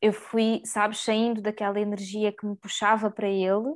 eu 0.00 0.12
fui, 0.12 0.62
sabes, 0.64 1.00
saindo 1.00 1.42
daquela 1.42 1.78
energia 1.78 2.32
que 2.32 2.46
me 2.46 2.56
puxava 2.56 3.10
para 3.10 3.28
ele 3.28 3.74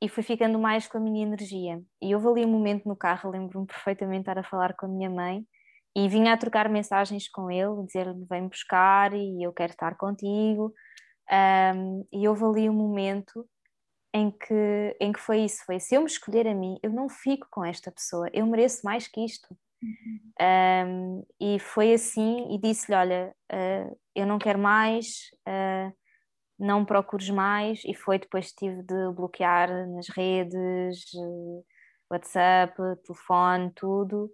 e 0.00 0.08
fui 0.08 0.22
ficando 0.22 0.58
mais 0.58 0.86
com 0.86 0.98
a 0.98 1.00
minha 1.00 1.22
energia. 1.22 1.82
E 2.02 2.14
houve 2.14 2.28
ali 2.28 2.44
um 2.44 2.52
momento 2.52 2.86
no 2.86 2.94
carro, 2.94 3.30
lembro-me 3.30 3.66
perfeitamente 3.66 4.20
estar 4.20 4.38
a 4.38 4.44
falar 4.44 4.74
com 4.74 4.86
a 4.86 4.88
minha 4.88 5.08
mãe 5.08 5.46
e 5.94 6.08
vinha 6.08 6.32
a 6.32 6.36
trocar 6.36 6.68
mensagens 6.68 7.28
com 7.28 7.50
ele, 7.50 7.84
dizer-lhe 7.86 8.24
vem 8.28 8.48
buscar 8.48 9.12
e 9.12 9.42
eu 9.42 9.52
quero 9.52 9.72
estar 9.72 9.96
contigo. 9.96 10.72
Um, 11.30 12.06
e 12.12 12.26
houve 12.28 12.44
ali 12.44 12.68
um 12.68 12.74
momento 12.74 13.46
em 14.14 14.30
que, 14.30 14.96
em 15.00 15.12
que 15.12 15.20
foi 15.20 15.40
isso: 15.44 15.64
foi 15.64 15.80
se 15.80 15.94
eu 15.94 16.00
me 16.00 16.06
escolher 16.06 16.46
a 16.46 16.54
mim, 16.54 16.78
eu 16.82 16.90
não 16.90 17.08
fico 17.08 17.46
com 17.50 17.64
esta 17.64 17.90
pessoa, 17.90 18.28
eu 18.32 18.46
mereço 18.46 18.80
mais 18.84 19.06
que 19.08 19.24
isto. 19.24 19.48
Uhum. 19.82 20.32
Um, 20.40 21.26
e 21.40 21.58
foi 21.58 21.92
assim, 21.92 22.54
e 22.54 22.58
disse-lhe: 22.58 22.96
Olha, 22.96 23.34
uh, 23.52 23.98
eu 24.14 24.26
não 24.26 24.38
quero 24.38 24.58
mais, 24.58 25.30
uh, 25.48 25.92
não 26.58 26.84
procures 26.84 27.30
mais. 27.30 27.82
E 27.84 27.94
foi 27.94 28.18
depois 28.18 28.52
tive 28.52 28.82
de 28.82 29.12
bloquear 29.14 29.68
nas 29.88 30.08
redes, 30.08 31.02
uh, 31.14 31.64
WhatsApp, 32.10 32.74
telefone, 33.04 33.72
tudo. 33.74 34.30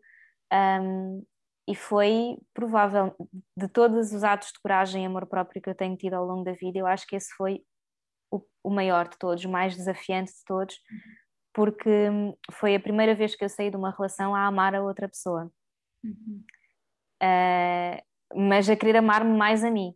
Um, 0.53 1.25
e 1.69 1.75
foi 1.75 2.39
provável, 2.55 3.15
de 3.55 3.69
todos 3.69 4.15
os 4.15 4.25
atos 4.25 4.49
de 4.49 4.59
coragem 4.59 5.03
e 5.03 5.07
amor 5.07 5.27
próprio 5.27 5.61
que 5.61 5.69
eu 5.69 5.75
tenho 5.75 5.95
tido 5.99 6.15
ao 6.15 6.25
longo 6.25 6.43
da 6.43 6.53
vida, 6.53 6.79
eu 6.79 6.87
acho 6.87 7.07
que 7.07 7.15
esse 7.15 7.29
foi 7.35 7.61
o, 8.33 8.43
o 8.65 8.71
maior 8.71 9.07
de 9.07 9.19
todos, 9.19 9.45
o 9.45 9.51
mais 9.51 9.77
desafiante 9.77 10.33
de 10.33 10.45
todos, 10.47 10.81
porque 11.53 12.09
foi 12.53 12.75
a 12.75 12.81
primeira 12.81 13.15
vez 13.15 13.37
que 13.37 13.45
eu 13.45 13.51
saí 13.51 13.71
de 13.71 13.77
uma 13.77 13.91
relação 13.91 14.35
a 14.35 14.47
amar 14.47 14.75
a 14.75 14.83
outra 14.83 15.07
pessoa. 15.11 15.53
Uhum. 16.03 16.43
Uh, 17.23 18.49
mas 18.49 18.71
a 18.71 18.75
querer 18.75 18.97
amar-me 18.97 19.37
mais 19.37 19.63
a 19.63 19.71
mim. 19.71 19.95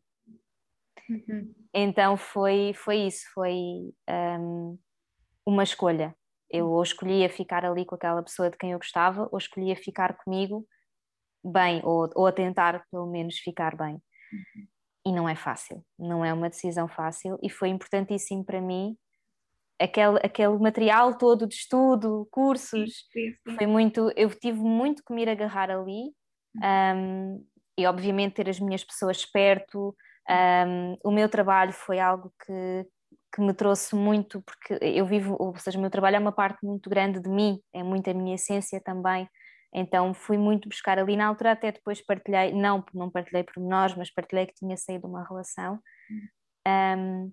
Uhum. 1.09 1.55
Então 1.73 2.19
foi, 2.19 2.75
foi 2.75 2.97
isso, 2.97 3.25
foi 3.33 3.95
um, 4.39 4.79
uma 5.47 5.63
escolha. 5.63 6.15
Eu 6.51 6.69
ou 6.69 6.83
escolhia 6.83 7.31
ficar 7.31 7.65
ali 7.65 7.87
com 7.87 7.95
aquela 7.95 8.23
pessoa 8.23 8.51
de 8.51 8.59
quem 8.59 8.73
eu 8.73 8.79
gostava, 8.79 9.27
ou 9.33 9.39
escolhia 9.39 9.75
ficar 9.75 10.19
comigo 10.19 10.67
bem, 11.45 11.81
ou, 11.85 12.09
ou 12.15 12.27
a 12.27 12.33
tentar 12.33 12.85
pelo 12.91 13.07
menos 13.07 13.39
ficar 13.39 13.77
bem. 13.77 13.95
Uhum. 13.95 14.67
E 15.05 15.13
não 15.13 15.29
é 15.29 15.35
fácil, 15.35 15.85
não 15.99 16.25
é 16.25 16.33
uma 16.33 16.49
decisão 16.49 16.87
fácil, 16.87 17.39
e 17.43 17.51
foi 17.51 17.69
importantíssimo 17.69 18.45
para 18.45 18.61
mim 18.61 18.97
aquele, 19.83 20.19
aquele 20.23 20.59
material 20.59 21.17
todo 21.19 21.47
de 21.47 21.55
estudo, 21.55 22.29
cursos, 22.31 23.07
sim, 23.13 23.33
sim. 23.33 23.57
foi 23.57 23.67
muito, 23.67 24.13
eu 24.17 24.31
tive 24.31 24.61
muito 24.61 25.03
que 25.05 25.13
me 25.13 25.23
ir 25.23 25.29
agarrar 25.29 25.71
ali, 25.71 26.13
um, 26.57 26.63
uhum. 26.63 27.47
e 27.77 27.87
obviamente 27.87 28.35
ter 28.35 28.49
as 28.49 28.61
minhas 28.61 28.85
pessoas 28.85 29.27
perto, 29.27 29.95
um, 30.29 30.97
o 31.05 31.11
meu 31.11 31.29
trabalho 31.29 31.73
foi 31.73 31.99
algo 31.99 32.33
que, 32.45 32.87
que 33.35 33.41
me 33.41 33.53
trouxe 33.53 33.97
muito, 33.97 34.41
porque 34.43 34.79
eu 34.81 35.05
vivo, 35.05 35.37
ou 35.39 35.57
seja, 35.57 35.79
o 35.79 35.81
meu 35.81 35.91
trabalho 35.91 36.17
é 36.17 36.21
uma 36.21 36.33
parte 36.33 36.65
muito 36.65 36.89
grande 36.89 37.21
de 37.21 37.29
mim, 37.29 37.59
é 37.73 37.83
muito 37.83 38.09
a 38.09 38.15
minha 38.15 38.35
essência 38.35 38.81
também. 38.81 39.29
Então 39.75 40.13
fui 40.13 40.37
muito 40.37 40.69
buscar 40.69 40.99
ali 40.99 41.17
na 41.17 41.27
altura, 41.27 41.53
até 41.53 41.73
depois 41.73 42.05
partilhei, 42.05 42.53
não, 42.53 42.85
não 42.93 43.11
partilhei 43.11 43.43
por 43.43 43.63
nós, 43.63 43.95
mas 43.95 44.13
partilhei 44.13 44.47
que 44.47 44.55
tinha 44.55 44.77
saído 44.77 45.07
uma 45.07 45.27
relação. 45.27 45.81
Um, 46.67 47.33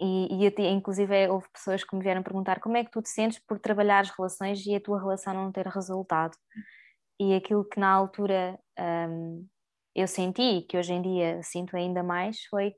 e, 0.00 0.46
e 0.46 0.66
inclusive 0.68 1.28
houve 1.28 1.48
pessoas 1.52 1.82
que 1.82 1.94
me 1.94 2.02
vieram 2.02 2.22
perguntar 2.22 2.60
como 2.60 2.76
é 2.76 2.84
que 2.84 2.90
tu 2.90 3.02
te 3.02 3.08
sentes 3.08 3.38
por 3.40 3.58
trabalhar 3.58 4.00
as 4.00 4.10
relações 4.10 4.64
e 4.64 4.74
a 4.74 4.80
tua 4.80 4.98
relação 4.98 5.34
não 5.34 5.52
ter 5.52 5.66
resultado. 5.66 6.36
E 7.20 7.34
aquilo 7.34 7.64
que 7.64 7.80
na 7.80 7.90
altura 7.90 8.58
um, 8.78 9.46
eu 9.94 10.06
senti, 10.06 10.62
que 10.62 10.78
hoje 10.78 10.92
em 10.92 11.02
dia 11.02 11.42
sinto 11.42 11.76
ainda 11.76 12.02
mais, 12.02 12.44
foi 12.44 12.72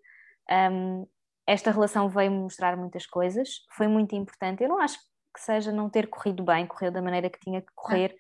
um, 0.73 1.07
esta 1.47 1.71
relação 1.71 2.09
veio-me 2.09 2.39
mostrar 2.39 2.77
muitas 2.77 3.07
coisas, 3.07 3.65
foi 3.77 3.87
muito 3.87 4.15
importante. 4.15 4.63
Eu 4.63 4.69
não 4.69 4.79
acho 4.79 4.99
que 5.35 5.41
seja 5.41 5.71
não 5.71 5.91
ter 5.91 6.09
corrido 6.09 6.43
bem, 6.43 6.67
correu 6.67 6.91
da 6.91 7.03
maneira 7.03 7.29
que 7.29 7.39
tinha 7.39 7.61
que 7.61 7.73
correr, 7.75 8.15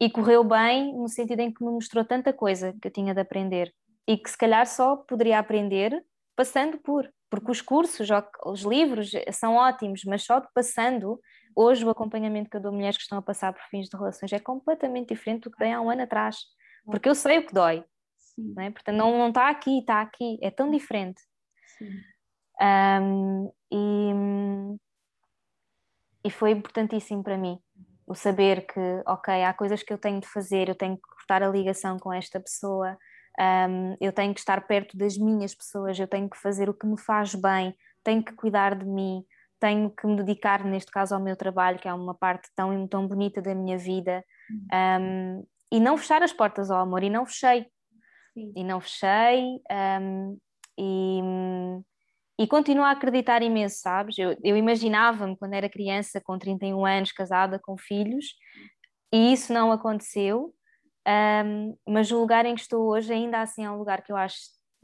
e 0.00 0.10
correu 0.10 0.44
bem 0.44 0.94
no 0.94 1.08
sentido 1.08 1.40
em 1.40 1.52
que 1.52 1.64
me 1.64 1.70
mostrou 1.70 2.04
tanta 2.04 2.32
coisa 2.32 2.74
que 2.80 2.88
eu 2.88 2.92
tinha 2.92 3.14
de 3.14 3.20
aprender. 3.20 3.72
E 4.06 4.16
que 4.16 4.30
se 4.30 4.36
calhar 4.36 4.66
só 4.66 4.96
poderia 4.96 5.38
aprender 5.38 6.04
passando 6.36 6.78
por, 6.78 7.10
porque 7.30 7.50
os 7.50 7.62
cursos, 7.62 8.08
os 8.44 8.60
livros 8.62 9.10
são 9.32 9.54
ótimos, 9.54 10.04
mas 10.04 10.22
só 10.22 10.40
passando, 10.54 11.18
hoje 11.56 11.84
o 11.84 11.90
acompanhamento 11.90 12.50
que 12.50 12.56
eu 12.58 12.60
dou 12.60 12.70
a 12.70 12.74
mulheres 12.74 12.98
que 12.98 13.02
estão 13.02 13.18
a 13.18 13.22
passar 13.22 13.52
por 13.54 13.62
fins 13.70 13.88
de 13.88 13.96
relações 13.96 14.32
é 14.32 14.38
completamente 14.38 15.14
diferente 15.14 15.44
do 15.44 15.50
que 15.50 15.58
dei 15.58 15.72
há 15.72 15.80
um 15.80 15.88
ano 15.88 16.02
atrás, 16.02 16.36
porque 16.84 17.08
eu 17.08 17.14
sei 17.14 17.38
o 17.38 17.46
que 17.46 17.54
dói, 17.54 17.82
não 18.36 18.62
é? 18.62 18.70
portanto 18.70 18.96
não, 18.96 19.16
não 19.16 19.28
está 19.28 19.48
aqui, 19.48 19.78
está 19.78 20.02
aqui, 20.02 20.38
é 20.42 20.50
tão 20.50 20.70
diferente. 20.70 21.22
Um, 22.60 23.50
e, 23.72 24.12
e 26.24 26.30
foi 26.30 26.50
importantíssimo 26.50 27.22
para 27.22 27.36
mim 27.36 27.58
o 28.06 28.14
saber 28.14 28.66
que, 28.66 28.80
ok, 29.06 29.42
há 29.42 29.52
coisas 29.52 29.82
que 29.82 29.92
eu 29.92 29.98
tenho 29.98 30.20
de 30.20 30.28
fazer, 30.28 30.68
eu 30.68 30.74
tenho 30.74 30.96
que 30.96 31.02
cortar 31.02 31.42
a 31.42 31.48
ligação 31.48 31.98
com 31.98 32.12
esta 32.12 32.38
pessoa, 32.38 32.96
um, 33.68 33.96
eu 34.00 34.12
tenho 34.12 34.32
que 34.32 34.40
estar 34.40 34.66
perto 34.66 34.96
das 34.96 35.18
minhas 35.18 35.54
pessoas, 35.54 35.98
eu 35.98 36.06
tenho 36.06 36.30
que 36.30 36.38
fazer 36.38 36.68
o 36.68 36.74
que 36.74 36.86
me 36.86 36.98
faz 36.98 37.34
bem, 37.34 37.74
tenho 38.04 38.22
que 38.22 38.32
cuidar 38.32 38.76
de 38.76 38.86
mim, 38.86 39.24
tenho 39.58 39.90
que 39.90 40.06
me 40.06 40.16
dedicar, 40.16 40.64
neste 40.64 40.90
caso, 40.90 41.14
ao 41.14 41.20
meu 41.20 41.36
trabalho, 41.36 41.78
que 41.78 41.88
é 41.88 41.92
uma 41.92 42.14
parte 42.14 42.48
tão, 42.54 42.86
tão 42.86 43.08
bonita 43.08 43.42
da 43.42 43.54
minha 43.54 43.76
vida, 43.76 44.24
um, 45.00 45.44
e 45.72 45.80
não 45.80 45.98
fechar 45.98 46.22
as 46.22 46.32
portas 46.32 46.70
ao 46.70 46.80
amor, 46.80 47.02
e 47.02 47.10
não 47.10 47.26
fechei. 47.26 47.66
Sim. 48.32 48.52
E 48.54 48.62
não 48.62 48.80
fechei, 48.80 49.60
um, 50.00 50.38
e 50.78 51.20
e 52.38 52.46
continuo 52.46 52.84
a 52.84 52.90
acreditar 52.90 53.42
imenso, 53.42 53.78
sabes? 53.80 54.18
Eu, 54.18 54.36
eu 54.44 54.56
imaginava-me 54.56 55.36
quando 55.36 55.54
era 55.54 55.68
criança, 55.68 56.20
com 56.20 56.38
31 56.38 56.84
anos, 56.84 57.12
casada, 57.12 57.58
com 57.58 57.76
filhos, 57.78 58.34
e 59.12 59.32
isso 59.32 59.52
não 59.52 59.72
aconteceu, 59.72 60.54
um, 61.44 61.76
mas 61.86 62.10
o 62.10 62.18
lugar 62.18 62.44
em 62.44 62.54
que 62.54 62.60
estou 62.60 62.88
hoje 62.88 63.12
ainda 63.12 63.40
assim 63.40 63.64
é 63.64 63.70
um 63.70 63.78
lugar 63.78 64.02
que 64.02 64.12
eu 64.12 64.16
acho 64.16 64.36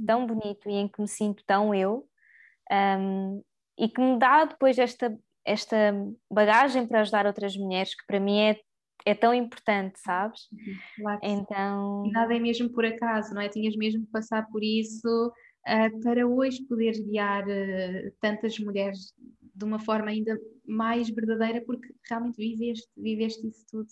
tão 0.07 0.27
bonito 0.27 0.71
e 0.71 0.75
em 0.75 0.89
que 0.89 1.01
me 1.01 1.09
sinto 1.09 1.43
tão 1.47 1.75
eu, 1.75 2.07
um, 2.71 3.43
e 3.79 3.89
que 3.89 4.01
me 4.01 4.19
dá 4.19 4.45
depois 4.45 4.79
esta, 4.79 5.19
esta 5.45 5.77
bagagem 6.31 6.87
para 6.87 7.01
ajudar 7.01 7.27
outras 7.27 7.57
mulheres, 7.57 7.95
que 7.95 8.07
para 8.07 8.21
mim 8.21 8.41
é 8.41 8.59
é 9.05 9.15
tão 9.15 9.35
importante, 9.35 9.99
sabes? 9.99 10.43
Uhum, 10.53 10.77
claro 10.97 11.21
então. 11.23 12.07
E 12.07 12.13
nada 12.13 12.35
é 12.35 12.39
mesmo 12.39 12.71
por 12.71 12.85
acaso, 12.85 13.35
não 13.35 13.43
é? 13.43 13.49
Tinhas 13.49 13.77
mesmo 13.77 14.05
que 14.05 14.13
passar 14.13 14.47
por 14.49 14.63
isso 14.63 15.33
para 16.03 16.27
hoje 16.27 16.63
poderes 16.65 16.99
guiar 17.01 17.45
uh, 17.45 18.13
tantas 18.21 18.59
mulheres 18.59 19.15
de 19.55 19.65
uma 19.65 19.79
forma 19.79 20.11
ainda 20.11 20.41
mais 20.67 21.09
verdadeira, 21.11 21.61
porque 21.63 21.95
realmente 22.09 22.37
viveste, 22.37 22.89
viveste 22.97 23.47
isso 23.47 23.65
tudo. 23.71 23.89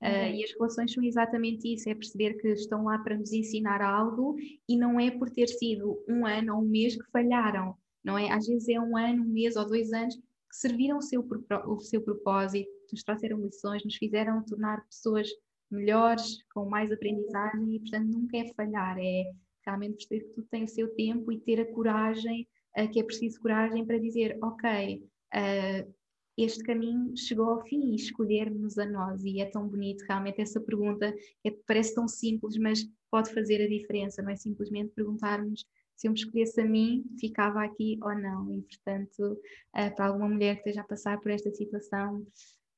Uh, 0.00 0.30
e 0.32 0.44
as 0.44 0.52
relações 0.52 0.92
são 0.92 1.02
exatamente 1.02 1.72
isso: 1.72 1.88
é 1.88 1.94
perceber 1.94 2.34
que 2.34 2.48
estão 2.48 2.84
lá 2.84 2.98
para 2.98 3.16
nos 3.16 3.32
ensinar 3.32 3.82
algo 3.82 4.36
e 4.68 4.76
não 4.76 5.00
é 5.00 5.10
por 5.10 5.28
ter 5.28 5.48
sido 5.48 6.02
um 6.08 6.24
ano 6.24 6.54
ou 6.54 6.62
um 6.62 6.68
mês 6.68 6.96
que 6.96 7.10
falharam, 7.10 7.76
não 8.04 8.16
é? 8.16 8.30
Às 8.30 8.46
vezes 8.46 8.68
é 8.68 8.78
um 8.78 8.96
ano, 8.96 9.24
um 9.24 9.28
mês 9.28 9.56
ou 9.56 9.66
dois 9.66 9.92
anos 9.92 10.14
que 10.14 10.56
serviram 10.56 10.98
o 10.98 11.02
seu, 11.02 11.26
o 11.66 11.80
seu 11.80 12.00
propósito, 12.00 12.70
nos 12.92 13.02
trouxeram 13.02 13.40
lições, 13.40 13.84
nos 13.84 13.96
fizeram 13.96 14.42
tornar 14.44 14.84
pessoas 14.86 15.28
melhores, 15.70 16.42
com 16.54 16.68
mais 16.68 16.90
aprendizagem 16.90 17.74
e, 17.74 17.80
portanto, 17.80 18.06
nunca 18.06 18.38
é 18.38 18.52
falhar, 18.54 18.96
é 18.98 19.24
realmente 19.68 19.96
perceber 19.96 20.20
que 20.20 20.34
tudo 20.34 20.48
tem 20.50 20.64
o 20.64 20.68
seu 20.68 20.88
tempo 20.94 21.30
e 21.32 21.38
ter 21.38 21.60
a 21.60 21.72
coragem, 21.72 22.46
uh, 22.78 22.88
que 22.90 23.00
é 23.00 23.02
preciso 23.02 23.40
coragem 23.40 23.84
para 23.84 23.98
dizer, 23.98 24.38
ok, 24.42 25.02
uh, 25.34 25.94
este 26.36 26.62
caminho 26.62 27.16
chegou 27.16 27.50
ao 27.50 27.64
fim 27.64 27.92
e 27.92 27.96
escolher-nos 27.96 28.78
a 28.78 28.86
nós. 28.86 29.24
E 29.24 29.40
é 29.40 29.46
tão 29.46 29.68
bonito, 29.68 30.04
realmente, 30.08 30.40
essa 30.40 30.60
pergunta 30.60 31.12
é, 31.44 31.50
parece 31.66 31.94
tão 31.94 32.06
simples, 32.06 32.56
mas 32.56 32.88
pode 33.10 33.32
fazer 33.32 33.62
a 33.62 33.68
diferença, 33.68 34.22
não 34.22 34.30
é 34.30 34.36
simplesmente 34.36 34.92
perguntarmos 34.94 35.64
se 35.96 36.06
eu 36.06 36.12
me 36.12 36.18
escolhesse 36.18 36.60
a 36.60 36.64
mim, 36.64 37.04
ficava 37.18 37.64
aqui 37.64 37.98
ou 38.00 38.16
não. 38.16 38.54
E, 38.54 38.62
portanto, 38.62 39.32
uh, 39.76 39.94
para 39.96 40.06
alguma 40.06 40.28
mulher 40.28 40.54
que 40.54 40.60
esteja 40.60 40.82
a 40.82 40.84
passar 40.84 41.18
por 41.20 41.32
esta 41.32 41.50
situação, 41.50 42.24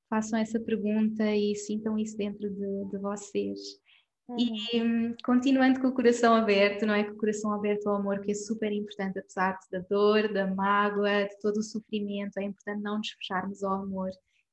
façam 0.08 0.38
essa 0.38 0.58
pergunta 0.58 1.24
e 1.36 1.54
sintam 1.54 1.98
isso 1.98 2.16
dentro 2.16 2.48
de, 2.48 2.84
de 2.90 2.98
vocês. 2.98 3.58
E 4.38 4.82
hum, 4.82 5.14
continuando 5.24 5.80
com 5.80 5.88
o 5.88 5.94
coração 5.94 6.34
aberto, 6.34 6.86
não 6.86 6.94
é? 6.94 7.04
Com 7.04 7.12
o 7.12 7.16
coração 7.16 7.52
aberto 7.52 7.88
ao 7.88 7.96
amor, 7.96 8.20
que 8.20 8.32
é 8.32 8.34
super 8.34 8.72
importante, 8.72 9.18
apesar 9.18 9.58
da 9.70 9.80
dor, 9.80 10.32
da 10.32 10.46
mágoa, 10.46 11.24
de 11.24 11.38
todo 11.40 11.58
o 11.58 11.62
sofrimento, 11.62 12.38
é 12.38 12.44
importante 12.44 12.82
não 12.82 12.98
nos 12.98 13.10
fecharmos 13.10 13.62
ao 13.62 13.82
amor. 13.82 14.10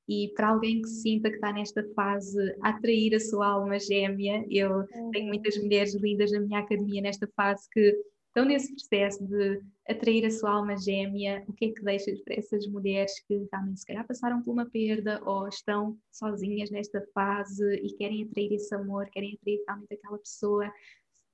E 0.07 0.31
para 0.35 0.49
alguém 0.49 0.81
que 0.81 0.87
sinta 0.87 1.29
que 1.29 1.35
está 1.35 1.51
nesta 1.51 1.83
fase 1.93 2.39
a 2.63 2.69
atrair 2.69 3.13
a 3.13 3.19
sua 3.19 3.47
alma 3.47 3.77
gêmea, 3.77 4.45
eu 4.49 4.85
tenho 5.11 5.27
muitas 5.27 5.57
mulheres 5.57 5.93
lindas 5.95 6.31
na 6.31 6.39
minha 6.39 6.59
academia 6.59 7.01
nesta 7.01 7.27
fase 7.35 7.67
que 7.71 7.93
estão 8.37 8.45
nesse 8.45 8.71
processo 8.75 9.25
de 9.25 9.63
atrair 9.89 10.23
a 10.23 10.29
sua 10.29 10.51
alma 10.51 10.77
gêmea, 10.77 11.43
o 11.47 11.53
que 11.53 11.65
é 11.65 11.71
que 11.71 11.81
deixas 11.81 12.21
para 12.21 12.35
essas 12.35 12.67
mulheres 12.67 13.19
que 13.21 13.47
realmente 13.51 13.79
se 13.79 13.85
calhar 13.85 14.05
passaram 14.05 14.43
por 14.43 14.51
uma 14.51 14.69
perda 14.69 15.19
ou 15.25 15.47
estão 15.47 15.97
sozinhas 16.11 16.69
nesta 16.69 17.03
fase 17.15 17.65
e 17.77 17.91
querem 17.97 18.23
atrair 18.23 18.53
esse 18.53 18.75
amor, 18.75 19.09
querem 19.09 19.33
atrair 19.33 19.63
realmente 19.67 19.91
aquela 19.91 20.19
pessoa 20.19 20.71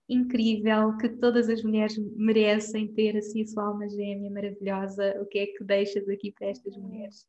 incrível 0.08 0.96
que 0.98 1.10
todas 1.10 1.50
as 1.50 1.62
mulheres 1.62 1.98
merecem 2.16 2.88
ter 2.88 3.18
assim 3.18 3.42
a 3.42 3.48
sua 3.48 3.66
alma 3.66 3.90
gêmea 3.90 4.32
maravilhosa, 4.32 5.22
o 5.22 5.26
que 5.26 5.40
é 5.40 5.48
que 5.48 5.64
deixas 5.64 6.08
aqui 6.08 6.32
para 6.32 6.48
estas 6.48 6.78
mulheres? 6.78 7.28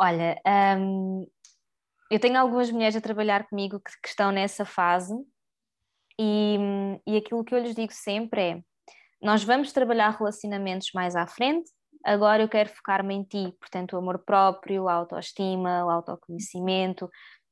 Olha, 0.00 0.40
hum, 0.76 1.24
eu 2.10 2.18
tenho 2.18 2.36
algumas 2.36 2.68
mulheres 2.72 2.96
a 2.96 3.00
trabalhar 3.00 3.48
comigo 3.48 3.78
que, 3.78 3.92
que 4.02 4.08
estão 4.08 4.32
nessa 4.32 4.64
fase 4.64 5.14
e, 6.22 6.58
e 7.06 7.16
aquilo 7.16 7.42
que 7.42 7.54
eu 7.54 7.58
lhes 7.58 7.74
digo 7.74 7.92
sempre 7.92 8.40
é: 8.42 8.62
nós 9.22 9.42
vamos 9.42 9.72
trabalhar 9.72 10.10
relacionamentos 10.10 10.90
mais 10.94 11.16
à 11.16 11.26
frente, 11.26 11.70
agora 12.04 12.42
eu 12.42 12.48
quero 12.48 12.68
focar-me 12.68 13.14
em 13.14 13.24
ti, 13.24 13.54
portanto, 13.58 13.94
o 13.94 13.96
amor 13.96 14.18
próprio, 14.18 14.86
a 14.86 14.92
autoestima, 14.92 15.82
o 15.86 15.88
autoconhecimento, 15.88 17.08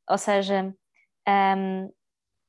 ou 0.09 0.19
seja, 0.19 0.75
um, 1.27 1.93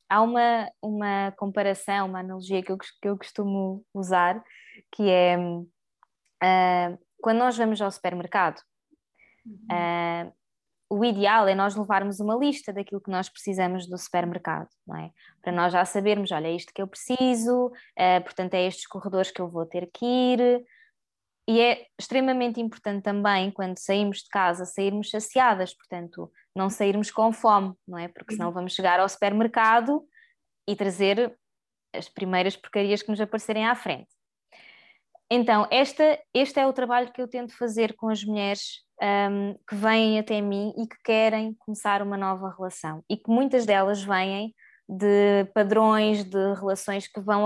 há 0.10 0.22
uma, 0.22 0.70
uma 0.82 1.32
comparação, 1.38 2.08
uma 2.08 2.20
analogia 2.20 2.62
que 2.62 2.72
eu, 2.72 2.78
que 2.78 3.08
eu 3.08 3.18
costumo 3.18 3.86
usar, 3.94 4.44
que 4.94 5.10
é 5.10 5.38
uh, 5.38 7.00
quando 7.22 7.38
nós 7.38 7.58
vamos 7.58 7.82
ao 7.82 7.92
supermercado, 7.92 8.62
uhum. 9.46 9.68
uh, 9.72 10.34
o 10.90 11.06
ideal 11.06 11.48
é 11.48 11.54
nós 11.54 11.76
levarmos 11.76 12.20
uma 12.20 12.36
lista 12.36 12.74
daquilo 12.74 13.00
que 13.00 13.12
nós 13.12 13.30
precisamos 13.30 13.88
do 13.88 13.98
supermercado, 13.98 14.70
não 14.88 14.98
é? 14.98 15.12
Para 15.42 15.52
nós 15.52 15.72
já 15.72 15.86
sabermos, 15.86 16.32
olha, 16.32 16.48
é 16.48 16.56
isto 16.56 16.74
que 16.74 16.82
eu 16.82 16.88
preciso, 16.88 17.72
é, 17.96 18.20
portanto 18.20 18.56
é 18.56 18.66
estes 18.66 18.88
corredores 18.88 19.30
que 19.30 19.40
eu 19.40 19.48
vou 19.48 19.66
ter 19.66 19.88
que 19.94 20.04
ir. 20.04 20.66
E 21.48 21.62
é 21.62 21.86
extremamente 22.00 22.60
importante 22.60 23.04
também, 23.04 23.52
quando 23.52 23.78
saímos 23.78 24.20
de 24.20 24.30
casa, 24.30 24.66
sairmos 24.66 25.10
saciadas, 25.10 25.76
portanto, 25.76 26.32
não 26.56 26.70
sairmos 26.70 27.12
com 27.12 27.32
fome, 27.32 27.74
não 27.88 27.98
é? 27.98 28.08
Porque 28.08 28.36
senão 28.36 28.52
vamos 28.52 28.74
chegar 28.74 29.00
ao 29.00 29.10
supermercado 29.10 30.04
e 30.68 30.76
trazer 30.76 31.36
as 31.94 32.08
primeiras 32.08 32.56
porcarias 32.56 33.02
que 33.02 33.10
nos 33.10 33.22
aparecerem 33.22 33.66
à 33.66 33.76
frente. 33.76 34.19
Então, 35.30 35.68
esta, 35.70 36.20
este 36.34 36.60
é 36.60 36.66
o 36.66 36.74
trabalho 36.74 37.12
que 37.12 37.22
eu 37.22 37.28
tento 37.28 37.56
fazer 37.58 37.96
com 37.96 38.10
as 38.10 38.24
mulheres 38.24 38.84
um, 39.02 39.54
que 39.68 39.76
vêm 39.76 40.20
até 40.20 40.42
mim 40.42 40.74
e 40.78 40.88
que 40.88 40.98
querem 41.04 41.54
começar 41.60 42.02
uma 42.02 42.18
nova 42.18 42.54
relação 42.56 43.04
e 43.10 43.16
que 43.16 43.30
muitas 43.30 43.66
delas 43.66 44.04
vêm 44.04 44.54
de 44.90 45.46
padrões 45.54 46.24
de 46.24 46.54
relações 46.56 47.08
que 47.08 47.22
vão, 47.22 47.46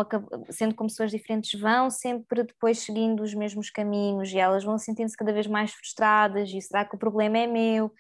sendo 0.49 0.73
com 0.73 0.87
pessoas 0.87 1.11
diferentes, 1.11 1.59
vão 1.59 1.89
sempre 1.89 2.43
depois 2.43 2.79
seguindo 2.79 3.21
os 3.21 3.33
mesmos 3.33 3.69
caminhos 3.69 4.31
e 4.31 4.39
elas 4.39 4.63
vão 4.63 4.77
sentindo-se 4.77 5.17
cada 5.17 5.33
vez 5.33 5.45
mais 5.45 5.73
frustradas 5.73 6.49
e 6.49 6.61
será 6.61 6.85
que 6.85 6.95
o 6.95 6.99
problema 6.99 7.37
é 7.37 7.45
meu? 7.45 7.93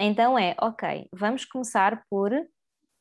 Então 0.00 0.36
é, 0.36 0.56
ok, 0.60 1.08
vamos 1.12 1.44
começar 1.44 2.02
por 2.10 2.32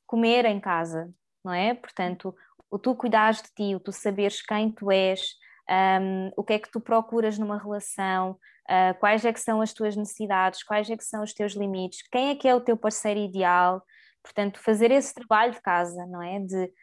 comer 0.06 0.46
em 0.46 0.60
casa, 0.60 1.12
não 1.44 1.54
é? 1.54 1.74
Portanto, 1.74 2.36
o 2.70 2.78
tu 2.78 2.96
cuidares 2.96 3.42
de 3.42 3.50
ti, 3.56 3.76
o 3.76 3.80
tu 3.80 3.92
saberes 3.92 4.44
quem 4.44 4.72
tu 4.72 4.92
és, 4.92 5.22
um, 5.70 6.32
o 6.36 6.44
que 6.44 6.54
é 6.54 6.60
que 6.60 6.72
tu 6.72 6.80
procuras 6.80 7.38
numa 7.38 7.58
relação, 7.58 8.32
uh, 8.32 9.00
quais 9.00 9.24
é 9.24 9.32
que 9.32 9.40
são 9.40 9.62
as 9.62 9.74
tuas 9.74 9.96
necessidades, 9.96 10.64
quais 10.64 10.90
é 10.90 10.98
que 10.98 11.04
são 11.04 11.24
os 11.24 11.34
teus 11.34 11.54
limites, 11.54 12.02
quem 12.12 12.30
é 12.30 12.36
que 12.36 12.48
é 12.48 12.56
o 12.56 12.62
teu 12.62 12.76
parceiro 12.76 13.20
ideal, 13.20 13.82
portanto, 14.24 14.60
fazer 14.60 14.92
esse 14.92 15.14
trabalho 15.14 15.54
de 15.54 15.62
casa, 15.62 16.06
não 16.08 16.22
é? 16.22 16.40
De, 16.40 16.74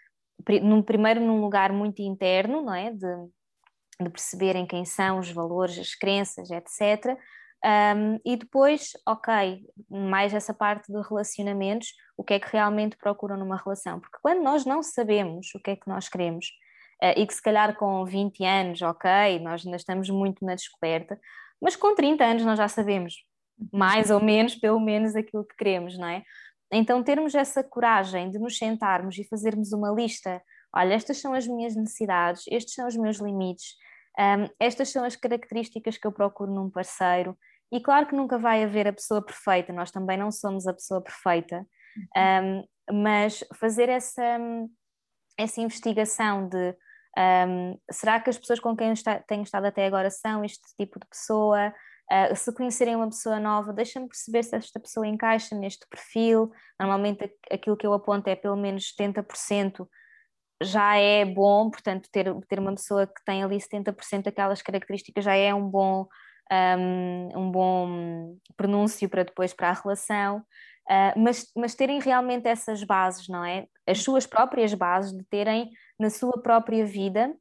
num, 0.62 0.82
primeiro 0.82 1.20
num 1.20 1.40
lugar 1.40 1.72
muito 1.72 2.00
interno, 2.00 2.62
não 2.62 2.74
é? 2.74 2.90
De, 2.92 3.16
de 4.00 4.10
perceberem 4.10 4.66
quem 4.66 4.84
são 4.84 5.18
os 5.18 5.30
valores, 5.30 5.78
as 5.78 5.94
crenças, 5.94 6.50
etc. 6.50 7.18
Um, 7.64 8.20
e 8.24 8.36
depois, 8.36 8.90
ok, 9.06 9.64
mais 9.90 10.32
essa 10.32 10.54
parte 10.54 10.92
de 10.92 11.00
relacionamentos, 11.08 11.88
o 12.16 12.22
que 12.22 12.34
é 12.34 12.38
que 12.38 12.52
realmente 12.52 12.96
procuram 12.96 13.36
numa 13.36 13.56
relação? 13.56 13.98
Porque 13.98 14.18
quando 14.22 14.42
nós 14.42 14.64
não 14.64 14.82
sabemos 14.82 15.52
o 15.54 15.60
que 15.60 15.72
é 15.72 15.76
que 15.76 15.88
nós 15.88 16.08
queremos, 16.08 16.46
e 17.02 17.26
que 17.26 17.34
se 17.34 17.42
calhar 17.42 17.76
com 17.76 18.04
20 18.04 18.44
anos, 18.44 18.82
ok, 18.82 19.38
nós 19.40 19.64
ainda 19.64 19.76
estamos 19.76 20.08
muito 20.08 20.44
na 20.44 20.54
descoberta, 20.54 21.18
mas 21.60 21.76
com 21.76 21.94
30 21.94 22.24
anos 22.24 22.44
nós 22.44 22.58
já 22.58 22.68
sabemos 22.68 23.14
mais 23.72 24.10
ou 24.10 24.22
menos, 24.22 24.54
pelo 24.54 24.80
menos, 24.80 25.16
aquilo 25.16 25.44
que 25.44 25.56
queremos, 25.56 25.96
não 25.98 26.08
é? 26.08 26.22
Então, 26.72 27.02
termos 27.02 27.34
essa 27.34 27.62
coragem 27.62 28.30
de 28.30 28.38
nos 28.38 28.58
sentarmos 28.58 29.16
e 29.18 29.24
fazermos 29.24 29.72
uma 29.72 29.90
lista: 29.90 30.42
olha, 30.74 30.94
estas 30.94 31.18
são 31.18 31.32
as 31.32 31.46
minhas 31.46 31.74
necessidades, 31.76 32.44
estes 32.48 32.74
são 32.74 32.86
os 32.86 32.96
meus 32.96 33.18
limites, 33.18 33.76
um, 34.18 34.48
estas 34.58 34.90
são 34.90 35.04
as 35.04 35.16
características 35.16 35.96
que 35.96 36.06
eu 36.06 36.12
procuro 36.12 36.52
num 36.52 36.70
parceiro. 36.70 37.36
E 37.72 37.80
claro 37.80 38.06
que 38.06 38.14
nunca 38.14 38.38
vai 38.38 38.62
haver 38.62 38.86
a 38.86 38.92
pessoa 38.92 39.22
perfeita, 39.22 39.72
nós 39.72 39.90
também 39.90 40.16
não 40.16 40.30
somos 40.30 40.66
a 40.66 40.72
pessoa 40.72 41.02
perfeita, 41.02 41.66
um, 42.16 42.64
mas 43.02 43.44
fazer 43.54 43.88
essa, 43.88 44.38
essa 45.36 45.60
investigação 45.60 46.48
de 46.48 46.76
um, 47.18 47.78
será 47.90 48.20
que 48.20 48.28
as 48.28 48.38
pessoas 48.38 48.60
com 48.60 48.76
quem 48.76 48.92
está, 48.92 49.18
tenho 49.20 49.42
estado 49.42 49.66
até 49.66 49.86
agora 49.86 50.10
são 50.10 50.44
este 50.44 50.64
tipo 50.78 51.00
de 51.00 51.06
pessoa? 51.06 51.72
Uh, 52.12 52.36
se 52.36 52.52
conhecerem 52.54 52.94
uma 52.94 53.08
pessoa 53.08 53.40
nova, 53.40 53.72
deixa-me 53.72 54.06
perceber 54.06 54.42
se 54.44 54.54
esta 54.54 54.78
pessoa 54.78 55.06
encaixa 55.06 55.56
neste 55.56 55.86
perfil. 55.88 56.52
Normalmente 56.78 57.32
aquilo 57.50 57.76
que 57.76 57.86
eu 57.86 57.92
aponto 57.92 58.28
é 58.28 58.36
pelo 58.36 58.56
menos 58.56 58.94
70% 58.94 59.88
já 60.62 60.96
é 60.96 61.24
bom, 61.24 61.70
portanto, 61.70 62.08
ter, 62.12 62.32
ter 62.48 62.58
uma 62.58 62.74
pessoa 62.74 63.06
que 63.06 63.24
tem 63.24 63.42
ali 63.42 63.56
70% 63.56 64.24
daquelas 64.24 64.62
características 64.62 65.24
já 65.24 65.34
é 65.34 65.52
um 65.52 65.68
bom, 65.68 66.06
um, 66.78 67.28
um 67.34 67.50
bom 67.50 68.36
pronúncio 68.56 69.08
para 69.08 69.24
depois 69.24 69.52
para 69.52 69.70
a 69.70 69.72
relação. 69.72 70.38
Uh, 70.88 71.18
mas, 71.18 71.50
mas 71.56 71.74
terem 71.74 71.98
realmente 71.98 72.46
essas 72.46 72.84
bases, 72.84 73.28
não 73.28 73.44
é? 73.44 73.66
As 73.86 74.02
suas 74.02 74.26
próprias 74.26 74.72
bases, 74.72 75.12
de 75.12 75.24
terem 75.24 75.70
na 75.98 76.10
sua 76.10 76.40
própria 76.42 76.84
vida 76.84 77.34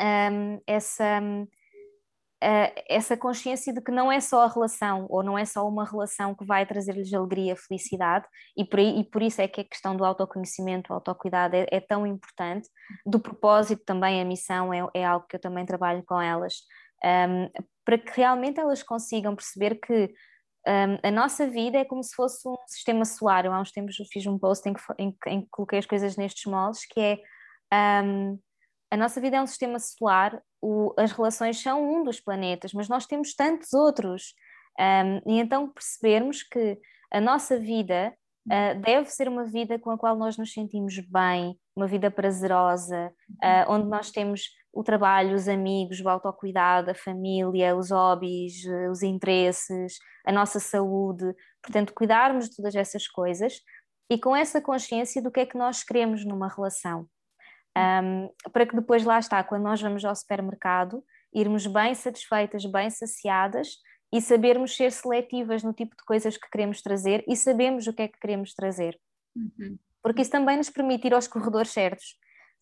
um, 0.00 0.60
essa, 0.66 1.20
uh, 1.20 2.82
essa 2.88 3.16
consciência 3.16 3.72
de 3.72 3.80
que 3.80 3.92
não 3.92 4.10
é 4.10 4.20
só 4.20 4.42
a 4.42 4.48
relação, 4.48 5.06
ou 5.08 5.22
não 5.22 5.38
é 5.38 5.44
só 5.44 5.66
uma 5.66 5.84
relação 5.84 6.34
que 6.34 6.44
vai 6.44 6.66
trazer-lhes 6.66 7.12
alegria, 7.12 7.56
felicidade, 7.56 8.26
e 8.56 8.64
por, 8.64 8.78
e 8.80 9.04
por 9.04 9.22
isso 9.22 9.40
é 9.40 9.48
que 9.48 9.60
a 9.60 9.64
questão 9.64 9.96
do 9.96 10.04
autoconhecimento, 10.04 10.92
autocuidado 10.92 11.56
é, 11.56 11.66
é 11.70 11.80
tão 11.80 12.06
importante, 12.06 12.68
do 13.06 13.20
propósito 13.20 13.82
também, 13.84 14.20
a 14.20 14.24
missão 14.24 14.72
é, 14.72 14.86
é 14.94 15.04
algo 15.04 15.26
que 15.26 15.36
eu 15.36 15.40
também 15.40 15.64
trabalho 15.64 16.02
com 16.04 16.20
elas, 16.20 16.54
um, 17.04 17.50
para 17.84 17.98
que 17.98 18.16
realmente 18.16 18.58
elas 18.58 18.82
consigam 18.82 19.36
perceber 19.36 19.76
que 19.76 20.12
um, 20.66 20.98
a 21.06 21.10
nossa 21.10 21.46
vida 21.46 21.78
é 21.78 21.84
como 21.84 22.02
se 22.02 22.14
fosse 22.14 22.48
um 22.48 22.56
sistema 22.66 23.04
solar. 23.04 23.44
Eu 23.44 23.52
há 23.52 23.60
uns 23.60 23.70
tempos 23.70 23.96
fiz 24.10 24.26
um 24.26 24.38
post 24.38 24.66
em 24.66 24.72
que, 24.72 24.80
em, 24.98 25.16
em 25.26 25.40
que 25.42 25.48
coloquei 25.50 25.78
as 25.78 25.86
coisas 25.86 26.16
nestes 26.16 26.50
moldes, 26.50 26.86
que 26.86 26.98
é 26.98 27.18
um, 27.74 28.38
a 28.90 28.96
nossa 28.96 29.20
vida 29.20 29.36
é 29.36 29.42
um 29.42 29.46
sistema 29.46 29.78
solar, 29.78 30.40
o, 30.62 30.94
as 30.96 31.12
relações 31.12 31.60
são 31.60 31.82
um 31.82 32.04
dos 32.04 32.20
planetas, 32.20 32.72
mas 32.72 32.88
nós 32.88 33.06
temos 33.06 33.34
tantos 33.34 33.72
outros. 33.72 34.34
Um, 34.78 35.32
e 35.32 35.40
então 35.40 35.68
percebermos 35.68 36.42
que 36.42 36.78
a 37.12 37.20
nossa 37.20 37.58
vida 37.58 38.14
uh, 38.46 38.80
deve 38.80 39.10
ser 39.10 39.28
uma 39.28 39.44
vida 39.44 39.78
com 39.78 39.90
a 39.90 39.98
qual 39.98 40.16
nós 40.16 40.36
nos 40.36 40.52
sentimos 40.52 40.98
bem, 40.98 41.58
uma 41.76 41.86
vida 41.86 42.10
prazerosa, 42.10 43.12
uh, 43.42 43.72
onde 43.72 43.88
nós 43.88 44.10
temos 44.10 44.48
o 44.72 44.82
trabalho, 44.82 45.34
os 45.34 45.48
amigos, 45.48 46.00
o 46.00 46.08
autocuidado, 46.08 46.90
a 46.90 46.94
família, 46.94 47.76
os 47.76 47.90
hobbies, 47.90 48.64
os 48.90 49.02
interesses, 49.02 49.98
a 50.26 50.32
nossa 50.32 50.58
saúde. 50.58 51.24
Portanto, 51.62 51.92
cuidarmos 51.94 52.48
de 52.48 52.56
todas 52.56 52.74
essas 52.74 53.06
coisas 53.06 53.60
e 54.10 54.18
com 54.18 54.34
essa 54.34 54.60
consciência 54.60 55.22
do 55.22 55.30
que 55.30 55.40
é 55.40 55.46
que 55.46 55.56
nós 55.56 55.84
queremos 55.84 56.24
numa 56.24 56.48
relação. 56.48 57.06
Um, 57.76 58.30
para 58.52 58.66
que 58.66 58.76
depois 58.76 59.04
lá 59.04 59.18
está, 59.18 59.42
quando 59.42 59.64
nós 59.64 59.82
vamos 59.82 60.04
ao 60.04 60.14
supermercado, 60.14 61.02
irmos 61.32 61.66
bem 61.66 61.94
satisfeitas, 61.94 62.64
bem 62.64 62.88
saciadas 62.88 63.78
e 64.12 64.20
sabermos 64.20 64.76
ser 64.76 64.92
seletivas 64.92 65.62
no 65.64 65.72
tipo 65.72 65.96
de 65.96 66.04
coisas 66.04 66.36
que 66.36 66.48
queremos 66.48 66.80
trazer 66.80 67.24
e 67.26 67.34
sabemos 67.36 67.86
o 67.88 67.92
que 67.92 68.02
é 68.02 68.08
que 68.08 68.18
queremos 68.18 68.54
trazer. 68.54 68.98
Uhum. 69.34 69.76
Porque 70.00 70.22
isso 70.22 70.30
também 70.30 70.56
nos 70.56 70.70
permite 70.70 71.06
ir 71.06 71.14
aos 71.14 71.26
corredores 71.26 71.72
certos, 71.72 72.16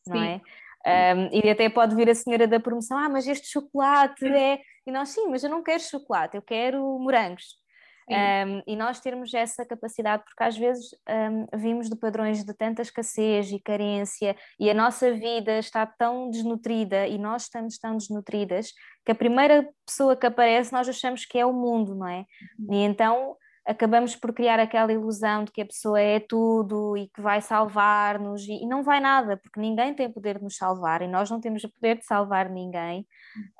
Sim. 0.06 0.14
não 0.14 0.22
é? 0.22 0.40
Um, 0.84 1.28
e 1.32 1.48
até 1.48 1.68
pode 1.68 1.94
vir 1.94 2.08
a 2.08 2.14
senhora 2.14 2.48
da 2.48 2.58
promoção, 2.58 2.96
ah, 2.98 3.08
mas 3.08 3.26
este 3.26 3.46
chocolate 3.46 4.24
é. 4.26 4.60
E 4.86 4.90
nós, 4.90 5.10
sim, 5.10 5.28
mas 5.28 5.44
eu 5.44 5.50
não 5.50 5.62
quero 5.62 5.82
chocolate, 5.82 6.36
eu 6.36 6.42
quero 6.42 6.98
morangos. 6.98 7.61
Um, 8.08 8.62
e 8.66 8.76
nós 8.76 9.00
termos 9.00 9.32
essa 9.32 9.64
capacidade, 9.64 10.24
porque 10.24 10.42
às 10.42 10.56
vezes 10.56 10.90
um, 11.08 11.58
vimos 11.58 11.88
de 11.88 11.96
padrões 11.96 12.44
de 12.44 12.54
tanta 12.54 12.82
escassez 12.82 13.50
e 13.50 13.58
carência, 13.58 14.36
e 14.58 14.68
a 14.70 14.74
nossa 14.74 15.12
vida 15.12 15.58
está 15.58 15.86
tão 15.86 16.30
desnutrida 16.30 17.06
e 17.06 17.18
nós 17.18 17.42
estamos 17.42 17.78
tão 17.78 17.96
desnutridas 17.96 18.72
que 19.04 19.12
a 19.12 19.14
primeira 19.14 19.68
pessoa 19.86 20.16
que 20.16 20.26
aparece 20.26 20.72
nós 20.72 20.88
achamos 20.88 21.24
que 21.24 21.38
é 21.38 21.46
o 21.46 21.52
mundo, 21.52 21.94
não 21.94 22.08
é? 22.08 22.24
Uhum. 22.58 22.74
E 22.74 22.76
então 22.84 23.36
acabamos 23.66 24.16
por 24.16 24.32
criar 24.32 24.58
aquela 24.58 24.92
ilusão 24.92 25.44
de 25.44 25.52
que 25.52 25.62
a 25.62 25.66
pessoa 25.66 26.00
é 26.00 26.18
tudo 26.18 26.96
e 26.96 27.08
que 27.08 27.20
vai 27.20 27.40
salvar-nos 27.40 28.46
e, 28.48 28.66
não 28.66 28.82
vai 28.82 29.00
nada, 29.00 29.36
porque 29.36 29.60
ninguém 29.60 29.94
tem 29.94 30.12
poder 30.12 30.38
de 30.38 30.44
nos 30.44 30.56
salvar 30.56 31.02
e 31.02 31.08
nós 31.08 31.30
não 31.30 31.40
temos 31.40 31.62
o 31.62 31.72
poder 31.72 31.98
de 31.98 32.04
salvar 32.04 32.50
ninguém. 32.50 33.06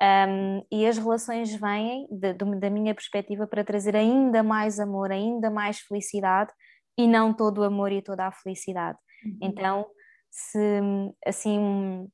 Um, 0.01 0.65
e 0.71 0.85
as 0.85 0.97
relações 0.97 1.53
vêm, 1.55 2.07
de, 2.11 2.33
de, 2.33 2.59
da 2.59 2.69
minha 2.69 2.93
perspectiva, 2.93 3.47
para 3.47 3.63
trazer 3.63 3.95
ainda 3.95 4.43
mais 4.43 4.79
amor, 4.79 5.11
ainda 5.11 5.49
mais 5.49 5.79
felicidade 5.79 6.51
e 6.97 7.07
não 7.07 7.33
todo 7.33 7.59
o 7.59 7.63
amor 7.63 7.91
e 7.91 8.01
toda 8.01 8.27
a 8.27 8.31
felicidade. 8.31 8.97
Uhum. 9.25 9.37
Então, 9.41 9.85
se 10.29 10.81
assim 11.25 11.57
um, 11.57 12.09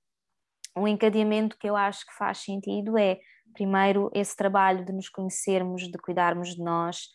um 0.78 0.88
encadeamento 0.88 1.58
que 1.58 1.68
eu 1.68 1.76
acho 1.76 2.06
que 2.06 2.14
faz 2.14 2.40
sentido 2.40 2.98
é 2.98 3.20
primeiro 3.54 4.12
esse 4.14 4.36
trabalho 4.36 4.86
de 4.86 4.94
nos 4.94 5.10
conhecermos, 5.10 5.90
de 5.90 5.98
cuidarmos 5.98 6.56
de 6.56 6.62
nós, 6.62 7.08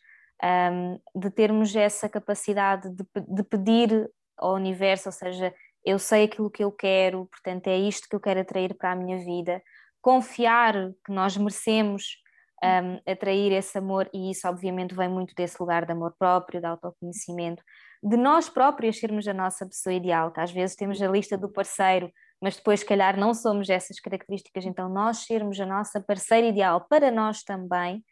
um, 0.42 0.98
de 1.20 1.30
termos 1.30 1.74
essa 1.74 2.08
capacidade 2.08 2.90
de, 2.90 3.04
de 3.28 3.42
pedir 3.42 4.10
ao 4.36 4.54
universo, 4.54 5.08
ou 5.08 5.12
seja, 5.12 5.54
eu 5.84 5.98
sei 5.98 6.24
aquilo 6.24 6.50
que 6.50 6.64
eu 6.64 6.72
quero, 6.72 7.26
portanto 7.26 7.66
é 7.68 7.76
isto 7.76 8.08
que 8.08 8.16
eu 8.16 8.20
quero 8.20 8.40
atrair 8.40 8.74
para 8.74 8.92
a 8.92 8.96
minha 8.96 9.18
vida, 9.18 9.62
confiar 10.00 10.74
que 11.04 11.12
nós 11.12 11.36
merecemos 11.36 12.16
um, 12.62 13.10
atrair 13.10 13.52
esse 13.52 13.76
amor, 13.76 14.08
e 14.12 14.30
isso 14.30 14.48
obviamente 14.48 14.94
vem 14.94 15.08
muito 15.08 15.34
desse 15.34 15.56
lugar 15.60 15.84
de 15.84 15.92
amor 15.92 16.14
próprio, 16.18 16.60
de 16.60 16.66
autoconhecimento, 16.66 17.62
de 18.02 18.16
nós 18.16 18.48
próprios 18.48 18.98
sermos 18.98 19.26
a 19.28 19.34
nossa 19.34 19.66
pessoa 19.66 19.94
ideal, 19.94 20.30
que 20.30 20.40
às 20.40 20.50
vezes 20.50 20.76
temos 20.76 21.00
a 21.00 21.08
lista 21.08 21.36
do 21.36 21.50
parceiro, 21.50 22.10
mas 22.40 22.56
depois, 22.56 22.80
se 22.80 22.86
calhar, 22.86 23.18
não 23.18 23.32
somos 23.32 23.70
essas 23.70 23.98
características, 24.00 24.66
então 24.66 24.88
nós 24.88 25.24
sermos 25.24 25.58
a 25.60 25.66
nossa 25.66 26.00
parceira 26.00 26.46
ideal 26.46 26.86
para 26.88 27.10
nós 27.10 27.42
também, 27.42 28.04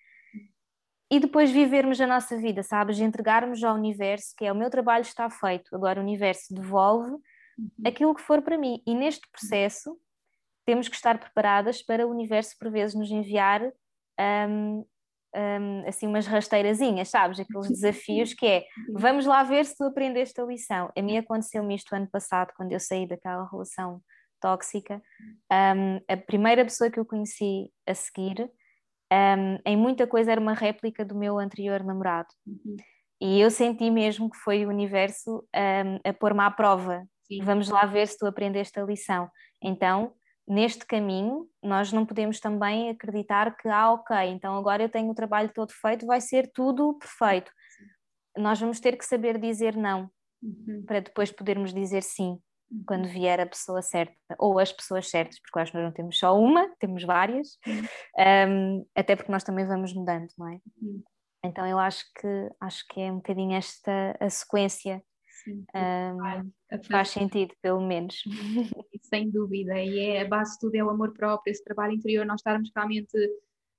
e 1.13 1.21
depois 1.21 1.51
vivermos 1.51 2.01
a 2.01 2.07
nossa 2.07 2.39
vida, 2.39 2.63
sabes? 2.63 2.99
Entregarmos 2.99 3.63
ao 3.63 3.75
universo 3.75 4.35
que 4.35 4.47
é 4.47 4.51
o 4.51 4.57
meu 4.57 4.71
trabalho 4.71 5.03
está 5.03 5.29
feito, 5.29 5.77
agora 5.77 6.01
o 6.01 6.03
universo 6.03 6.55
devolve 6.55 7.11
uhum. 7.11 7.71
aquilo 7.87 8.15
que 8.15 8.23
for 8.23 8.41
para 8.41 8.57
mim. 8.57 8.83
E 8.87 8.95
neste 8.95 9.29
processo 9.31 9.95
temos 10.65 10.89
que 10.89 10.97
estar 10.97 11.19
preparadas 11.19 11.83
para 11.83 12.07
o 12.07 12.11
universo 12.11 12.57
por 12.59 12.71
vezes 12.71 12.97
nos 12.97 13.11
enviar 13.11 13.61
um, 14.49 14.87
um, 15.37 15.87
assim 15.87 16.07
umas 16.07 16.27
rasteirazinhas, 16.27 17.11
sabes? 17.11 17.39
Aqueles 17.39 17.69
desafios 17.69 18.33
que 18.33 18.47
é 18.47 18.65
vamos 18.95 19.27
lá 19.27 19.43
ver 19.43 19.67
se 19.67 19.77
tu 19.77 19.85
aprendeste 19.85 20.41
a 20.41 20.47
lição. 20.47 20.91
A 20.97 21.03
mim 21.03 21.19
aconteceu-me 21.19 21.75
isto 21.75 21.95
ano 21.95 22.09
passado, 22.11 22.55
quando 22.57 22.73
eu 22.73 22.81
saí 22.81 23.07
daquela 23.07 23.47
relação 23.53 24.01
tóxica. 24.41 25.03
Um, 25.53 26.01
a 26.09 26.17
primeira 26.17 26.65
pessoa 26.65 26.91
que 26.91 26.99
eu 26.99 27.05
conheci 27.05 27.71
a 27.87 27.93
seguir, 27.93 28.51
um, 29.13 29.59
em 29.67 29.77
muita 29.77 30.07
coisa 30.07 30.33
era 30.33 30.41
uma 30.41 30.55
réplica 30.55 31.05
do 31.05 31.15
meu 31.15 31.39
anterior 31.39 31.85
namorado. 31.85 32.29
Uhum. 32.47 32.77
E 33.21 33.41
eu 33.41 33.51
senti 33.51 33.91
mesmo 33.91 34.31
que 34.31 34.39
foi 34.39 34.65
o 34.65 34.69
universo 34.69 35.47
um, 35.55 36.09
a 36.09 36.13
pôr-me 36.13 36.41
à 36.41 36.51
prova. 36.51 37.07
Sim. 37.25 37.43
Vamos 37.43 37.69
lá 37.69 37.85
ver 37.85 38.09
se 38.09 38.19
tu 38.19 38.27
aprendeste 38.27 38.81
a 38.81 38.85
lição. 38.85 39.31
Então, 39.63 40.13
neste 40.49 40.85
caminho, 40.85 41.47
nós 41.63 41.93
não 41.93 42.05
podemos 42.05 42.41
também 42.41 42.91
acreditar 42.91 43.57
que, 43.57 43.69
ah, 43.69 43.93
ok, 43.93 44.17
então 44.29 44.57
agora 44.57 44.83
eu 44.83 44.89
tenho 44.89 45.11
o 45.11 45.15
trabalho 45.15 45.53
todo 45.55 45.73
feito, 45.73 46.07
vai 46.07 46.21
ser 46.21 46.51
tudo 46.53 46.95
perfeito. 46.95 47.51
Sim. 47.77 48.43
Nós 48.43 48.59
vamos 48.59 48.81
ter 48.81 48.97
que 48.97 49.05
saber 49.05 49.39
dizer 49.39 49.77
não, 49.77 50.11
uhum. 50.43 50.83
para 50.87 51.01
depois 51.01 51.31
podermos 51.31 51.73
dizer 51.73 52.03
sim. 52.03 52.39
Quando 52.86 53.09
vier 53.09 53.40
a 53.40 53.47
pessoa 53.47 53.82
certa, 53.82 54.15
ou 54.39 54.59
as 54.59 54.73
pessoas 54.73 55.09
certas, 55.09 55.39
porque 55.40 55.59
eu 55.59 55.62
acho 55.62 55.73
que 55.73 55.78
nós 55.78 55.86
não 55.86 55.93
temos 55.93 56.19
só 56.19 56.39
uma, 56.39 56.69
temos 56.78 57.05
várias, 57.05 57.59
um, 58.49 58.86
até 58.94 59.16
porque 59.16 59.32
nós 59.32 59.44
também 59.44 59.66
vamos 59.66 59.93
mudando, 59.93 60.28
não 60.39 60.49
é? 60.49 60.59
Então 61.44 61.66
eu 61.66 61.78
acho 61.78 62.05
que 62.20 62.51
acho 62.61 62.85
que 62.89 63.01
é 63.01 63.11
um 63.11 63.16
bocadinho 63.16 63.55
esta 63.55 64.16
a 64.20 64.31
sequência 64.31 65.03
Sim, 65.44 65.65
um, 65.74 66.78
faz 66.89 67.11
sentido, 67.11 67.53
pelo 67.61 67.81
menos. 67.81 68.23
Sem 69.03 69.28
dúvida, 69.28 69.78
e 69.81 69.99
é 69.99 70.23
a 70.23 70.28
base 70.28 70.55
de 70.55 70.61
tudo 70.61 70.77
é 70.77 70.85
o 70.85 70.90
amor 70.90 71.12
próprio, 71.12 71.51
esse 71.51 71.65
trabalho 71.65 71.94
interior, 71.94 72.24
nós 72.24 72.40
estarmos 72.40 72.70
realmente 72.74 73.19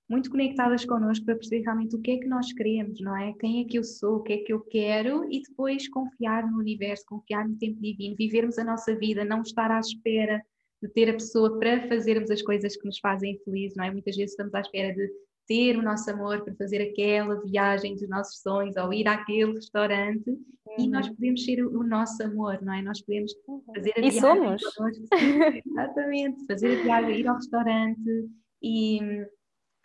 muito 0.09 0.29
conectadas 0.29 0.85
connosco 0.85 1.25
para 1.25 1.35
perceber 1.35 1.63
realmente 1.63 1.95
o 1.95 2.01
que 2.01 2.11
é 2.11 2.17
que 2.17 2.27
nós 2.27 2.51
queremos, 2.53 2.99
não 2.99 3.17
é? 3.17 3.33
Quem 3.39 3.61
é 3.61 3.65
que 3.65 3.77
eu 3.77 3.83
sou, 3.83 4.17
o 4.17 4.23
que 4.23 4.33
é 4.33 4.37
que 4.37 4.53
eu 4.53 4.59
quero 4.59 5.25
e 5.31 5.41
depois 5.41 5.87
confiar 5.89 6.49
no 6.49 6.59
universo, 6.59 7.05
confiar 7.07 7.47
no 7.47 7.57
tempo 7.57 7.81
divino, 7.81 8.15
vivermos 8.15 8.57
a 8.57 8.63
nossa 8.63 8.95
vida, 8.95 9.23
não 9.23 9.41
estar 9.41 9.71
à 9.71 9.79
espera 9.79 10.43
de 10.81 10.89
ter 10.89 11.09
a 11.09 11.13
pessoa 11.13 11.57
para 11.57 11.87
fazermos 11.87 12.29
as 12.29 12.41
coisas 12.41 12.75
que 12.75 12.85
nos 12.85 12.99
fazem 12.99 13.39
felizes, 13.45 13.75
não 13.77 13.85
é? 13.85 13.91
Muitas 13.91 14.15
vezes 14.15 14.31
estamos 14.31 14.53
à 14.53 14.59
espera 14.59 14.93
de 14.93 15.09
ter 15.47 15.77
o 15.77 15.81
nosso 15.81 16.09
amor 16.09 16.43
para 16.43 16.53
fazer 16.55 16.81
aquela 16.81 17.41
viagem 17.41 17.95
dos 17.95 18.07
nossos 18.09 18.41
sonhos 18.41 18.75
ou 18.75 18.93
ir 18.93 19.07
àquele 19.07 19.53
restaurante 19.53 20.29
uhum. 20.29 20.75
e 20.77 20.87
nós 20.87 21.07
podemos 21.09 21.43
ser 21.43 21.65
o, 21.65 21.83
nosso 21.83 22.21
amor, 22.23 22.61
não 22.61 22.73
é? 22.73 22.81
Nós 22.81 23.01
podemos 23.01 23.33
uhum. 23.47 23.61
fazer 23.73 23.93
a 23.95 23.99
e 23.99 24.09
viagem. 24.09 24.55
E 24.55 24.59
somos. 24.59 24.61
Exatamente, 25.65 26.45
fazer 26.45 26.79
a 26.79 26.83
viagem, 26.83 27.19
ir 27.19 27.27
ao 27.27 27.35
restaurante 27.35 28.29
e 28.61 28.99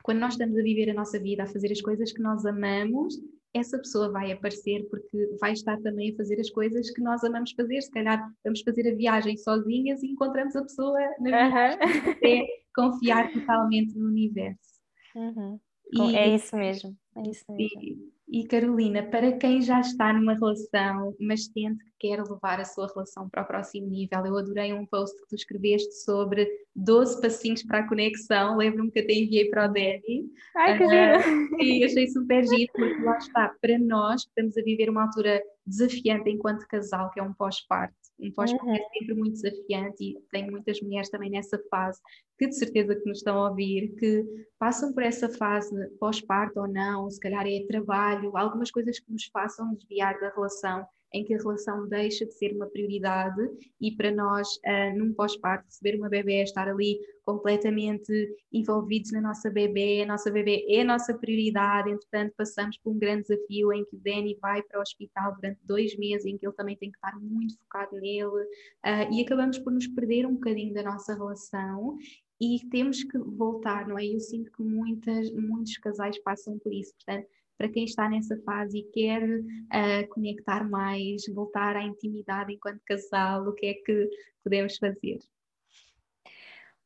quando 0.08 0.20
nós 0.20 0.32
estamos 0.32 0.56
a 0.56 0.62
viver 0.62 0.88
a 0.88 0.94
nossa 0.94 1.20
vida, 1.20 1.42
a 1.42 1.46
fazer 1.46 1.70
as 1.70 1.82
coisas 1.82 2.10
que 2.10 2.22
nós 2.22 2.46
amamos, 2.46 3.20
essa 3.52 3.76
pessoa 3.76 4.10
vai 4.10 4.32
aparecer 4.32 4.88
porque 4.88 5.36
vai 5.38 5.52
estar 5.52 5.78
também 5.82 6.12
a 6.12 6.16
fazer 6.16 6.40
as 6.40 6.48
coisas 6.48 6.90
que 6.92 7.02
nós 7.02 7.22
amamos 7.24 7.52
fazer. 7.52 7.82
Se 7.82 7.90
calhar 7.90 8.32
vamos 8.42 8.62
fazer 8.62 8.90
a 8.90 8.96
viagem 8.96 9.36
sozinhas 9.36 10.02
e 10.02 10.06
encontramos 10.06 10.56
a 10.56 10.62
pessoa 10.62 10.98
na 11.20 11.48
viagem, 11.50 11.78
uhum. 11.78 12.10
até 12.10 12.46
confiar 12.74 13.30
totalmente 13.34 13.98
no 13.98 14.08
universo. 14.08 14.80
Uhum. 15.14 15.60
E, 15.92 16.16
é 16.16 16.34
isso 16.34 16.56
mesmo. 16.56 16.96
É 17.14 17.28
isso 17.28 17.44
mesmo. 17.50 17.82
E, 17.82 18.12
e 18.30 18.46
Carolina, 18.46 19.02
para 19.02 19.32
quem 19.32 19.62
já 19.62 19.80
está 19.80 20.12
numa 20.12 20.34
relação, 20.34 21.14
mas 21.18 21.46
sente 21.46 21.82
que 21.84 22.08
quer 22.08 22.22
levar 22.22 22.60
a 22.60 22.64
sua 22.64 22.86
relação 22.86 23.28
para 23.28 23.42
o 23.42 23.46
próximo 23.46 23.88
nível, 23.88 24.26
eu 24.26 24.36
adorei 24.36 24.72
um 24.72 24.84
post 24.84 25.16
que 25.20 25.28
tu 25.28 25.34
escreveste 25.34 25.92
sobre 26.04 26.46
12 26.76 27.20
passinhos 27.20 27.62
para 27.62 27.80
a 27.80 27.88
conexão. 27.88 28.56
Lembro-me 28.56 28.90
que 28.90 29.00
até 29.00 29.14
enviei 29.14 29.48
para 29.48 29.64
o 29.64 29.68
Danny. 29.68 30.30
Ai, 30.56 30.78
que 30.78 30.84
uh! 30.84 31.62
E 31.62 31.84
achei 31.84 32.06
super 32.08 32.44
giro, 32.44 32.70
porque 32.72 33.02
lá 33.02 33.16
está, 33.16 33.54
para 33.60 33.78
nós, 33.78 34.24
que 34.24 34.28
estamos 34.28 34.56
a 34.56 34.62
viver 34.62 34.90
uma 34.90 35.04
altura 35.04 35.42
desafiante 35.66 36.30
enquanto 36.30 36.68
casal, 36.68 37.10
que 37.10 37.20
é 37.20 37.22
um 37.22 37.32
pós-parto. 37.32 37.97
Um 38.20 38.32
pós-parto 38.32 38.66
é 38.66 38.70
uhum. 38.70 38.76
é 38.76 38.98
sempre 38.98 39.14
muito 39.14 39.32
desafiante 39.34 40.04
e 40.04 40.20
tem 40.30 40.50
muitas 40.50 40.80
mulheres 40.80 41.08
também 41.08 41.30
nessa 41.30 41.58
fase, 41.70 42.00
que 42.38 42.48
de 42.48 42.56
certeza 42.56 42.96
que 42.96 43.06
nos 43.06 43.18
estão 43.18 43.38
a 43.42 43.50
ouvir, 43.50 43.94
que 43.96 44.24
passam 44.58 44.92
por 44.92 45.02
essa 45.02 45.28
fase 45.28 45.70
pós-parto 46.00 46.60
ou 46.60 46.68
não, 46.68 47.08
se 47.10 47.20
calhar 47.20 47.46
é 47.46 47.64
trabalho, 47.66 48.36
algumas 48.36 48.70
coisas 48.70 48.98
que 48.98 49.12
nos 49.12 49.26
façam 49.26 49.74
desviar 49.74 50.18
da 50.20 50.30
relação 50.30 50.86
em 51.12 51.24
que 51.24 51.34
a 51.34 51.38
relação 51.38 51.88
deixa 51.88 52.26
de 52.26 52.34
ser 52.34 52.52
uma 52.54 52.66
prioridade 52.66 53.40
e 53.80 53.92
para 53.96 54.10
nós, 54.10 54.48
uh, 54.56 54.98
num 54.98 55.12
pós-parto, 55.12 55.66
receber 55.66 55.96
uma 55.96 56.08
bebê, 56.08 56.42
estar 56.42 56.68
ali 56.68 56.98
completamente 57.24 58.12
envolvidos 58.52 59.12
na 59.12 59.20
nossa 59.20 59.50
bebê, 59.50 60.02
a 60.02 60.06
nossa 60.06 60.30
bebê 60.30 60.64
é 60.68 60.80
a 60.80 60.84
nossa 60.84 61.14
prioridade, 61.14 61.90
entretanto 61.90 62.34
passamos 62.36 62.78
por 62.78 62.92
um 62.92 62.98
grande 62.98 63.28
desafio 63.28 63.72
em 63.72 63.84
que 63.84 63.96
o 63.96 64.00
Danny 64.00 64.38
vai 64.40 64.62
para 64.62 64.78
o 64.78 64.82
hospital 64.82 65.34
durante 65.34 65.60
dois 65.64 65.96
meses, 65.96 66.26
em 66.26 66.36
que 66.36 66.46
ele 66.46 66.54
também 66.54 66.76
tem 66.76 66.90
que 66.90 66.96
estar 66.96 67.18
muito 67.20 67.58
focado 67.58 67.96
nele 67.96 68.24
uh, 68.26 69.12
e 69.12 69.22
acabamos 69.22 69.58
por 69.58 69.72
nos 69.72 69.86
perder 69.86 70.26
um 70.26 70.34
bocadinho 70.34 70.74
da 70.74 70.82
nossa 70.82 71.14
relação. 71.14 71.96
E 72.40 72.60
temos 72.70 73.02
que 73.02 73.18
voltar, 73.18 73.88
não 73.88 73.98
é? 73.98 74.06
Eu 74.06 74.20
sinto 74.20 74.52
que 74.52 74.62
muitas, 74.62 75.28
muitos 75.32 75.76
casais 75.78 76.16
passam 76.22 76.56
por 76.60 76.72
isso, 76.72 76.94
portanto 76.94 77.26
para 77.58 77.68
quem 77.68 77.84
está 77.84 78.08
nessa 78.08 78.40
fase 78.44 78.78
e 78.78 78.84
quer 78.84 79.22
uh, 79.28 80.08
conectar 80.10 80.66
mais, 80.66 81.22
voltar 81.34 81.76
à 81.76 81.82
intimidade 81.82 82.54
enquanto 82.54 82.80
casal, 82.86 83.48
o 83.48 83.52
que 83.52 83.66
é 83.66 83.74
que 83.74 84.08
podemos 84.44 84.78
fazer? 84.78 85.18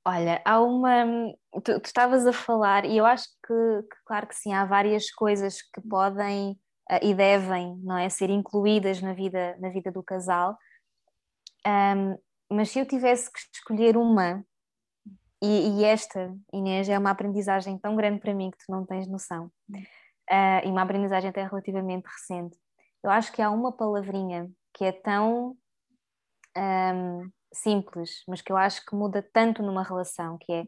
Olha, 0.05 0.41
há 0.45 0.61
uma. 0.61 1.05
Tu, 1.63 1.79
tu 1.79 1.85
estavas 1.85 2.27
a 2.27 2.33
falar, 2.33 2.87
e 2.87 2.97
eu 2.97 3.05
acho 3.05 3.29
que, 3.47 3.83
que, 3.83 3.97
claro 4.05 4.27
que 4.27 4.35
sim, 4.35 4.53
há 4.53 4.65
várias 4.65 5.11
coisas 5.13 5.63
que 5.63 5.81
podem 5.83 6.53
uh, 6.91 6.99
e 7.03 7.15
devem, 7.15 7.77
não 7.85 7.99
é, 7.99 8.09
ser 8.09 8.31
incluídas 8.31 9.01
na 9.03 9.13
vida, 9.13 9.57
na 9.61 9.69
vida 9.69 9.93
do 9.93 10.03
casal. 10.03 10.57
Um, 11.65 12.19
mas 12.51 12.71
se 12.71 12.81
eu 12.81 12.87
tivesse 12.87 13.31
que 13.31 13.39
escolher 13.55 13.97
uma, 13.97 14.45
e, 15.41 15.81
e, 15.81 15.85
esta, 15.85 16.35
Inês, 16.53 16.89
é 16.89 16.99
uma 16.99 17.11
aprendizagem 17.11 17.79
tão 17.79 17.95
grande 17.95 18.21
para 18.21 18.35
mim 18.35 18.51
que 18.51 18.59
tu 18.59 18.71
não 18.71 18.85
tens 18.85 19.07
noção 19.07 19.51
uh, 20.31 20.67
e 20.67 20.69
uma 20.69 20.83
aprendizagem 20.83 21.31
até 21.31 21.45
relativamente 21.45 22.07
recente. 22.07 22.57
Eu 23.03 23.11
acho 23.11 23.33
que 23.33 23.43
há 23.43 23.51
uma 23.51 23.73
palavrinha 23.73 24.51
que 24.75 24.85
é 24.85 24.93
tão 24.93 25.57
um, 26.57 27.31
simples, 27.53 28.23
mas 28.29 28.41
que 28.41 28.53
eu 28.53 28.57
acho 28.57 28.85
que 28.87 28.95
muda 28.95 29.23
tanto 29.33 29.63
numa 29.63 29.83
relação, 29.83 30.39
que 30.39 30.53
é 30.53 30.65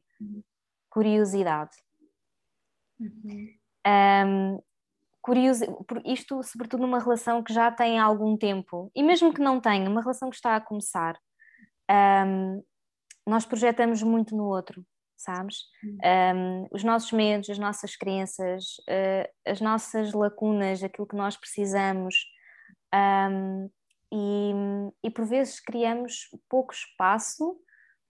curiosidade. 0.91 1.77
Uhum. 2.99 3.49
Um, 3.87 4.63
curiosi 5.21 5.67
isto 6.05 6.43
sobretudo 6.43 6.83
numa 6.83 6.99
relação 6.99 7.43
que 7.43 7.53
já 7.53 7.71
tem 7.71 7.99
algum 7.99 8.37
tempo, 8.37 8.91
e 8.95 9.03
mesmo 9.03 9.33
que 9.33 9.41
não 9.41 9.61
tenha, 9.61 9.89
uma 9.89 10.01
relação 10.01 10.31
que 10.31 10.37
está 10.37 10.57
a 10.57 10.61
começar, 10.61 11.19
um, 12.27 12.63
nós 13.27 13.47
projetamos 13.47 14.03
muito 14.03 14.37
no 14.37 14.45
outro 14.45 14.85
sabes? 15.25 15.57
Um, 15.85 16.67
os 16.71 16.85
nossos 16.85 17.13
medos, 17.13 17.51
as 17.51 17.59
nossas 17.59 17.97
crenças, 17.97 18.77
uh, 18.89 19.29
as 19.47 19.61
nossas 19.61 20.13
lacunas, 20.13 20.83
aquilo 20.83 21.07
que 21.07 21.17
nós 21.17 21.37
precisamos. 21.37 22.15
Um, 22.95 23.71
e, 24.13 24.53
e 25.03 25.11
por 25.11 25.25
vezes 25.25 25.59
criamos 25.59 26.29
pouco 26.49 26.73
espaço 26.73 27.59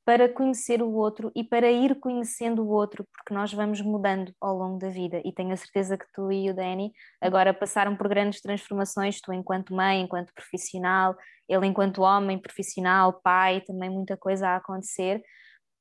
para 0.05 0.29
conhecer 0.29 0.83
o 0.83 0.93
outro 0.93 1.33
e 1.35 1.43
para 1.43 1.71
ir 1.71 1.99
conhecendo 1.99 2.63
o 2.63 2.69
outro, 2.69 3.07
porque 3.11 3.33
nós 3.33 3.53
vamos 3.55 3.81
mudando 3.81 4.35
ao 4.39 4.55
longo 4.55 4.79
da 4.79 4.91
vida. 4.91 5.23
E 5.25 5.33
tenho 5.33 5.53
a 5.53 5.57
certeza 5.57 5.97
que 5.97 6.05
tu 6.13 6.31
e 6.31 6.51
o 6.51 6.55
Danny 6.55 6.93
agora 7.21 7.55
passaram 7.55 7.97
por 7.97 8.07
grandes 8.07 8.43
transformações, 8.43 9.21
tu 9.21 9.33
enquanto 9.33 9.75
mãe, 9.75 10.03
enquanto 10.03 10.35
profissional, 10.35 11.17
ele 11.49 11.67
enquanto 11.67 12.03
homem, 12.03 12.39
profissional, 12.39 13.19
pai, 13.23 13.63
também 13.63 13.89
muita 13.89 14.17
coisa 14.17 14.49
a 14.49 14.57
acontecer. 14.57 15.23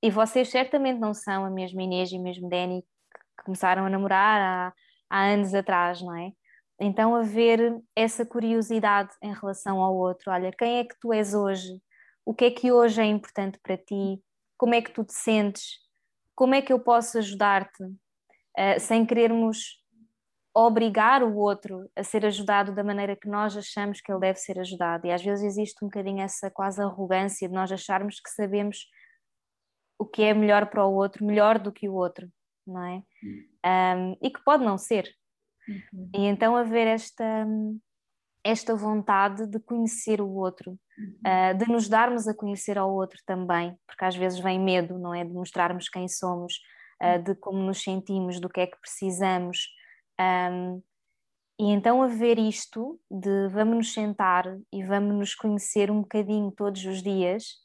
E 0.03 0.11
vocês 0.11 0.49
certamente 0.49 0.99
não 0.99 1.13
são 1.13 1.45
a 1.45 1.49
mesma 1.49 1.81
Inês 1.81 2.11
e 2.11 2.17
o 2.17 2.21
mesmo 2.21 2.49
Danny 2.49 2.81
que 3.37 3.45
começaram 3.45 3.85
a 3.85 3.89
namorar 3.89 4.41
há, 4.41 4.73
há 5.09 5.23
anos 5.27 5.53
atrás, 5.53 6.01
não 6.01 6.13
é? 6.13 6.33
Então, 6.77 7.15
haver 7.15 7.81
essa 7.95 8.25
curiosidade 8.25 9.11
em 9.21 9.33
relação 9.33 9.79
ao 9.79 9.95
outro: 9.95 10.29
olha, 10.29 10.51
quem 10.51 10.79
é 10.79 10.83
que 10.83 10.99
tu 10.99 11.13
és 11.13 11.33
hoje? 11.33 11.81
O 12.25 12.33
que 12.33 12.45
é 12.45 12.51
que 12.51 12.69
hoje 12.69 12.99
é 12.99 13.05
importante 13.05 13.57
para 13.63 13.77
ti? 13.77 14.21
Como 14.57 14.75
é 14.75 14.81
que 14.81 14.91
tu 14.91 15.05
te 15.05 15.13
sentes? 15.13 15.79
Como 16.35 16.53
é 16.53 16.61
que 16.61 16.73
eu 16.73 16.79
posso 16.81 17.17
ajudar-te? 17.17 17.83
Uh, 17.83 18.79
sem 18.79 19.05
querermos 19.05 19.81
obrigar 20.53 21.23
o 21.23 21.37
outro 21.37 21.89
a 21.95 22.03
ser 22.03 22.25
ajudado 22.25 22.75
da 22.75 22.83
maneira 22.83 23.15
que 23.15 23.29
nós 23.29 23.55
achamos 23.55 24.01
que 24.01 24.11
ele 24.11 24.19
deve 24.19 24.37
ser 24.37 24.59
ajudado. 24.59 25.07
E 25.07 25.11
às 25.11 25.23
vezes 25.23 25.45
existe 25.45 25.83
um 25.83 25.87
bocadinho 25.87 26.21
essa 26.21 26.51
quase 26.51 26.81
arrogância 26.81 27.47
de 27.47 27.53
nós 27.53 27.71
acharmos 27.71 28.19
que 28.19 28.29
sabemos 28.29 28.85
o 30.03 30.05
que 30.05 30.21
é 30.21 30.33
melhor 30.33 30.67
para 30.67 30.85
o 30.85 30.93
outro, 30.93 31.25
melhor 31.25 31.57
do 31.57 31.71
que 31.71 31.87
o 31.87 31.93
outro, 31.93 32.29
não 32.67 32.83
é? 32.83 33.03
Um, 33.95 34.17
e 34.21 34.29
que 34.29 34.43
pode 34.43 34.63
não 34.63 34.77
ser. 34.77 35.09
Uhum. 35.67 36.09
E 36.13 36.25
então 36.25 36.57
haver 36.57 36.87
esta, 36.87 37.47
esta 38.43 38.75
vontade 38.75 39.47
de 39.47 39.59
conhecer 39.59 40.19
o 40.19 40.29
outro, 40.29 40.71
uhum. 40.97 41.17
uh, 41.25 41.57
de 41.57 41.71
nos 41.71 41.87
darmos 41.87 42.27
a 42.27 42.33
conhecer 42.33 42.77
ao 42.77 42.93
outro 42.93 43.19
também, 43.25 43.77
porque 43.87 44.03
às 44.03 44.15
vezes 44.15 44.39
vem 44.39 44.59
medo, 44.59 44.99
não 44.99 45.13
é? 45.13 45.23
De 45.23 45.31
mostrarmos 45.31 45.87
quem 45.87 46.07
somos, 46.09 46.55
uh, 47.01 47.23
de 47.23 47.33
como 47.35 47.59
nos 47.59 47.81
sentimos, 47.81 48.41
do 48.41 48.49
que 48.49 48.59
é 48.59 48.67
que 48.67 48.79
precisamos. 48.79 49.69
Um, 50.19 50.81
e 51.59 51.71
então 51.71 52.03
haver 52.03 52.37
isto 52.37 52.99
de 53.09 53.47
vamos 53.49 53.77
nos 53.77 53.93
sentar 53.93 54.45
e 54.71 54.83
vamos 54.83 55.15
nos 55.15 55.35
conhecer 55.35 55.89
um 55.89 56.01
bocadinho 56.01 56.51
todos 56.51 56.83
os 56.83 57.01
dias 57.01 57.62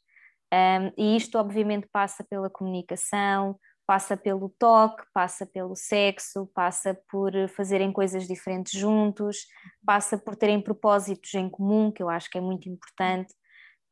Um, 0.53 0.91
e 0.97 1.15
isto, 1.15 1.37
obviamente, 1.37 1.87
passa 1.91 2.23
pela 2.23 2.49
comunicação, 2.49 3.59
passa 3.85 4.15
pelo 4.15 4.49
toque, 4.59 5.03
passa 5.13 5.45
pelo 5.45 5.75
sexo, 5.75 6.47
passa 6.53 6.99
por 7.09 7.31
fazerem 7.49 7.91
coisas 7.91 8.27
diferentes 8.27 8.79
juntos, 8.79 9.47
passa 9.85 10.17
por 10.17 10.35
terem 10.35 10.61
propósitos 10.61 11.33
em 11.33 11.49
comum, 11.49 11.91
que 11.91 12.03
eu 12.03 12.09
acho 12.09 12.29
que 12.29 12.37
é 12.37 12.41
muito 12.41 12.69
importante. 12.69 13.33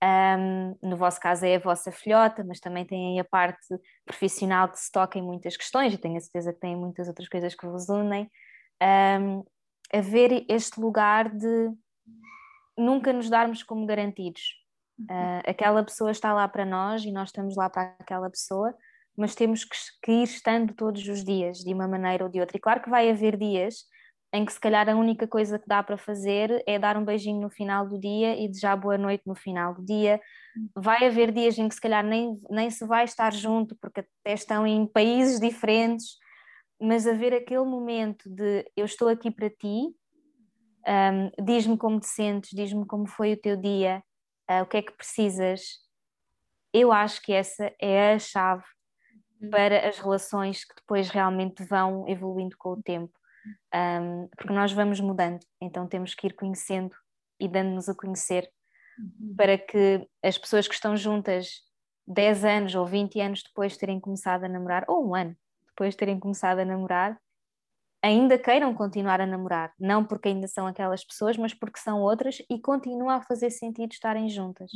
Um, 0.04 0.78
no 0.84 0.96
vosso 0.96 1.20
caso 1.20 1.44
é 1.46 1.56
a 1.56 1.60
vossa 1.60 1.92
filhota, 1.92 2.44
mas 2.44 2.60
também 2.60 2.86
tem 2.86 3.20
a 3.20 3.24
parte 3.24 3.68
profissional 4.06 4.70
que 4.70 4.80
se 4.80 4.92
toca 4.92 5.18
em 5.18 5.24
muitas 5.24 5.58
questões, 5.58 5.94
e 5.94 5.98
tenho 5.98 6.18
a 6.18 6.22
certeza 6.22 6.54
que 6.54 6.60
tem 6.60 6.76
muitas 6.76 7.08
outras 7.08 7.28
coisas 7.28 7.56
que 7.56 7.66
vos 7.66 7.90
unem. 7.90 8.30
Um, 8.80 9.44
haver 9.92 10.46
este 10.48 10.80
lugar 10.80 11.30
de 11.30 11.72
nunca 12.78 13.12
nos 13.12 13.30
darmos 13.30 13.64
como 13.64 13.88
garantidos. 13.88 14.44
Uh, 15.00 15.42
aquela 15.46 15.84
pessoa 15.84 16.12
está 16.12 16.34
lá 16.34 16.48
para 16.48 16.66
nós 16.66 17.04
e 17.04 17.12
nós 17.12 17.30
estamos 17.30 17.56
lá 17.56 17.70
para 17.70 17.96
aquela 18.00 18.30
pessoa, 18.30 18.74
mas 19.16 19.36
temos 19.36 19.64
que, 19.64 19.78
que 20.04 20.12
ir 20.12 20.24
estando 20.24 20.74
todos 20.74 21.08
os 21.08 21.24
dias, 21.24 21.60
de 21.60 21.74
uma 21.74 21.88
maneira 21.88 22.24
ou 22.24 22.30
de 22.30 22.40
outra. 22.40 22.58
E 22.58 22.60
claro 22.60 22.82
que 22.82 22.90
vai 22.90 23.10
haver 23.10 23.38
dias 23.38 23.86
em 24.34 24.46
que 24.46 24.52
se 24.52 24.60
calhar 24.60 24.90
a 24.90 24.96
única 24.96 25.28
coisa 25.28 25.58
que 25.58 25.68
dá 25.68 25.82
para 25.82 25.98
fazer 25.98 26.64
é 26.68 26.78
dar 26.78 26.98
um 26.98 27.06
beijinho 27.06 27.42
no 27.42 27.50
final 27.50 27.88
do 27.88 28.00
dia 28.00 28.36
e 28.36 28.48
desejar 28.48 28.76
boa 28.76 28.98
noite 28.98 29.24
no 29.26 29.36
final 29.36 29.74
do 29.74 29.86
dia. 29.86 30.20
Vai 30.76 31.06
haver 31.06 31.32
dias 31.32 31.58
em 31.58 31.68
que 31.70 31.76
se 31.76 31.82
calhar 31.82 32.06
nem, 32.06 32.40
nem 32.50 32.70
se 32.70 32.86
vai 32.86 33.06
estar 33.06 33.32
junto 33.32 33.76
porque 33.80 34.02
até 34.02 34.34
estão 34.34 34.68
em 34.68 34.86
países 34.86 35.40
diferentes, 35.40 36.18
mas 36.80 37.08
haver 37.08 37.34
aquele 37.34 37.64
momento 37.64 38.30
de 38.30 38.66
eu 38.76 38.86
estou 38.86 39.08
aqui 39.08 39.32
para 39.32 39.50
ti, 39.50 39.88
um, 40.88 41.44
diz-me 41.44 41.78
como 41.78 42.00
te 42.00 42.08
sentes, 42.08 42.52
diz-me 42.54 42.86
como 42.86 43.08
foi 43.08 43.34
o 43.34 43.42
teu 43.42 43.56
dia, 43.56 44.04
uh, 44.50 44.64
o 44.64 44.66
que 44.66 44.78
é 44.78 44.82
que 44.82 44.92
precisas. 44.92 45.80
Eu 46.74 46.92
acho 46.92 47.22
que 47.22 47.34
essa 47.34 47.74
é 47.80 48.14
a 48.14 48.20
chave 48.20 48.64
Uhum. 49.42 49.50
para 49.50 49.88
as 49.88 50.00
relações 50.00 50.64
que 50.66 50.76
depois 50.76 51.10
realmente 51.10 51.64
vão 51.64 52.08
evoluindo 52.08 52.58
com 52.58 52.72
o 52.72 52.82
tempo. 52.82 53.14
Um, 53.74 54.28
porque 54.36 54.52
nós 54.52 54.74
vamos 54.74 55.00
mudando, 55.00 55.40
então 55.62 55.88
temos 55.88 56.14
que 56.14 56.28
ir 56.28 56.34
conhecendo 56.34 56.94
e 57.40 57.48
dando-nos 57.48 57.88
a 57.88 57.96
conhecer 57.96 58.50
uhum. 59.00 59.36
para 59.38 59.58
que 59.58 60.06
as 60.22 60.38
pessoas 60.38 60.68
que 60.68 60.74
estão 60.74 60.98
juntas 60.98 61.62
10 62.06 62.44
anos 62.44 62.76
ou 62.76 62.86
20 62.86 63.22
anos 63.22 63.44
depois 63.44 63.74
de 63.74 63.80
terem 63.80 64.00
começado 64.02 64.44
a 64.44 64.50
namorar, 64.50 64.84
ou 64.88 65.08
um 65.08 65.16
ano 65.16 65.36
depois 65.68 65.94
de 65.94 65.98
terem 65.98 66.20
começado 66.20 66.60
a 66.60 66.66
namorar, 66.66 67.18
ainda 68.08 68.38
queiram 68.38 68.74
continuar 68.74 69.20
a 69.20 69.26
namorar, 69.26 69.74
não 69.80 70.04
porque 70.04 70.30
ainda 70.30 70.48
são 70.48 70.66
aquelas 70.66 71.04
pessoas, 71.04 71.38
mas 71.38 71.54
porque 71.54 71.80
são 71.80 72.02
outras 72.02 72.42
e 72.50 72.60
continua 72.60 73.16
a 73.16 73.22
fazer 73.22 73.50
sentido 73.50 73.92
estarem 73.92 74.30
juntas. 74.30 74.72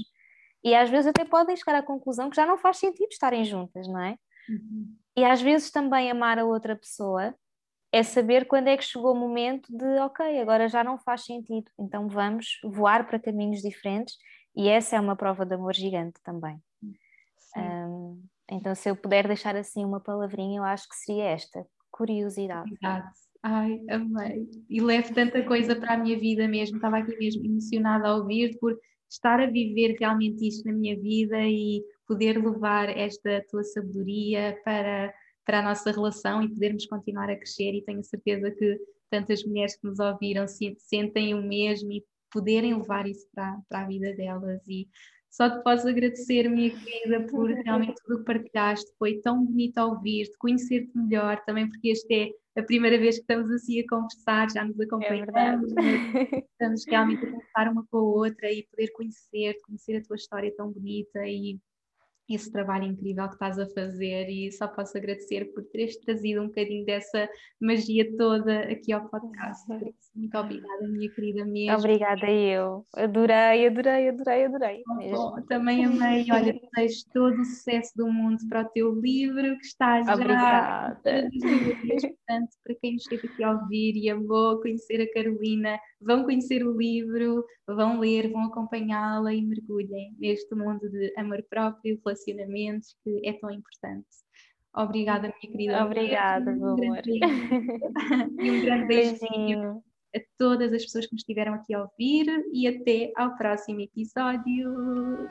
E 0.63 0.75
às 0.75 0.89
vezes 0.89 1.07
até 1.07 1.25
podem 1.25 1.55
chegar 1.55 1.75
à 1.75 1.83
conclusão 1.83 2.29
que 2.29 2.35
já 2.35 2.45
não 2.45 2.57
faz 2.57 2.77
sentido 2.77 3.09
estarem 3.11 3.43
juntas, 3.43 3.87
não 3.87 3.99
é? 3.99 4.17
Uhum. 4.49 4.95
E 5.17 5.23
às 5.23 5.41
vezes 5.41 5.71
também 5.71 6.11
amar 6.11 6.37
a 6.37 6.45
outra 6.45 6.75
pessoa 6.75 7.33
é 7.91 8.03
saber 8.03 8.45
quando 8.45 8.67
é 8.67 8.77
que 8.77 8.83
chegou 8.83 9.13
o 9.13 9.19
momento 9.19 9.67
de, 9.75 9.99
ok, 9.99 10.39
agora 10.39 10.67
já 10.69 10.83
não 10.83 10.97
faz 10.97 11.25
sentido, 11.25 11.69
então 11.79 12.07
vamos 12.07 12.59
voar 12.63 13.05
para 13.05 13.19
caminhos 13.19 13.61
diferentes 13.61 14.15
e 14.55 14.69
essa 14.69 14.95
é 14.95 14.99
uma 14.99 15.15
prova 15.15 15.45
de 15.45 15.55
amor 15.55 15.73
gigante 15.73 16.19
também. 16.23 16.61
Um, 17.57 18.23
então, 18.49 18.73
se 18.75 18.89
eu 18.89 18.95
puder 18.95 19.27
deixar 19.27 19.55
assim 19.55 19.83
uma 19.83 19.99
palavrinha, 19.99 20.59
eu 20.59 20.63
acho 20.63 20.87
que 20.87 20.95
seria 20.95 21.25
esta: 21.25 21.65
curiosidade. 22.01 22.73
Exato. 22.73 23.11
Ai, 23.43 23.79
amei. 23.89 24.49
E 24.67 24.81
levo 24.81 25.13
tanta 25.13 25.43
coisa 25.43 25.75
para 25.75 25.93
a 25.93 25.97
minha 25.97 26.19
vida 26.19 26.47
mesmo. 26.47 26.77
Estava 26.77 26.97
aqui 26.97 27.15
mesmo 27.17 27.45
emocionada 27.45 28.07
a 28.07 28.15
ouvir 28.15 28.57
por 28.59 28.75
estar 29.07 29.39
a 29.39 29.45
viver 29.45 29.95
realmente 29.99 30.47
isto 30.47 30.65
na 30.65 30.73
minha 30.73 30.99
vida 30.99 31.37
e 31.39 31.83
poder 32.07 32.43
levar 32.43 32.89
esta 32.89 33.43
tua 33.49 33.63
sabedoria 33.63 34.59
para, 34.65 35.13
para 35.45 35.59
a 35.59 35.61
nossa 35.61 35.91
relação 35.91 36.41
e 36.41 36.49
podermos 36.49 36.87
continuar 36.87 37.29
a 37.29 37.35
crescer. 37.35 37.73
E 37.75 37.83
tenho 37.83 38.03
certeza 38.03 38.49
que 38.49 38.79
tantas 39.09 39.43
mulheres 39.43 39.75
que 39.75 39.87
nos 39.87 39.99
ouviram 39.99 40.45
sentem 40.47 41.35
o 41.35 41.41
mesmo 41.41 41.91
e 41.91 42.03
poderem 42.31 42.75
levar 42.75 43.07
isso 43.07 43.27
para, 43.33 43.59
para 43.69 43.81
a 43.81 43.87
vida 43.87 44.13
delas. 44.15 44.61
E 44.67 44.87
só 45.31 45.49
te 45.49 45.63
posso 45.63 45.87
agradecer, 45.87 46.49
minha 46.49 46.69
querida, 46.69 47.25
por 47.27 47.49
realmente 47.49 47.95
tudo 48.05 48.19
que 48.19 48.25
partilhaste. 48.25 48.91
Foi 48.99 49.19
tão 49.21 49.45
bonito 49.45 49.77
ouvir-te, 49.77 50.37
conhecer-te 50.37 50.91
melhor, 50.95 51.41
também 51.45 51.69
porque 51.69 51.87
este 51.89 52.13
é 52.13 52.59
a 52.59 52.63
primeira 52.63 52.97
vez 52.97 53.15
que 53.15 53.21
estamos 53.21 53.49
assim 53.49 53.79
a 53.79 53.87
conversar, 53.87 54.51
já 54.51 54.65
nos 54.65 54.77
acompanhamos, 54.77 55.71
é 55.77 56.45
estamos 56.51 56.85
realmente 56.85 57.25
a 57.25 57.31
conversar 57.31 57.71
uma 57.71 57.85
com 57.89 57.97
a 57.97 58.01
outra 58.01 58.51
e 58.51 58.63
poder 58.63 58.91
conhecer-te, 58.91 59.61
conhecer 59.61 59.95
a 59.95 60.03
tua 60.03 60.17
história 60.17 60.53
tão 60.53 60.69
bonita 60.69 61.25
e 61.25 61.57
esse 62.30 62.52
trabalho 62.52 62.85
incrível 62.85 63.27
que 63.27 63.34
estás 63.34 63.60
a 63.60 63.68
fazer 63.68 64.30
e 64.30 64.52
só 64.52 64.68
posso 64.68 64.98
agradecer 64.98 65.45
por 65.53 65.64
teres 65.65 65.98
trazido 65.98 66.41
um 66.41 66.48
bocadinho 66.48 66.85
dessa 66.85 67.30
magia 67.60 68.10
toda 68.18 68.61
aqui 68.64 68.93
ao 68.93 69.07
podcast. 69.10 69.65
Muito 70.15 70.38
obrigada, 70.38 70.88
minha 70.88 71.10
querida 71.11 71.45
mesmo. 71.45 71.77
Obrigada 71.77 72.30
eu. 72.30 72.85
Adorei, 72.95 73.68
adorei, 73.68 74.10
adorei, 74.10 74.45
adorei. 74.45 74.84
Bom, 75.11 75.41
também 75.48 75.85
amei. 75.85 76.26
Olha, 76.31 76.53
desejo 76.76 77.06
todo 77.14 77.41
o 77.41 77.45
sucesso 77.45 77.91
do 77.95 78.11
mundo 78.11 78.38
para 78.49 78.61
o 78.61 78.69
teu 78.69 78.93
livro 78.99 79.57
que 79.57 79.65
está 79.65 80.02
já. 80.02 80.14
Obrigada. 80.14 80.99
Portanto, 81.03 82.49
para 82.64 82.76
quem 82.81 82.93
nos 82.93 83.03
esteve 83.03 83.27
aqui 83.27 83.43
a 83.43 83.52
ouvir 83.52 83.95
e 83.95 84.10
amou 84.10 84.61
conhecer 84.61 85.02
a 85.02 85.14
Carolina, 85.14 85.80
vão 85.99 86.23
conhecer 86.23 86.65
o 86.65 86.77
livro, 86.77 87.45
vão 87.68 87.99
ler, 87.99 88.31
vão 88.31 88.45
acompanhá-la 88.45 89.34
e 89.34 89.41
mergulhem 89.41 90.15
neste 90.19 90.53
mundo 90.56 90.89
de 90.89 91.14
amor 91.18 91.43
próprio, 91.49 91.99
relacionamentos 92.26 92.95
que 93.03 93.27
é 93.27 93.34
tão 93.34 93.52
importante. 93.52 94.07
Obrigada, 94.73 95.27
minha 95.27 95.52
querida. 95.52 95.85
Obrigada, 95.85 96.52
meu 96.52 96.69
amor. 96.69 97.02
e 98.39 98.52
um 98.52 98.61
grande 98.61 98.85
beijinho 98.85 99.84
a 100.15 100.19
todas 100.38 100.72
as 100.73 100.84
pessoas 100.84 101.06
que 101.06 101.14
nos 101.14 101.22
estiveram 101.22 101.53
aqui 101.56 101.73
a 101.73 101.81
ouvir 101.81 102.27
e 102.53 102.68
até 102.68 103.11
ao 103.15 103.35
próximo 103.35 103.81
episódio. 103.81 105.27